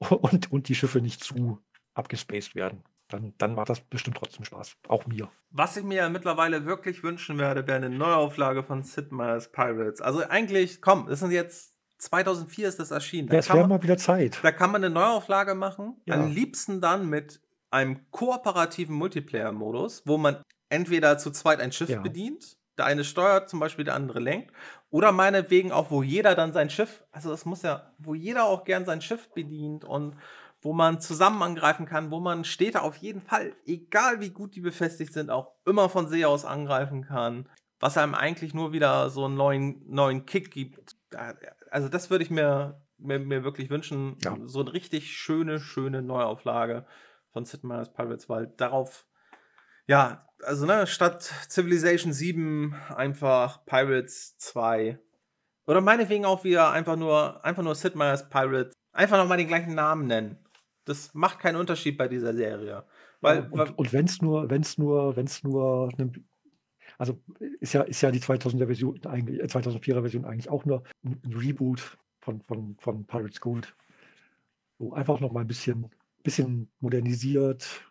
und, 0.10 0.52
und 0.52 0.68
die 0.68 0.74
Schiffe 0.74 1.00
nicht 1.00 1.22
zu 1.22 1.60
abgespaced 1.94 2.54
werden. 2.54 2.82
Dann, 3.08 3.34
dann 3.38 3.54
macht 3.54 3.68
das 3.68 3.80
bestimmt 3.80 4.16
trotzdem 4.16 4.44
Spaß. 4.44 4.76
Auch 4.88 5.06
mir. 5.06 5.30
Was 5.50 5.76
ich 5.76 5.84
mir 5.84 5.96
ja 5.98 6.08
mittlerweile 6.08 6.66
wirklich 6.66 7.04
wünschen 7.04 7.38
werde, 7.38 7.66
wäre 7.66 7.76
eine 7.76 7.88
Neuauflage 7.90 8.64
von 8.64 8.82
Sid 8.82 9.12
Meier's 9.12 9.52
Pirates. 9.52 10.00
Also 10.00 10.26
eigentlich, 10.28 10.82
komm, 10.82 11.06
das 11.06 11.20
sind 11.20 11.30
jetzt 11.30 11.76
2004 11.98 12.68
ist 12.68 12.80
das 12.80 12.90
erschienen. 12.90 13.28
Da 13.28 13.34
ja, 13.34 13.40
es 13.40 13.52
wäre 13.52 13.66
mal 13.68 13.82
wieder 13.82 13.96
Zeit. 13.96 14.40
Da 14.42 14.52
kann 14.52 14.72
man 14.72 14.84
eine 14.84 14.92
Neuauflage 14.92 15.54
machen. 15.54 15.96
Ja. 16.04 16.14
Am 16.14 16.30
liebsten 16.30 16.80
dann 16.80 17.08
mit 17.08 17.40
einem 17.70 18.10
kooperativen 18.10 18.94
Multiplayer-Modus, 18.94 20.02
wo 20.04 20.18
man 20.18 20.42
entweder 20.68 21.18
zu 21.18 21.30
zweit 21.30 21.60
ein 21.60 21.72
Schiff 21.72 21.90
ja. 21.90 22.00
bedient, 22.00 22.58
der 22.76 22.86
eine 22.86 23.04
steuert, 23.04 23.48
zum 23.48 23.60
Beispiel 23.60 23.84
der 23.84 23.94
andere 23.94 24.20
lenkt, 24.20 24.52
oder 24.96 25.12
meinetwegen 25.12 25.72
auch, 25.72 25.90
wo 25.90 26.02
jeder 26.02 26.34
dann 26.34 26.54
sein 26.54 26.70
Schiff, 26.70 27.04
also 27.12 27.28
das 27.28 27.44
muss 27.44 27.60
ja, 27.60 27.92
wo 27.98 28.14
jeder 28.14 28.44
auch 28.44 28.64
gern 28.64 28.86
sein 28.86 29.02
Schiff 29.02 29.28
bedient 29.34 29.84
und 29.84 30.16
wo 30.62 30.72
man 30.72 31.02
zusammen 31.02 31.42
angreifen 31.42 31.84
kann, 31.84 32.10
wo 32.10 32.18
man 32.18 32.44
Städte 32.44 32.80
auf 32.80 32.96
jeden 32.96 33.20
Fall, 33.20 33.54
egal 33.66 34.20
wie 34.20 34.30
gut 34.30 34.54
die 34.54 34.62
befestigt 34.62 35.12
sind, 35.12 35.28
auch 35.28 35.52
immer 35.66 35.90
von 35.90 36.08
See 36.08 36.24
aus 36.24 36.46
angreifen 36.46 37.02
kann. 37.02 37.46
Was 37.78 37.98
einem 37.98 38.14
eigentlich 38.14 38.54
nur 38.54 38.72
wieder 38.72 39.10
so 39.10 39.26
einen 39.26 39.36
neuen, 39.36 39.84
neuen 39.86 40.24
Kick 40.24 40.50
gibt. 40.50 40.96
Also 41.70 41.90
das 41.90 42.08
würde 42.08 42.24
ich 42.24 42.30
mir, 42.30 42.80
mir, 42.96 43.18
mir 43.18 43.44
wirklich 43.44 43.68
wünschen. 43.68 44.16
Ja. 44.24 44.34
So 44.46 44.60
eine 44.60 44.72
richtig 44.72 45.14
schöne, 45.14 45.60
schöne 45.60 46.00
Neuauflage 46.00 46.86
von 47.34 47.44
Sid 47.44 47.64
Meier's 47.64 47.92
Pirates, 47.92 48.30
weil 48.30 48.46
darauf, 48.46 49.05
ja, 49.86 50.26
also 50.44 50.66
ne, 50.66 50.86
statt 50.86 51.22
Civilization 51.48 52.12
7 52.12 52.74
einfach 52.94 53.64
Pirates 53.66 54.36
2. 54.38 54.98
Oder 55.66 55.80
meinetwegen 55.80 56.24
auch 56.24 56.44
wieder 56.44 56.70
einfach 56.70 56.96
nur, 56.96 57.44
einfach 57.44 57.62
nur 57.62 57.74
Sid 57.74 57.96
Meier's 57.96 58.28
Pirates. 58.28 58.72
Einfach 58.92 59.18
nochmal 59.18 59.38
den 59.38 59.48
gleichen 59.48 59.74
Namen 59.74 60.06
nennen. 60.06 60.38
Das 60.84 61.12
macht 61.14 61.40
keinen 61.40 61.56
Unterschied 61.56 61.98
bei 61.98 62.08
dieser 62.08 62.34
Serie. 62.34 62.84
Weil, 63.20 63.48
und, 63.50 63.76
und 63.76 63.92
wenn 63.92 64.04
es 64.04 64.22
nur, 64.22 64.48
wenn 64.48 64.62
es 64.62 64.78
nur, 64.78 65.16
wenn 65.16 65.26
es 65.26 65.42
nur, 65.42 65.90
ne, 65.96 66.12
also 66.98 67.20
ist 67.60 67.72
ja, 67.72 67.82
ist 67.82 68.00
ja 68.00 68.10
die 68.10 68.20
2000er 68.20 68.66
Version 68.66 69.00
eigentlich, 69.06 69.42
2004er 69.42 69.98
äh, 69.98 70.00
Version 70.00 70.24
eigentlich 70.24 70.48
auch 70.48 70.64
nur 70.64 70.84
ein, 71.04 71.20
ein 71.24 71.32
Reboot 71.32 71.98
von, 72.20 72.40
von, 72.42 72.76
von 72.78 73.06
Pirates 73.06 73.40
Gold. 73.40 73.74
So 74.78 74.92
einfach 74.92 75.20
nochmal 75.20 75.44
ein 75.44 75.48
bisschen, 75.48 75.90
bisschen 76.22 76.70
modernisiert, 76.80 77.82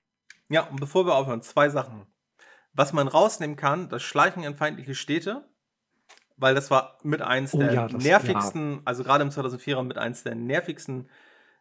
Ja, 0.49 0.67
und 0.67 0.79
bevor 0.79 1.05
wir 1.05 1.15
aufhören, 1.15 1.41
zwei 1.41 1.69
Sachen. 1.69 2.05
Was 2.73 2.93
man 2.93 3.07
rausnehmen 3.07 3.57
kann, 3.57 3.89
das 3.89 4.01
Schleichen 4.01 4.43
in 4.43 4.55
feindliche 4.55 4.95
Städte, 4.95 5.47
weil 6.37 6.55
das 6.55 6.71
war 6.71 6.97
mit 7.03 7.21
eins 7.21 7.53
oh, 7.53 7.59
der 7.59 7.73
ja, 7.73 7.87
das, 7.87 8.03
nervigsten, 8.03 8.75
ja. 8.75 8.81
also 8.85 9.03
gerade 9.03 9.23
im 9.23 9.29
2004er 9.29 9.83
mit 9.83 9.97
eins 9.97 10.23
der 10.23 10.35
nervigsten 10.35 11.09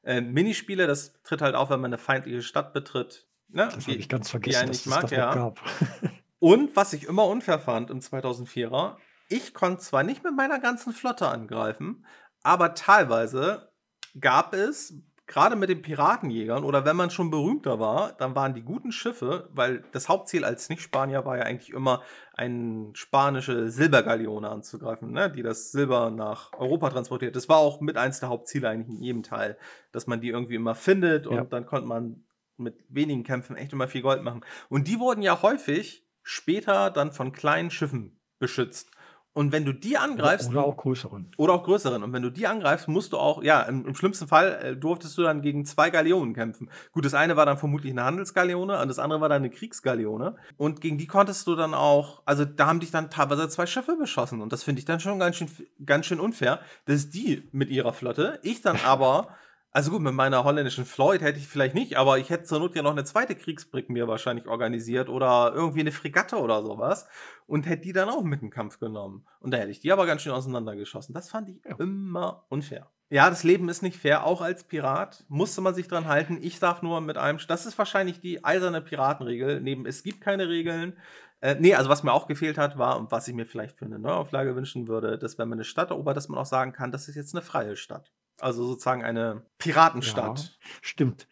äh, 0.03 0.21
Minispiele. 0.21 0.87
Das 0.87 1.21
tritt 1.23 1.43
halt 1.43 1.55
auf, 1.55 1.71
wenn 1.71 1.81
man 1.81 1.91
eine 1.91 1.99
feindliche 1.99 2.43
Stadt 2.43 2.73
betritt. 2.73 3.27
Ne? 3.49 3.69
Das 3.75 3.87
habe 3.87 3.97
ich 3.97 4.09
ganz 4.09 4.31
vergessen, 4.31 4.69
dass 4.69 4.87
es 4.87 4.93
das 4.93 5.11
ja. 5.11 5.35
gab. 5.35 5.61
Und 6.39 6.75
was 6.75 6.93
ich 6.93 7.05
immer 7.05 7.27
unfair 7.27 7.59
fand 7.59 7.91
im 7.91 8.01
2004er, 8.01 8.97
ich 9.29 9.55
konnte 9.55 9.83
zwar 9.83 10.03
nicht 10.03 10.25
mit 10.25 10.35
meiner 10.35 10.59
ganzen 10.59 10.93
Flotte 10.93 11.29
angreifen, 11.29 12.07
aber 12.43 12.75
teilweise 12.75 13.71
gab 14.19 14.55
es, 14.55 14.95
gerade 15.31 15.55
mit 15.55 15.68
den 15.68 15.81
Piratenjägern 15.81 16.64
oder 16.64 16.85
wenn 16.85 16.97
man 16.97 17.11
schon 17.11 17.31
berühmter 17.31 17.78
war, 17.78 18.14
dann 18.14 18.35
waren 18.35 18.53
die 18.53 18.62
guten 18.62 18.91
Schiffe, 18.91 19.49
weil 19.53 19.85
das 19.93 20.09
Hauptziel 20.09 20.45
als 20.45 20.68
Nicht-Spanier 20.68 21.24
war 21.24 21.39
ja 21.39 21.45
eigentlich 21.45 21.70
immer, 21.70 22.03
eine 22.35 22.91
spanische 22.95 23.70
Silbergaleone 23.70 24.49
anzugreifen, 24.49 25.12
ne, 25.12 25.31
die 25.31 25.43
das 25.43 25.70
Silber 25.70 26.11
nach 26.11 26.53
Europa 26.55 26.91
transportiert. 26.91 27.37
Das 27.37 27.49
war 27.49 27.59
auch 27.59 27.81
mit 27.81 27.97
eins 27.97 28.18
der 28.18 28.28
Hauptziele 28.28 28.68
eigentlich 28.68 28.97
in 28.99 29.05
jedem 29.05 29.22
Teil, 29.22 29.57
dass 29.93 30.09
man 30.09 30.20
die 30.20 30.31
irgendwie 30.31 30.57
immer 30.57 30.74
findet 30.74 31.28
und 31.28 31.37
ja. 31.37 31.45
dann 31.45 31.64
konnte 31.64 31.87
man 31.87 32.24
mit 32.57 32.85
wenigen 32.89 33.22
Kämpfen 33.22 33.55
echt 33.55 33.72
immer 33.72 33.87
viel 33.87 34.03
Gold 34.03 34.24
machen. 34.24 34.45
Und 34.68 34.89
die 34.89 34.99
wurden 34.99 35.22
ja 35.22 35.42
häufig 35.42 36.05
später 36.25 36.91
dann 36.91 37.13
von 37.13 37.30
kleinen 37.30 37.71
Schiffen 37.71 38.21
beschützt. 38.41 38.91
Und 39.33 39.53
wenn 39.53 39.65
du 39.65 39.73
die 39.73 39.97
angreifst. 39.97 40.51
Oder 40.51 40.65
auch 40.65 40.77
größeren. 40.77 41.31
Oder 41.37 41.53
auch 41.53 41.63
größeren. 41.63 42.03
Und 42.03 42.13
wenn 42.13 42.23
du 42.23 42.31
die 42.31 42.49
angreifst, 42.49 42.89
musst 42.89 43.13
du 43.13 43.19
auch, 43.19 43.43
ja, 43.43 43.63
im, 43.63 43.87
im 43.87 43.95
schlimmsten 43.95 44.27
Fall 44.27 44.61
äh, 44.63 44.77
durftest 44.77 45.17
du 45.17 45.23
dann 45.23 45.41
gegen 45.41 45.65
zwei 45.65 45.91
Galeonen 45.91 46.35
kämpfen. 46.35 46.69
Gut, 46.93 47.05
das 47.05 47.15
eine 47.15 47.37
war 47.37 47.47
dann 47.47 47.57
vermutlich 47.57 47.93
eine 47.93 48.05
Handelsgaleone 48.05 48.81
und 48.81 48.89
das 48.89 48.99
andere 48.99 49.21
war 49.21 49.29
dann 49.29 49.43
eine 49.43 49.51
Kriegsgaleone. 49.51 50.35
Und 50.57 50.81
gegen 50.81 50.99
die 50.99 51.07
konntest 51.07 51.47
du 51.47 51.55
dann 51.55 51.75
auch, 51.75 52.23
also 52.25 52.45
da 52.45 52.67
haben 52.67 52.81
dich 52.81 52.91
dann 52.91 53.09
teilweise 53.09 53.49
zwei 53.49 53.67
Schiffe 53.67 53.97
beschossen. 53.97 54.41
Und 54.41 54.53
das 54.53 54.65
finde 54.65 54.81
ich 54.81 54.85
dann 54.85 54.99
schon 54.99 55.21
ganz 55.21 55.37
schön, 55.37 55.49
ganz 55.87 56.07
schön 56.07 56.19
unfair, 56.19 56.61
dass 56.87 57.11
die 57.11 57.49
mit 57.53 57.71
ihrer 57.71 57.93
Flotte, 57.93 58.41
ich 58.43 58.63
dann 58.63 58.79
aber. 58.85 59.29
Also 59.72 59.92
gut, 59.92 60.01
mit 60.01 60.14
meiner 60.14 60.42
holländischen 60.42 60.84
Floyd 60.84 61.21
hätte 61.21 61.38
ich 61.38 61.47
vielleicht 61.47 61.76
nicht, 61.76 61.97
aber 61.97 62.18
ich 62.18 62.29
hätte 62.29 62.42
zur 62.42 62.59
Not 62.59 62.75
ja 62.75 62.83
noch 62.83 62.91
eine 62.91 63.05
zweite 63.05 63.37
Kriegsbrick 63.37 63.88
mir 63.88 64.09
wahrscheinlich 64.09 64.49
organisiert 64.49 65.09
oder 65.09 65.53
irgendwie 65.55 65.80
eine 65.80 65.92
Fregatte 65.92 66.37
oder 66.38 66.63
sowas 66.63 67.07
und 67.47 67.68
hätte 67.68 67.83
die 67.83 67.92
dann 67.92 68.09
auch 68.09 68.25
mit 68.25 68.42
in 68.42 68.51
Kampf 68.51 68.80
genommen. 68.80 69.26
Und 69.38 69.53
da 69.53 69.59
hätte 69.59 69.71
ich 69.71 69.79
die 69.79 69.92
aber 69.92 70.07
ganz 70.07 70.22
schön 70.22 70.33
auseinandergeschossen. 70.33 71.14
Das 71.14 71.30
fand 71.30 71.51
ich 71.51 71.64
ja. 71.64 71.76
immer 71.79 72.47
unfair. 72.49 72.91
Ja, 73.11 73.30
das 73.30 73.45
Leben 73.45 73.68
ist 73.68 73.83
nicht 73.83 73.97
fair. 73.97 74.25
Auch 74.25 74.41
als 74.41 74.64
Pirat 74.64 75.25
musste 75.29 75.61
man 75.61 75.75
sich 75.75 75.87
dran 75.87 76.09
halten. 76.09 76.38
Ich 76.42 76.59
darf 76.59 76.83
nur 76.83 77.01
mit 77.01 77.17
einem. 77.17 77.38
Das 77.47 77.67
ist 77.67 77.79
wahrscheinlich 77.79 78.21
die 78.21 78.45
eiserne 78.45 78.80
Piratenregel. 78.80 79.61
Neben 79.61 79.87
es 79.87 80.03
gibt 80.03 80.21
keine 80.21 80.49
Regeln. 80.49 80.97
Äh, 81.41 81.57
nee, 81.59 81.75
also 81.75 81.88
was 81.91 82.03
mir 82.03 82.13
auch 82.13 82.26
gefehlt 82.26 82.59
hat, 82.59 82.76
war, 82.76 82.99
und 82.99 83.11
was 83.11 83.26
ich 83.26 83.34
mir 83.34 83.47
vielleicht 83.47 83.79
für 83.79 83.87
eine 83.87 83.99
Neuauflage 83.99 84.55
wünschen 84.55 84.88
würde, 84.88 85.18
dass 85.18 85.38
wenn 85.38 85.49
man 85.49 85.57
eine 85.57 85.64
Stadt 85.64 85.91
erobert, 85.91 86.17
dass 86.17 86.29
man 86.29 86.38
auch 86.38 86.47
sagen 86.47 86.72
kann, 86.72 86.92
das 86.92 87.09
ist 87.09 87.14
jetzt 87.14 87.34
eine 87.34 87.42
freie 87.42 87.76
Stadt. 87.76 88.13
Also 88.41 88.64
sozusagen 88.67 89.04
eine 89.04 89.42
Piratenstadt. 89.58 90.38
Ja, 90.38 90.68
stimmt. 90.80 91.29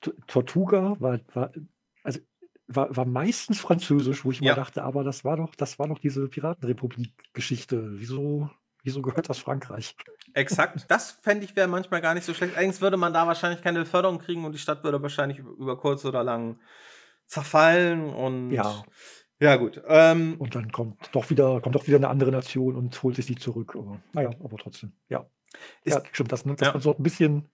T 0.00 0.12
Tortuga 0.26 0.96
war, 0.98 1.20
war, 1.34 1.52
also 2.02 2.20
war, 2.66 2.96
war 2.96 3.04
meistens 3.04 3.60
französisch, 3.60 4.24
wo 4.24 4.30
ich 4.30 4.40
ja. 4.40 4.52
mal 4.52 4.56
dachte, 4.56 4.82
aber 4.82 5.04
das 5.04 5.24
war 5.24 5.36
doch, 5.36 5.54
das 5.54 5.78
war 5.78 5.88
doch 5.88 5.98
diese 5.98 6.28
Piratenrepublik-Geschichte. 6.28 8.00
Wieso, 8.00 8.50
wieso 8.82 9.02
gehört 9.02 9.28
das 9.28 9.38
Frankreich? 9.38 9.96
Exakt. 10.34 10.84
Das 10.88 11.12
fände 11.22 11.44
ich 11.44 11.56
wäre 11.56 11.68
manchmal 11.68 12.00
gar 12.00 12.14
nicht 12.14 12.24
so 12.24 12.34
schlecht. 12.34 12.54
Allerdings 12.54 12.80
würde 12.80 12.96
man 12.96 13.12
da 13.12 13.26
wahrscheinlich 13.26 13.62
keine 13.62 13.84
Förderung 13.84 14.18
kriegen 14.18 14.44
und 14.44 14.52
die 14.52 14.58
Stadt 14.58 14.84
würde 14.84 15.02
wahrscheinlich 15.02 15.38
über 15.38 15.76
kurz 15.78 16.04
oder 16.04 16.22
lang 16.22 16.58
zerfallen 17.26 18.10
und 18.10 18.50
ja. 18.50 18.82
Ja, 19.42 19.56
gut. 19.56 19.80
Ähm, 19.86 20.36
und 20.38 20.54
dann 20.54 20.70
kommt 20.70 21.08
doch 21.12 21.30
wieder, 21.30 21.62
kommt 21.62 21.74
doch 21.74 21.86
wieder 21.86 21.96
eine 21.96 22.08
andere 22.08 22.30
Nation 22.30 22.76
und 22.76 23.02
holt 23.02 23.16
sich 23.16 23.24
die 23.24 23.36
zurück. 23.36 23.74
Aber, 23.74 24.00
naja, 24.12 24.30
aber 24.44 24.58
trotzdem, 24.58 24.92
ja. 25.08 25.26
Ist, 25.84 25.94
ja, 25.94 26.02
stimmt, 26.12 26.32
das, 26.32 26.44
dass 26.44 26.60
ja. 26.60 26.72
man 26.72 26.82
so 26.82 26.94
ein 26.96 27.02
bisschen, 27.02 27.48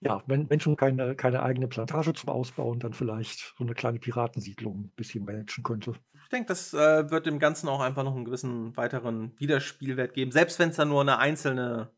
ja, 0.00 0.22
wenn, 0.26 0.48
wenn 0.50 0.60
schon 0.60 0.76
keine, 0.76 1.14
keine 1.14 1.42
eigene 1.42 1.68
Plantage 1.68 2.12
zum 2.12 2.28
Ausbauen, 2.30 2.80
dann 2.80 2.92
vielleicht 2.92 3.54
so 3.56 3.64
eine 3.64 3.74
kleine 3.74 3.98
Piratensiedlung 3.98 4.84
ein 4.84 4.92
bisschen 4.96 5.24
managen 5.24 5.64
könnte. 5.64 5.94
Ich 6.22 6.28
denke, 6.30 6.48
das 6.48 6.74
äh, 6.74 7.10
wird 7.10 7.26
dem 7.26 7.38
Ganzen 7.38 7.68
auch 7.68 7.80
einfach 7.80 8.04
noch 8.04 8.14
einen 8.14 8.24
gewissen 8.24 8.76
weiteren 8.76 9.32
Wiederspielwert 9.38 10.14
geben, 10.14 10.30
selbst 10.30 10.58
wenn 10.58 10.70
es 10.70 10.76
dann 10.76 10.88
nur 10.88 11.00
eine 11.00 11.18
einzelne 11.18 11.90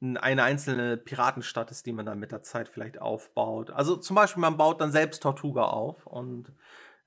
eine 0.00 0.42
einzelne 0.42 0.96
Piratenstadt 0.96 1.70
ist, 1.70 1.86
die 1.86 1.92
man 1.92 2.06
dann 2.06 2.20
mit 2.20 2.30
der 2.30 2.42
Zeit 2.42 2.68
vielleicht 2.68 3.00
aufbaut. 3.00 3.70
Also 3.70 3.96
zum 3.96 4.14
Beispiel, 4.14 4.40
man 4.40 4.56
baut 4.56 4.80
dann 4.80 4.92
selbst 4.92 5.22
Tortuga 5.22 5.64
auf 5.64 6.06
und 6.06 6.52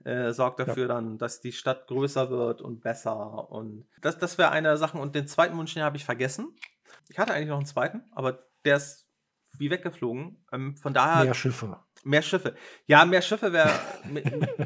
äh, 0.04 0.32
sorgt 0.32 0.60
dafür 0.60 0.88
ja. 0.88 0.96
dann, 0.96 1.18
dass 1.18 1.42
die 1.42 1.52
Stadt 1.52 1.88
größer 1.88 2.30
wird 2.30 2.62
und 2.62 2.82
besser. 2.82 3.50
Und 3.52 3.88
das, 4.02 4.18
das 4.18 4.38
wäre 4.38 4.52
eine 4.52 4.70
der 4.70 4.78
Sachen. 4.78 5.00
Und 5.00 5.16
den 5.16 5.28
zweiten 5.28 5.58
Wunsch, 5.58 5.74
den 5.74 5.84
habe 5.84 5.98
ich 5.98 6.06
vergessen. 6.06 6.54
Ich 7.10 7.20
hatte 7.20 7.34
eigentlich 7.34 7.50
noch 7.50 7.58
einen 7.58 7.66
zweiten, 7.66 8.04
aber 8.12 8.40
der 8.66 8.78
ist 8.78 9.08
wie 9.58 9.70
weggeflogen. 9.70 10.44
Ähm, 10.52 10.76
von 10.76 10.94
daher. 10.94 11.26
Mehr 11.26 11.34
Schiffe. 11.34 11.78
Mehr 12.04 12.22
Schiffe. 12.24 12.56
Ja, 12.88 13.06
mehr 13.06 13.22
Schiffe 13.22 13.54
wäre. 13.54 13.70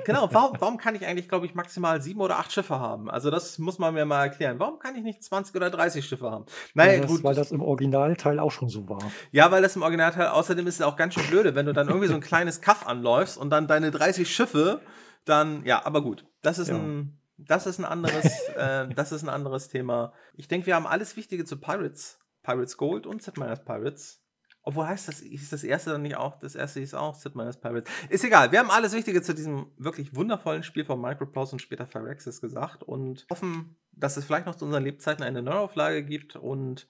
genau, 0.05 0.29
warum, 0.31 0.55
warum 0.59 0.77
kann 0.77 0.95
ich 0.95 1.05
eigentlich, 1.05 1.27
glaube 1.27 1.45
ich, 1.45 1.53
maximal 1.53 2.01
sieben 2.01 2.21
oder 2.21 2.39
acht 2.39 2.53
Schiffe 2.53 2.79
haben? 2.79 3.09
Also, 3.09 3.29
das 3.29 3.59
muss 3.59 3.77
man 3.77 3.93
mir 3.93 4.05
mal 4.05 4.23
erklären. 4.23 4.59
Warum 4.59 4.79
kann 4.79 4.95
ich 4.95 5.03
nicht 5.03 5.23
20 5.23 5.53
oder 5.55 5.69
30 5.69 6.05
Schiffe 6.05 6.31
haben? 6.31 6.45
Naja, 6.73 6.93
weil, 6.93 7.01
das, 7.01 7.11
gut. 7.11 7.23
weil 7.23 7.35
das 7.35 7.51
im 7.51 7.61
Originalteil 7.61 8.39
auch 8.39 8.51
schon 8.51 8.69
so 8.69 8.87
war. 8.87 9.11
Ja, 9.31 9.51
weil 9.51 9.61
das 9.61 9.75
im 9.75 9.81
Originalteil, 9.81 10.27
außerdem 10.27 10.65
ist 10.67 10.75
es 10.75 10.81
auch 10.81 10.95
ganz 10.95 11.13
schön 11.13 11.27
blöde, 11.27 11.55
wenn 11.55 11.65
du 11.65 11.73
dann 11.73 11.87
irgendwie 11.87 12.07
so 12.07 12.15
ein 12.15 12.21
kleines 12.21 12.61
Kaff 12.61 12.87
anläufst 12.87 13.37
und 13.37 13.49
dann 13.49 13.67
deine 13.67 13.91
30 13.91 14.33
Schiffe 14.33 14.81
dann, 15.25 15.65
ja, 15.65 15.85
aber 15.85 16.01
gut. 16.01 16.25
Das 16.41 16.59
ist 16.59 16.69
ja. 16.69 16.75
ein. 16.75 17.19
Das 17.37 17.65
ist 17.65 17.79
ein 17.79 17.85
anderes, 17.85 18.25
äh, 18.55 18.87
das 18.95 19.11
ist 19.11 19.23
ein 19.23 19.29
anderes 19.29 19.67
Thema. 19.67 20.13
Ich 20.35 20.47
denke, 20.47 20.67
wir 20.67 20.75
haben 20.75 20.87
alles 20.87 21.17
Wichtige 21.17 21.43
zu 21.43 21.59
Pirates. 21.59 22.17
Pirates 22.45 22.77
Gold 22.77 23.07
und 23.07 23.37
Meier's 23.37 23.63
Pirates. 23.63 24.21
Obwohl 24.61 24.87
heißt 24.87 25.07
das, 25.07 25.21
ist 25.21 25.53
das 25.53 25.63
erste 25.63 25.91
dann 25.91 26.01
nicht 26.01 26.17
auch, 26.17 26.39
das 26.39 26.55
erste 26.55 26.79
ist 26.79 26.95
auch 26.95 27.17
Meier's 27.33 27.59
Pirates. 27.59 27.91
Ist 28.09 28.23
egal, 28.23 28.51
wir 28.51 28.59
haben 28.59 28.71
alles 28.71 28.93
Wichtige 28.93 29.21
zu 29.21 29.33
diesem 29.33 29.67
wirklich 29.77 30.15
wundervollen 30.15 30.63
Spiel 30.63 30.85
von 30.85 31.01
Microprose 31.01 31.53
und 31.53 31.59
später 31.59 31.87
Phyrexis 31.87 32.41
gesagt 32.41 32.83
und 32.83 33.25
hoffen, 33.29 33.75
dass 33.91 34.17
es 34.17 34.25
vielleicht 34.25 34.45
noch 34.45 34.55
zu 34.55 34.65
unseren 34.65 34.83
Lebzeiten 34.83 35.23
eine 35.23 35.41
Neuauflage 35.41 36.03
gibt 36.03 36.35
und 36.35 36.87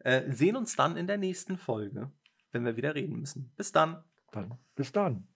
äh, 0.00 0.30
sehen 0.32 0.56
uns 0.56 0.76
dann 0.76 0.96
in 0.96 1.06
der 1.06 1.18
nächsten 1.18 1.58
Folge, 1.58 2.10
wenn 2.52 2.64
wir 2.64 2.76
wieder 2.76 2.94
reden 2.94 3.18
müssen. 3.18 3.52
Bis 3.56 3.72
dann. 3.72 4.02
Dann 4.32 4.58
bis 4.74 4.92
dann. 4.92 5.27